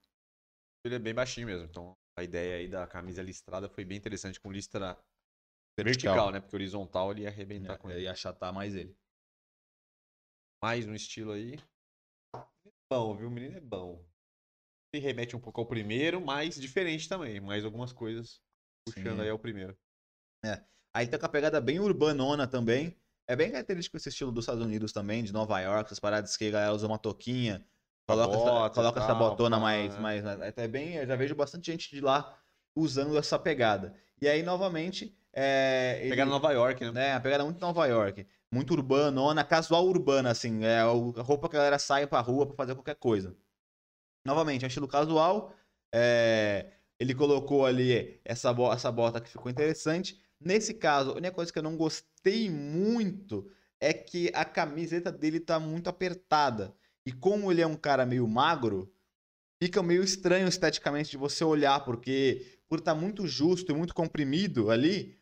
Ele 0.84 0.96
é 0.96 0.98
bem 0.98 1.14
baixinho 1.14 1.46
mesmo, 1.46 1.64
então 1.64 1.96
a 2.14 2.22
ideia 2.22 2.56
aí 2.56 2.68
da 2.68 2.86
camisa 2.86 3.22
listrada 3.22 3.70
foi 3.70 3.84
bem 3.84 3.96
interessante 3.96 4.38
com 4.38 4.52
listra 4.52 4.98
vertical, 5.84 6.14
vertical 6.14 6.32
né? 6.32 6.40
Porque 6.40 6.56
horizontal 6.56 7.10
ele 7.10 7.22
ia 7.22 7.28
arrebentar 7.28 7.74
é, 7.74 7.76
com 7.78 7.90
ele. 7.90 8.02
Ia 8.02 8.12
achatar 8.12 8.52
mais 8.52 8.74
ele. 8.74 8.96
Mais 10.62 10.86
um 10.86 10.94
estilo 10.94 11.32
aí. 11.32 11.58
Bom, 12.92 13.16
viu? 13.16 13.28
O 13.28 13.30
menino 13.30 13.56
é 13.56 13.60
bom. 13.60 14.04
Ele 14.92 15.04
remete 15.04 15.36
um 15.36 15.40
pouco 15.40 15.60
ao 15.60 15.66
primeiro, 15.66 16.20
mas 16.20 16.56
diferente 16.56 17.08
também. 17.08 17.40
Mais 17.40 17.64
algumas 17.64 17.92
coisas 17.92 18.40
puxando 18.84 19.16
Sim. 19.16 19.22
aí 19.22 19.30
ao 19.30 19.38
primeiro. 19.38 19.78
É. 20.44 20.62
Aí 20.94 21.06
tá 21.06 21.18
com 21.18 21.26
a 21.26 21.28
pegada 21.28 21.60
bem 21.60 21.78
urbanona 21.78 22.46
também. 22.46 22.96
É 23.28 23.36
bem 23.36 23.50
característico 23.50 23.96
esse 23.96 24.08
estilo 24.08 24.32
dos 24.32 24.42
Estados 24.42 24.64
Unidos 24.64 24.92
também, 24.92 25.22
de 25.22 25.32
Nova 25.32 25.60
York, 25.60 25.86
essas 25.86 26.00
paradas 26.00 26.36
que 26.36 26.48
a 26.48 26.50
galera 26.50 26.72
usa 26.72 26.86
uma 26.86 26.98
toquinha, 26.98 27.64
coloca, 28.08 28.36
bota, 28.36 28.50
essa, 28.50 28.70
coloca 28.70 29.00
essa 29.00 29.14
botona 29.14 29.60
mais, 29.60 29.94
é. 29.94 30.00
mais. 30.00 30.26
Até 30.26 30.66
bem, 30.66 30.96
eu 30.96 31.06
já 31.06 31.14
vejo 31.14 31.36
bastante 31.36 31.70
gente 31.70 31.90
de 31.90 32.00
lá 32.00 32.36
usando 32.74 33.16
essa 33.16 33.38
pegada. 33.38 33.94
E 34.20 34.28
aí, 34.28 34.42
novamente. 34.42 35.16
É, 35.32 36.00
pegada 36.02 36.22
ele, 36.22 36.30
Nova 36.30 36.52
York, 36.52 36.90
né? 36.90 37.08
É, 37.08 37.12
a 37.14 37.20
pegada 37.20 37.44
muito 37.44 37.60
Nova 37.60 37.86
York. 37.86 38.26
Muito 38.52 38.72
urbanona, 38.72 39.44
casual 39.44 39.86
urbana, 39.86 40.30
assim. 40.30 40.64
É 40.64 40.80
a 40.80 41.22
roupa 41.22 41.48
que 41.48 41.56
a 41.56 41.60
galera 41.60 41.78
sai 41.78 42.06
pra 42.06 42.20
rua 42.20 42.46
pra 42.46 42.56
fazer 42.56 42.74
qualquer 42.74 42.96
coisa. 42.96 43.36
Novamente, 44.26 44.64
é 44.64 44.66
um 44.66 44.68
estilo 44.68 44.88
casual. 44.88 45.54
É, 45.94 46.72
ele 46.98 47.14
colocou 47.14 47.64
ali 47.64 48.20
essa, 48.24 48.54
essa 48.72 48.92
bota 48.92 49.20
que 49.20 49.30
ficou 49.30 49.50
interessante. 49.50 50.20
Nesse 50.40 50.74
caso, 50.74 51.10
a 51.10 51.14
única 51.14 51.32
coisa 51.32 51.52
que 51.52 51.58
eu 51.58 51.62
não 51.62 51.76
gostei 51.76 52.50
muito 52.50 53.50
é 53.80 53.92
que 53.92 54.30
a 54.34 54.44
camiseta 54.44 55.12
dele 55.12 55.40
tá 55.40 55.58
muito 55.60 55.88
apertada. 55.88 56.74
E 57.06 57.12
como 57.12 57.50
ele 57.50 57.62
é 57.62 57.66
um 57.66 57.76
cara 57.76 58.04
meio 58.04 58.26
magro, 58.26 58.92
fica 59.62 59.82
meio 59.82 60.02
estranho 60.02 60.48
esteticamente 60.48 61.10
de 61.10 61.16
você 61.16 61.44
olhar, 61.44 61.84
porque 61.84 62.58
por 62.68 62.78
estar 62.78 62.94
tá 62.94 63.00
muito 63.00 63.26
justo 63.26 63.72
e 63.72 63.74
muito 63.74 63.94
comprimido 63.94 64.70
ali, 64.70 65.18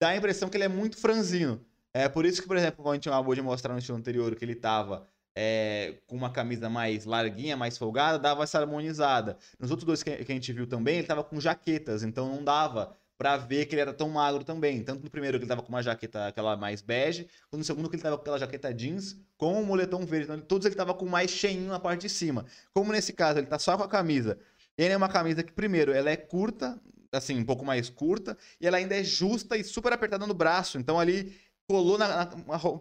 dá 0.00 0.08
a 0.08 0.16
impressão 0.16 0.48
que 0.48 0.56
ele 0.56 0.64
é 0.64 0.68
muito 0.68 0.96
franzino. 0.96 1.60
É 1.92 2.08
por 2.08 2.24
isso 2.24 2.40
que, 2.40 2.48
por 2.48 2.56
exemplo, 2.56 2.82
quando 2.82 2.92
a 2.92 2.94
gente 2.94 3.08
acabou 3.08 3.34
de 3.34 3.42
mostrar 3.42 3.72
no 3.74 3.78
estilo 3.78 3.98
anterior 3.98 4.34
que 4.34 4.44
ele 4.44 4.54
tava 4.54 5.06
é, 5.36 5.98
com 6.06 6.16
uma 6.16 6.30
camisa 6.30 6.70
mais 6.70 7.04
larguinha, 7.04 7.56
mais 7.56 7.76
folgada, 7.76 8.18
dava 8.18 8.42
essa 8.42 8.58
harmonizada. 8.58 9.36
Nos 9.58 9.70
outros 9.70 9.86
dois 9.86 10.02
que, 10.02 10.10
a 10.10 10.24
gente 10.24 10.52
viu 10.52 10.66
também, 10.66 10.98
ele 10.98 11.06
tava 11.06 11.22
com 11.22 11.40
jaquetas, 11.40 12.02
então 12.02 12.28
não 12.28 12.42
dava 12.42 12.96
para 13.18 13.36
ver 13.36 13.66
que 13.66 13.74
ele 13.74 13.82
era 13.82 13.92
tão 13.92 14.08
magro 14.08 14.42
também. 14.44 14.82
Tanto 14.82 15.04
no 15.04 15.10
primeiro 15.10 15.38
que 15.38 15.44
ele 15.44 15.48
tava 15.48 15.62
com 15.62 15.68
uma 15.68 15.82
jaqueta 15.82 16.28
aquela 16.28 16.56
mais 16.56 16.80
bege, 16.80 17.28
quanto 17.50 17.58
no 17.58 17.64
segundo 17.64 17.90
que 17.90 17.96
ele 17.96 18.02
tava 18.02 18.16
com 18.16 18.22
aquela 18.22 18.38
jaqueta 18.38 18.72
jeans 18.72 19.20
com 19.36 19.60
um 19.60 19.64
moletom 19.64 20.06
verde. 20.06 20.24
Então, 20.24 20.40
todos 20.40 20.66
ele 20.66 20.74
tava 20.74 20.94
com 20.94 21.04
mais 21.06 21.30
cheinho 21.30 21.68
na 21.68 21.78
parte 21.78 22.02
de 22.02 22.08
cima. 22.08 22.46
Como 22.72 22.92
nesse 22.92 23.12
caso 23.12 23.38
ele 23.38 23.46
tá 23.46 23.58
só 23.58 23.76
com 23.76 23.82
a 23.82 23.88
camisa. 23.88 24.38
Ele 24.78 24.94
é 24.94 24.96
uma 24.96 25.08
camisa 25.08 25.42
que, 25.42 25.52
primeiro, 25.52 25.92
ela 25.92 26.08
é 26.08 26.16
curta, 26.16 26.80
assim, 27.12 27.38
um 27.38 27.44
pouco 27.44 27.64
mais 27.64 27.88
curta, 27.88 28.36
e 28.60 28.66
ela 28.66 28.76
ainda 28.76 28.94
é 28.94 29.02
justa 29.02 29.56
e 29.56 29.64
super 29.64 29.92
apertada 29.92 30.26
no 30.26 30.34
braço. 30.34 30.78
Então 30.78 30.98
ali 30.98 31.34
colou 31.70 31.96
na, 31.96 32.08
na, 32.08 32.30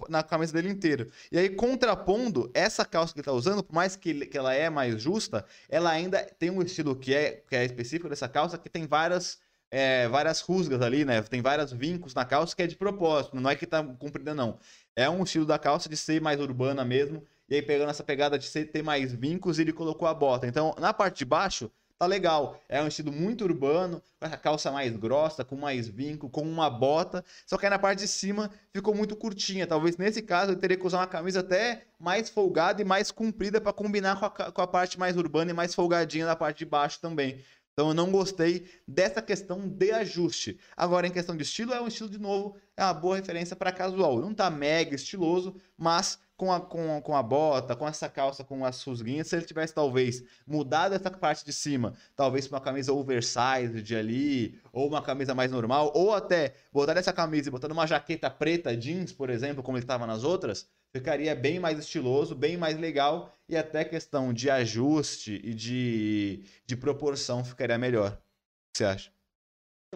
na, 0.09 0.23
camisa 0.23 0.51
dele 0.51 0.67
inteiro. 0.67 1.11
E 1.32 1.38
aí, 1.38 1.47
contrapondo, 1.47 2.49
essa 2.55 2.84
calça 2.84 3.13
que 3.13 3.19
ele 3.19 3.25
tá 3.25 3.32
usando, 3.32 3.63
por 3.63 3.73
mais 3.73 3.95
que, 3.95 4.25
que 4.25 4.36
ela 4.36 4.51
é 4.51 4.67
mais 4.67 4.99
justa, 4.99 5.45
ela 5.69 5.91
ainda 5.91 6.23
tem 6.39 6.49
um 6.49 6.59
estilo 6.59 6.95
que 6.95 7.13
é, 7.13 7.43
que 7.47 7.55
é 7.55 7.63
específico 7.63 8.09
dessa 8.09 8.27
calça, 8.27 8.57
que 8.57 8.67
tem 8.67 8.88
várias, 8.88 9.38
é, 9.69 10.07
várias 10.07 10.41
rusgas 10.41 10.82
ali, 10.82 11.05
né? 11.05 11.21
Tem 11.21 11.39
vários 11.39 11.71
vincos 11.71 12.15
na 12.15 12.25
calça 12.25 12.55
que 12.55 12.63
é 12.63 12.67
de 12.67 12.75
propósito, 12.75 13.39
não 13.39 13.47
é 13.47 13.55
que 13.55 13.67
tá 13.67 13.84
cumprida, 13.84 14.34
não. 14.34 14.57
É 14.95 15.07
um 15.07 15.23
estilo 15.23 15.45
da 15.45 15.59
calça 15.59 15.88
de 15.88 15.95
ser 15.95 16.19
mais 16.19 16.39
urbana 16.39 16.84
mesmo, 16.84 17.23
e 17.47 17.53
aí 17.55 17.61
pegando 17.61 17.91
essa 17.91 18.03
pegada 18.03 18.39
de 18.39 18.45
ser, 18.45 18.71
ter 18.71 18.82
mais 18.82 19.13
vincos, 19.13 19.59
ele 19.59 19.71
colocou 19.71 20.07
a 20.07 20.15
bota. 20.15 20.47
Então, 20.47 20.73
na 20.80 20.91
parte 20.91 21.19
de 21.19 21.25
baixo, 21.25 21.71
tá 22.00 22.06
legal. 22.06 22.62
É 22.70 22.82
um 22.82 22.88
estilo 22.88 23.12
muito 23.12 23.43
urbano, 23.43 24.02
com 24.18 24.26
a 24.26 24.38
calça 24.38 24.72
mais 24.72 24.95
grossa, 24.95 25.43
com 25.43 25.58
mais 25.58 25.86
vinco, 25.86 26.30
com 26.30 26.41
uma 26.41 26.70
bota. 26.70 27.24
Só 27.45 27.58
que 27.58 27.66
aí 27.66 27.70
na 27.70 27.78
parte 27.78 28.00
de 28.00 28.08
cima 28.08 28.50
ficou 28.74 28.95
muito 28.95 29.18
curtinha. 29.18 29.68
Talvez 29.68 29.97
nesse 29.97 30.22
caso 30.22 30.54
eu 30.54 30.56
teria 30.56 30.78
que 30.78 30.88
usar 30.88 31.00
uma 31.00 31.08
camisa 31.08 31.41
até 31.41 31.84
mais 32.00 32.30
folgada 32.30 32.82
e 32.82 32.86
mais 32.86 33.12
comprida 33.12 33.60
para 33.60 33.74
combinar 33.74 34.18
com 34.18 34.26
a, 34.26 34.30
com 34.30 34.62
a 34.62 34.68
parte 34.68 34.97
mais 34.97 35.18
urbana 35.18 35.52
e 35.52 35.54
mais 35.54 35.76
folgadinha 35.76 36.26
da 36.26 36.38
parte 36.38 36.60
de 36.60 36.66
baixo 36.66 37.02
também. 37.02 37.43
Então 37.74 37.89
eu 37.89 37.93
não 37.93 38.12
gostei 38.12 38.70
dessa 38.88 39.22
questão 39.22 39.68
de 39.68 39.91
ajuste. 39.91 40.58
Agora, 40.76 41.06
em 41.06 41.12
questão 41.12 41.36
de 41.36 41.43
estilo, 41.43 41.74
é 41.74 41.82
um 41.82 41.88
estilo 41.88 42.10
de 42.10 42.18
novo, 42.18 42.58
é 42.78 42.84
uma 42.84 42.93
boa 42.93 43.18
referência 43.18 43.58
para 43.58 43.74
casual. 43.74 44.20
Não 44.20 44.34
tá 44.34 44.50
mega 44.50 44.95
estiloso, 44.95 45.56
mas 45.78 46.18
com 46.40 46.54
a, 46.54 46.62
com, 46.62 47.02
com 47.02 47.18
a 47.18 47.22
bota, 47.22 47.76
com 47.76 47.86
essa 47.86 48.08
calça, 48.08 48.46
com 48.46 48.64
as 48.64 48.82
rusguinhas, 48.82 49.28
se 49.28 49.36
ele 49.36 49.46
tivesse 49.46 49.74
talvez 49.74 50.24
mudado 50.48 50.96
essa 50.96 51.12
parte 51.12 51.44
de 51.44 51.52
cima, 51.52 51.94
talvez 52.16 52.48
uma 52.48 52.62
camisa 52.62 52.94
oversized 52.94 53.94
ali, 53.94 54.58
ou 54.72 54.88
uma 54.88 55.02
camisa 55.02 55.36
mais 55.36 55.52
normal, 55.52 55.92
ou 55.94 56.14
até 56.14 56.56
botar 56.72 56.96
essa 56.96 57.12
camisa 57.12 57.50
e 57.50 57.52
botar 57.52 57.70
uma 57.74 57.86
jaqueta 57.86 58.30
preta 58.30 58.76
jeans, 58.76 59.12
por 59.12 59.30
exemplo, 59.30 59.62
como 59.62 59.78
ele 59.78 59.84
estava 59.84 60.08
nas 60.08 60.24
outras, 60.24 60.70
ficaria 60.94 61.36
bem 61.36 61.60
mais 61.60 61.78
estiloso, 61.78 62.34
bem 62.34 62.56
mais 62.56 62.80
legal 62.80 63.36
e 63.50 63.58
até 63.58 63.84
questão 63.84 64.32
de 64.32 64.50
ajuste 64.50 65.42
e 65.44 65.54
de, 65.54 66.46
de 66.66 66.78
proporção 66.78 67.44
ficaria 67.44 67.78
melhor. 67.78 68.12
O 68.12 68.16
que 68.72 68.78
você 68.78 68.86
acha? 68.86 69.12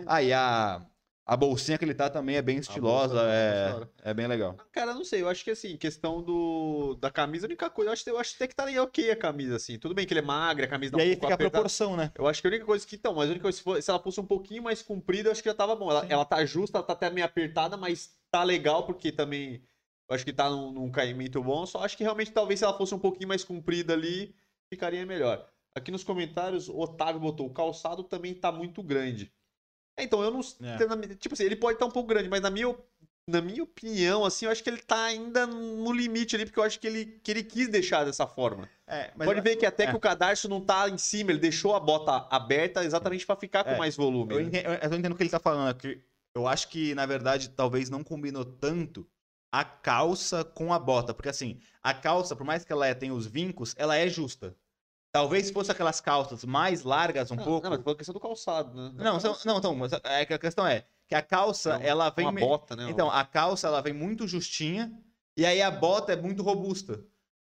Ah, 0.06 0.22
e 0.22 0.34
a, 0.34 0.86
a 1.26 1.38
bolsinha 1.38 1.78
que 1.78 1.86
ele 1.86 1.94
tá 1.94 2.10
também 2.10 2.36
é 2.36 2.42
bem 2.42 2.58
estilosa, 2.58 3.20
é 3.30 3.84
é, 4.06 4.12
é 4.12 4.14
bem 4.14 4.28
legal. 4.28 4.56
Cara, 4.72 4.94
não 4.94 5.04
sei, 5.06 5.22
eu 5.22 5.30
acho 5.30 5.44
que 5.44 5.52
assim, 5.52 5.78
questão 5.78 6.22
do 6.22 6.96
da 6.96 7.10
camisa, 7.12 7.46
a 7.46 7.50
única 7.50 7.70
coisa, 7.70 7.90
eu 7.90 7.94
acho, 7.94 8.10
eu 8.10 8.18
acho 8.20 8.36
até 8.36 8.48
que 8.48 8.56
tá 8.56 8.66
ok 8.82 9.12
a 9.12 9.16
camisa, 9.16 9.56
assim. 9.56 9.78
Tudo 9.78 9.96
bem 9.96 10.06
que 10.06 10.14
ele 10.14 10.20
é 10.20 10.24
magro, 10.24 10.66
a 10.66 10.68
camisa 10.68 10.92
dá 10.92 10.98
E 10.98 11.02
um 11.02 11.02
aí 11.02 11.10
pouco 11.12 11.22
fica 11.22 11.34
a 11.34 11.38
proporção, 11.38 11.96
né? 11.96 12.12
Eu 12.16 12.28
acho 12.28 12.42
que 12.42 12.48
a 12.48 12.50
única 12.52 12.66
coisa 12.66 12.86
que, 12.86 12.96
então, 12.96 13.14
mas 13.16 13.28
a 13.30 13.32
única 13.32 13.44
coisa, 13.44 13.58
se, 13.58 13.64
for- 13.64 13.82
se 13.82 13.90
ela 13.90 14.00
fosse 14.02 14.20
um 14.20 14.26
pouquinho 14.26 14.64
mais 14.64 14.82
comprida, 14.82 15.30
eu 15.30 15.32
acho 15.32 15.42
que 15.42 15.50
já 15.50 15.56
tava 15.56 15.76
bom. 15.76 15.90
Ela, 15.90 16.02
Sim. 16.02 16.08
ela 16.12 16.26
tá 16.26 16.46
justa, 16.46 16.78
ela 16.78 16.86
tá 16.86 16.94
até 16.94 17.10
meio 17.10 17.26
apertada, 17.26 17.78
mas 17.78 18.16
tá 18.32 18.44
legal, 18.44 18.86
porque 18.86 19.12
também 19.12 19.64
eu 20.10 20.16
acho 20.16 20.26
que 20.26 20.34
tá 20.34 20.50
num, 20.50 20.72
num 20.72 20.92
caimento 20.92 21.42
bom. 21.42 21.66
Só 21.66 21.80
acho 21.84 21.98
que 21.98 22.04
realmente 22.04 22.32
talvez 22.32 22.60
se 22.60 22.66
ela 22.66 22.78
fosse 22.78 22.94
um 22.94 23.00
pouquinho 23.00 23.28
mais 23.30 23.44
comprida 23.44 23.94
ali, 23.94 24.36
ficaria 24.70 25.06
melhor. 25.06 25.48
Aqui 25.76 25.92
nos 25.92 26.04
comentários, 26.04 26.70
o 26.70 26.78
Otávio 26.80 27.20
botou, 27.22 27.48
o 27.48 27.54
calçado 27.54 28.04
também 28.04 28.34
tá 28.36 28.52
muito 28.52 28.84
grande. 28.84 29.32
É, 29.98 30.04
então, 30.04 30.22
eu 30.24 30.32
não. 30.32 30.40
É. 30.40 31.16
Tipo 31.16 31.34
assim, 31.36 31.44
ele 31.44 31.56
pode 31.56 31.76
estar 31.76 31.86
um 31.86 31.92
pouco 31.92 32.10
grande, 32.10 32.30
mas 32.30 32.42
na 32.42 32.50
minha, 32.50 32.76
na 33.30 33.42
minha 33.42 33.64
opinião, 33.64 34.26
assim, 34.26 34.46
eu 34.46 34.52
acho 34.52 34.64
que 34.64 34.70
ele 34.70 34.82
tá 34.82 35.04
ainda 35.06 35.46
no 35.46 35.92
limite 35.94 36.36
ali, 36.36 36.46
porque 36.46 36.60
eu 36.60 36.64
acho 36.64 36.80
que 36.80 36.88
ele, 36.88 37.06
que 37.24 37.32
ele 37.32 37.44
quis 37.44 37.68
deixar 37.70 38.04
dessa 38.04 38.26
forma. 38.28 38.68
É, 38.88 39.12
Pode 39.18 39.38
eu- 39.40 39.44
ver 39.44 39.56
que 39.56 39.66
até 39.66 39.84
é. 39.86 39.88
que 39.92 39.96
o 39.96 40.00
cadarço 40.00 40.50
não 40.50 40.60
tá 40.62 40.90
em 40.90 40.98
cima, 40.98 41.32
ele 41.32 41.40
deixou 41.40 41.76
a 41.76 41.80
bota 41.80 42.28
aberta 42.30 42.84
exatamente 42.84 43.26
pra 43.26 43.36
ficar 43.36 43.64
com 43.64 43.72
É. 43.72 43.78
mais 43.78 43.96
volume. 43.96 44.34
Eu 44.34 44.40
né? 44.40 44.46
entendo, 44.48 44.66
eu 44.68 44.98
entendo 45.00 45.14
o 45.14 45.16
que 45.16 45.24
ele 45.24 45.30
tá 45.30 45.40
falando, 45.40 45.76
que 45.78 46.02
eu 46.36 46.48
acho 46.48 46.68
que, 46.70 46.94
na 46.96 47.06
verdade, 47.06 47.50
talvez 47.50 47.90
não 47.90 48.04
combinou 48.04 48.44
tanto 48.44 49.08
a 49.54 49.64
calça 49.64 50.44
com 50.44 50.74
a 50.74 50.80
bota. 50.80 51.14
Porque 51.14 51.30
assim, 51.30 51.60
a 51.84 51.94
calça, 51.94 52.36
por 52.36 52.44
mais 52.44 52.66
que 52.66 52.74
ela 52.74 52.94
tenha 52.96 53.14
os 53.14 53.28
vincos, 53.28 53.76
ela 53.78 53.96
é 53.96 54.08
justa. 54.10 54.56
Talvez 55.14 55.46
se 55.46 55.54
fosse 55.54 55.72
aquelas 55.72 56.02
calças 56.02 56.44
mais 56.44 56.82
largas 56.82 57.30
um 57.30 57.36
Não, 57.36 57.44
pouco. 57.44 57.64
Não, 57.64 57.70
mas 57.70 57.84
falou 57.84 57.96
questão 57.96 58.14
do 58.14 58.20
calçado, 58.20 58.74
né? 58.76 58.92
Não, 58.96 59.20
são- 59.20 59.38
não, 59.46 59.60
então, 59.60 59.76
mas 59.76 59.94
é 59.94 60.22
a 60.22 60.40
questão 60.40 60.66
é 60.66 60.86
que 61.08 61.14
a 61.14 61.22
calça, 61.22 61.78
Não, 61.78 61.86
ela 61.86 62.10
vem. 62.10 62.26
uma 62.26 62.32
bota, 62.40 62.76
né? 62.76 62.90
Então, 62.90 63.12
a 63.12 63.24
calça, 63.24 63.68
ela 63.68 63.80
vem 63.80 63.94
muito 63.94 64.28
justinha, 64.28 64.92
e 65.38 65.46
aí 65.46 65.62
a 65.62 65.70
bota 65.70 66.14
é 66.14 66.16
muito 66.16 66.42
robusta. 66.42 67.00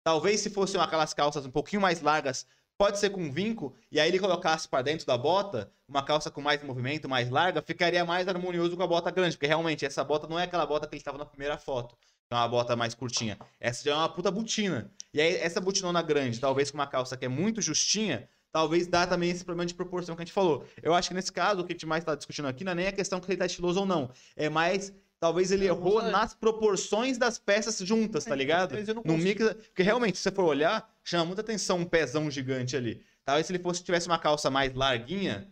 Talvez 0.04 0.42
se 0.42 0.50
fossem 0.50 0.80
aquelas 0.82 1.14
calças 1.14 1.46
um 1.46 1.52
pouquinho 1.52 1.82
mais 1.82 2.02
largas, 2.02 2.46
pode 2.78 3.00
ser 3.00 3.12
com 3.12 3.32
vinco, 3.32 3.74
e 3.90 3.98
aí 3.98 4.10
ele 4.10 4.20
colocasse 4.20 4.68
pra 4.68 4.82
dentro 4.82 5.08
da 5.08 5.18
bota 5.18 5.72
uma 5.88 6.04
calça 6.04 6.30
com 6.30 6.42
mais 6.42 6.62
movimento, 6.62 7.08
mais 7.08 7.30
larga, 7.30 7.62
ficaria 7.62 8.04
mais 8.04 8.28
harmonioso 8.28 8.76
com 8.76 8.84
a 8.84 8.88
bota 8.88 9.10
grande, 9.10 9.38
porque 9.38 9.48
realmente 9.48 9.86
essa 9.86 10.04
bota 10.04 10.28
não 10.28 10.38
é 10.38 10.44
aquela 10.44 10.66
bota 10.66 10.86
que 10.86 10.96
ele 10.96 11.00
estava 11.00 11.18
na 11.18 11.26
primeira 11.26 11.58
foto. 11.58 11.96
É 12.34 12.40
uma 12.40 12.48
bota 12.48 12.76
mais 12.76 12.94
curtinha. 12.94 13.38
Essa 13.60 13.84
já 13.84 13.92
é 13.92 13.96
uma 13.96 14.10
puta 14.10 14.30
botina. 14.32 14.92
E 15.14 15.22
aí, 15.22 15.36
essa 15.36 15.62
botinona 15.62 16.02
grande, 16.02 16.40
talvez 16.40 16.72
com 16.72 16.78
uma 16.78 16.88
calça 16.88 17.16
que 17.16 17.26
é 17.26 17.28
muito 17.28 17.62
justinha, 17.62 18.28
talvez 18.52 18.88
dá 18.88 19.06
também 19.06 19.30
esse 19.30 19.44
problema 19.46 19.66
de 19.68 19.74
proporção 19.74 20.16
que 20.16 20.22
a 20.22 20.26
gente 20.26 20.34
falou. 20.34 20.66
Eu 20.82 20.94
acho 20.94 21.10
que 21.10 21.14
nesse 21.16 21.32
caso, 21.32 21.62
o 21.62 21.64
que 21.64 21.74
a 21.74 21.76
gente 21.76 21.86
mais 21.86 22.02
está 22.02 22.16
discutindo 22.16 22.48
aqui 22.48 22.64
não 22.64 22.72
é 22.72 22.76
nem 22.76 22.88
a 22.88 22.92
questão 22.92 23.20
que 23.20 23.30
ele 23.30 23.38
tá 23.38 23.46
estiloso 23.46 23.80
ou 23.82 23.86
não. 23.86 24.10
É 24.36 24.50
mais, 24.50 24.92
talvez 25.20 25.52
ele 25.52 25.66
errou 25.66 26.02
você- 26.02 26.10
nas 26.12 26.34
proporções 26.34 27.18
das 27.18 27.38
peças 27.38 27.78
juntas, 27.80 28.26
tá 28.26 28.34
É, 28.34 28.38
ligado? 28.38 28.76
No 29.06 29.18
mix. 29.18 29.44
Porque 29.68 29.84
realmente, 29.84 30.18
se 30.18 30.24
você 30.24 30.32
for 30.32 30.46
olhar, 30.46 30.92
chama 31.04 31.26
muita 31.26 31.42
atenção 31.42 31.78
um 31.80 31.86
pezão 31.86 32.30
gigante 32.32 32.76
ali. 32.76 33.02
Talvez 33.26 33.46
se 33.48 33.54
ele 33.54 33.62
fosse 33.62 33.84
tivesse 33.84 34.08
uma 34.08 34.20
calça 34.20 34.50
mais 34.50 34.74
larguinha, 34.74 35.48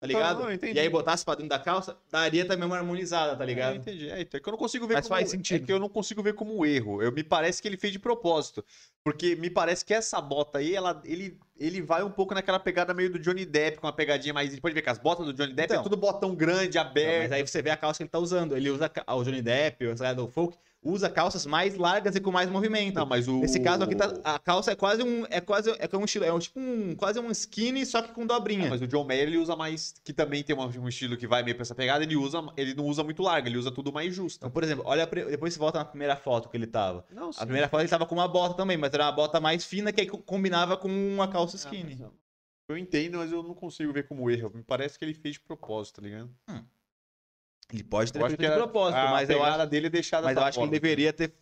tá 0.00 0.06
ligado? 0.06 0.40
Não, 0.42 0.52
entendi. 0.52 0.76
e 0.76 0.80
aí 0.80 0.88
botasse 0.88 1.24
pra 1.24 1.34
dentro 1.34 1.50
da 1.50 1.58
calça, 1.58 1.96
daria 2.10 2.46
também 2.46 2.64
uma 2.66 2.76
harmonizada, 2.78 3.36
tá 3.36 3.44
É, 3.44 3.46
ligado? 3.46 3.76
entendi. 3.76 4.08
É, 4.10 4.20
então 4.22 4.38
é 4.38 4.42
que 4.42 4.48
eu 4.48 4.50
não 4.52 4.58
consigo 4.58 4.86
ver 4.86 4.94
Mas 4.94 5.06
como... 5.06 5.16
faz 5.18 5.28
É 5.28 5.30
sentido. 5.32 5.66
que 5.66 5.72
eu 5.72 5.78
não 5.78 5.88
consigo 5.88 6.22
ver 6.22 6.32
como 6.34 6.56
um 6.58 6.64
erro. 6.64 7.02
Eu, 7.02 7.12
me 7.12 7.22
parece 7.22 7.60
que 7.60 7.68
ele 7.68 7.76
fez 7.76 7.92
de 7.92 7.98
propósito. 7.98 8.64
Porque 9.04 9.36
me 9.36 9.50
parece 9.50 9.84
que 9.84 9.92
essa 9.94 10.20
bota 10.20 10.58
aí, 10.58 10.74
ela, 10.74 11.00
ele, 11.04 11.38
ele 11.58 11.80
vai 11.82 12.02
um 12.02 12.10
pouco 12.10 12.34
naquela 12.34 12.58
pegada 12.58 12.92
meio 12.94 13.10
do 13.10 13.18
Johnny 13.18 13.44
Depp, 13.44 13.78
com 13.78 13.86
uma 13.86 13.92
pegadinha 13.92 14.32
mais... 14.34 14.58
Pode 14.58 14.74
ver 14.74 14.82
que 14.82 14.90
as 14.90 14.98
botas 14.98 15.26
do 15.26 15.32
Johnny 15.32 15.52
Depp 15.52 15.72
Então. 15.72 15.80
é 15.80 15.82
tudo 15.82 15.96
botão 15.96 16.34
grande, 16.34 16.76
Não, 16.76 16.82
aberto. 16.82 17.22
mas 17.22 17.32
aí 17.32 17.46
você 17.46 17.60
vê 17.62 17.70
a 17.70 17.76
calça 17.76 17.98
que 17.98 18.02
ele 18.04 18.10
tá 18.10 18.18
usando. 18.18 18.56
Ele 18.56 18.70
usa 18.70 18.90
o 19.08 19.22
Johnny 19.22 19.42
Depp, 19.42 19.86
o 19.86 20.14
do 20.14 20.28
Folk, 20.28 20.56
usa 20.82 21.10
calças 21.10 21.44
mais 21.44 21.76
largas 21.76 22.16
e 22.16 22.20
com 22.20 22.30
mais 22.30 22.48
movimento. 22.50 22.94
Não, 22.96 23.06
mas 23.06 23.28
o... 23.28 23.38
Nesse 23.40 23.60
caso 23.60 23.84
aqui, 23.84 23.94
tá, 23.94 24.12
a 24.24 24.38
calça 24.38 24.72
é 24.72 24.74
quase 24.74 25.02
um. 25.02 25.26
É 25.28 25.40
quase 25.40 25.70
é 25.70 25.96
um 25.96 26.04
estilo. 26.04 26.24
É 26.24 26.32
um, 26.32 26.38
tipo 26.38 26.58
um. 26.58 26.94
Quase 26.96 27.18
um 27.20 27.30
skinny, 27.30 27.84
só 27.84 28.00
que 28.02 28.12
com 28.12 28.26
dobrinha. 28.26 28.66
É, 28.66 28.70
mas 28.70 28.80
o 28.80 28.86
John 28.86 29.04
Mayer 29.04 29.28
ele 29.28 29.38
usa 29.38 29.54
mais, 29.54 29.94
que 30.04 30.12
também 30.12 30.42
tem 30.42 30.56
um 30.56 30.88
estilo 30.88 31.16
que 31.16 31.26
vai 31.26 31.42
meio 31.42 31.54
pra 31.56 31.62
essa 31.62 31.74
pegada, 31.74 32.02
ele 32.04 32.16
usa, 32.16 32.38
ele 32.56 32.74
não 32.74 32.86
usa 32.86 33.04
muito 33.04 33.22
largo, 33.22 33.46
ele 33.48 33.58
usa 33.58 33.70
tudo 33.70 33.92
mais 33.92 34.14
justo. 34.14 34.38
Então, 34.38 34.50
por 34.50 34.62
exemplo, 34.64 34.84
olha. 34.86 35.06
Depois 35.06 35.52
você 35.52 35.58
volta 35.58 35.78
na 35.78 35.84
primeira 35.84 36.16
foto 36.16 36.48
que 36.48 36.56
ele 36.56 36.66
tava. 36.66 37.04
Não, 37.10 37.30
A 37.36 37.44
primeira 37.44 37.68
foto 37.68 37.80
ele 37.82 37.88
tava 37.88 38.06
com 38.06 38.14
uma 38.14 38.28
bota 38.28 38.54
também, 38.54 38.76
mas 38.76 38.92
era 38.94 39.04
uma 39.04 39.12
bota 39.12 39.40
mais 39.40 39.64
fina 39.64 39.92
que 39.92 40.06
combinava 40.06 40.76
com 40.76 40.88
uma 40.88 41.28
calça 41.28 41.56
Ah, 41.56 41.60
skinny. 41.60 41.96
mas 42.00 42.10
Eu 42.68 42.78
entendo, 42.78 43.18
mas 43.18 43.32
eu 43.32 43.42
não 43.42 43.54
consigo 43.54 43.92
ver 43.92 44.06
como 44.06 44.30
erro. 44.30 44.50
Me 44.54 44.62
parece 44.62 44.98
que 44.98 45.04
ele 45.04 45.12
fez 45.14 45.34
de 45.34 45.40
propósito, 45.40 46.00
tá 46.00 46.02
ligado? 46.06 46.30
Ele 47.72 47.84
pode 47.84 48.12
ter 48.12 48.18
feito 48.26 48.40
de 48.40 48.52
propósito, 48.52 48.98
a 48.98 49.10
mas 49.10 49.30
eu 49.30 49.38
pegada 49.38 49.62
acho, 49.62 49.70
dele 49.70 49.86
é 49.86 49.90
deixar 49.90 50.22
mas 50.22 50.36
eu 50.36 50.42
acho 50.42 50.58
que 50.58 50.64
ele 50.64 50.70
deveria 50.72 51.12
ter 51.12 51.32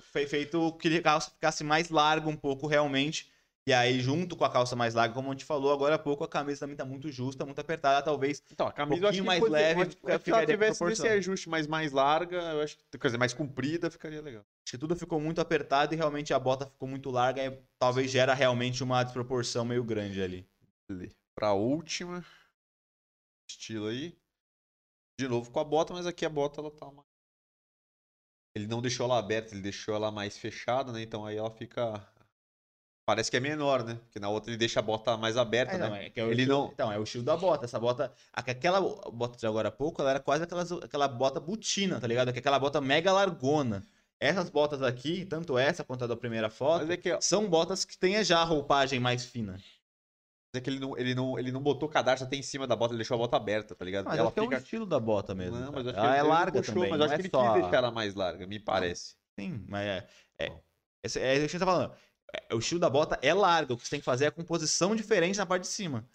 fe- 0.00 0.26
feito 0.26 0.72
que 0.78 0.96
a 0.96 1.02
calça 1.02 1.30
ficasse 1.30 1.64
mais 1.64 1.88
larga 1.90 2.28
um 2.28 2.36
pouco 2.36 2.66
realmente. 2.66 3.30
E 3.64 3.72
aí, 3.72 4.00
junto 4.00 4.36
com 4.36 4.44
a 4.44 4.50
calça 4.50 4.74
mais 4.74 4.92
larga, 4.92 5.14
como 5.14 5.28
a 5.28 5.32
gente 5.32 5.44
falou 5.44 5.72
agora 5.72 5.94
há 5.94 5.98
pouco, 5.98 6.24
a 6.24 6.28
camisa 6.28 6.60
também 6.60 6.74
tá 6.74 6.84
muito 6.84 7.08
justa, 7.12 7.44
muito 7.44 7.60
apertada, 7.60 8.02
talvez. 8.04 8.42
Então, 8.50 8.66
a 8.66 8.72
camisa 8.72 8.96
acho 8.96 9.02
pouquinho 9.04 9.24
mais 9.24 9.38
pode- 9.40 9.52
leve, 9.52 9.80
acho 9.82 10.24
se 10.24 10.30
ela 10.32 10.46
tivesse 10.46 10.84
esse 10.84 11.06
ajuste 11.08 11.48
mais, 11.48 11.66
mais 11.68 11.92
larga, 11.92 12.36
eu 12.38 12.60
acho 12.60 12.76
que, 12.76 12.98
quer 12.98 13.06
dizer, 13.06 13.18
mais 13.18 13.32
comprida, 13.32 13.88
ficaria 13.88 14.20
legal. 14.20 14.40
Acho 14.66 14.72
que 14.72 14.78
tudo 14.78 14.96
ficou 14.96 15.20
muito 15.20 15.40
apertado 15.40 15.94
e 15.94 15.96
realmente 15.96 16.34
a 16.34 16.40
bota 16.40 16.66
ficou 16.66 16.88
muito 16.88 17.08
larga 17.08 17.44
e 17.44 17.56
talvez 17.78 18.10
gera 18.10 18.34
realmente 18.34 18.82
uma 18.82 19.04
desproporção 19.04 19.64
meio 19.64 19.84
grande 19.84 20.20
ali. 20.20 20.44
Pra 21.36 21.52
última, 21.52 22.24
estilo 23.48 23.86
aí. 23.86 24.16
De 25.22 25.28
novo 25.28 25.50
com 25.50 25.60
a 25.60 25.64
bota, 25.64 25.92
mas 25.94 26.06
aqui 26.06 26.26
a 26.26 26.28
bota 26.28 26.60
ela 26.60 26.70
tá 26.70 26.86
mais... 26.90 27.06
Ele 28.54 28.66
não 28.66 28.82
deixou 28.82 29.06
ela 29.06 29.18
aberta, 29.18 29.54
ele 29.54 29.62
deixou 29.62 29.94
ela 29.94 30.10
mais 30.10 30.36
fechada, 30.36 30.92
né? 30.92 31.00
Então 31.02 31.24
aí 31.24 31.36
ela 31.36 31.50
fica... 31.50 32.06
Parece 33.06 33.30
que 33.30 33.36
é 33.36 33.40
menor, 33.40 33.82
né? 33.84 33.94
Porque 34.04 34.18
na 34.20 34.28
outra 34.28 34.50
ele 34.50 34.56
deixa 34.56 34.78
a 34.80 34.82
bota 34.82 35.16
mais 35.16 35.36
aberta, 35.36 35.74
É, 35.74 35.78
né? 35.78 35.88
não, 35.88 35.96
é 35.96 36.06
é 36.06 36.12
Ele 36.16 36.42
estilo- 36.42 36.58
não- 36.64 36.70
Então, 36.72 36.92
é 36.92 36.98
o 36.98 37.02
estilo 37.02 37.24
da 37.24 37.36
bota. 37.36 37.64
Essa 37.64 37.78
bota. 37.78 38.12
aque- 38.32 38.50
Aquela 38.52 38.80
bota 38.80 39.36
de 39.38 39.46
agora 39.46 39.68
há 39.68 39.72
pouco, 39.72 40.00
ela 40.00 40.10
era 40.10 40.20
quase 40.20 40.44
aquelas, 40.44 40.70
aquela 40.72 41.08
bota 41.08 41.40
botina, 41.40 42.00
tá 42.00 42.06
ligado? 42.06 42.32
Que 42.32 42.38
aquela 42.38 42.58
bota 42.58 42.80
mega 42.80 43.12
largona. 43.12 43.82
Essas 44.20 44.48
botas 44.50 44.82
aqui, 44.82 45.24
tanto 45.26 45.58
essa 45.58 45.82
quanto 45.82 46.04
a 46.04 46.06
da 46.06 46.16
primeira 46.16 46.48
foto, 46.48 46.92
é 46.92 46.96
que, 46.96 47.20
são 47.20 47.48
botas 47.48 47.84
que 47.84 47.98
têm 47.98 48.22
já 48.22 48.40
a 48.40 48.44
roupagem 48.44 49.00
mais 49.00 49.24
fina. 49.24 49.60
É 50.58 50.60
que 50.60 50.68
ele, 50.68 50.78
não, 50.78 50.98
ele, 50.98 51.14
não, 51.14 51.38
ele 51.38 51.50
não 51.50 51.62
botou 51.62 51.88
cadarço 51.88 52.24
até 52.24 52.36
em 52.36 52.42
cima 52.42 52.66
da 52.66 52.76
bota, 52.76 52.92
ele 52.92 52.98
deixou 52.98 53.14
a 53.14 53.18
bota 53.18 53.36
aberta, 53.36 53.74
tá 53.74 53.84
ligado? 53.84 54.04
Mas 54.04 54.18
ela 54.18 54.28
acho 54.28 54.34
que 54.34 54.40
é 54.40 54.42
o 54.42 54.46
fica... 54.46 54.58
estilo 54.58 54.86
da 54.86 55.00
bota 55.00 55.34
mesmo. 55.34 55.58
Não, 55.58 55.72
mas 55.72 55.86
acho 55.86 55.94
que 55.94 56.00
ela 56.00 56.08
ele- 56.08 56.16
é 56.16 56.20
ele 56.20 56.28
larga 56.28 56.58
puxou, 56.60 56.74
também. 56.74 56.90
Mas 56.90 56.98
não 56.98 57.06
acho 57.06 57.14
é 57.14 57.16
que 57.16 57.22
ele 57.22 57.30
só... 57.30 57.52
quis 57.52 57.62
deixar 57.62 57.76
ela 57.78 57.90
mais 57.90 58.14
larga, 58.14 58.46
me 58.46 58.58
parece. 58.60 59.14
Sim, 59.38 59.64
mas 59.68 59.86
é. 59.86 60.06
É, 60.38 60.52
esse- 61.02 61.20
é 61.20 61.34
isso 61.36 61.46
que 61.46 61.52
você 61.52 61.58
tá 61.58 61.66
falando. 61.66 61.94
É, 62.34 62.54
o 62.54 62.58
estilo 62.58 62.80
da 62.80 62.90
bota 62.90 63.18
é 63.22 63.32
larga. 63.32 63.72
O 63.72 63.76
que 63.76 63.84
você 63.84 63.90
tem 63.90 64.00
que 64.00 64.04
fazer 64.04 64.26
é 64.26 64.28
a 64.28 64.32
composição 64.32 64.94
diferente 64.94 65.38
na 65.38 65.46
parte 65.46 65.62
de 65.62 65.68
cima. 65.68 66.06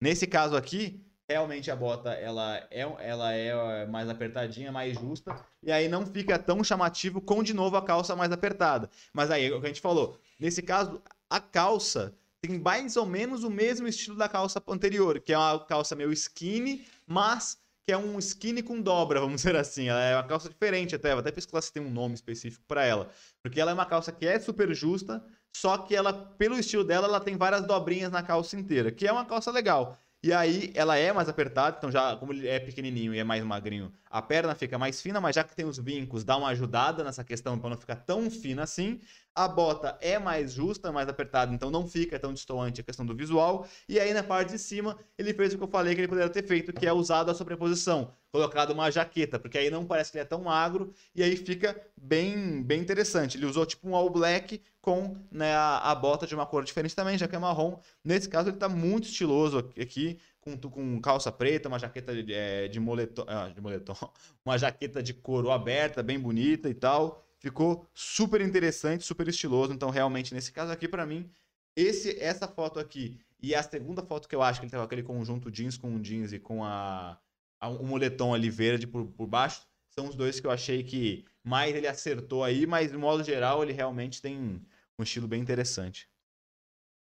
Nesse 0.00 0.26
caso 0.26 0.56
aqui, 0.56 1.02
realmente 1.28 1.70
a 1.70 1.76
bota 1.76 2.10
ela 2.12 2.56
é, 2.70 2.80
ela 3.00 3.32
é 3.32 3.86
mais 3.86 4.08
apertadinha, 4.08 4.70
mais 4.70 4.94
justa. 4.94 5.34
E 5.62 5.72
aí 5.72 5.88
não 5.88 6.06
fica 6.06 6.38
tão 6.38 6.62
chamativo 6.62 7.20
com, 7.20 7.42
de 7.42 7.54
novo, 7.54 7.76
a 7.76 7.82
calça 7.82 8.14
mais 8.14 8.30
apertada. 8.30 8.90
Mas 9.12 9.30
aí, 9.30 9.46
é 9.46 9.54
o 9.54 9.60
que 9.60 9.66
a 9.66 9.68
gente 9.70 9.80
falou. 9.80 10.18
Nesse 10.38 10.62
caso, 10.62 11.02
a 11.28 11.40
calça 11.40 12.14
tem 12.46 12.58
mais 12.58 12.96
ou 12.96 13.06
menos 13.06 13.44
o 13.44 13.50
mesmo 13.50 13.86
estilo 13.86 14.16
da 14.16 14.28
calça 14.28 14.62
anterior, 14.68 15.20
que 15.20 15.32
é 15.32 15.38
uma 15.38 15.58
calça 15.64 15.96
meio 15.96 16.12
skinny, 16.12 16.86
mas 17.06 17.58
que 17.84 17.92
é 17.92 17.98
um 17.98 18.18
skinny 18.18 18.62
com 18.62 18.80
dobra, 18.80 19.20
vamos 19.20 19.36
dizer 19.42 19.56
assim. 19.56 19.88
Ela 19.88 20.02
é 20.02 20.16
uma 20.16 20.24
calça 20.24 20.48
diferente 20.48 20.94
até, 20.94 21.10
vou 21.10 21.20
até 21.20 21.32
pesquisar 21.32 21.60
se 21.60 21.72
tem 21.72 21.82
um 21.82 21.90
nome 21.90 22.14
específico 22.14 22.64
para 22.66 22.84
ela. 22.84 23.08
Porque 23.42 23.60
ela 23.60 23.70
é 23.70 23.74
uma 23.74 23.86
calça 23.86 24.12
que 24.12 24.26
é 24.26 24.38
super 24.38 24.72
justa, 24.74 25.24
só 25.56 25.78
que 25.78 25.94
ela, 25.94 26.12
pelo 26.12 26.58
estilo 26.58 26.84
dela, 26.84 27.06
ela 27.06 27.20
tem 27.20 27.36
várias 27.36 27.66
dobrinhas 27.66 28.10
na 28.10 28.22
calça 28.22 28.56
inteira, 28.56 28.90
que 28.90 29.06
é 29.06 29.12
uma 29.12 29.24
calça 29.24 29.50
legal. 29.50 29.98
E 30.22 30.32
aí 30.32 30.72
ela 30.74 30.96
é 30.96 31.12
mais 31.12 31.28
apertada, 31.28 31.76
então 31.78 31.90
já 31.90 32.16
como 32.16 32.32
ele 32.32 32.48
é 32.48 32.58
pequenininho 32.58 33.14
e 33.14 33.18
é 33.18 33.22
mais 33.24 33.44
magrinho, 33.44 33.92
a 34.10 34.20
perna 34.20 34.54
fica 34.56 34.76
mais 34.76 35.00
fina, 35.00 35.20
mas 35.20 35.36
já 35.36 35.44
que 35.44 35.54
tem 35.54 35.64
os 35.64 35.78
vincos, 35.78 36.24
dá 36.24 36.36
uma 36.36 36.48
ajudada 36.48 37.04
nessa 37.04 37.22
questão 37.22 37.58
para 37.58 37.70
não 37.70 37.76
ficar 37.76 37.96
tão 37.96 38.28
fina 38.30 38.64
assim. 38.64 39.00
A 39.34 39.46
bota 39.46 39.96
é 40.00 40.18
mais 40.18 40.52
justa, 40.52 40.90
mais 40.90 41.08
apertada, 41.08 41.54
então 41.54 41.70
não 41.70 41.86
fica 41.86 42.18
tão 42.18 42.32
distoante 42.32 42.80
a 42.80 42.84
questão 42.84 43.04
do 43.06 43.14
visual. 43.14 43.68
E 43.88 44.00
aí 44.00 44.12
na 44.14 44.22
parte 44.24 44.52
de 44.52 44.58
cima, 44.58 44.98
ele 45.18 45.32
fez 45.34 45.54
o 45.54 45.58
que 45.58 45.64
eu 45.64 45.68
falei 45.68 45.94
que 45.94 46.00
ele 46.00 46.08
poderia 46.08 46.30
ter 46.30 46.44
feito, 46.46 46.72
que 46.72 46.86
é 46.86 46.92
usado 46.92 47.30
a 47.30 47.34
sobreposição. 47.34 48.12
colocado 48.32 48.70
uma 48.72 48.90
jaqueta, 48.90 49.38
porque 49.38 49.58
aí 49.58 49.70
não 49.70 49.86
parece 49.86 50.10
que 50.10 50.18
ele 50.18 50.22
é 50.22 50.26
tão 50.26 50.42
magro 50.42 50.92
e 51.14 51.22
aí 51.22 51.36
fica 51.36 51.80
bem, 51.96 52.62
bem 52.62 52.80
interessante. 52.80 53.36
Ele 53.36 53.46
usou 53.46 53.64
tipo 53.66 53.88
um 53.88 53.94
all 53.94 54.10
black 54.10 54.60
com 54.86 55.16
né, 55.32 55.52
a, 55.52 55.90
a 55.90 55.94
bota 55.96 56.28
de 56.28 56.34
uma 56.36 56.46
cor 56.46 56.62
diferente 56.62 56.94
também, 56.94 57.18
já 57.18 57.26
que 57.26 57.34
é 57.34 57.38
marrom. 57.40 57.80
Nesse 58.04 58.28
caso 58.28 58.50
ele 58.50 58.56
tá 58.56 58.68
muito 58.68 59.08
estiloso 59.08 59.58
aqui, 59.58 60.16
com, 60.40 60.56
com 60.56 61.00
calça 61.00 61.32
preta, 61.32 61.66
uma 61.66 61.76
jaqueta 61.76 62.14
de, 62.22 62.32
é, 62.32 62.68
de, 62.68 62.78
moletom, 62.78 63.24
ah, 63.26 63.48
de 63.48 63.60
moletom, 63.60 63.96
uma 64.46 64.56
jaqueta 64.56 65.02
de 65.02 65.12
couro 65.12 65.50
aberta, 65.50 66.04
bem 66.04 66.20
bonita 66.20 66.70
e 66.70 66.74
tal. 66.74 67.20
Ficou 67.40 67.84
super 67.92 68.40
interessante, 68.40 69.02
super 69.02 69.26
estiloso. 69.26 69.72
Então, 69.72 69.90
realmente, 69.90 70.32
nesse 70.32 70.52
caso 70.52 70.70
aqui, 70.70 70.86
para 70.86 71.04
mim, 71.04 71.28
esse, 71.74 72.16
essa 72.20 72.46
foto 72.46 72.78
aqui 72.78 73.18
e 73.42 73.56
a 73.56 73.64
segunda 73.64 74.02
foto 74.02 74.28
que 74.28 74.36
eu 74.36 74.42
acho 74.42 74.60
que 74.60 74.66
ele 74.66 74.70
tá 74.70 74.78
com 74.78 74.84
aquele 74.84 75.02
conjunto 75.02 75.50
jeans 75.50 75.76
com 75.76 76.00
jeans 76.00 76.32
e 76.32 76.38
com 76.38 76.62
a, 76.62 77.18
a 77.60 77.68
o 77.68 77.84
moletom 77.84 78.32
ali 78.32 78.50
verde 78.50 78.86
por, 78.86 79.04
por 79.06 79.26
baixo, 79.26 79.66
são 79.90 80.08
os 80.08 80.14
dois 80.14 80.38
que 80.38 80.46
eu 80.46 80.50
achei 80.52 80.84
que 80.84 81.24
mais 81.42 81.74
ele 81.74 81.88
acertou 81.88 82.44
aí, 82.44 82.66
mas 82.66 82.92
de 82.92 82.96
modo 82.96 83.24
geral 83.24 83.64
ele 83.64 83.72
realmente 83.72 84.22
tem 84.22 84.62
um 84.98 85.02
estilo 85.02 85.28
bem 85.28 85.40
interessante. 85.40 86.10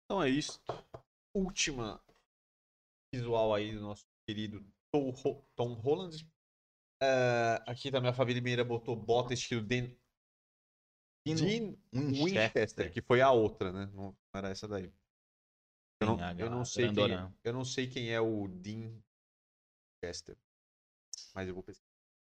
Então 0.06 0.22
é 0.22 0.30
isso. 0.30 0.62
Última 1.34 2.02
visual 3.14 3.54
aí 3.54 3.74
do 3.74 3.82
nosso 3.82 4.06
querido 4.28 4.66
Tom, 4.92 5.74
Holland. 5.74 6.24
Uh, 7.02 7.60
aqui 7.68 7.92
também 7.92 8.10
a 8.10 8.14
família 8.14 8.42
Mineira 8.42 8.64
botou 8.64 8.96
bota 8.96 9.34
estilo 9.34 9.62
Den... 9.62 9.98
Dean 11.26 11.76
Winchester, 11.92 12.24
Winchester, 12.24 12.94
que 12.94 13.02
foi 13.02 13.20
a 13.20 13.32
outra, 13.32 13.72
né? 13.72 13.88
Não 13.94 14.16
era 14.34 14.50
essa 14.50 14.68
daí. 14.68 14.94
Eu 16.00 16.08
não, 16.08 16.18
eu 16.38 16.50
não 16.52 16.64
sei 16.64 16.94
quem, 16.94 17.14
é, 17.14 17.32
eu 17.44 17.54
não 17.54 17.66
sei 17.66 17.88
quem 17.88 18.12
é 18.12 18.22
o 18.22 18.48
Dean 18.48 19.02
Winchester, 20.04 20.38
mas 21.34 21.48
eu 21.48 21.56
vou 21.56 21.64
pesquisar. 21.64 21.95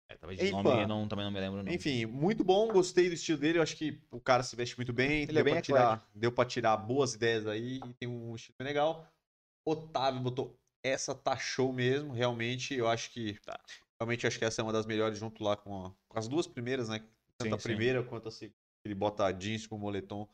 É, 0.08 0.16
talvez 0.16 0.40
de 0.40 0.50
nome 0.50 0.86
não, 0.86 1.06
também 1.06 1.24
não 1.24 1.32
me 1.32 1.38
lembro. 1.38 1.62
Não. 1.62 1.72
Enfim, 1.72 2.06
muito 2.06 2.42
bom, 2.42 2.72
gostei 2.72 3.08
do 3.08 3.14
estilo 3.14 3.38
dele. 3.38 3.58
Eu 3.58 3.62
acho 3.62 3.76
que 3.76 4.00
o 4.10 4.20
cara 4.20 4.42
se 4.42 4.56
veste 4.56 4.76
muito 4.76 4.92
bem. 4.92 5.24
Ele 5.24 5.38
é 5.38 5.42
bem 5.42 5.60
tirar, 5.60 6.08
Deu 6.14 6.32
pra 6.32 6.46
tirar 6.46 6.76
boas 6.78 7.14
ideias 7.14 7.46
aí 7.46 7.76
e 7.76 7.94
tem 7.94 8.08
um 8.08 8.34
estilo 8.34 8.54
bem 8.58 8.68
legal. 8.68 9.06
Otávio 9.66 10.20
botou 10.20 10.58
essa 10.82 11.14
tá 11.14 11.36
show 11.36 11.72
mesmo, 11.72 12.12
realmente. 12.12 12.74
Eu 12.74 12.88
acho 12.88 13.10
que. 13.10 13.38
Tá. 13.40 13.58
Realmente 14.00 14.26
acho 14.26 14.38
que 14.38 14.44
essa 14.44 14.62
é 14.62 14.64
uma 14.64 14.72
das 14.72 14.86
melhores, 14.86 15.18
junto 15.18 15.42
lá 15.42 15.56
com, 15.56 15.86
a, 15.86 15.92
com 16.08 16.18
as 16.18 16.28
duas 16.28 16.46
primeiras, 16.46 16.88
né? 16.88 17.00
Tanto 17.36 17.50
sim, 17.50 17.54
a 17.54 17.58
primeira 17.58 18.02
sim. 18.02 18.08
quanto 18.08 18.28
a 18.28 18.30
segunda. 18.30 18.56
Ele 18.84 18.94
bota 18.94 19.30
jeans 19.32 19.66
com 19.66 19.76
moletom. 19.76 20.28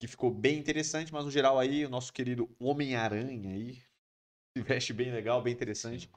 Que 0.00 0.06
ficou 0.06 0.30
bem 0.30 0.58
interessante, 0.58 1.12
mas 1.12 1.24
no 1.24 1.30
geral 1.30 1.58
aí, 1.58 1.84
o 1.84 1.90
nosso 1.90 2.12
querido 2.12 2.54
Homem-Aranha 2.58 3.50
aí. 3.50 3.82
Se 4.56 4.62
veste 4.62 4.92
bem 4.92 5.10
legal, 5.10 5.42
bem 5.42 5.52
interessante. 5.52 6.10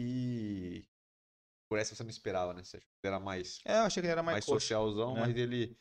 E. 0.00 0.84
Por 1.74 1.80
essa 1.80 1.92
você 1.92 2.04
não 2.04 2.10
esperava, 2.10 2.54
né? 2.54 2.62
Você 2.62 2.76
achou 2.76 2.88
que 2.88 3.04
ele 3.04 3.14
era 3.14 3.18
mais. 3.18 3.58
É, 3.64 3.78
eu 3.78 3.82
achei 3.82 4.00
que 4.00 4.06
ele 4.06 4.12
era 4.12 4.22
mais, 4.22 4.36
mais 4.36 4.44
socialzão, 4.44 5.12
né? 5.14 5.22
mas 5.22 5.36
ele 5.36 5.76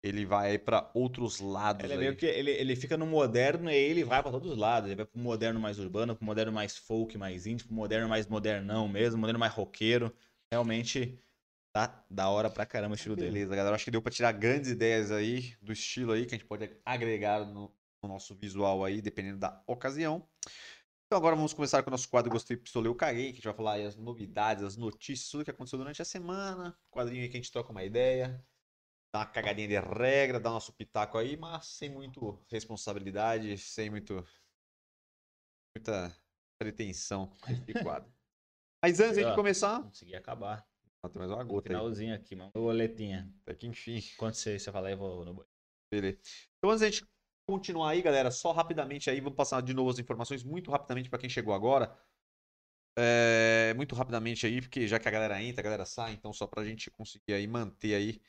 ele 0.00 0.24
vai 0.24 0.56
para 0.60 0.88
outros 0.94 1.40
lados. 1.40 1.82
Ele, 1.82 1.92
é 1.92 1.96
meio 1.96 2.14
que, 2.14 2.24
ele, 2.24 2.52
ele 2.52 2.76
fica 2.76 2.96
no 2.96 3.04
moderno 3.04 3.68
e 3.68 3.74
ele 3.74 4.04
vai 4.04 4.22
para 4.22 4.30
todos 4.30 4.52
os 4.52 4.56
lados. 4.56 4.88
Ele 4.88 4.94
vai 4.94 5.06
pro 5.06 5.18
moderno 5.18 5.58
mais 5.58 5.76
urbano, 5.80 6.14
pro 6.14 6.24
moderno 6.24 6.52
mais 6.52 6.76
folk, 6.76 7.18
mais 7.18 7.48
indie, 7.48 7.64
pro 7.64 7.74
moderno 7.74 8.08
mais 8.08 8.28
modernão 8.28 8.86
mesmo, 8.86 9.18
moderno 9.18 9.40
mais 9.40 9.52
roqueiro. 9.52 10.14
Realmente 10.52 11.18
tá 11.72 12.04
da 12.08 12.28
hora 12.28 12.48
pra 12.48 12.64
caramba 12.64 12.92
o 12.92 12.94
estilo 12.94 13.16
Beleza, 13.16 13.32
dele. 13.32 13.40
Beleza, 13.40 13.56
galera. 13.56 13.74
Acho 13.74 13.86
que 13.86 13.90
deu 13.90 14.00
pra 14.00 14.12
tirar 14.12 14.30
grandes 14.30 14.70
ideias 14.70 15.10
aí 15.10 15.56
do 15.60 15.72
estilo 15.72 16.12
aí 16.12 16.26
que 16.26 16.34
a 16.36 16.38
gente 16.38 16.46
pode 16.46 16.70
agregar 16.84 17.44
no, 17.44 17.74
no 18.00 18.08
nosso 18.08 18.36
visual 18.36 18.84
aí, 18.84 19.02
dependendo 19.02 19.38
da 19.38 19.60
ocasião. 19.66 20.28
Então 21.14 21.20
agora 21.20 21.36
vamos 21.36 21.54
começar 21.54 21.80
com 21.80 21.90
o 21.90 21.92
nosso 21.92 22.08
quadro 22.08 22.28
Gostei, 22.28 22.56
Pistolei, 22.56 22.90
Eu 22.90 22.94
Caguei, 22.96 23.26
que 23.26 23.30
a 23.30 23.34
gente 23.34 23.44
vai 23.44 23.54
falar 23.54 23.72
aí 23.74 23.86
as 23.86 23.94
novidades, 23.94 24.64
as 24.64 24.76
notícias, 24.76 25.30
tudo 25.30 25.44
que 25.44 25.50
aconteceu 25.52 25.78
durante 25.78 26.02
a 26.02 26.04
semana. 26.04 26.76
Quadrinho 26.90 27.22
aí 27.22 27.28
que 27.28 27.36
a 27.36 27.40
gente 27.40 27.52
troca 27.52 27.70
uma 27.70 27.84
ideia 27.84 28.44
dar 29.12 29.20
uma 29.20 29.26
cagadinha 29.26 29.68
de 29.68 29.78
regra, 29.78 30.40
dar 30.40 30.50
nosso 30.50 30.72
pitaco 30.72 31.16
aí, 31.16 31.36
mas 31.36 31.66
sem 31.66 31.88
muito 31.88 32.44
responsabilidade, 32.50 33.56
sem 33.58 33.90
muito 33.90 34.26
muita 35.76 36.12
pretensão 36.58 37.32
esse 37.48 37.74
quadro. 37.84 38.12
Mas 38.84 38.98
antes 38.98 39.24
de 39.24 39.34
começar. 39.36 39.84
Consegui 39.84 40.16
acabar. 40.16 40.66
Ah, 41.00 41.08
tem 41.08 41.20
mais 41.20 41.30
uma 41.30 41.44
gota 41.44 41.68
finalzinho 41.68 42.12
aí. 42.12 42.18
aqui, 42.18 42.34
uma 42.34 42.50
boletinha. 42.50 43.32
Até 43.42 43.54
que 43.54 43.68
enfim. 43.68 44.02
Quando 44.16 44.34
você, 44.34 44.58
você 44.58 44.72
falar, 44.72 44.90
eu 44.90 44.98
vou 44.98 45.24
no 45.24 45.46
Beleza. 45.92 46.18
Então 46.58 46.70
antes 46.70 46.82
a 46.82 46.90
gente 46.90 47.06
continuar 47.46 47.90
aí, 47.90 48.02
galera, 48.02 48.30
só 48.30 48.52
rapidamente 48.52 49.10
aí, 49.10 49.20
vamos 49.20 49.36
passar 49.36 49.60
de 49.62 49.74
novo 49.74 49.90
as 49.90 49.98
informações 49.98 50.42
muito 50.42 50.70
rapidamente 50.70 51.10
para 51.10 51.18
quem 51.18 51.28
chegou 51.28 51.54
agora. 51.54 51.96
É, 52.96 53.74
muito 53.74 53.94
rapidamente 53.94 54.46
aí, 54.46 54.60
porque 54.60 54.86
já 54.86 54.98
que 54.98 55.08
a 55.08 55.10
galera 55.10 55.42
entra, 55.42 55.60
a 55.60 55.64
galera 55.64 55.84
sai, 55.84 56.12
então 56.12 56.32
só 56.32 56.46
pra 56.46 56.64
gente 56.64 56.90
conseguir 56.90 57.34
aí 57.34 57.46
manter 57.46 57.94
aí 57.94 58.20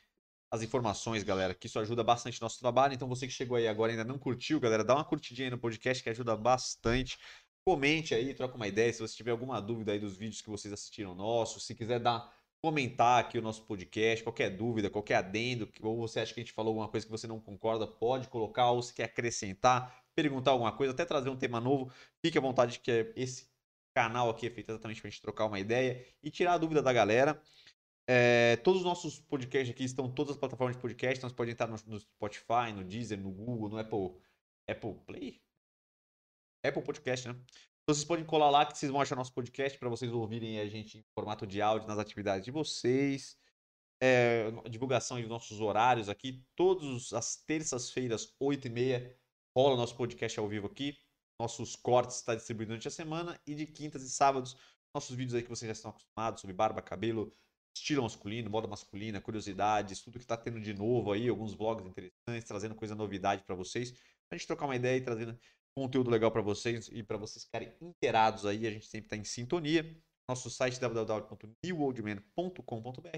as 0.52 0.64
informações, 0.64 1.24
galera, 1.24 1.54
que 1.54 1.68
isso 1.68 1.80
ajuda 1.80 2.04
bastante 2.04 2.42
nosso 2.42 2.60
trabalho. 2.60 2.94
Então, 2.94 3.08
você 3.08 3.28
que 3.28 3.34
chegou 3.34 3.58
aí 3.58 3.68
agora 3.68 3.92
e 3.92 3.98
ainda 3.98 4.06
não 4.06 4.18
curtiu, 4.18 4.60
galera, 4.60 4.84
dá 4.84 4.96
uma 4.96 5.06
curtidinha 5.06 5.48
aí 5.48 5.52
no 5.52 5.58
podcast 5.58 6.02
que 6.04 6.10
ajuda 6.10 6.36
bastante. 6.36 7.18
Comente 7.66 8.14
aí, 8.14 8.34
troca 8.34 8.56
uma 8.56 8.68
ideia. 8.68 8.92
Se 8.94 9.00
você 9.00 9.16
tiver 9.16 9.32
alguma 9.32 9.62
dúvida 9.62 9.92
aí 9.92 10.00
dos 10.00 10.18
vídeos 10.18 10.42
que 10.42 10.50
vocês 10.50 10.74
assistiram 10.74 11.16
nosso, 11.16 11.60
se 11.60 11.76
quiser 11.76 12.00
dar 12.00 12.32
comentar 12.62 13.20
aqui 13.20 13.38
o 13.38 13.42
nosso 13.42 13.64
podcast, 13.64 14.24
qualquer 14.24 14.50
dúvida, 14.50 14.90
qualquer 14.90 15.16
adendo, 15.16 15.70
ou 15.82 15.98
você 15.98 16.20
acha 16.20 16.34
que 16.34 16.40
a 16.40 16.44
gente 16.44 16.54
falou 16.54 16.70
alguma 16.70 16.88
coisa 16.88 17.06
que 17.06 17.12
você 17.12 17.28
não 17.28 17.40
concorda, 17.40 17.86
pode 17.86 18.28
colocar, 18.28 18.72
ou 18.72 18.82
se 18.82 18.94
quer 18.94 19.04
acrescentar, 19.04 20.04
perguntar 20.16 20.52
alguma 20.52 20.72
coisa, 20.72 20.94
até 20.94 21.06
trazer 21.06 21.30
um 21.30 21.38
tema 21.38 21.60
novo, 21.60 21.92
fique 22.22 22.38
à 22.38 22.42
vontade 22.42 22.80
que 22.80 22.92
é 22.92 23.14
esse 23.16 23.48
canal 23.96 24.30
aqui 24.30 24.48
é 24.48 24.50
feito 24.50 24.70
exatamente 24.70 25.00
para 25.00 25.08
a 25.08 25.12
gente 25.12 25.22
trocar 25.22 25.46
uma 25.46 25.60
ideia 25.60 26.06
e 26.22 26.30
tirar 26.30 26.54
a 26.54 26.58
dúvida 26.58 26.82
da 26.82 26.92
galera. 26.92 27.42
É, 28.08 28.58
todos 28.58 28.82
os 28.82 28.86
nossos 28.86 29.20
podcasts 29.20 29.74
aqui 29.74 29.84
estão 29.84 30.12
todas 30.12 30.34
as 30.34 30.38
plataformas 30.38 30.76
de 30.76 30.82
podcast, 30.82 31.18
então 31.18 31.30
você 31.30 31.36
pode 31.36 31.52
entrar 31.52 31.68
no, 31.68 31.78
no, 31.88 32.00
Spotify, 32.00 32.72
no 32.76 32.84
Deezer, 32.84 33.20
no 33.20 33.32
Google, 33.32 33.70
no 33.70 33.78
Apple, 33.78 34.16
Apple 34.70 34.94
Play? 35.06 35.42
Apple 36.64 36.84
Podcast, 36.84 37.28
né? 37.28 37.36
Então 37.86 37.94
vocês 37.94 38.04
podem 38.04 38.26
colar 38.26 38.50
lá 38.50 38.66
que 38.66 38.76
vocês 38.76 38.92
vão 38.92 39.00
achar 39.00 39.16
nosso 39.16 39.32
podcast 39.32 39.78
para 39.78 39.88
vocês 39.88 40.12
ouvirem 40.12 40.60
a 40.60 40.68
gente 40.68 40.98
em 40.98 41.06
formato 41.14 41.46
de 41.46 41.62
áudio 41.62 41.88
nas 41.88 42.00
atividades 42.00 42.44
de 42.44 42.50
vocês. 42.50 43.38
É, 44.02 44.50
divulgação 44.68 45.22
de 45.22 45.28
nossos 45.28 45.62
horários 45.62 46.10
aqui. 46.10 46.44
Todas 46.56 47.14
as 47.14 47.36
terças-feiras, 47.36 48.36
8h30, 48.42 49.16
rola 49.56 49.78
nosso 49.78 49.96
podcast 49.96 50.40
ao 50.40 50.48
vivo 50.48 50.66
aqui. 50.66 50.98
Nossos 51.40 51.76
cortes 51.76 52.16
está 52.16 52.34
distribuído 52.34 52.70
durante 52.70 52.88
a 52.88 52.92
semana. 52.92 53.40
E 53.46 53.54
de 53.54 53.68
quintas 53.68 54.02
e 54.02 54.10
sábados, 54.10 54.58
nossos 54.92 55.16
vídeos 55.16 55.36
aí 55.36 55.44
que 55.44 55.50
vocês 55.50 55.68
já 55.68 55.74
estão 55.74 55.92
acostumados 55.92 56.42
sobre 56.42 56.56
barba, 56.56 56.82
cabelo, 56.82 57.32
estilo 57.78 58.02
masculino, 58.02 58.50
moda 58.50 58.68
masculina, 58.68 59.22
curiosidades, 59.22 60.02
tudo 60.02 60.18
que 60.18 60.24
está 60.24 60.36
tendo 60.36 60.60
de 60.60 60.74
novo 60.74 61.12
aí, 61.12 61.30
alguns 61.30 61.54
vlogs 61.54 61.86
interessantes, 61.86 62.48
trazendo 62.48 62.74
coisa 62.74 62.96
novidade 62.96 63.44
para 63.44 63.54
vocês, 63.54 63.94
a 64.32 64.36
gente 64.36 64.48
trocar 64.48 64.66
uma 64.66 64.76
ideia 64.76 64.98
e 64.98 65.02
trazendo 65.02 65.38
conteúdo 65.78 66.10
legal 66.10 66.32
para 66.32 66.42
vocês 66.42 66.88
e 66.88 67.04
para 67.04 67.18
vocês 67.18 67.46
ficarem 67.46 67.72
inteirados 67.82 68.46
aí, 68.46 68.66
a 68.66 68.72
gente 68.72 68.88
sempre 68.88 69.08
está 69.08 69.18
em 69.18 69.24
sintonia. 69.24 69.84
Nosso 70.28 70.50
site 70.50 70.80
www.newoldman.com.br 70.80 73.10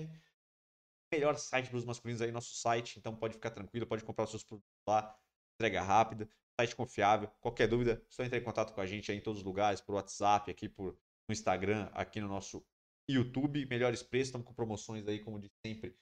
Melhor 1.14 1.38
site 1.38 1.70
para 1.70 1.78
os 1.78 1.86
masculinos 1.86 2.22
aí, 2.22 2.32
nosso 2.32 2.54
site, 2.56 3.00
então 3.00 3.16
pode 3.16 3.36
ficar 3.36 3.52
tranquilo, 3.52 3.88
pode 3.88 4.04
comprar 4.04 4.26
os 4.26 4.32
seus 4.32 4.44
produtos 4.44 4.70
lá, 4.86 5.18
entrega 5.56 5.82
rápida, 5.82 6.28
site 6.60 6.76
confiável. 6.76 7.30
Qualquer 7.40 7.68
dúvida, 7.68 8.06
só 8.10 8.24
entrar 8.24 8.38
em 8.38 8.44
contato 8.44 8.74
com 8.74 8.82
a 8.82 8.86
gente 8.86 9.10
aí 9.10 9.18
em 9.18 9.22
todos 9.22 9.40
os 9.40 9.46
lugares, 9.46 9.80
por 9.80 9.96
WhatsApp, 9.96 10.52
aqui 10.52 10.68
por 10.68 11.00
no 11.30 11.34
Instagram, 11.34 11.90
aqui 11.94 12.20
no 12.20 12.28
nosso 12.28 12.66
YouTube, 13.10 13.66
melhores 13.68 14.04
preços, 14.04 14.30
estamos 14.30 14.46
com 14.46 14.54
promoções 14.54 15.08
aí, 15.08 15.20
como 15.20 15.40
de 15.40 15.50
sempre, 15.66 15.96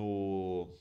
no 0.00 0.74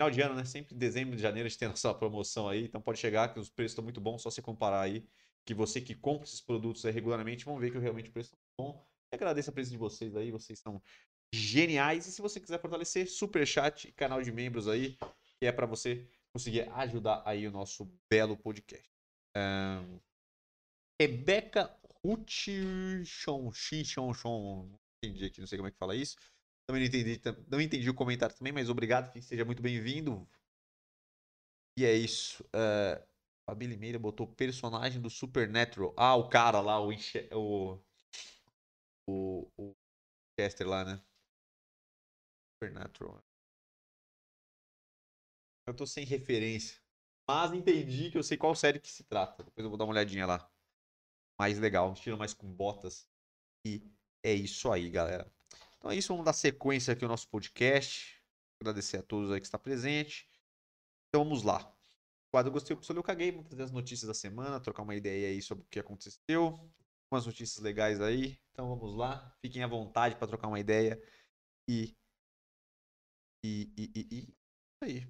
final 0.00 0.10
de 0.10 0.22
ano, 0.22 0.34
né? 0.34 0.44
Sempre 0.46 0.74
em 0.74 0.78
dezembro 0.78 1.14
e 1.14 1.18
janeiro 1.18 1.46
a 1.46 1.50
gente 1.50 1.58
tem 1.58 1.66
a 1.66 1.70
nossa 1.70 1.92
promoção 1.92 2.48
aí, 2.48 2.64
então 2.64 2.80
pode 2.80 2.98
chegar 2.98 3.34
que 3.34 3.38
os 3.38 3.50
preços 3.50 3.72
estão 3.72 3.84
muito 3.84 4.00
bons, 4.00 4.22
só 4.22 4.30
você 4.30 4.40
comparar 4.40 4.80
aí, 4.80 5.06
que 5.44 5.52
você 5.52 5.78
que 5.78 5.94
compra 5.94 6.24
esses 6.24 6.40
produtos 6.40 6.86
aí 6.86 6.92
regularmente, 6.92 7.44
vão 7.44 7.58
ver 7.58 7.70
que 7.70 7.78
realmente 7.78 8.08
o 8.08 8.12
preço 8.12 8.30
está 8.30 8.38
bom. 8.58 8.82
Agradeço 9.12 9.50
a 9.50 9.52
presença 9.52 9.72
de 9.72 9.78
vocês 9.78 10.16
aí, 10.16 10.30
vocês 10.30 10.58
são 10.58 10.82
geniais. 11.34 12.06
E 12.06 12.12
se 12.12 12.22
você 12.22 12.40
quiser 12.40 12.58
fortalecer, 12.58 13.10
super 13.10 13.46
chat 13.46 13.88
e 13.88 13.92
canal 13.92 14.22
de 14.22 14.32
membros 14.32 14.68
aí, 14.68 14.96
que 15.38 15.46
é 15.46 15.52
para 15.52 15.66
você 15.66 16.08
conseguir 16.32 16.66
ajudar 16.70 17.22
aí 17.26 17.46
o 17.46 17.50
nosso 17.50 17.92
belo 18.10 18.38
podcast. 18.38 18.88
Um... 19.36 20.00
Rebeca 20.98 21.76
Chichon, 22.32 23.52
não 24.24 24.78
entendi 25.04 25.26
aqui, 25.26 25.40
não 25.40 25.46
sei 25.46 25.58
como 25.58 25.68
é 25.68 25.70
que 25.70 25.78
fala 25.78 25.94
isso. 25.94 26.16
Também 26.70 26.82
não 26.82 26.86
entendi, 26.86 27.20
não 27.48 27.60
entendi 27.60 27.90
o 27.90 27.94
comentário 27.94 28.36
também, 28.36 28.52
mas 28.52 28.70
obrigado, 28.70 29.12
seja 29.20 29.44
muito 29.44 29.60
bem-vindo. 29.60 30.24
E 31.76 31.84
é 31.84 31.92
isso. 31.92 32.44
Uh, 32.44 33.04
a 33.44 33.54
Billy 33.56 33.76
Meira 33.76 33.98
botou 33.98 34.28
personagem 34.28 35.00
do 35.02 35.10
Supernatural. 35.10 35.92
Ah, 35.96 36.14
o 36.14 36.28
cara 36.28 36.60
lá, 36.60 36.80
o 36.80 36.92
o 37.32 37.78
o, 39.08 39.50
o 39.58 39.74
Chester 40.38 40.68
lá, 40.68 40.84
né? 40.84 41.02
Supernatural. 42.54 43.20
Eu 45.66 45.74
tô 45.74 45.84
sem 45.88 46.04
referência. 46.04 46.80
Mas 47.26 47.52
entendi 47.52 48.12
que 48.12 48.18
eu 48.18 48.22
sei 48.22 48.36
qual 48.36 48.54
série 48.54 48.78
que 48.78 48.88
se 48.90 49.02
trata. 49.02 49.42
Depois 49.42 49.64
eu 49.64 49.70
vou 49.70 49.76
dar 49.76 49.86
uma 49.86 49.92
olhadinha 49.92 50.24
lá 50.24 50.48
mais 51.36 51.58
legal, 51.58 51.92
estilo 51.92 52.18
mais 52.18 52.32
com 52.34 52.46
botas 52.52 53.08
e 53.66 53.82
é 54.22 54.32
isso 54.32 54.70
aí, 54.70 54.90
galera. 54.90 55.32
Então 55.80 55.90
é 55.90 55.96
isso, 55.96 56.08
vamos 56.08 56.26
dar 56.26 56.34
sequência 56.34 56.92
aqui 56.92 57.02
ao 57.04 57.10
nosso 57.10 57.26
podcast. 57.28 58.22
Agradecer 58.60 58.98
a 58.98 59.02
todos 59.02 59.32
aí 59.32 59.40
que 59.40 59.46
está 59.46 59.58
presente. 59.58 60.28
Então 61.08 61.24
vamos 61.24 61.42
lá. 61.42 61.74
O 62.28 62.30
quadro 62.32 62.52
Gostei, 62.52 62.76
Pessoal, 62.76 62.98
eu 62.98 63.02
caguei. 63.02 63.32
Vamos 63.32 63.48
trazer 63.48 63.62
as 63.62 63.72
notícias 63.72 64.06
da 64.06 64.12
semana, 64.12 64.60
trocar 64.60 64.82
uma 64.82 64.94
ideia 64.94 65.28
aí 65.28 65.40
sobre 65.40 65.64
o 65.64 65.68
que 65.68 65.80
aconteceu. 65.80 66.70
Umas 67.10 67.24
notícias 67.24 67.64
legais 67.64 67.98
aí. 67.98 68.38
Então 68.52 68.68
vamos 68.68 68.94
lá. 68.94 69.34
Fiquem 69.40 69.62
à 69.62 69.66
vontade 69.66 70.16
para 70.16 70.28
trocar 70.28 70.48
uma 70.48 70.60
ideia. 70.60 71.02
E. 71.66 71.96
E. 73.42 73.72
E. 73.78 73.90
E. 73.96 74.08
e... 74.12 74.34
Aí. 74.84 75.08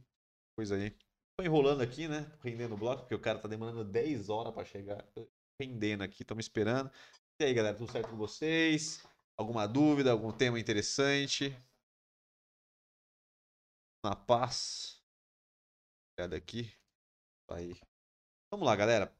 Coisa 0.56 0.76
aí. 0.76 0.96
Tô 1.36 1.44
enrolando 1.44 1.80
aqui, 1.80 2.06
né? 2.06 2.22
Tô 2.40 2.48
rendendo 2.48 2.74
o 2.74 2.78
bloco, 2.78 3.02
porque 3.02 3.14
o 3.16 3.20
cara 3.20 3.40
tá 3.40 3.48
demorando 3.48 3.84
10 3.84 4.28
horas 4.28 4.54
para 4.54 4.64
chegar. 4.64 5.02
Tô 5.14 5.28
rendendo 5.60 6.04
aqui, 6.04 6.22
estamos 6.22 6.44
esperando. 6.44 6.92
E 7.40 7.44
aí, 7.44 7.52
galera, 7.52 7.76
tudo 7.76 7.90
certo 7.90 8.10
com 8.10 8.16
vocês? 8.16 9.02
Alguma 9.40 9.66
dúvida, 9.66 10.12
algum 10.12 10.30
tema 10.30 10.60
interessante? 10.60 11.56
Na 14.04 14.14
paz. 14.14 15.02
Olha 16.20 16.36
aqui. 16.36 16.70
Aí. 17.50 17.74
Vamos 18.52 18.66
lá, 18.66 18.76
galera. 18.76 19.10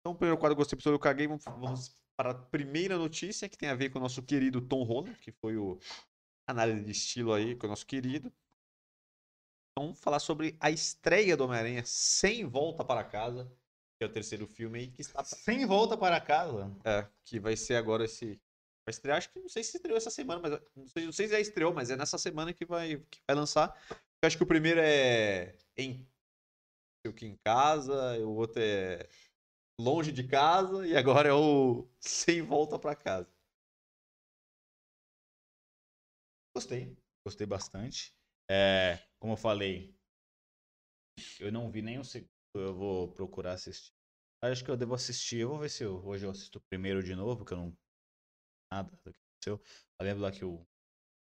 Então, 0.00 0.16
primeiro 0.16 0.40
quadro 0.40 0.56
Gostei, 0.56 0.76
Pessoal, 0.76 0.96
eu 0.96 0.98
caguei. 0.98 1.28
Vamos 1.28 1.96
para 2.16 2.32
a 2.32 2.34
primeira 2.34 2.98
notícia, 2.98 3.48
que 3.48 3.56
tem 3.56 3.68
a 3.68 3.76
ver 3.76 3.90
com 3.90 4.00
o 4.00 4.02
nosso 4.02 4.24
querido 4.24 4.60
Tom 4.60 4.82
Holland, 4.82 5.16
que 5.20 5.30
foi 5.30 5.56
o 5.56 5.78
análise 6.48 6.84
de 6.84 6.90
estilo 6.90 7.32
aí 7.32 7.54
com 7.54 7.68
o 7.68 7.70
nosso 7.70 7.86
querido. 7.86 8.32
Então, 9.70 9.94
falar 9.94 10.18
sobre 10.18 10.56
a 10.58 10.68
estreia 10.72 11.36
do 11.36 11.44
Homem-Aranha 11.44 11.84
sem 11.84 12.44
volta 12.44 12.84
para 12.84 13.04
casa, 13.04 13.44
que 13.96 14.02
é 14.02 14.06
o 14.08 14.12
terceiro 14.12 14.48
filme 14.48 14.80
aí 14.80 14.90
que 14.90 15.00
está 15.00 15.22
Sem 15.22 15.64
volta 15.64 15.96
para 15.96 16.20
casa. 16.20 16.76
é, 16.84 17.08
que 17.22 17.38
vai 17.38 17.56
ser 17.56 17.76
agora 17.76 18.04
esse 18.04 18.42
vai 18.90 18.92
estrear, 18.92 19.18
acho 19.18 19.30
que 19.32 19.40
não 19.40 19.48
sei 19.48 19.62
se 19.62 19.76
estreou 19.76 19.96
essa 19.96 20.10
semana, 20.10 20.40
mas 20.40 20.60
não 20.76 20.88
sei, 20.88 21.04
não 21.06 21.12
sei 21.12 21.26
se 21.26 21.32
já 21.32 21.40
estreou, 21.40 21.72
mas 21.72 21.90
é 21.90 21.96
nessa 21.96 22.18
semana 22.18 22.52
que 22.52 22.64
vai 22.66 22.98
que 23.10 23.20
vai 23.26 23.36
lançar. 23.36 23.74
Eu 24.22 24.26
acho 24.26 24.36
que 24.36 24.42
o 24.42 24.46
primeiro 24.46 24.80
é 24.80 25.56
em 25.76 26.06
o 27.06 27.12
que 27.12 27.26
em 27.26 27.36
casa, 27.36 28.18
o 28.18 28.34
outro 28.34 28.60
é 28.60 29.08
longe 29.80 30.12
de 30.12 30.26
casa 30.28 30.86
e 30.86 30.94
agora 30.94 31.30
é 31.30 31.32
o 31.32 31.88
sem 31.98 32.42
volta 32.42 32.78
para 32.78 32.94
casa. 32.94 33.32
Gostei. 36.54 36.94
Gostei 37.24 37.46
bastante. 37.46 38.14
É, 38.50 38.98
como 39.18 39.34
eu 39.34 39.36
falei, 39.36 39.94
eu 41.38 41.52
não 41.52 41.70
vi 41.70 41.80
nem 41.80 42.02
segundo, 42.02 42.28
eu 42.54 42.74
vou 42.74 43.08
procurar 43.12 43.52
assistir. 43.52 43.92
Acho 44.42 44.64
que 44.64 44.70
eu 44.70 44.76
devo 44.76 44.94
assistir, 44.94 45.40
eu 45.40 45.50
vou 45.50 45.58
ver 45.58 45.68
se 45.70 45.84
eu, 45.84 46.04
hoje 46.04 46.26
eu 46.26 46.30
assisto 46.30 46.58
o 46.58 46.62
primeiro 46.62 47.02
de 47.02 47.14
novo, 47.14 47.44
que 47.44 47.52
eu 47.52 47.58
não 47.58 47.76
nada 48.72 48.90
do 48.90 48.96
que 48.98 49.08
aconteceu. 49.08 49.60
Eu 49.98 50.06
lembro 50.06 50.22
lá 50.22 50.32
que 50.32 50.44
o 50.44 50.66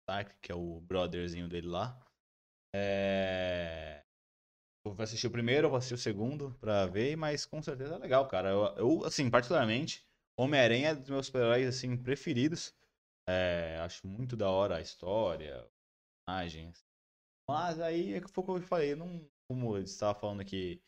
Stark, 0.02 0.36
que 0.41 0.52
é 0.52 0.56
o 0.56 0.82
brotherzinho 0.82 1.48
dele 1.48 1.68
lá, 1.68 1.99
é... 2.76 4.03
Eu 4.86 4.94
vou 4.94 5.03
assistir 5.03 5.28
o 5.28 5.32
primeiro, 5.32 5.68
eu 5.68 5.70
vou 5.70 5.78
assistir 5.78 5.95
o 5.95 5.98
segundo 5.98 6.56
pra 6.60 6.86
ver, 6.86 7.16
mas 7.16 7.45
com 7.45 7.61
certeza 7.61 7.95
é 7.95 7.98
legal, 7.98 8.28
cara. 8.28 8.49
Eu, 8.49 8.64
eu 8.78 9.06
assim, 9.06 9.30
particularmente, 9.30 10.07
Homem-Aranha 10.38 10.90
é 10.90 10.95
dos 10.95 11.10
meus 11.10 11.26
super-heróis, 11.26 11.68
assim, 11.68 11.98
preferidos. 11.98 12.74
É, 13.28 13.78
acho 13.82 14.07
muito 14.07 14.36
da 14.36 14.49
hora 14.49 14.78
a 14.78 14.82
história, 14.82 15.70
personagens. 16.26 16.86
Mas 17.48 17.80
aí 17.80 18.14
é 18.14 18.22
que 18.22 18.30
foi 18.30 18.44
o 18.44 18.45
que 18.45 18.52
eu 18.53 18.61
falei, 18.61 18.95
não, 18.95 19.30
como 19.49 19.76
eu 19.78 19.84
estava 19.84 20.18
falando 20.18 20.41
aqui, 20.41 20.82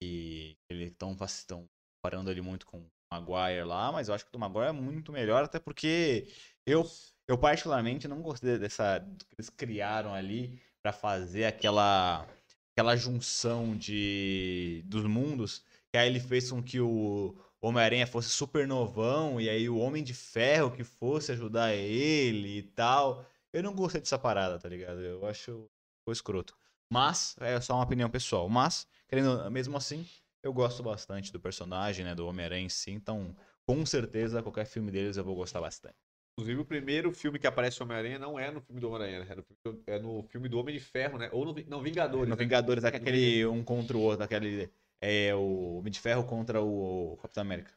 que 0.00 0.56
eles 0.70 0.92
estão 0.92 1.68
comparando 2.06 2.30
ele 2.30 2.40
muito 2.40 2.66
com 2.66 2.78
o 2.78 2.90
Maguire 3.12 3.64
lá, 3.64 3.90
mas 3.90 4.08
eu 4.08 4.14
acho 4.14 4.24
que 4.24 4.30
o 4.30 4.32
do 4.32 4.38
Maguire 4.38 4.68
é 4.68 4.72
muito 4.72 5.12
melhor, 5.12 5.44
até 5.44 5.58
porque 5.58 6.28
eu, 6.64 6.88
eu 7.26 7.36
particularmente 7.36 8.06
não 8.06 8.22
gostei 8.22 8.58
dessa 8.58 9.00
que 9.28 9.34
eles 9.36 9.50
criaram 9.50 10.14
ali 10.14 10.60
para 10.82 10.92
fazer 10.92 11.44
aquela 11.44 12.26
aquela 12.72 12.94
junção 12.96 13.76
de 13.76 14.82
dos 14.86 15.04
mundos, 15.04 15.64
que 15.92 15.98
aí 15.98 16.08
ele 16.08 16.20
fez 16.20 16.50
com 16.50 16.62
que 16.62 16.80
o 16.80 17.36
Homem-Aranha 17.60 18.06
fosse 18.06 18.28
super 18.28 18.68
novão 18.68 19.40
e 19.40 19.48
aí 19.48 19.68
o 19.68 19.78
Homem 19.78 20.04
de 20.04 20.14
Ferro 20.14 20.70
que 20.70 20.84
fosse 20.84 21.32
ajudar 21.32 21.74
ele 21.74 22.58
e 22.58 22.62
tal. 22.62 23.26
Eu 23.52 23.62
não 23.62 23.74
gostei 23.74 24.00
dessa 24.00 24.18
parada, 24.18 24.58
tá 24.58 24.68
ligado? 24.68 25.00
Eu 25.00 25.26
acho 25.26 25.68
ficou 26.00 26.12
escroto. 26.12 26.56
Mas, 26.90 27.34
é 27.40 27.60
só 27.60 27.74
uma 27.74 27.84
opinião 27.84 28.10
pessoal. 28.10 28.48
Mas, 28.48 28.86
querendo, 29.08 29.50
mesmo 29.50 29.76
assim, 29.76 30.06
eu 30.42 30.52
gosto 30.52 30.82
bastante 30.82 31.32
do 31.32 31.40
personagem, 31.40 32.04
né? 32.04 32.14
Do 32.14 32.26
Homem-Aranha 32.26 32.64
em 32.64 32.68
si. 32.68 32.90
Então, 32.90 33.36
com 33.66 33.84
certeza, 33.84 34.42
qualquer 34.42 34.66
filme 34.66 34.90
deles 34.90 35.16
eu 35.16 35.24
vou 35.24 35.34
gostar 35.34 35.60
bastante. 35.60 35.96
Inclusive, 36.38 36.60
o 36.60 36.66
primeiro 36.66 37.12
filme 37.12 37.38
que 37.38 37.46
aparece 37.46 37.80
o 37.80 37.84
Homem-Aranha 37.84 38.18
não 38.18 38.38
é 38.38 38.50
no 38.50 38.60
filme 38.60 38.80
do 38.80 38.88
Homem-Aranha, 38.88 39.24
né? 39.24 39.44
é, 39.86 39.98
no 39.98 40.22
filme, 40.24 40.46
é 40.46 40.50
do 40.50 40.58
Homem 40.58 40.74
de 40.74 40.84
Ferro, 40.84 41.16
né? 41.16 41.30
Ou 41.32 41.46
no 41.46 41.54
não, 41.66 41.82
Vingadores. 41.82 42.28
No 42.28 42.36
né? 42.36 42.42
Vingadores, 42.42 42.84
é 42.84 42.88
aquele 42.88 43.46
um 43.46 43.64
contra 43.64 43.96
o 43.96 44.00
outro, 44.00 44.22
aquele. 44.22 44.70
É 45.00 45.34
o 45.34 45.78
Homem 45.78 45.90
de 45.90 45.98
Ferro 45.98 46.24
contra 46.24 46.60
o 46.60 47.16
Capitão 47.22 47.40
América. 47.40 47.72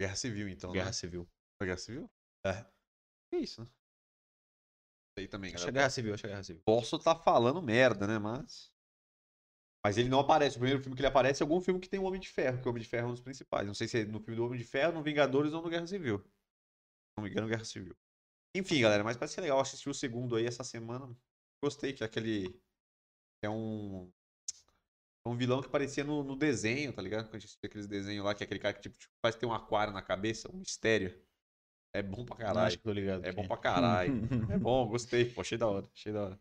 Guerra 0.00 0.14
Civil, 0.14 0.48
então. 0.48 0.72
Guerra 0.72 0.86
né? 0.86 0.92
Civil. 0.92 1.28
Foi 1.58 1.66
Guerra 1.66 1.78
Civil? 1.78 2.10
É. 2.46 2.66
É 3.32 3.38
isso, 3.38 3.62
né? 3.62 3.66
Sei 5.18 5.26
também, 5.26 5.54
Acho 5.54 5.64
que 5.64 5.70
é 5.70 5.72
galera. 5.72 5.80
Guerra 5.80 5.90
Civil, 5.90 6.14
acho 6.14 6.22
que 6.22 6.26
é 6.26 6.30
Guerra 6.30 6.42
Civil. 6.44 6.62
Posso 6.64 6.96
estar 6.96 7.16
falando 7.16 7.60
merda, 7.60 8.06
né? 8.06 8.18
Mas. 8.18 8.70
Mas 9.84 9.96
ele 9.96 10.08
não 10.08 10.20
aparece. 10.20 10.56
O 10.56 10.60
primeiro 10.60 10.82
filme 10.82 10.96
que 10.96 11.00
ele 11.00 11.08
aparece 11.08 11.42
é 11.42 11.44
algum 11.44 11.60
filme 11.60 11.80
que 11.80 11.88
tem 11.88 12.00
o 12.00 12.04
Homem 12.04 12.20
de 12.20 12.28
Ferro, 12.28 12.60
que 12.60 12.66
o 12.66 12.70
Homem 12.70 12.82
de 12.82 12.88
Ferro 12.88 13.06
é 13.06 13.08
um 13.08 13.12
dos 13.14 13.20
principais. 13.20 13.66
Não 13.66 13.74
sei 13.74 13.86
se 13.86 14.00
é 14.00 14.04
no 14.04 14.20
filme 14.20 14.36
do 14.36 14.44
Homem 14.44 14.58
de 14.58 14.64
Ferro, 14.64 14.92
no 14.92 15.02
Vingadores 15.02 15.52
ou 15.52 15.62
no 15.62 15.70
Guerra 15.70 15.86
Civil. 15.86 16.18
Se 16.18 16.24
não 17.16 17.24
me 17.24 17.30
engano, 17.30 17.48
Guerra 17.48 17.64
Civil. 17.64 17.96
Enfim, 18.54 18.80
galera, 18.80 19.04
mas 19.04 19.16
parece 19.16 19.34
ser 19.34 19.40
legal. 19.42 19.60
Assisti 19.60 19.88
o 19.88 19.94
segundo 19.94 20.36
aí 20.36 20.46
essa 20.46 20.64
semana. 20.64 21.14
Gostei, 21.62 21.92
que 21.92 22.02
é 22.02 22.06
aquele. 22.06 22.60
É 23.42 23.48
um. 23.48 24.10
É 25.24 25.28
um 25.28 25.36
vilão 25.36 25.62
que 25.62 25.68
parecia 25.68 26.04
no, 26.04 26.22
no 26.22 26.36
desenho, 26.36 26.92
tá 26.92 27.02
ligado? 27.02 27.26
Quando 27.26 27.36
a 27.36 27.38
gente 27.38 27.58
aqueles 27.62 27.86
desenhos 27.86 28.24
lá, 28.24 28.34
que 28.34 28.42
é 28.42 28.46
aquele 28.46 28.60
cara 28.60 28.74
que 28.74 28.80
tipo, 28.80 28.96
tipo, 28.96 29.12
parece 29.20 29.38
ter 29.38 29.46
um 29.46 29.52
aquário 29.52 29.92
na 29.92 30.02
cabeça, 30.02 30.50
um 30.52 30.58
mistério. 30.58 31.20
É 31.92 32.02
bom 32.02 32.24
pra 32.24 32.36
caralho. 32.36 32.66
acho 32.66 32.78
que 32.78 32.84
tô 32.84 32.92
ligado. 32.92 33.24
É 33.24 33.32
bom 33.32 33.46
pra 33.46 33.56
caralho. 33.56 34.12
É 34.50 34.58
bom, 34.58 34.86
gostei. 34.88 35.26
Pô, 35.26 35.40
achei 35.40 35.58
da 35.58 35.66
hora. 35.66 35.86
Achei 35.94 36.12
da 36.12 36.22
hora. 36.24 36.40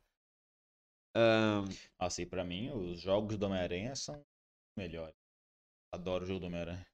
Ahn, 1.16 1.66
Nossa, 2.00 2.22
e 2.22 2.26
pra 2.26 2.44
mim, 2.44 2.70
os 2.72 3.00
jogos 3.00 3.38
do 3.38 3.46
Homem-Aranha 3.46 3.96
são 3.96 4.24
melhores. 4.78 5.16
Adoro 5.92 6.24
o 6.24 6.28
jogo 6.28 6.40
do 6.42 6.46
Homem-Aranha. 6.48 6.86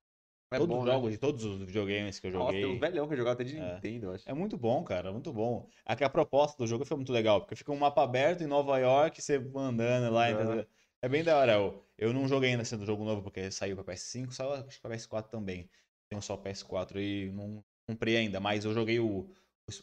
é 0.52 0.58
todos 0.58 0.76
bom, 0.76 0.80
os 0.82 0.86
né? 0.86 0.92
jogos 0.94 1.12
de 1.12 1.18
todos 1.18 1.44
os 1.44 1.60
videogames 1.64 2.20
que 2.20 2.28
eu 2.28 2.32
Nossa, 2.32 2.46
joguei. 2.46 2.62
tem 2.62 2.76
uns 2.76 2.80
velhão 2.80 3.08
que 3.08 3.14
eu 3.14 3.18
jogava 3.18 3.34
até 3.34 3.44
de 3.44 3.58
É. 3.58 3.74
Nintendo, 3.74 4.06
eu 4.08 4.12
acho. 4.14 4.30
É 4.30 4.34
muito 4.34 4.58
bom, 4.58 4.84
cara, 4.84 5.12
muito 5.12 5.34
bom. 5.34 5.68
Aqui 5.86 6.04
a 6.04 6.10
proposta 6.10 6.58
do 6.58 6.68
jogo 6.68 6.86
foi 6.86 6.96
muito 6.96 7.12
legal, 7.12 7.42
porque 7.42 7.56
fica 7.56 7.72
um 7.72 7.78
mapa 7.78 8.04
aberto 8.04 8.44
em 8.44 8.48
Nova 8.48 8.78
York, 8.78 9.22
você 9.22 9.36
andando 9.56 10.14
lá. 10.14 10.30
É. 10.30 10.32
entendeu? 10.32 10.68
É 11.02 11.10
bem 11.10 11.24
da 11.24 11.38
hora. 11.38 11.54
Eu, 11.54 11.86
eu 11.98 12.14
não 12.14 12.28
joguei 12.30 12.52
ainda 12.52 12.64
sendo 12.64 12.86
jogo 12.86 13.04
novo, 13.04 13.22
porque 13.24 13.52
saiu 13.52 13.76
pra 13.76 13.94
PS5, 13.94 14.32
saiu 14.32 14.50
pra 14.82 14.92
PS4 14.96 15.28
também. 15.30 15.70
Tenho 16.10 16.22
só 16.22 16.38
PS4 16.38 16.98
e 17.02 17.30
não 17.32 17.62
comprei 17.86 18.16
ainda, 18.16 18.40
mas 18.40 18.64
eu 18.64 18.74
joguei 18.74 19.00
o, 19.00 19.30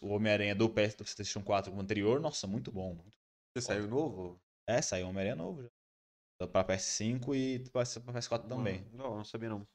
o 0.00 0.08
Homem-Aranha 0.14 0.54
do 0.54 0.68
PS 0.70 0.94
do 0.94 1.04
PlayStation 1.04 1.42
4 1.42 1.78
anterior. 1.78 2.20
Nossa, 2.20 2.46
muito 2.46 2.72
bom. 2.72 2.94
muito- 2.94 3.18
Você 3.52 3.66
saiu 3.66 3.88
novo? 3.88 4.40
É, 4.68 4.80
saiu 4.80 5.06
o 5.06 5.10
Homem-Aranha 5.10 5.36
novo 5.36 5.62
já. 5.62 5.70
Pra 6.48 6.64
PS5 6.64 7.34
e 7.34 7.58
pra 7.70 7.82
pra 7.82 8.14
PS4 8.14 8.48
também. 8.48 8.88
Não, 8.92 9.16
não 9.16 9.24
sabia 9.24 9.48
não. 9.48 9.66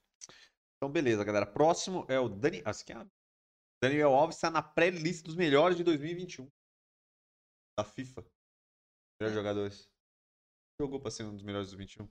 Então, 0.77 0.91
beleza, 0.91 1.23
galera. 1.23 1.45
Próximo 1.45 2.05
é 2.09 2.19
o 2.19 2.27
Dani... 2.27 2.63
esse 2.65 2.83
aqui 2.83 2.93
é... 2.93 3.07
Daniel 3.83 4.13
Alves 4.13 4.37
está 4.37 4.49
na 4.49 4.63
pré-lista 4.63 5.25
dos 5.25 5.35
melhores 5.35 5.77
de 5.77 5.83
2021. 5.83 6.49
Da 7.77 7.83
FIFA. 7.83 8.25
Melhores 9.19 9.35
jogadores. 9.35 9.89
Jogou 10.81 10.99
pra 10.99 11.11
ser 11.11 11.23
um 11.23 11.33
dos 11.33 11.43
melhores 11.43 11.71
do 11.71 11.77
21. 11.77 12.09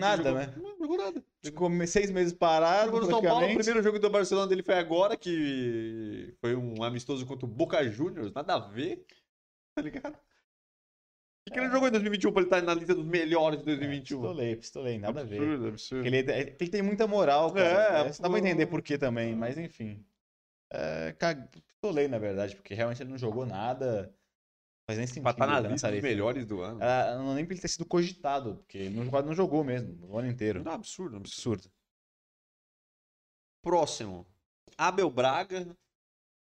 Nada, 0.00 0.24
jogou... 0.24 0.38
né? 0.38 0.46
Não 0.56 0.78
jogou 0.78 0.96
nada. 0.96 1.24
Ficou 1.44 1.86
seis 1.86 2.10
meses 2.10 2.32
parado, 2.32 2.86
Jogou 2.86 3.00
no 3.00 3.06
São 3.06 3.22
Paulo, 3.22 3.46
o 3.46 3.54
primeiro 3.54 3.82
jogo 3.82 3.98
do 3.98 4.10
Barcelona 4.10 4.48
dele 4.48 4.62
foi 4.62 4.74
agora, 4.74 5.16
que 5.16 6.34
foi 6.40 6.56
um 6.56 6.82
amistoso 6.82 7.26
contra 7.26 7.46
o 7.46 7.48
Boca 7.48 7.86
Juniors, 7.88 8.32
nada 8.32 8.54
a 8.54 8.58
ver, 8.58 9.06
tá 9.76 9.82
ligado? 9.82 10.18
O 11.42 11.50
que, 11.50 11.54
que 11.54 11.58
ele 11.58 11.70
jogou 11.72 11.88
em 11.88 11.90
2021 11.90 12.32
pra 12.32 12.40
ele 12.42 12.46
estar 12.46 12.62
na 12.62 12.72
lista 12.74 12.94
dos 12.94 13.04
melhores 13.04 13.58
de 13.58 13.64
2021? 13.64 14.20
Pistolei, 14.20 14.56
pistolei, 14.56 14.98
nada 14.98 15.20
a 15.20 15.24
ver. 15.24 15.40
Absurdo, 15.40 15.66
absurdo. 15.68 16.06
Ele, 16.06 16.16
ele 16.18 16.70
tem 16.70 16.82
muita 16.82 17.06
moral, 17.08 17.52
cara. 17.52 17.98
É, 17.98 18.00
É, 18.06 18.12
Você 18.12 18.22
dá 18.22 18.30
pra 18.30 18.38
entender 18.38 18.66
por 18.66 18.80
que 18.80 18.96
também, 18.96 19.34
mas 19.34 19.58
enfim. 19.58 20.04
É, 20.72 21.12
cag- 21.18 21.48
pistolei, 21.66 22.06
na 22.06 22.18
verdade, 22.18 22.54
porque 22.54 22.74
realmente 22.74 23.02
ele 23.02 23.10
não 23.10 23.18
jogou 23.18 23.44
nada. 23.44 24.14
Mas 24.88 24.98
nem 24.98 25.06
sentido. 25.06 25.22
Pra 25.24 25.32
estar 25.32 25.46
na 25.46 25.54
tá 25.54 25.58
lista 25.60 25.70
nessa 25.70 25.90
dos 25.92 26.00
melhores 26.02 26.46
do 26.46 26.60
ano. 26.60 26.80
Era- 26.80 27.16
não 27.18 27.34
nem 27.34 27.44
pra 27.44 27.54
ele 27.54 27.60
ter 27.60 27.68
sido 27.68 27.84
cogitado, 27.86 28.56
porque 28.56 28.78
ele 28.78 28.94
não, 28.96 29.04
não 29.22 29.34
jogou 29.34 29.64
mesmo, 29.64 29.98
o 30.08 30.16
ano 30.18 30.28
inteiro. 30.28 30.62
Não, 30.62 30.72
absurdo, 30.72 31.16
absurdo. 31.16 31.58
Absurdo. 31.58 31.72
Próximo. 33.64 34.26
Abel 34.78 35.10
Braga 35.10 35.76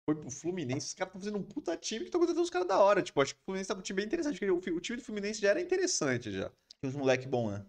foi 0.08 0.16
pro 0.16 0.32
Fluminense. 0.32 0.88
Os 0.88 0.94
caras 0.94 1.10
estão 1.10 1.22
fazendo 1.22 1.38
um 1.38 1.44
puta 1.44 1.76
time 1.76 2.00
que 2.02 2.06
estão 2.06 2.22
contratando 2.22 2.42
uns 2.44 2.50
caras 2.50 2.68
da 2.68 2.80
hora. 2.80 3.02
Tipo, 3.04 3.22
acho 3.22 3.36
que 3.36 3.42
o 3.42 3.44
Fluminense 3.44 3.68
tá 3.68 3.76
um 3.76 3.82
time 3.82 3.98
bem 3.98 4.06
interessante. 4.06 4.40
porque 4.40 4.72
O, 4.72 4.80
time 4.80 4.98
do 4.98 5.04
Fluminense 5.04 5.42
já 5.42 5.50
era 5.50 5.60
interessante 5.62 6.32
já. 6.32 6.50
Tinha 6.80 6.90
uns 6.90 6.96
moleque 6.96 7.28
bom, 7.28 7.52
né? 7.52 7.66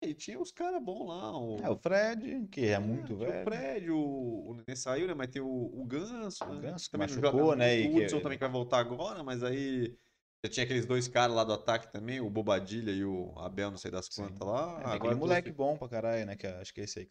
E 0.00 0.14
tinha 0.14 0.38
os 0.38 0.52
caras 0.52 0.80
bons 0.80 1.08
lá. 1.08 1.36
O... 1.36 1.56
É, 1.58 1.68
o 1.68 1.76
Fred, 1.76 2.46
que 2.52 2.66
é 2.66 2.78
muito 2.78 3.16
tinha 3.16 3.18
velho. 3.18 3.40
O 3.40 3.44
Fred, 3.44 3.90
o, 3.90 3.98
o 3.98 4.54
Nenê 4.54 4.76
saiu, 4.76 5.08
né? 5.08 5.14
Mas 5.14 5.28
tem 5.28 5.42
o, 5.42 5.48
o 5.48 5.84
Ganso. 5.86 6.44
O 6.44 6.54
né, 6.54 6.70
Ganso 6.70 6.84
que 6.84 6.90
também 6.92 7.08
machucou, 7.08 7.40
joga 7.40 7.56
né, 7.56 7.76
muito. 7.78 7.88
O 7.88 7.98
que- 7.98 8.04
Hudson 8.04 8.20
também 8.20 8.38
que 8.38 8.44
vai 8.44 8.52
voltar 8.52 8.78
agora, 8.78 9.24
mas 9.24 9.42
aí 9.42 9.96
já 10.44 10.50
tinha 10.50 10.64
aqueles 10.64 10.86
dois 10.86 11.08
caras 11.08 11.34
lá 11.34 11.42
do 11.42 11.52
ataque 11.52 11.90
também, 11.90 12.20
o 12.20 12.30
Bobadilha 12.30 12.92
e 12.92 13.04
o 13.04 13.32
Abel, 13.38 13.70
não 13.70 13.78
sei 13.78 13.90
das 13.90 14.06
Sim. 14.06 14.22
quantas 14.22 14.46
lá. 14.46 14.62
É, 14.62 14.74
tem 14.74 14.76
aquele 14.84 14.94
agora 14.94 15.16
moleque 15.16 15.52
trouxe- 15.52 15.56
bom 15.56 15.76
pra 15.76 15.88
caralho, 15.88 16.26
né? 16.26 16.36
Que 16.36 16.46
acho 16.46 16.72
que 16.72 16.82
é 16.82 16.84
esse 16.84 16.98
aí. 17.00 17.10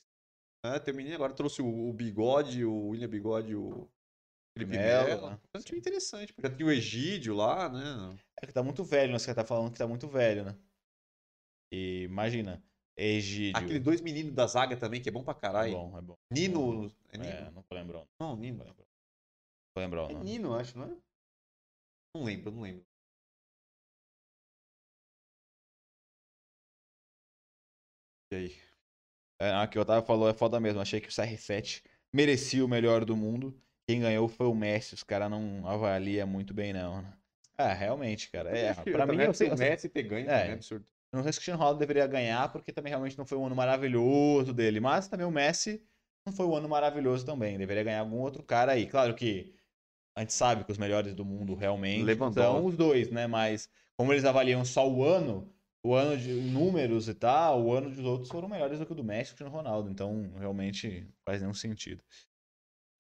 É, 0.63 0.79
tem 0.79 0.93
o 0.93 0.97
menino, 0.97 1.15
agora 1.15 1.33
trouxe 1.33 1.61
o, 1.61 1.89
o 1.89 1.91
Bigode, 1.91 2.63
o 2.63 2.87
William 2.89 3.09
Bigode 3.09 3.51
e 3.51 3.55
o 3.55 3.89
Felipe 4.57 4.77
Melo, 4.77 5.07
Melo. 5.07 5.29
né? 5.31 5.39
É 5.53 5.57
um 5.57 5.61
time 5.61 5.79
interessante. 5.79 6.33
porque 6.33 6.47
Já 6.47 6.55
tinha 6.55 6.65
o 6.67 6.71
Egídio 6.71 7.35
lá, 7.35 7.67
né? 7.67 8.17
É 8.41 8.47
que 8.47 8.53
tá 8.53 8.63
muito 8.63 8.83
velho, 8.85 9.11
né? 9.11 9.19
Você 9.19 9.35
tá 9.35 9.43
falando 9.43 9.71
que 9.71 9.77
tá 9.77 9.85
muito 9.87 10.07
velho, 10.07 10.45
né? 10.45 10.55
E 11.71 12.03
imagina, 12.03 12.63
Egídio. 12.95 13.57
Aqueles 13.57 13.83
dois 13.83 13.99
meninos 13.99 14.33
da 14.33 14.47
zaga 14.47 14.77
também, 14.77 15.01
que 15.01 15.09
é 15.09 15.11
bom 15.11 15.23
pra 15.23 15.33
É 15.33 15.39
caralho. 15.39 15.73
bom, 15.73 15.97
é 15.97 16.01
bom. 16.01 16.15
Nino. 16.31 16.89
É 17.11 17.17
Nino? 17.17 17.29
É, 17.33 17.51
não 17.51 17.61
vou 17.69 17.77
lembrar. 17.77 17.97
o 17.99 18.01
nome, 18.01 18.07
Não, 18.19 18.35
Nino. 18.37 18.63
Não 18.63 18.73
vou 18.73 19.83
lembrar 19.83 20.07
o 20.07 20.11
É. 20.11 20.23
Nino, 20.23 20.55
acho, 20.55 20.77
não 20.77 20.85
é? 20.85 20.97
Não 22.15 22.23
lembro, 22.23 22.49
não 22.51 22.61
lembro. 22.61 22.85
E 28.31 28.35
aí? 28.35 28.55
É, 29.39 29.51
a 29.51 29.67
que 29.67 29.77
o 29.77 29.81
Otávio 29.81 30.05
falou 30.07 30.29
é 30.29 30.33
foda 30.33 30.59
mesmo. 30.59 30.79
Achei 30.79 31.01
que 31.01 31.09
o 31.09 31.11
CR7 31.11 31.83
merecia 32.13 32.63
o 32.63 32.69
melhor 32.69 33.03
do 33.03 33.15
mundo. 33.17 33.61
Quem 33.87 34.01
ganhou 34.01 34.27
foi 34.27 34.47
o 34.47 34.55
Messi. 34.55 34.95
Os 34.95 35.03
caras 35.03 35.29
não 35.29 35.67
avaliam 35.67 36.27
muito 36.27 36.53
bem, 36.53 36.73
não. 36.73 37.01
né? 37.01 37.13
É, 37.57 37.73
realmente, 37.73 38.29
cara. 38.29 38.49
É, 38.55 38.73
pra 38.73 39.05
mim, 39.05 39.17
eu 39.17 39.33
sei. 39.33 39.49
o 39.49 39.57
Messi 39.57 39.87
ter 39.87 40.03
ganho 40.03 40.29
É. 40.29 40.49
é 40.49 40.53
absurdo. 40.53 40.85
Não 41.13 41.23
sei 41.23 41.31
se 41.31 41.37
o 41.37 41.39
Cristiano 41.39 41.59
Ronaldo 41.59 41.79
deveria 41.79 42.05
ganhar, 42.07 42.51
porque 42.51 42.73
também 42.73 42.89
realmente 42.89 43.17
não 43.17 43.25
foi 43.25 43.37
um 43.37 43.45
ano 43.45 43.55
maravilhoso 43.55 44.53
dele. 44.53 44.79
Mas 44.81 45.07
também 45.07 45.25
o 45.25 45.31
Messi 45.31 45.81
não 46.25 46.33
foi 46.33 46.45
um 46.45 46.55
ano 46.55 46.67
maravilhoso 46.67 47.25
também. 47.25 47.57
Deveria 47.57 47.83
ganhar 47.83 47.99
algum 48.01 48.17
outro 48.17 48.43
cara 48.43 48.73
aí. 48.73 48.85
Claro 48.85 49.13
que 49.15 49.55
a 50.17 50.21
gente 50.21 50.33
sabe 50.33 50.65
que 50.65 50.71
os 50.71 50.77
melhores 50.77 51.13
do 51.13 51.23
mundo 51.23 51.55
realmente 51.55 52.03
Lewandowski. 52.03 52.41
são 52.41 52.65
os 52.65 52.75
dois, 52.75 53.09
né? 53.11 53.27
Mas 53.27 53.69
como 53.97 54.11
eles 54.11 54.25
avaliam 54.25 54.65
só 54.65 54.89
o 54.89 55.03
ano, 55.05 55.49
o 55.85 55.93
ano 55.93 56.17
de 56.17 56.33
números 56.33 57.07
e 57.07 57.13
tal, 57.13 57.63
o 57.63 57.73
ano 57.73 57.89
dos 57.89 58.03
outros 58.03 58.29
foram 58.29 58.49
melhores 58.49 58.79
do 58.79 58.85
que 58.85 58.91
o 58.91 58.95
do 58.95 59.03
Messi 59.03 59.35
e 59.39 59.43
Ronaldo. 59.43 59.89
Então, 59.89 60.33
realmente 60.37 61.01
não 61.01 61.13
faz 61.25 61.41
nenhum 61.41 61.53
sentido. 61.53 62.03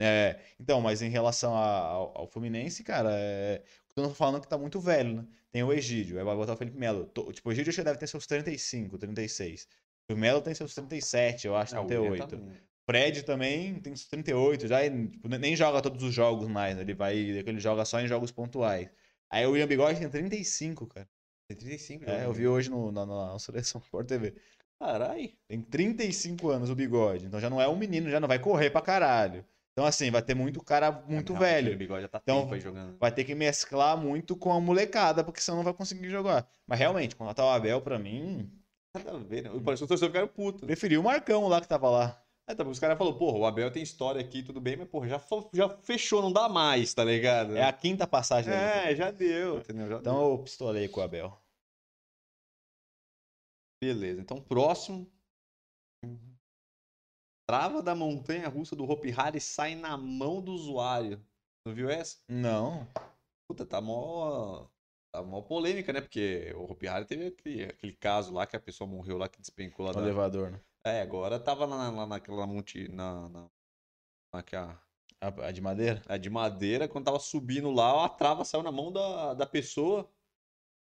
É, 0.01 0.39
então, 0.59 0.81
mas 0.81 1.01
em 1.01 1.09
relação 1.09 1.55
a- 1.55 1.79
ao, 1.79 2.17
ao 2.17 2.27
Fluminense, 2.27 2.83
cara, 2.83 3.09
é, 3.13 3.61
eu 3.95 4.03
tô 4.03 4.09
falando 4.13 4.41
que 4.41 4.47
tá 4.47 4.57
muito 4.57 4.79
velho, 4.79 5.15
né? 5.21 5.25
Tem 5.51 5.63
o 5.63 5.71
Egídio, 5.71 6.17
aí 6.17 6.23
vai 6.25 6.35
botar 6.35 6.53
o 6.53 6.57
Felipe 6.57 6.77
Melo. 6.77 7.05
To- 7.05 7.31
Tipo, 7.31 7.47
o 7.49 7.51
Egídio 7.53 7.69
acho 7.69 7.79
que 7.79 7.85
deve 7.85 7.97
ter 7.97 8.07
seus 8.07 8.27
35, 8.27 8.97
36. 8.97 9.67
O 10.11 10.15
Melo 10.15 10.41
tem 10.41 10.53
seus 10.53 10.75
37, 10.75 11.47
eu 11.47 11.55
acho, 11.55 11.75
Ah, 11.75 11.81
o 11.81 11.83
William 11.85 12.11
38. 12.27 12.37
tá- 12.37 12.65
Fred 12.87 13.23
também 13.23 13.79
tem 13.79 13.93
uns 13.93 14.05
38, 14.05 14.67
já 14.67 14.85
e, 14.85 15.07
tipo, 15.07 15.27
nem- 15.29 15.55
joga 15.55 15.81
todos 15.81 16.03
os 16.03 16.13
jogos 16.13 16.47
mais, 16.47 16.75
né? 16.75 16.81
ele 16.83 16.93
vai, 16.93 17.17
ele 17.17 17.59
joga 17.59 17.83
só 17.85 17.99
em 17.99 18.07
jogos 18.07 18.31
pontuais. 18.31 18.89
Aí 19.31 19.45
o 19.45 19.51
William 19.51 19.65
Bigode 19.65 19.97
tem 19.99 20.09
35, 20.09 20.85
cara. 20.85 21.09
Tem 21.47 21.57
35 21.57 22.03
É, 22.03 22.07
já. 22.19 22.23
eu 22.25 22.33
vi 22.33 22.47
hoje 22.47 22.69
no, 22.69 22.91
na, 22.91 23.05
na 23.05 23.39
seleção 23.39 23.81
Sport 23.85 24.07
TV. 24.07 24.35
Caralho. 24.79 25.31
Tem 25.47 25.61
35 25.61 26.49
anos 26.49 26.69
o 26.69 26.75
Bigode, 26.75 27.25
então 27.25 27.39
já 27.39 27.49
não 27.49 27.61
é 27.61 27.67
um 27.67 27.75
menino, 27.77 28.09
já 28.09 28.19
não 28.19 28.27
vai 28.27 28.37
correr 28.39 28.69
pra 28.69 28.81
caralho. 28.81 29.43
Então 29.75 29.85
assim, 29.85 30.09
vai 30.09 30.21
ter 30.21 30.33
muito 30.33 30.63
cara 30.63 30.89
muito 30.89 31.35
É, 31.35 31.39
velho. 31.39 31.77
Bigode 31.77 32.03
já 32.03 32.07
tá 32.07 32.21
Então, 32.23 32.49
aí. 32.49 32.61
Vai 32.97 33.11
ter 33.11 33.25
que 33.25 33.35
mesclar 33.35 33.97
muito 33.97 34.33
com 34.33 34.53
a 34.53 34.61
molecada, 34.61 35.21
porque 35.21 35.41
senão 35.41 35.57
não 35.57 35.65
vai 35.65 35.73
conseguir 35.73 36.09
jogar. 36.09 36.47
Mas 36.65 36.79
realmente, 36.79 37.13
contratar 37.13 37.45
o 37.45 37.49
Abel, 37.49 37.81
pra 37.81 37.99
mim, 37.99 38.49
Nada 38.95 39.17
a 39.17 39.17
ver, 39.17 39.43
né? 39.43 39.49
Parece 39.63 39.81
que 39.81 39.85
o 39.85 39.87
torcedor 39.87 40.09
ficaram 40.09 40.27
puto. 40.29 40.65
preferi 40.65 40.97
o 40.97 41.03
Marcão 41.03 41.47
lá 41.49 41.59
que 41.59 41.67
tava 41.67 41.89
lá. 41.89 42.21
É, 42.47 42.55
tá, 42.55 42.63
os 42.63 42.79
caras 42.79 42.97
falaram, 42.97 43.17
porra, 43.17 43.39
o 43.39 43.45
Abel 43.45 43.69
tem 43.71 43.83
história 43.83 44.21
aqui, 44.21 44.43
tudo 44.43 44.61
bem, 44.61 44.77
mas, 44.77 44.87
porra, 44.87 45.09
já, 45.09 45.21
já 45.51 45.69
fechou, 45.79 46.21
não 46.21 46.31
dá 46.31 46.47
mais, 46.47 46.93
tá 46.93 47.03
ligado? 47.03 47.57
É 47.57 47.63
a 47.63 47.73
quinta 47.73 48.07
passagem. 48.07 48.53
É, 48.53 48.95
já 48.95 49.11
deu, 49.11 49.57
entendeu? 49.57 49.89
Já 49.89 49.95
deu. 49.95 49.99
Então 49.99 50.31
eu 50.31 50.37
pistolei 50.39 50.87
com 50.87 51.01
o 51.01 51.03
Abel. 51.03 51.37
Beleza, 53.81 54.21
então 54.21 54.39
próximo. 54.39 55.11
Trava 57.47 57.81
da 57.81 57.93
montanha 57.95 58.47
russa 58.49 58.75
do 58.75 58.89
Hopi 58.89 59.11
Hari 59.11 59.39
sai 59.39 59.75
na 59.75 59.95
mão 59.97 60.41
do 60.41 60.51
usuário. 60.51 61.23
Não 61.65 61.73
viu 61.73 61.89
essa? 61.89 62.17
Não. 62.27 62.87
Puta, 63.47 63.65
tá 63.65 63.79
mó. 63.81 64.67
Tá 65.11 65.21
mó 65.23 65.41
polêmica, 65.41 65.93
né? 65.93 66.01
Porque 66.01 66.51
o 66.55 66.63
Hopi 66.71 66.87
Hari 66.87 67.05
teve 67.05 67.27
aquele, 67.27 67.63
aquele 67.65 67.93
caso 67.93 68.33
lá 68.33 68.45
que 68.47 68.55
a 68.55 68.59
pessoa 68.59 68.87
morreu 68.89 69.17
lá 69.17 69.29
que 69.29 69.39
despencou 69.39 69.85
lá 69.85 69.93
No 69.93 70.01
da. 70.01 70.01
elevador, 70.01 70.51
né? 70.51 70.61
É, 70.85 71.01
agora 71.01 71.39
tava 71.39 71.65
lá, 71.65 71.89
lá 71.89 72.05
naquela 72.05 72.45
monte. 72.45 72.87
Na, 72.89 73.29
na, 73.29 73.49
naquela, 74.33 74.81
A, 75.21 75.27
a 75.47 75.51
de 75.51 75.61
madeira? 75.61 76.01
a 76.07 76.17
de 76.17 76.29
madeira, 76.29 76.87
quando 76.87 77.05
tava 77.05 77.19
subindo 77.19 77.71
lá, 77.71 78.05
a 78.05 78.09
trava 78.09 78.43
saiu 78.45 78.63
na 78.63 78.71
mão 78.71 78.91
da, 78.91 79.33
da 79.33 79.45
pessoa. 79.45 80.09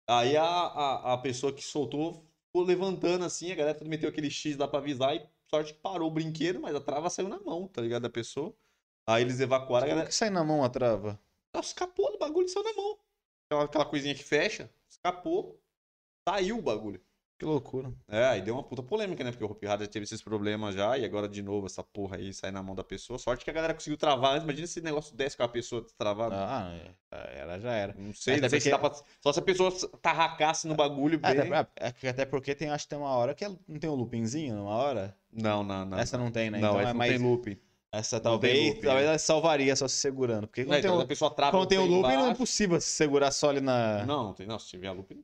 Aí 0.09 0.37
a, 0.37 0.45
a, 0.45 1.13
a 1.15 1.19
pessoa 1.19 1.53
que 1.53 1.63
soltou 1.63 2.15
ficou 2.47 2.63
levantando 2.65 3.25
assim, 3.25 3.53
a 3.53 3.55
galera 3.55 3.77
tudo 3.79 3.91
meteu 3.91 4.09
aquele 4.09 4.31
X 4.31 4.57
lá 4.57 4.69
pra 4.69 4.79
avisar 4.79 5.17
e 5.17 5.29
sorte 5.51 5.75
que 5.75 5.81
parou 5.81 6.09
o 6.09 6.11
brinquedo, 6.11 6.61
mas 6.61 6.75
a 6.75 6.81
trava 6.81 7.11
saiu 7.11 7.29
na 7.29 7.41
mão, 7.41 7.69
tá 7.69 7.81
ligado? 7.83 8.03
Da 8.03 8.11
pessoa. 8.11 8.57
Aí 9.07 9.23
eles 9.23 9.41
evacuaram, 9.41 9.87
a 9.87 9.89
Como 9.91 9.91
galera. 9.91 10.09
que 10.09 10.15
sai 10.15 10.31
na 10.31 10.45
mão 10.45 10.65
a 10.65 10.69
trava? 10.71 11.21
Nossa, 11.55 11.69
escapou 11.69 12.13
do 12.13 12.19
bagulho 12.19 12.47
e 12.47 12.49
saiu 12.49 12.65
na 12.65 12.73
mão. 12.75 12.99
Aquela, 13.47 13.65
aquela 13.65 13.85
coisinha 13.87 14.15
que 14.15 14.25
fecha, 14.25 14.73
escapou, 14.89 15.61
saiu 16.29 16.59
o 16.59 16.63
bagulho. 16.63 17.05
Que 17.39 17.45
loucura. 17.45 17.93
É, 18.09 18.25
aí 18.25 18.41
deu 18.41 18.55
uma 18.55 18.63
puta 18.63 18.83
polêmica, 18.83 19.23
né? 19.23 19.31
Porque 19.31 19.45
o 19.45 19.51
Hopi 19.51 19.67
já 19.67 19.77
teve 19.87 20.05
esses 20.05 20.23
problemas 20.23 20.75
já, 20.75 20.97
e 20.97 21.05
agora 21.05 21.29
de 21.29 21.43
novo 21.43 21.67
essa 21.67 21.83
porra 21.83 22.17
aí 22.17 22.33
sai 22.33 22.51
na 22.51 22.63
mão 22.63 22.75
da 22.75 22.83
pessoa. 22.83 23.19
Sorte 23.19 23.45
que 23.45 23.51
a 23.51 23.53
galera 23.53 23.75
conseguiu 23.75 23.99
travar 23.99 24.33
antes. 24.33 24.45
Imagina 24.45 24.67
se 24.67 24.79
esse 24.79 24.81
negócio 24.81 25.15
desse 25.15 25.37
com 25.37 25.43
a 25.43 25.49
pessoa 25.49 25.85
travada. 25.99 26.35
Ah, 26.39 26.75
é, 27.11 27.41
ela 27.41 27.59
já 27.61 27.73
era. 27.73 27.95
Não 27.99 28.15
sei, 28.15 28.37
Até 28.37 28.49
sei 28.49 28.61
se 28.61 28.71
porque- 28.71 28.89
pra. 28.89 29.05
Só 29.21 29.33
se 29.35 29.39
a 29.39 29.43
pessoa 29.43 29.71
tarracasse 30.01 30.67
no 30.67 30.75
bagulho 30.75 31.19
bem. 31.19 31.53
Até, 31.53 32.05
é 32.05 32.09
até 32.09 32.25
porque 32.25 32.55
tem, 32.55 32.71
acho 32.71 32.85
que 32.85 32.91
tem 32.91 32.99
uma 32.99 33.11
hora 33.15 33.35
que 33.35 33.45
ela- 33.45 33.59
não 33.69 33.79
tem 33.79 33.91
um 33.91 33.95
loopingzinho 33.95 34.55
numa 34.57 34.75
hora? 34.75 35.15
Não, 35.31 35.63
não, 35.63 35.85
não. 35.85 35.99
essa 35.99 36.17
não 36.17 36.31
tem, 36.31 36.51
né? 36.51 36.59
Não, 36.59 36.69
então 36.71 36.81
essa 36.81 36.89
é 36.89 36.93
não 36.93 36.99
mais. 36.99 37.13
tem 37.13 37.21
looping. 37.23 37.59
Essa 37.93 38.19
talvez, 38.19 38.67
looping, 38.69 38.81
talvez 38.81 39.05
é. 39.05 39.09
ela 39.11 39.19
salvaria 39.19 39.77
só 39.77 39.87
se 39.87 39.97
segurando. 39.97 40.47
Porque 40.47 40.65
quando 40.65 40.81
tem, 40.81 40.91
então, 40.91 41.01
a 41.01 41.07
pessoa 41.07 41.31
trava 41.31 41.53
quando 41.53 41.69
tem 41.69 41.79
o 41.79 41.85
looping 41.85 42.17
não 42.17 42.29
é 42.29 42.31
impossível 42.31 42.81
se 42.81 42.89
segurar 42.89 43.31
só 43.31 43.51
ali 43.51 43.61
na. 43.61 44.07
Não, 44.07 44.25
não 44.25 44.33
tem. 44.33 44.47
Não, 44.47 44.59
se 44.59 44.69
tiver 44.69 44.91
looping. 44.91 45.23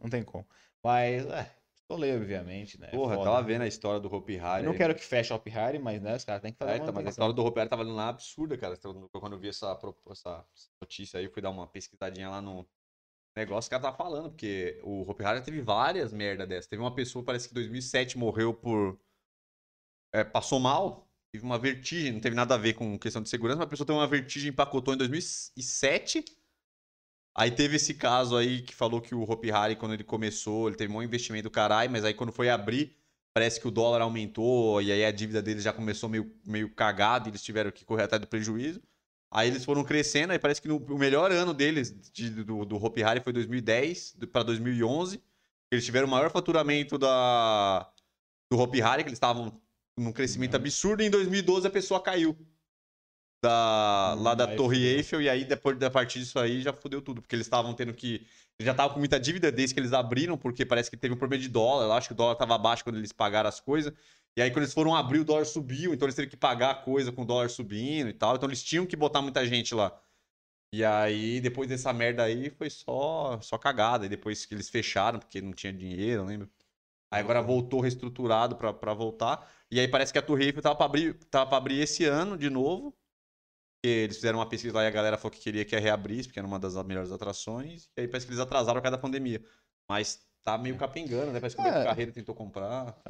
Não 0.00 0.08
tem 0.08 0.22
como. 0.22 0.46
Mas, 0.86 1.26
é, 1.26 1.50
pistolei, 1.74 2.14
obviamente, 2.16 2.80
né? 2.80 2.88
Porra, 2.88 3.14
Foda. 3.16 3.30
tava 3.30 3.42
vendo 3.46 3.62
a 3.62 3.66
história 3.66 4.00
do 4.00 4.12
Hopi 4.14 4.34
Eu 4.36 4.44
Hari. 4.44 4.64
não 4.64 4.74
quero 4.74 4.94
que 4.94 5.02
feche 5.04 5.32
o 5.32 5.36
Hop 5.36 5.46
Harry, 5.48 5.78
mas, 5.78 6.00
né, 6.00 6.16
os 6.16 6.24
caras 6.24 6.42
têm 6.42 6.52
que 6.52 6.58
fazer 6.58 6.70
É, 6.70 6.74
uma 6.74 6.82
então, 6.82 6.94
mas 6.94 7.00
a 7.00 7.02
manutenção. 7.04 7.10
história 7.10 7.34
do 7.34 7.44
Hopi 7.44 7.60
Hari 7.60 7.68
tava 7.70 7.82
lá 7.82 8.08
absurda, 8.08 8.56
cara. 8.56 8.74
Então, 8.74 9.08
Quando 9.12 9.32
eu 9.34 9.38
vi 9.38 9.48
essa, 9.48 9.78
essa 10.10 10.44
notícia 10.80 11.18
aí, 11.20 11.28
fui 11.28 11.42
dar 11.42 11.50
uma 11.50 11.66
pesquisadinha 11.66 12.28
lá 12.28 12.40
no 12.40 12.66
negócio, 13.36 13.68
o 13.68 13.70
cara 13.70 13.82
tava 13.82 13.96
falando, 13.96 14.30
porque 14.30 14.80
o 14.82 15.02
Hopi 15.10 15.24
Hari 15.24 15.42
teve 15.42 15.60
várias 15.60 16.12
merda 16.12 16.46
dessas. 16.46 16.66
Teve 16.66 16.82
uma 16.82 16.94
pessoa, 16.94 17.24
parece 17.24 17.48
que 17.48 17.52
em 17.52 17.56
2007 17.56 18.16
morreu 18.16 18.54
por. 18.54 18.98
é, 20.12 20.24
passou 20.24 20.58
mal, 20.58 21.06
teve 21.32 21.44
uma 21.44 21.58
vertigem, 21.58 22.12
não 22.12 22.20
teve 22.20 22.34
nada 22.34 22.54
a 22.54 22.58
ver 22.58 22.74
com 22.74 22.98
questão 22.98 23.22
de 23.22 23.28
segurança, 23.28 23.58
mas 23.58 23.66
a 23.66 23.70
pessoa 23.70 23.86
teve 23.86 23.98
uma 23.98 24.06
vertigem, 24.06 24.50
empacotou 24.50 24.94
em 24.94 24.96
2007. 24.96 26.24
Aí 27.38 27.50
teve 27.50 27.76
esse 27.76 27.94
caso 27.94 28.36
aí 28.36 28.62
que 28.62 28.74
falou 28.74 29.00
que 29.00 29.14
o 29.14 29.22
Hopi 29.30 29.50
Hari, 29.50 29.76
quando 29.76 29.92
ele 29.94 30.04
começou, 30.04 30.68
ele 30.68 30.76
teve 30.76 30.92
um 30.92 31.02
investimento 31.02 31.44
do 31.44 31.50
caralho, 31.50 31.90
mas 31.90 32.04
aí 32.04 32.14
quando 32.14 32.32
foi 32.32 32.48
abrir, 32.48 32.96
parece 33.34 33.60
que 33.60 33.68
o 33.68 33.70
dólar 33.70 34.00
aumentou 34.00 34.80
e 34.80 34.90
aí 34.90 35.04
a 35.04 35.10
dívida 35.12 35.42
deles 35.42 35.62
já 35.62 35.72
começou 35.72 36.08
meio, 36.08 36.32
meio 36.46 36.70
cagada 36.74 37.28
e 37.28 37.30
eles 37.30 37.42
tiveram 37.42 37.70
que 37.70 37.84
correr 37.84 38.04
atrás 38.04 38.20
do 38.20 38.26
prejuízo. 38.26 38.80
Aí 39.30 39.48
eles 39.48 39.64
foram 39.64 39.84
crescendo, 39.84 40.32
aí 40.32 40.38
parece 40.38 40.62
que 40.62 40.68
no, 40.68 40.76
o 40.78 40.98
melhor 40.98 41.30
ano 41.32 41.52
deles, 41.52 41.90
de- 42.12 42.30
do, 42.44 42.64
do 42.64 42.76
Hopi 42.82 43.02
Hari, 43.02 43.20
foi 43.20 43.32
2010 43.32 44.16
para 44.32 44.42
2011. 44.42 45.22
Eles 45.70 45.84
tiveram 45.84 46.06
o 46.08 46.10
maior 46.10 46.30
faturamento 46.30 46.96
da, 46.96 47.90
do 48.50 48.58
Hopi 48.58 48.80
Hari, 48.82 49.02
que 49.04 49.08
eles 49.10 49.16
estavam 49.16 49.60
num 49.98 50.12
crescimento 50.12 50.54
absurdo, 50.56 51.02
e 51.02 51.06
em 51.06 51.10
2012 51.10 51.66
a 51.66 51.70
pessoa 51.70 52.00
caiu. 52.02 52.36
Da, 53.42 54.14
Hum, 54.14 54.22
lá 54.22 54.34
da 54.34 54.46
aí 54.46 54.56
Torre. 54.56 54.84
Eiffel, 54.84 55.20
e 55.22 55.28
aí 55.28 55.44
depois 55.44 55.78
da 55.78 55.90
partir 55.90 56.18
disso 56.20 56.38
aí 56.38 56.62
já 56.62 56.72
fudeu 56.72 57.00
tudo, 57.02 57.20
porque 57.22 57.34
eles 57.36 57.46
estavam 57.46 57.74
tendo 57.74 57.92
que. 57.94 58.26
Já 58.60 58.72
estavam 58.72 58.94
com 58.94 58.98
muita 58.98 59.20
dívida 59.20 59.52
desde 59.52 59.74
que 59.74 59.80
eles 59.80 59.92
abriram, 59.92 60.38
porque 60.38 60.64
parece 60.64 60.90
que 60.90 60.96
teve 60.96 61.14
um 61.14 61.16
problema 61.18 61.42
de 61.42 61.48
dólar. 61.48 61.84
Eu 61.84 61.92
acho 61.92 62.08
que 62.08 62.14
o 62.14 62.16
dólar 62.16 62.32
estava 62.32 62.56
baixo 62.58 62.82
quando 62.84 62.96
eles 62.96 63.12
pagaram 63.12 63.48
as 63.48 63.60
coisas. 63.60 63.92
E 64.36 64.42
aí, 64.42 64.50
quando 64.50 64.64
eles 64.64 64.74
foram 64.74 64.94
abrir, 64.94 65.20
o 65.20 65.24
dólar 65.24 65.44
subiu, 65.44 65.92
então 65.94 66.06
eles 66.06 66.14
tiveram 66.14 66.30
que 66.30 66.36
pagar 66.36 66.70
a 66.70 66.74
coisa 66.74 67.12
com 67.12 67.22
o 67.22 67.24
dólar 67.24 67.48
subindo 67.50 68.08
e 68.08 68.12
tal. 68.14 68.36
Então 68.36 68.48
eles 68.48 68.62
tinham 68.62 68.86
que 68.86 68.96
botar 68.96 69.20
muita 69.22 69.46
gente 69.46 69.74
lá. 69.74 69.98
E 70.72 70.84
aí, 70.84 71.40
depois 71.40 71.68
dessa 71.68 71.92
merda 71.92 72.24
aí, 72.24 72.50
foi 72.50 72.68
só, 72.70 73.40
só 73.40 73.58
cagada. 73.58 74.06
E 74.06 74.08
depois 74.08 74.44
que 74.46 74.54
eles 74.54 74.68
fecharam, 74.68 75.18
porque 75.18 75.40
não 75.40 75.52
tinha 75.52 75.72
dinheiro, 75.72 76.24
lembra? 76.24 76.50
Aí 77.10 77.20
agora 77.20 77.42
voltou 77.42 77.80
reestruturado 77.80 78.56
pra, 78.56 78.72
pra 78.74 78.94
voltar. 78.94 79.50
E 79.70 79.80
aí 79.80 79.88
parece 79.88 80.12
que 80.12 80.18
a 80.18 80.22
Torre 80.22 80.46
Eiffel 80.46 80.62
tava 80.62 80.76
pra 80.76 80.86
abrir, 80.86 81.14
tava 81.30 81.46
pra 81.48 81.58
abrir 81.58 81.80
esse 81.80 82.04
ano 82.04 82.36
de 82.38 82.50
novo. 82.50 82.96
Porque 83.86 83.98
eles 84.00 84.16
fizeram 84.16 84.40
uma 84.40 84.48
pesquisa 84.48 84.74
lá 84.74 84.82
e 84.82 84.88
a 84.88 84.90
galera 84.90 85.16
falou 85.16 85.30
que 85.30 85.38
queria 85.40 85.64
que 85.64 85.78
reabrisse, 85.78 86.24
porque 86.24 86.40
era 86.40 86.48
uma 86.48 86.58
das 86.58 86.74
melhores 86.84 87.12
atrações. 87.12 87.88
E 87.96 88.00
aí 88.00 88.08
parece 88.08 88.26
que 88.26 88.32
eles 88.32 88.40
atrasaram 88.40 88.80
por 88.80 88.82
causa 88.82 88.96
da 88.96 89.00
pandemia. 89.00 89.40
Mas 89.88 90.26
tá 90.42 90.58
meio 90.58 90.76
capengando, 90.76 91.30
né? 91.30 91.38
Parece 91.38 91.54
que 91.54 91.62
o 91.62 91.64
É. 91.64 91.70
Beto 91.70 91.84
Carreiro 91.84 92.12
tentou 92.12 92.34
comprar. 92.34 93.00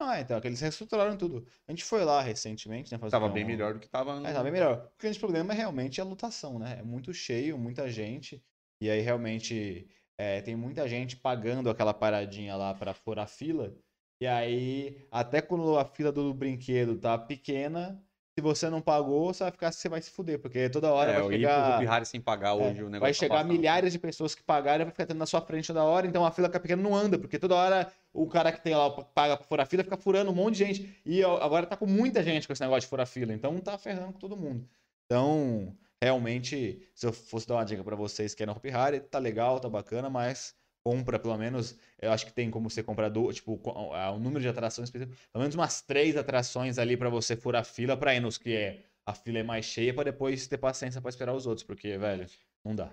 Ah, 0.00 0.20
então, 0.20 0.40
que 0.40 0.48
eles 0.48 0.58
reestruturaram 0.58 1.18
tudo. 1.18 1.46
A 1.68 1.70
gente 1.70 1.84
foi 1.84 2.02
lá 2.02 2.22
recentemente, 2.22 2.90
né? 2.90 2.96
fazer 2.98 3.10
Tava 3.10 3.26
um- 3.26 3.32
bem 3.32 3.44
melhor 3.44 3.74
do 3.74 3.80
que 3.80 3.86
tava 3.90 4.18
no... 4.18 4.26
É, 4.26 4.32
tá 4.32 4.42
bem 4.42 4.50
melhor. 4.52 4.90
O 4.98 5.02
grande 5.02 5.18
problema 5.18 5.52
é 5.52 5.56
realmente 5.56 6.00
a 6.00 6.04
lotação, 6.04 6.58
né? 6.58 6.78
É 6.78 6.82
muito 6.82 7.12
cheio, 7.12 7.58
muita 7.58 7.90
gente. 7.90 8.42
E 8.80 8.88
aí 8.88 9.02
realmente 9.02 9.86
é, 10.16 10.40
tem 10.40 10.56
muita 10.56 10.88
gente 10.88 11.14
pagando 11.14 11.68
aquela 11.68 11.92
paradinha 11.92 12.56
lá 12.56 12.72
pra 12.72 12.94
furar 12.94 13.24
a 13.26 13.28
fila. 13.28 13.76
E 14.18 14.26
aí, 14.26 15.06
até 15.10 15.42
quando 15.42 15.76
a 15.78 15.84
fila 15.84 16.10
do 16.10 16.32
brinquedo 16.32 16.98
tá 16.98 17.18
pequena, 17.18 18.02
se 18.34 18.40
você 18.42 18.70
não 18.70 18.80
pagou, 18.80 19.32
você 19.32 19.44
vai 19.44 19.50
ficar, 19.52 19.72
você 19.72 19.88
vai 19.88 20.00
se 20.00 20.10
fuder, 20.10 20.38
porque 20.38 20.68
toda 20.70 20.90
hora 20.92 21.12
É, 21.12 21.20
vai 21.20 21.32
chegar. 21.32 21.76
Hopi 21.76 21.86
Hari 21.86 22.06
sem 22.06 22.20
pagar 22.20 22.50
É, 22.50 22.52
hoje 22.54 22.82
o 22.82 22.88
negócio. 22.88 23.00
vai 23.00 23.10
tá 23.12 23.18
chegar 23.18 23.34
passando. 23.36 23.52
milhares 23.52 23.92
de 23.92 23.98
pessoas 23.98 24.34
que 24.34 24.42
pagaram 24.42 24.82
e 24.82 24.84
vai 24.84 24.92
ficar 24.92 25.04
tendo 25.06 25.18
na 25.18 25.26
sua 25.26 25.42
frente 25.42 25.66
toda 25.66 25.84
hora, 25.84 26.06
então 26.06 26.24
a 26.24 26.30
fila 26.30 26.48
fica 26.48 26.60
pequena 26.60 26.82
não 26.82 26.94
anda, 26.94 27.18
porque 27.18 27.38
toda 27.38 27.54
hora 27.54 27.92
o 28.12 28.26
cara 28.26 28.50
que 28.50 28.60
tem 28.62 28.74
lá, 28.74 28.90
paga 28.90 29.36
pra 29.36 29.46
furar 29.46 29.66
fila, 29.66 29.84
fica 29.84 29.96
furando 29.98 30.30
um 30.30 30.34
monte 30.34 30.54
de 30.56 30.64
gente. 30.64 31.00
E 31.04 31.22
agora 31.22 31.66
tá 31.66 31.76
com 31.76 31.86
muita 31.86 32.22
gente 32.22 32.46
com 32.46 32.52
esse 32.54 32.62
negócio 32.62 32.82
de 32.82 32.86
furar 32.86 33.06
fila, 33.06 33.32
então 33.34 33.58
tá 33.60 33.76
ferrando 33.76 34.12
com 34.14 34.18
todo 34.18 34.36
mundo. 34.36 34.66
Então, 35.06 35.76
realmente, 36.02 36.88
se 36.94 37.06
eu 37.06 37.12
fosse 37.12 37.46
dar 37.46 37.56
uma 37.56 37.64
dica 37.64 37.84
pra 37.84 37.96
vocês 37.96 38.34
que 38.34 38.42
é 38.42 38.46
no 38.46 38.52
Hopi 38.52 38.70
Hari, 38.70 39.00
tá 39.00 39.18
legal, 39.18 39.60
tá 39.60 39.68
bacana, 39.68 40.08
mas 40.08 40.54
compra 40.84 41.18
pelo 41.18 41.36
menos, 41.36 41.76
eu 42.00 42.10
acho 42.12 42.26
que 42.26 42.32
tem 42.32 42.50
como 42.50 42.68
você 42.70 42.82
comprar, 42.82 43.08
do, 43.08 43.32
tipo, 43.32 43.60
o 43.64 44.18
número 44.18 44.40
de 44.40 44.48
atrações, 44.48 44.88
específico, 44.88 45.16
pelo 45.32 45.42
menos 45.42 45.54
umas 45.54 45.82
três 45.82 46.16
atrações 46.16 46.78
ali 46.78 46.96
pra 46.96 47.08
você 47.10 47.36
furar 47.36 47.64
fila, 47.64 47.96
pra 47.96 48.14
ir 48.14 48.20
nos 48.20 48.38
que 48.38 48.52
é, 48.54 48.84
a 49.06 49.14
fila 49.14 49.38
é 49.38 49.42
mais 49.42 49.64
cheia, 49.64 49.94
pra 49.94 50.04
depois 50.04 50.46
ter 50.46 50.58
paciência 50.58 51.00
pra 51.00 51.08
esperar 51.10 51.34
os 51.34 51.46
outros, 51.46 51.64
porque, 51.66 51.96
velho, 51.98 52.26
não 52.64 52.74
dá. 52.74 52.92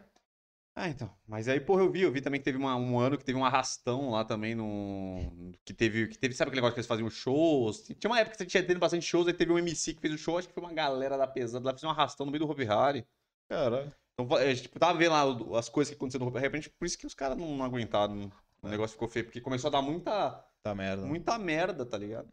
Ah, 0.76 0.88
então. 0.88 1.14
Mas 1.28 1.48
aí, 1.50 1.60
porra, 1.60 1.82
eu 1.82 1.92
vi, 1.92 2.02
eu 2.04 2.12
vi 2.12 2.22
também 2.22 2.40
que 2.40 2.46
teve 2.46 2.58
uma- 2.58 2.76
um 2.76 2.98
ano 2.98 3.18
que 3.18 3.26
teve 3.26 3.38
um 3.38 3.44
arrastão 3.44 4.12
lá 4.12 4.24
também 4.24 4.56
no. 4.56 5.52
Que 5.66 5.74
teve. 5.74 6.08
Que 6.08 6.18
teve, 6.18 6.34
sabe 6.34 6.50
aquele 6.50 6.62
negócio 6.62 6.76
que 6.76 6.80
eles 6.80 6.88
faziam 6.88 7.10
shows? 7.10 7.84
Tinha 8.00 8.10
uma 8.10 8.20
época 8.20 8.38
que 8.38 8.46
tinha 8.46 8.64
tendo 8.66 8.80
bastante 8.80 9.06
shows, 9.06 9.28
aí 9.28 9.34
teve 9.34 9.52
um 9.52 9.58
MC 9.60 9.94
que 9.94 10.00
fez 10.00 10.14
o 10.14 10.18
show, 10.18 10.38
acho 10.38 10.48
que 10.48 10.54
foi 10.54 10.64
uma 10.64 10.72
galera 10.74 11.18
da 11.18 11.28
pesada 11.28 11.66
lá, 11.66 11.72
fez 11.74 11.84
um 11.84 11.90
arrastão 11.90 12.26
no 12.26 12.32
meio 12.32 12.46
do 12.46 12.50
Hopi 12.52 12.66
Hari. 12.66 13.06
Caralho. 13.50 13.94
Então, 14.22 14.38
a 14.38 14.46
gente 14.46 14.64
tipo, 14.64 14.80
tava 14.80 14.98
vendo 14.98 15.12
lá 15.12 15.58
as 15.60 15.70
coisas 15.70 15.90
que 15.92 15.96
aconteceram 15.98 16.26
no 16.26 16.32
de 16.32 16.40
repente, 16.40 16.70
por 16.70 16.86
isso 16.86 16.98
que 16.98 17.08
os 17.08 17.14
caras 17.14 17.38
não, 17.38 17.56
não 17.58 17.66
aguentaram. 17.66 18.32
O 18.62 18.68
É. 18.68 18.72
negócio 18.72 18.94
ficou 18.94 19.08
feio, 19.08 19.26
porque 19.26 19.40
começou 19.42 19.70
a 19.70 19.72
dar 19.72 19.82
muita, 19.82 20.44
Tá 20.62 20.76
merda. 20.76 21.06
muita 21.06 21.38
merda, 21.38 21.86
tá 21.86 21.98
ligado? 21.98 22.28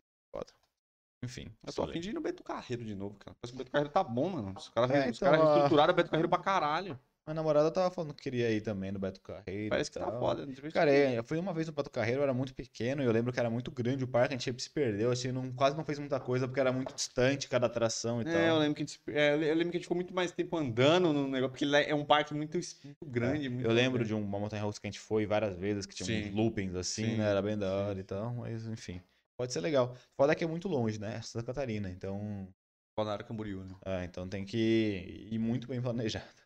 Enfim. 1.23 1.51
Eu 1.65 1.73
tô 1.73 1.83
falei. 1.83 1.91
afim 1.93 2.01
de 2.01 2.11
ir 2.11 2.13
no 2.13 2.21
Beto 2.21 2.43
Carreiro 2.45 2.85
de 2.85 2.95
novo, 2.95 3.17
cara. 3.19 3.35
Parece 3.41 3.53
que 3.53 3.57
o 3.57 3.59
Beto 3.59 3.71
Carreiro 3.71 3.91
tá 3.93 4.05
bom, 4.05 4.29
mano. 4.31 4.55
Os 4.57 4.69
caras 4.69 4.91
É, 4.91 5.09
então, 5.09 5.21
caras 5.21 5.41
a- 5.41 5.45
reestruturaram 5.53 5.93
o 5.93 5.97
Beto 5.97 6.11
Carreiro 6.11 6.29
pra 6.29 6.39
caralho. 6.39 6.99
Minha 7.27 7.35
namorada 7.35 7.73
tava 7.73 7.91
falando 7.93 8.15
que 8.15 8.23
queria 8.23 8.53
ir 8.53 8.61
também 8.61 8.93
no 8.93 9.01
Beto 9.01 9.21
Carreiro. 9.21 9.71
Parece 9.71 9.91
que 9.91 9.99
tá 9.99 10.07
foda. 10.13 10.47
Cara, 10.73 10.93
é, 10.93 11.19
eu 11.19 11.25
fui 11.25 11.39
uma 11.39 11.53
vez 11.53 11.67
no 11.67 11.73
Beto 11.73 11.91
Carreiro, 11.91 12.21
eu 12.21 12.23
era 12.23 12.33
muito 12.33 12.55
pequeno, 12.55 13.03
e 13.03 13.05
eu 13.05 13.11
lembro 13.11 13.33
que 13.33 13.41
era 13.41 13.51
muito 13.51 13.73
grande 13.73 14.05
o 14.05 14.09
parque, 14.09 14.35
a 14.35 14.39
gente 14.39 14.63
se 14.63 14.71
perdeu, 14.71 15.11
assim, 15.11 15.33
não, 15.33 15.51
quase 15.53 15.77
não 15.77 15.85
fez 15.85 15.99
muita 15.99 16.21
coisa, 16.21 16.47
porque 16.47 16.61
era 16.61 16.73
muito 16.73 16.95
distante 16.95 17.49
cada 17.49 17.67
atração 17.67 18.23
e 18.23 18.25
É, 18.25 18.33
tal. 18.33 18.41
eu 18.43 18.59
lembro 18.59 18.75
que 18.77 18.83
a 18.83 18.87
gente, 18.87 19.01
é, 19.09 19.35
eu 19.35 19.55
lembro 19.57 19.71
que 19.73 19.77
a 19.77 19.81
gente 19.81 19.83
ficou 19.83 19.97
muito 19.97 20.15
mais 20.15 20.31
tempo 20.31 20.57
andando 20.57 21.13
no 21.13 21.27
negócio, 21.27 21.51
porque 21.51 21.65
é 21.65 21.95
um 21.95 22.05
parque 22.05 22.33
muito, 22.33 22.57
muito 22.85 23.07
grande. 23.07 23.49
muito 23.49 23.65
É, 23.65 23.71
Eu 23.71 23.75
lembro 23.75 23.99
grande. 23.99 24.09
de 24.09 24.15
uma 24.15 24.39
montanha 24.39 24.63
russa 24.63 24.81
que 24.81 24.87
a 24.87 24.91
gente 24.91 25.01
foi 25.01 25.27
várias 25.27 25.57
vezes, 25.57 25.85
que 25.85 25.95
tinha 25.97 26.07
Sim. 26.07 26.29
uns 26.29 26.35
loopings 26.35 26.77
assim, 26.77 27.03
Sim, 27.03 27.17
né? 27.17 27.29
Era 27.29 27.43
bem 27.43 27.59
da 27.59 27.67
sim, 27.67 27.73
hora 27.89 27.99
e 27.99 28.05
tal, 28.05 28.35
mas 28.35 28.67
enfim. 28.69 29.01
Pode 29.37 29.53
ser 29.53 29.61
legal. 29.61 29.95
Foda 30.17 30.35
que 30.35 30.45
é 30.45 30.47
muito 30.47 30.69
longe, 30.69 30.99
né? 31.01 31.21
Santa 31.23 31.47
Catarina, 31.47 31.91
então. 31.91 32.49
Balneário 32.97 33.27
Camboriú, 33.27 33.65
né? 33.65 33.75
É, 33.85 34.05
então 34.05 34.29
tem 34.29 34.45
que 34.45 35.29
ir 35.31 35.39
muito 35.39 35.67
bem 35.69 35.81
planejado. 35.83 36.46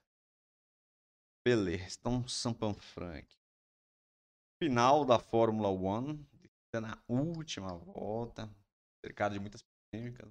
Beleza, 1.51 1.97
então 1.99 2.29
Sampan 2.29 2.73
Frank. 2.75 3.27
Final 4.63 5.05
da 5.05 5.19
Fórmula 5.19 5.69
1, 5.69 6.25
na 6.81 6.97
última 7.09 7.75
volta, 7.77 8.49
cercado 9.05 9.33
de 9.33 9.41
muitas 9.41 9.65
polêmicas. 9.91 10.31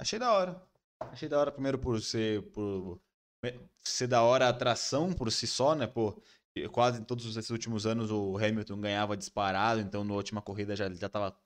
Achei 0.00 0.18
da 0.18 0.32
hora. 0.32 0.66
Achei 0.98 1.28
da 1.28 1.38
hora, 1.38 1.52
primeiro, 1.52 1.78
por 1.78 2.00
ser. 2.00 2.40
Por 2.52 2.98
ser 3.82 4.06
da 4.06 4.22
hora 4.22 4.46
a 4.46 4.48
atração 4.48 5.12
por 5.12 5.30
si 5.30 5.46
só, 5.46 5.74
né? 5.74 5.86
Pô, 5.86 6.18
quase 6.72 7.04
todos 7.04 7.36
esses 7.36 7.50
últimos 7.50 7.84
anos 7.84 8.10
o 8.10 8.38
Hamilton 8.38 8.80
ganhava 8.80 9.18
disparado, 9.18 9.82
então 9.82 10.02
na 10.04 10.14
última 10.14 10.40
corrida 10.40 10.74
já, 10.74 10.88
já 10.90 11.08
tava 11.10 11.36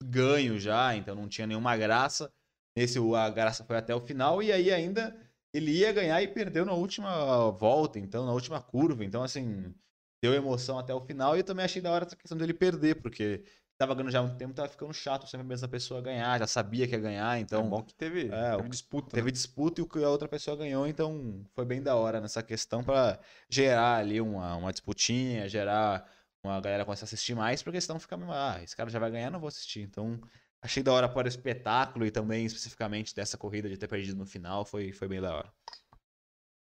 ganho 0.00 0.60
já, 0.60 0.94
então 0.94 1.16
não 1.16 1.28
tinha 1.28 1.46
nenhuma 1.48 1.76
graça. 1.76 2.32
Nesse 2.76 3.00
o- 3.00 3.16
a 3.16 3.28
graça 3.30 3.64
foi 3.64 3.76
até 3.76 3.92
o 3.92 4.00
final, 4.00 4.40
e 4.40 4.52
aí 4.52 4.70
ainda 4.72 5.23
ele 5.54 5.72
ia 5.72 5.92
ganhar 5.92 6.22
e 6.22 6.28
perdeu 6.28 6.64
na 6.66 6.72
última 6.74 7.50
volta, 7.52 7.98
então, 7.98 8.26
na 8.26 8.32
última 8.32 8.60
curva. 8.62 9.04
Então, 9.04 9.22
assim, 9.22 9.74
deu 10.22 10.34
emoção 10.34 10.78
até 10.78 10.92
o 10.94 11.00
final. 11.00 11.36
E 11.36 11.40
eu 11.40 11.44
também 11.44 11.64
achei 11.64 11.80
da 11.82 11.90
hora 11.92 12.04
essa 12.06 12.16
questão 12.16 12.36
dele 12.38 12.54
perder, 12.54 13.00
porque 13.02 13.44
tava 13.78 13.94
ganhando 13.94 14.10
já 14.12 14.20
há 14.20 14.22
muito 14.22 14.36
tempo, 14.38 14.54
tava 14.54 14.68
ficando 14.68 14.92
chato 14.92 15.26
sempre 15.26 15.44
a 15.46 15.48
mesma 15.48 15.68
pessoa 15.68 16.00
ganhar, 16.02 16.38
já 16.38 16.46
sabia 16.46 16.86
que 16.86 16.94
ia 16.94 17.00
ganhar, 17.00 17.38
Então, 17.40 17.66
é 17.66 17.68
bom 17.70 17.82
que 17.82 17.94
teve, 17.94 18.28
É, 18.30 18.56
teve 18.56 18.68
disputa. 18.68 19.10
teve 19.14 19.26
né? 19.26 19.32
disputa 19.32 19.80
e 19.80 19.84
o 19.84 19.88
que 19.88 20.02
a 20.02 20.08
outra 20.08 20.28
pessoa 20.28 20.56
ganhou, 20.56 20.86
então 20.86 21.44
foi 21.54 21.64
bem 21.64 21.82
da 21.82 21.96
hora 21.96 22.20
nessa 22.20 22.42
questão 22.42 22.82
pra 22.84 23.18
gerar 23.50 23.96
ali 23.96 24.20
uma, 24.20 24.56
uma 24.56 24.72
disputinha, 24.72 25.48
gerar 25.48 26.08
uma 26.42 26.60
galera 26.60 26.84
começar 26.84 27.04
a 27.04 27.06
assistir 27.06 27.34
mais, 27.34 27.62
porque 27.62 27.80
senão 27.80 27.98
fica 27.98 28.16
meio, 28.16 28.30
ah, 28.32 28.60
esse 28.62 28.76
cara 28.76 28.90
já 28.90 28.98
vai 28.98 29.10
ganhar, 29.10 29.30
não 29.30 29.40
vou 29.40 29.48
assistir. 29.48 29.80
Então, 29.82 30.20
achei 30.64 30.82
da 30.82 30.92
hora 30.92 31.08
para 31.08 31.26
o 31.26 31.28
espetáculo 31.28 32.04
e 32.06 32.10
também 32.10 32.44
especificamente 32.46 33.14
dessa 33.14 33.36
corrida 33.38 33.68
de 33.68 33.76
ter 33.76 33.86
perdido 33.88 34.18
no 34.18 34.26
final, 34.26 34.64
foi, 34.64 34.92
foi 34.92 35.06
bem 35.08 35.20
da 35.20 35.36
hora. 35.36 35.52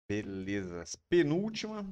Beleza. 0.09 0.83
Penúltima. 1.09 1.85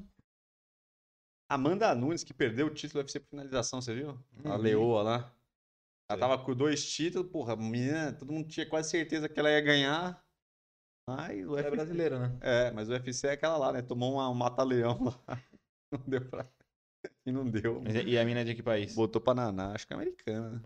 Amanda 1.49 1.93
Nunes, 1.95 2.23
que 2.23 2.33
perdeu 2.33 2.67
o 2.67 2.73
título 2.73 3.03
do 3.03 3.05
UFC 3.05 3.19
por 3.19 3.29
finalização, 3.29 3.81
você 3.81 3.93
viu? 3.93 4.11
A 4.43 4.55
Uhum. 4.55 4.57
leoa 4.57 5.01
lá. 5.03 5.33
Ela 6.09 6.19
tava 6.19 6.43
com 6.43 6.55
dois 6.55 6.89
títulos, 6.89 7.29
porra, 7.31 7.55
menina, 7.55 8.13
todo 8.13 8.31
mundo 8.31 8.47
tinha 8.47 8.67
quase 8.67 8.89
certeza 8.89 9.27
que 9.29 9.39
ela 9.39 9.49
ia 9.51 9.61
ganhar. 9.61 10.25
Mas 11.09 11.45
o 11.47 11.57
É 11.57 11.61
UFC... 11.63 11.71
brasileira, 11.71 12.19
né? 12.19 12.37
É, 12.41 12.71
mas 12.71 12.89
o 12.89 12.91
UFC 12.93 13.27
é 13.27 13.31
aquela 13.31 13.57
lá, 13.57 13.71
né? 13.73 13.81
Tomou 13.81 14.13
uma, 14.13 14.29
um 14.29 14.33
mata-leão 14.33 14.97
lá. 15.03 15.17
Não 15.91 15.99
deu 16.05 16.29
pra... 16.29 16.49
E 17.25 17.31
não 17.31 17.49
deu. 17.49 17.81
Mas 17.81 17.95
E 18.05 18.17
a 18.17 18.25
mina 18.25 18.41
é 18.41 18.43
de 18.43 18.53
que 18.55 18.61
país? 18.63 18.93
Botou 18.93 19.21
pra 19.21 19.33
naná, 19.33 19.73
acho 19.73 19.87
que 19.87 19.93
é 19.93 19.95
americana. 19.95 20.49
né? 20.49 20.61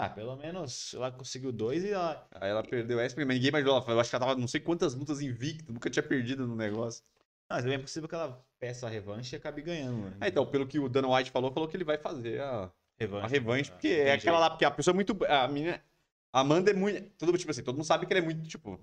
Ah, 0.00 0.08
pelo 0.08 0.36
menos 0.36 0.94
ela 0.94 1.10
conseguiu 1.10 1.50
dois 1.52 1.82
e 1.84 1.90
ela. 1.90 2.26
Aí 2.32 2.50
ela 2.50 2.62
perdeu 2.62 3.00
essa, 3.00 3.14
mas 3.16 3.26
ninguém 3.26 3.50
mais 3.50 3.64
viu 3.64 3.72
ela. 3.74 3.84
Eu 3.88 4.00
acho 4.00 4.10
que 4.10 4.16
ela 4.16 4.26
tava 4.26 4.40
não 4.40 4.48
sei 4.48 4.60
quantas 4.60 4.94
lutas 4.94 5.20
invicta, 5.20 5.72
nunca 5.72 5.90
tinha 5.90 6.02
perdido 6.02 6.46
no 6.46 6.54
negócio. 6.56 7.02
Mas 7.50 7.64
é 7.64 7.68
bem 7.68 7.80
possível 7.80 8.08
que 8.08 8.14
ela 8.14 8.44
peça 8.60 8.86
a 8.86 8.90
revanche 8.90 9.34
e 9.34 9.38
acabe 9.38 9.62
ganhando. 9.62 10.02
né? 10.10 10.16
Ah, 10.20 10.28
então, 10.28 10.44
pelo 10.46 10.66
que 10.66 10.78
o 10.78 10.88
Dana 10.88 11.08
White 11.08 11.30
falou, 11.30 11.50
falou 11.52 11.68
que 11.68 11.76
ele 11.76 11.84
vai 11.84 11.96
fazer 11.96 12.40
a, 12.42 12.70
revanche. 12.98 13.24
a 13.24 13.28
revanche, 13.28 13.70
Ah, 13.70 13.72
porque 13.74 13.88
tem 13.88 14.00
é 14.06 14.12
aquela 14.12 14.38
lá, 14.38 14.50
porque 14.50 14.64
a 14.64 14.70
pessoa 14.70 14.92
é 14.92 14.96
muito. 14.96 15.18
A 15.26 15.48
menina. 15.48 15.82
A 16.30 16.40
Amanda 16.40 16.70
é 16.70 16.74
muito. 16.74 17.10
Todo, 17.16 17.36
tipo 17.38 17.50
assim, 17.50 17.62
todo 17.62 17.74
mundo 17.76 17.86
sabe 17.86 18.04
que 18.06 18.12
ela 18.12 18.20
é 18.22 18.24
muito, 18.24 18.46
tipo, 18.46 18.78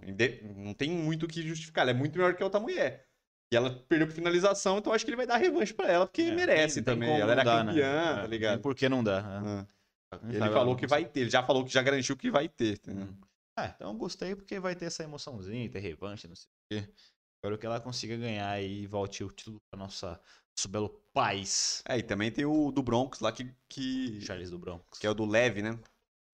não 0.58 0.74
tem 0.74 0.90
muito 0.90 1.24
o 1.26 1.30
que 1.30 1.44
justificar. 1.48 1.84
Ela 1.84 1.92
é 1.92 1.94
muito 1.94 2.18
melhor 2.18 2.34
que 2.36 2.42
a 2.42 2.46
outra 2.48 2.60
mulher. 2.60 3.06
E 3.54 3.56
ela 3.56 3.70
perdeu 3.88 4.08
por 4.08 4.14
finalização, 4.16 4.80
então 4.80 4.92
acho 4.92 5.06
que 5.06 5.12
ele 5.12 5.16
vai 5.18 5.28
dar 5.28 5.38
revanche 5.38 5.72
pra 5.72 5.88
ela, 5.88 6.08
porque 6.08 6.24
É, 6.24 6.32
merece 6.32 6.82
tem- 6.82 6.84
tem 6.84 6.94
também. 6.96 7.10
como 7.10 7.22
Ela 7.22 7.32
era 7.34 7.44
não 7.44 7.52
dar, 7.52 7.64
né? 7.64 7.72
campeã, 7.74 8.12
É, 8.18 8.22
tá 8.22 8.28
ligado? 8.28 8.54
Tem 8.54 8.62
por 8.64 8.74
que 8.74 8.90
não 8.90 9.04
dá. 9.04 9.22
né? 9.22 9.42
Ah. 9.62 9.74
Ele 10.24 10.38
sabe 10.40 10.54
falou 10.54 10.76
que 10.76 10.88
vai 10.88 11.06
ter, 11.06 11.22
ele 11.22 11.30
já 11.30 11.44
falou 11.44 11.64
que 11.66 11.72
já 11.72 11.82
garantiu 11.82 12.16
que 12.18 12.30
vai 12.32 12.48
ter. 12.50 12.74
Hum. 12.88 12.92
entendeu? 12.92 13.18
Ah, 13.58 13.72
então 13.74 13.90
eu 13.92 13.98
gostei 13.98 14.36
porque 14.36 14.60
vai 14.60 14.76
ter 14.76 14.86
essa 14.86 15.04
emoçãozinha, 15.04 15.70
ter 15.70 15.80
revanche, 15.80 16.28
não 16.28 16.36
sei 16.36 16.48
o 16.48 16.82
quê. 16.82 16.94
Espero 17.38 17.58
que 17.58 17.66
ela 17.66 17.80
consiga 17.80 18.18
ganhar 18.18 18.62
e 18.62 18.86
volte 18.88 19.24
o 19.24 19.30
título 19.30 19.62
para 19.70 19.80
nossa 19.80 20.20
nosso 20.58 20.70
belo 20.70 20.90
país. 21.14 21.84
É, 21.88 21.98
e 21.98 22.04
também 22.04 22.32
tem 22.32 22.46
o 22.46 22.72
do 22.72 22.82
Broncos 22.82 23.20
lá 23.20 23.32
que, 23.32 23.54
que, 23.70 24.22
Charles 24.22 24.50
do 24.50 24.58
Broncos. 24.58 25.00
que 25.00 25.06
é 25.06 25.10
o 25.10 25.14
do 25.14 25.26
Leve, 25.26 25.62
né? 25.62 25.78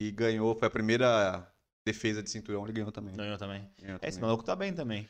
E 0.02 0.12
ganhou, 0.12 0.56
foi 0.56 0.68
a 0.68 0.72
primeira 0.72 1.52
defesa 1.86 2.22
de 2.24 2.30
cinturão, 2.30 2.64
ele 2.64 2.74
ganhou 2.74 2.92
também. 2.92 3.16
Ganhou 3.16 3.38
também. 3.38 3.70
Ganhou 3.80 4.00
É, 4.02 4.08
esse 4.08 4.18
também. 4.18 4.28
maluco 4.30 4.44
tá 4.44 4.56
bem 4.56 4.74
também. 4.74 5.08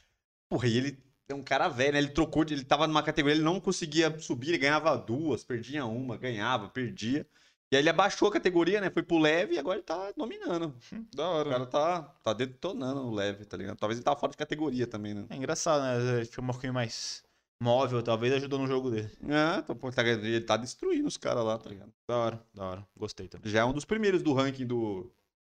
Porra, 0.50 0.68
e 0.68 0.78
ele 0.78 1.04
é 1.30 1.34
um 1.34 1.44
cara 1.44 1.68
velho, 1.70 1.94
né? 1.94 2.00
Ele 2.00 2.10
trocou, 2.10 2.44
de- 2.44 2.54
ele 2.54 2.66
tava 2.66 2.88
numa 2.88 3.04
categoria, 3.04 3.36
ele 3.36 3.44
não 3.44 3.60
conseguia 3.60 4.18
subir, 4.20 4.50
ele 4.50 4.58
ganhava 4.58 4.98
duas, 4.98 5.44
perdia 5.44 5.86
uma, 5.86 6.18
ganhava, 6.18 6.70
perdia. 6.70 7.26
E 7.72 7.78
aí 7.78 7.82
ele 7.82 7.90
abaixou 7.90 8.28
a 8.28 8.32
categoria, 8.32 8.82
né? 8.82 8.90
Foi 8.90 9.02
pro 9.02 9.18
leve 9.18 9.56
e 9.56 9.60
agora 9.60 9.78
ele 9.78 9.86
tá 9.86 10.12
dominando. 10.18 10.76
Da 11.16 11.24
O 11.30 11.34
hora. 11.34 11.50
cara 11.50 11.66
tá, 11.66 12.02
tá 12.22 12.34
detonando 12.34 13.02
o 13.02 13.14
leve, 13.14 13.46
tá 13.46 13.56
ligado? 13.56 13.78
Talvez 13.78 13.98
ele 13.98 14.04
tava 14.04 14.20
fora 14.20 14.32
de 14.32 14.38
categoria 14.38 14.86
também, 14.86 15.14
né? 15.14 15.26
É 15.30 15.36
engraçado, 15.38 15.82
né? 15.82 16.18
Ele 16.18 16.26
fica 16.26 16.42
um 16.42 16.48
pouquinho 16.48 16.74
mais 16.74 17.24
móvel, 17.64 18.04
talvez 18.04 18.34
ajudou 18.34 18.60
no 18.60 18.68
jogo 18.68 18.92
dele. 18.92 19.10
É, 19.24 19.60
então, 19.60 19.74
pô, 19.76 19.90
tá- 19.90 20.04
ele 20.06 20.42
tá 20.42 20.58
destruindo 20.58 21.08
os 21.08 21.16
caras 21.16 21.46
lá, 21.46 21.58
tá 21.58 21.70
ligado? 21.70 21.94
Da 22.08 22.18
hora, 22.18 22.46
da 22.54 22.66
hora. 22.66 22.88
Gostei 22.98 23.30
também. 23.30 23.50
Já 23.50 23.62
é 23.62 23.66
um 23.66 23.72
dos 23.72 23.86
primeiros 23.86 24.22
do 24.22 24.34
ranking 24.34 24.66
do 24.68 25.10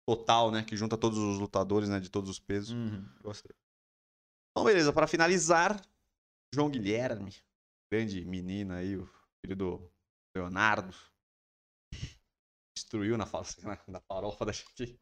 total, 0.07 0.51
né? 0.51 0.63
Que 0.63 0.75
junta 0.77 0.97
todos 0.97 1.19
os 1.19 1.39
lutadores, 1.39 1.89
né? 1.91 2.01
De 2.01 2.09
todos 2.09 2.31
os 2.31 2.39
pesos. 2.39 2.71
Uhum, 2.71 3.05
gostei. 3.23 3.55
Então, 4.53 4.65
beleza, 4.65 4.91
para 4.91 5.07
finalizar, 5.07 5.79
João 6.55 6.71
Guilherme, 6.71 7.35
grande 7.93 8.25
menino 8.25 8.73
aí, 8.73 8.97
o 8.97 9.07
filho 9.45 9.55
do 9.55 9.91
Leonardo, 10.35 10.95
destruiu 12.77 13.17
na, 13.17 13.25
na, 13.25 13.79
na 13.89 14.01
farofa 14.03 14.45
da 14.45 14.53
gente. 14.53 15.01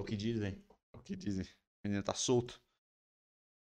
O 0.00 0.04
que 0.04 0.16
dizem? 0.16 0.64
É 0.94 0.96
o 0.96 1.02
que 1.02 1.16
dizem, 1.16 1.44
o 1.44 1.48
menino 1.88 2.02
tá 2.02 2.14
solto. 2.14 2.60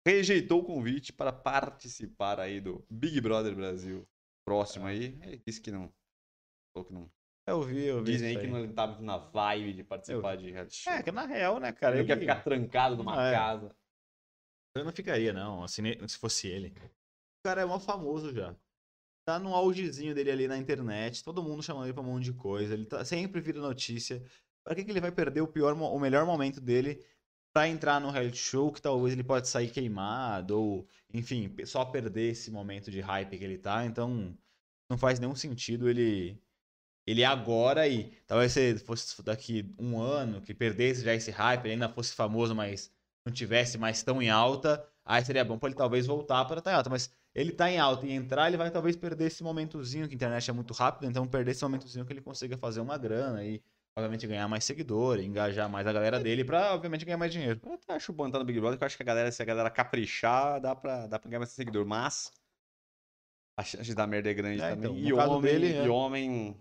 Rejeitou 0.08 0.62
o 0.62 0.66
convite 0.66 1.12
para 1.14 1.32
participar 1.34 2.40
aí 2.40 2.60
do 2.62 2.86
Big 2.90 3.20
Brother 3.22 3.56
Brasil 3.56 4.08
próximo 4.46 4.86
aí. 4.86 5.18
Ele 5.22 5.42
disse 5.46 5.62
que 5.62 5.72
não, 5.72 5.94
Falou 6.74 6.88
que 6.88 6.94
não. 6.94 7.12
Eu 7.48 7.62
vi, 7.62 7.86
eu 7.86 8.00
vi. 8.04 8.12
Dizem 8.14 8.30
aí 8.38 8.42
que 8.42 8.48
não 8.48 8.60
ele 8.60 8.74
tava 8.74 9.02
na 9.02 9.18
vibe 9.18 9.74
de 9.74 9.84
participar 9.84 10.36
de 10.38 10.50
reality 10.52 10.76
show. 10.76 10.94
É, 10.94 11.04
que 11.04 11.12
na 11.12 11.26
real, 11.26 11.60
né, 11.60 11.72
cara? 11.72 11.96
ele 11.96 12.02
não 12.04 12.08
quer 12.08 12.14
ele- 12.14 12.22
ficar 12.22 12.44
trancado 12.44 12.96
numa 12.98 13.20
Ah, 13.22 13.28
é. 13.28 13.34
casa. 13.34 13.76
Eu 14.76 14.84
não 14.86 14.92
ficaria, 14.92 15.32
não, 15.32 15.64
assim, 15.64 15.84
se 16.08 16.18
fosse 16.18 16.48
ele. 16.48 16.70
O 16.70 17.44
cara 17.48 17.62
é 17.62 17.66
mó 17.66 17.80
famoso 17.80 18.34
já. 18.34 18.56
Tá 19.26 19.40
no 19.40 19.54
augezinho 19.54 20.14
dele 20.14 20.32
ali 20.32 20.48
na 20.48 20.58
internet, 20.58 21.24
todo 21.24 21.42
mundo 21.44 21.64
chamando 21.64 21.86
ele 21.86 21.94
pra 21.94 22.04
um 22.04 22.06
monte 22.06 22.26
de 22.26 22.34
coisa. 22.34 22.74
Ele 22.74 22.86
tá, 22.86 23.06
sempre 23.06 23.40
vira 23.42 23.60
notícia. 23.60 24.22
Pra 24.64 24.76
que, 24.76 24.84
que 24.84 24.92
ele 24.92 25.02
vai 25.02 25.12
perder 25.12 25.42
o, 25.42 25.48
pior, 25.48 25.74
o 25.74 26.00
melhor 26.00 26.26
momento 26.26 26.60
dele 26.60 27.04
pra 27.54 27.68
entrar 27.68 28.02
no 28.02 28.10
reality 28.10 28.38
show 28.38 28.72
que 28.72 28.82
talvez 28.82 29.14
ele 29.14 29.24
pode 29.24 29.48
sair 29.48 29.70
queimado 29.70 30.60
ou, 30.60 30.88
enfim, 31.14 31.54
só 31.66 31.86
perder 31.86 32.32
esse 32.32 32.52
momento 32.52 32.90
de 32.92 33.00
hype 33.00 33.38
que 33.38 33.44
ele 33.44 33.58
tá. 33.58 33.86
Então, 33.86 34.36
não 34.90 34.98
faz 34.98 35.20
nenhum 35.20 35.36
sentido 35.36 35.90
ele 35.90 36.38
ele 37.06 37.24
agora 37.24 37.88
e 37.88 38.12
talvez 38.26 38.54
se 38.54 38.80
fosse 38.80 39.22
daqui 39.24 39.74
um 39.78 40.00
ano 40.00 40.42
que 40.42 40.54
perdesse 40.54 41.04
já 41.04 41.14
esse 41.14 41.32
hype, 41.32 41.66
ele 41.66 41.74
ainda 41.74 41.90
fosse 41.90 42.14
famoso, 42.14 42.56
mas 42.56 42.92
não 43.26 43.34
tivesse 43.34 43.78
mais 43.78 44.02
tão 44.04 44.22
em 44.22 44.30
alta, 44.30 44.86
aí 45.06 45.24
seria 45.26 45.44
bom 45.46 45.58
pra 45.58 45.70
ele 45.70 45.76
talvez 45.78 46.06
voltar 46.08 46.46
para 46.46 46.60
estar 46.60 46.72
em 46.72 46.76
alta, 46.76 46.90
mas 46.90 47.14
ele 47.36 47.52
tá 47.52 47.70
em 47.70 47.80
alta 47.80 48.06
e 48.06 48.12
entrar, 48.12 48.48
ele 48.48 48.58
vai 48.58 48.70
talvez 48.72 48.96
perder 48.96 49.26
esse 49.28 49.44
momentozinho, 49.44 50.08
que 50.08 50.14
a 50.14 50.16
internet 50.16 50.50
é 50.50 50.54
muito 50.54 50.74
rápida, 50.74 51.08
então 51.08 51.28
perder 51.28 51.52
esse 51.52 51.64
momentozinho 51.64 52.06
que 52.06 52.14
ele 52.14 52.22
consiga 52.22 52.58
fazer 52.58 52.80
uma 52.80 52.98
grana 52.98 53.44
e 53.44 53.62
obviamente 53.98 54.26
ganhar 54.28 54.48
mais 54.48 54.64
seguidor, 54.64 55.20
engajar 55.20 55.70
mais 55.70 55.86
a 55.86 55.94
galera 55.94 56.20
dele 56.20 56.44
pra 56.44 56.74
obviamente 56.74 57.06
ganhar 57.06 57.18
mais 57.18 57.32
dinheiro. 57.32 57.60
Eu 57.66 57.74
até 57.74 57.94
acho 57.94 58.12
bom 58.14 58.28
entrar 58.28 58.40
no 58.40 58.46
Big 58.46 58.60
Brother, 58.60 58.78
que 58.78 58.84
eu 58.84 58.86
acho 58.88 58.98
que 58.98 59.04
a 59.04 59.06
galera, 59.06 59.32
se 59.32 59.42
a 59.42 59.46
galera 59.46 59.70
caprichar, 59.70 60.60
dá 60.62 60.76
pra, 60.76 61.06
dá 61.08 61.20
pra 61.20 61.30
ganhar 61.30 61.40
mais 61.40 61.52
seguidor. 61.52 61.86
Mas 61.86 62.32
a 63.58 63.64
chance 63.64 63.84
de 63.84 63.94
dar 63.96 64.08
merda 64.08 64.30
é 64.32 64.34
grande 64.34 64.62
É, 64.62 64.70
também. 64.72 64.90
então, 64.92 64.98
e, 64.98 65.14
homem, 65.14 65.42
dele, 65.42 65.74
é. 65.74 65.86
e 65.86 65.90
homem. 65.90 66.58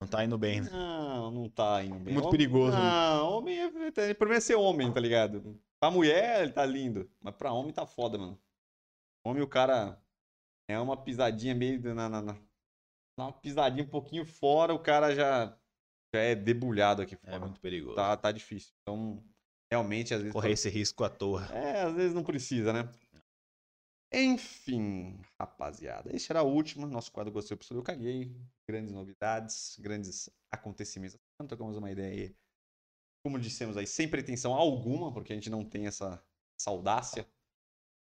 Não 0.00 0.08
tá 0.08 0.22
indo 0.24 0.36
bem, 0.36 0.60
né? 0.60 0.68
Não, 0.70 1.30
não 1.30 1.48
tá 1.48 1.82
indo 1.82 1.94
bem. 1.98 2.12
Muito 2.12 2.26
Homem- 2.28 2.38
perigoso, 2.38 2.76
né? 2.76 2.82
Não, 2.82 3.38
homem 3.38 3.58
é. 3.58 3.66
O 3.66 4.14
problema 4.16 4.36
é 4.36 4.40
ser 4.40 4.54
homem, 4.56 4.92
tá 4.92 5.00
ligado? 5.00 5.58
Pra 5.84 5.90
mulher, 5.90 6.42
ele 6.44 6.52
tá 6.52 6.64
lindo. 6.64 7.10
Mas 7.20 7.36
pra 7.36 7.52
homem 7.52 7.70
tá 7.70 7.84
foda, 7.84 8.16
mano. 8.16 8.40
Homem, 9.22 9.42
o 9.42 9.46
cara. 9.46 10.02
É 10.66 10.78
uma 10.80 10.96
pisadinha 10.96 11.54
meio. 11.54 11.94
Na, 11.94 12.08
na, 12.08 12.22
na- 12.22 12.42
uma 13.20 13.30
pisadinha 13.30 13.84
um 13.84 13.88
pouquinho 13.88 14.24
fora, 14.24 14.72
o 14.72 14.78
cara 14.78 15.14
já. 15.14 15.48
Já 16.14 16.22
é 16.22 16.34
debulhado 16.34 17.02
aqui 17.02 17.16
fora. 17.16 17.36
É 17.36 17.38
muito 17.38 17.60
perigoso. 17.60 17.96
Tá, 17.96 18.16
tá 18.16 18.32
difícil. 18.32 18.72
Então, 18.80 19.22
realmente, 19.70 20.14
às 20.14 20.20
vezes. 20.22 20.32
Correr 20.32 20.52
esse 20.52 20.70
risco 20.70 21.04
à 21.04 21.10
toa. 21.10 21.44
É, 21.52 21.82
às 21.82 21.94
vezes 21.94 22.14
não 22.14 22.24
precisa, 22.24 22.72
né? 22.72 22.88
Enfim, 24.10 25.20
rapaziada. 25.38 26.16
Esse 26.16 26.32
era 26.32 26.42
o 26.42 26.50
último. 26.50 26.86
Nosso 26.86 27.12
quadro 27.12 27.30
Gostei, 27.30 27.58
eu 27.72 27.82
caguei. 27.82 28.34
Grandes 28.66 28.90
novidades, 28.90 29.76
grandes 29.78 30.30
acontecimentos. 30.50 31.18
Então, 31.34 31.46
trocamos 31.46 31.76
uma 31.76 31.90
ideia 31.90 32.10
aí. 32.28 32.36
Como 33.24 33.38
dissemos 33.38 33.76
aí, 33.76 33.86
sem 33.86 34.06
pretensão 34.06 34.52
alguma, 34.52 35.10
porque 35.10 35.32
a 35.32 35.36
gente 35.36 35.48
não 35.48 35.64
tem 35.64 35.86
essa, 35.86 36.22
essa 36.58 36.70
audácia. 36.70 37.26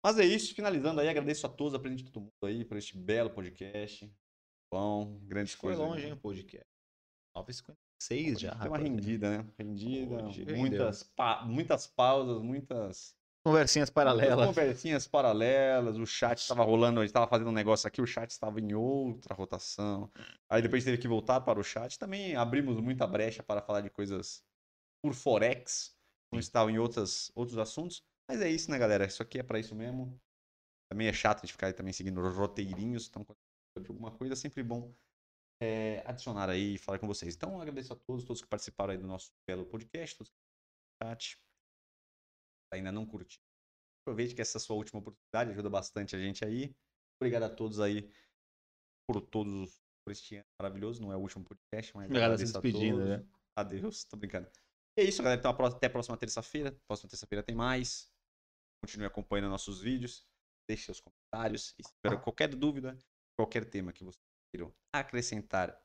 Mas 0.05 0.19
é 0.19 0.25
isso. 0.25 0.55
Finalizando 0.55 1.01
aí, 1.01 1.09
agradeço 1.09 1.47
a 1.47 1.49
todos, 1.49 1.75
a 1.75 1.79
presença 1.79 2.03
de 2.03 2.11
todo 2.11 2.23
mundo 2.25 2.33
aí 2.43 2.65
por 2.65 2.77
este 2.77 2.97
belo 2.99 3.31
podcast. 3.31 4.13
Bom, 4.73 5.21
grandes 5.23 5.55
Foi 5.55 5.75
coisas. 5.75 5.89
longe, 5.89 6.07
hein, 6.07 6.13
o 6.13 6.17
podcast. 6.17 6.67
9h56 7.37 8.39
já, 8.39 8.57
Tem 8.57 8.69
uma 8.69 8.79
rendida, 8.79 9.39
né? 9.39 9.47
Rendida, 9.57 10.23
muitas, 10.57 11.03
pa- 11.03 11.45
muitas 11.45 11.87
pausas, 11.87 12.43
muitas 12.43 13.15
Conversinhas 13.45 13.91
paralelas. 13.91 14.49
Conversinhas 14.49 15.07
paralelas, 15.07 15.97
o 15.99 16.05
chat 16.05 16.39
estava 16.39 16.65
rolando, 16.65 16.99
a 16.99 17.05
gente 17.05 17.11
estava 17.11 17.29
fazendo 17.29 17.51
um 17.51 17.53
negócio 17.53 17.87
aqui, 17.87 18.03
o 18.03 18.07
chat 18.07 18.29
estava 18.29 18.61
em 18.61 18.75
outra 18.75 19.37
rotação. 19.37 20.11
Aí 20.49 20.61
depois 20.61 20.83
teve 20.83 20.99
que 20.99 21.07
voltar 21.07 21.41
para 21.43 21.61
o 21.61 21.63
chat. 21.63 21.97
Também 21.97 22.35
abrimos 22.35 22.81
muita 22.81 23.07
brecha 23.07 23.45
para 23.45 23.63
falar 23.63 23.83
de 23.83 23.91
coisas 23.91 24.43
por 25.07 25.15
Forex, 25.15 25.97
não 26.33 26.41
estava 26.41 26.69
em 26.71 26.79
outras, 26.79 27.31
outros 27.37 27.57
assuntos. 27.59 28.03
Mas 28.29 28.41
é 28.41 28.51
isso, 28.51 28.69
né, 28.71 28.77
galera? 28.77 29.07
Isso 29.07 29.23
aqui 29.23 29.39
é 29.39 29.43
para 29.43 29.61
isso 29.61 29.73
mesmo. 29.73 30.21
Também 30.91 31.07
é 31.07 31.13
chato 31.13 31.47
de 31.47 31.53
ficar 31.53 31.69
aí 31.69 31.73
também 31.73 31.93
seguindo 31.93 32.21
os 32.21 32.35
roteirinhos. 32.35 33.09
Então, 33.09 33.25
alguma 33.77 34.11
coisa, 34.11 34.35
é 34.35 34.37
sempre 34.37 34.65
bom 34.65 34.93
é, 35.63 36.03
adicionar 36.05 36.51
aí 36.51 36.75
e 36.75 36.79
falar 36.79 36.99
com 36.99 37.07
vocês. 37.07 37.37
Então, 37.37 37.61
agradeço 37.61 37.93
a 37.93 37.97
todos, 37.97 38.25
todos 38.25 38.43
que 38.43 38.49
participaram 38.49 38.91
aí 38.93 38.99
do 38.99 39.07
nosso 39.07 39.31
belo 39.49 39.65
podcast, 39.65 40.17
todos 40.17 40.31
que 40.31 40.37
estão 40.37 41.09
no 41.09 41.15
chat 41.15 41.39
ainda 42.75 42.91
não 42.91 43.07
curtiu, 43.07 43.41
aproveite 44.03 44.35
que 44.35 44.43
essa 44.43 44.59
é 44.59 44.61
a 44.61 44.61
sua 44.61 44.77
última 44.77 44.99
oportunidade, 44.99 45.53
ajuda 45.53 45.71
bastante 45.71 46.17
a 46.17 46.19
gente 46.19 46.45
aí. 46.45 46.75
Obrigado 47.21 47.45
a 47.45 47.49
todos 47.49 47.79
aí 47.79 48.11
por 49.09 49.21
todos 49.21 49.81
por 50.05 50.11
este 50.11 50.37
ano 50.37 50.45
maravilhoso. 50.61 51.01
Não 51.01 51.13
é 51.13 51.17
o 51.17 51.21
último 51.21 51.45
podcast, 51.45 51.95
mas 51.95 52.09
se 52.09 52.17
agradeço 52.17 52.59
a 52.59 52.61
todos. 52.61 52.99
né? 52.99 53.25
Adeus, 53.57 54.05
tô 54.05 54.17
brincando. 54.17 54.51
E 54.99 55.03
é 55.03 55.05
isso, 55.05 55.23
galera. 55.23 55.39
Então 55.39 55.51
até 55.67 55.87
a 55.87 55.91
próxima 55.91 56.17
terça-feira. 56.17 56.73
Próxima 56.89 57.11
terça-feira 57.11 57.43
tem 57.43 57.55
mais. 57.55 58.11
Continue 58.83 59.07
acompanhando 59.07 59.51
nossos 59.51 59.81
vídeos. 59.81 60.27
Deixe 60.69 60.85
seus 60.85 61.01
comentários. 61.01 61.75
E 61.79 61.85
se 61.85 61.93
tiver 62.03 62.21
qualquer 62.23 62.55
dúvida, 62.55 62.97
qualquer 63.39 63.65
tema 63.69 63.93
que 63.93 64.05
vocês 64.05 64.25
queiram 64.51 64.75
acrescentar 64.95 65.79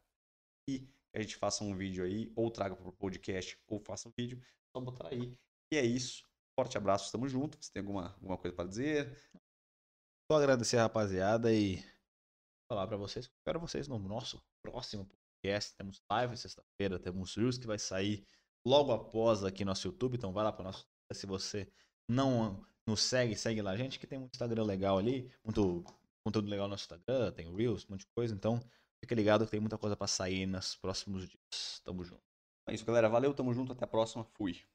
e 0.69 0.87
a 1.13 1.21
gente 1.21 1.35
faça 1.35 1.63
um 1.63 1.75
vídeo 1.75 2.05
aí, 2.05 2.31
ou 2.35 2.49
traga 2.49 2.75
para 2.75 2.87
o 2.87 2.93
podcast, 2.93 3.59
ou 3.67 3.79
faça 3.79 4.07
um 4.07 4.13
vídeo, 4.17 4.41
só 4.73 4.81
botar 4.81 5.09
aí. 5.09 5.37
E 5.73 5.77
é 5.77 5.83
isso. 5.83 6.23
Forte 6.57 6.77
abraço, 6.77 7.05
estamos 7.05 7.31
juntos. 7.31 7.65
Você 7.65 7.73
tem 7.73 7.81
alguma, 7.81 8.13
alguma 8.13 8.37
coisa 8.37 8.55
para 8.55 8.69
dizer? 8.69 9.13
Só 10.31 10.37
agradecer 10.37 10.77
a 10.77 10.83
rapaziada 10.83 11.53
e 11.53 11.83
falar 12.71 12.87
pra 12.87 12.95
vocês. 12.95 13.25
Espero 13.25 13.59
vocês 13.59 13.89
no 13.89 13.99
nosso 13.99 14.41
próximo 14.63 15.05
podcast. 15.05 15.75
Temos 15.75 16.01
live 16.09 16.37
sexta-feira, 16.37 16.97
temos 16.97 17.35
Reels 17.35 17.57
que 17.57 17.67
vai 17.67 17.77
sair 17.77 18.25
logo 18.65 18.91
após 18.91 19.43
aqui 19.43 19.63
no 19.63 19.69
nosso 19.69 19.87
YouTube. 19.87 20.15
Então 20.15 20.31
vai 20.31 20.43
lá 20.43 20.51
pro 20.51 20.63
nosso. 20.63 20.85
Se 21.13 21.25
você 21.25 21.67
não 22.07 22.63
nos 22.87 23.01
segue, 23.01 23.35
segue 23.35 23.61
lá 23.61 23.71
a 23.71 23.77
gente, 23.77 23.99
que 23.99 24.07
tem 24.07 24.19
muito 24.19 24.33
Instagram 24.33 24.63
legal 24.63 24.97
ali, 24.97 25.29
muito 25.43 25.83
conteúdo 26.23 26.49
legal 26.49 26.67
no 26.67 26.71
nosso 26.71 26.83
Instagram, 26.83 27.31
tem 27.31 27.53
Reels, 27.53 27.85
um 27.85 27.93
monte 27.93 28.01
de 28.01 28.07
coisa. 28.15 28.33
Então 28.33 28.59
fica 28.99 29.15
ligado 29.15 29.45
que 29.45 29.51
tem 29.51 29.59
muita 29.59 29.77
coisa 29.77 29.95
pra 29.95 30.07
sair 30.07 30.45
nos 30.45 30.75
próximos 30.75 31.27
dias. 31.27 31.81
Tamo 31.83 32.03
junto. 32.03 32.23
É 32.67 32.73
isso, 32.73 32.85
galera. 32.85 33.09
Valeu, 33.09 33.33
tamo 33.33 33.53
junto. 33.53 33.73
Até 33.73 33.85
a 33.85 33.87
próxima. 33.87 34.23
Fui. 34.23 34.70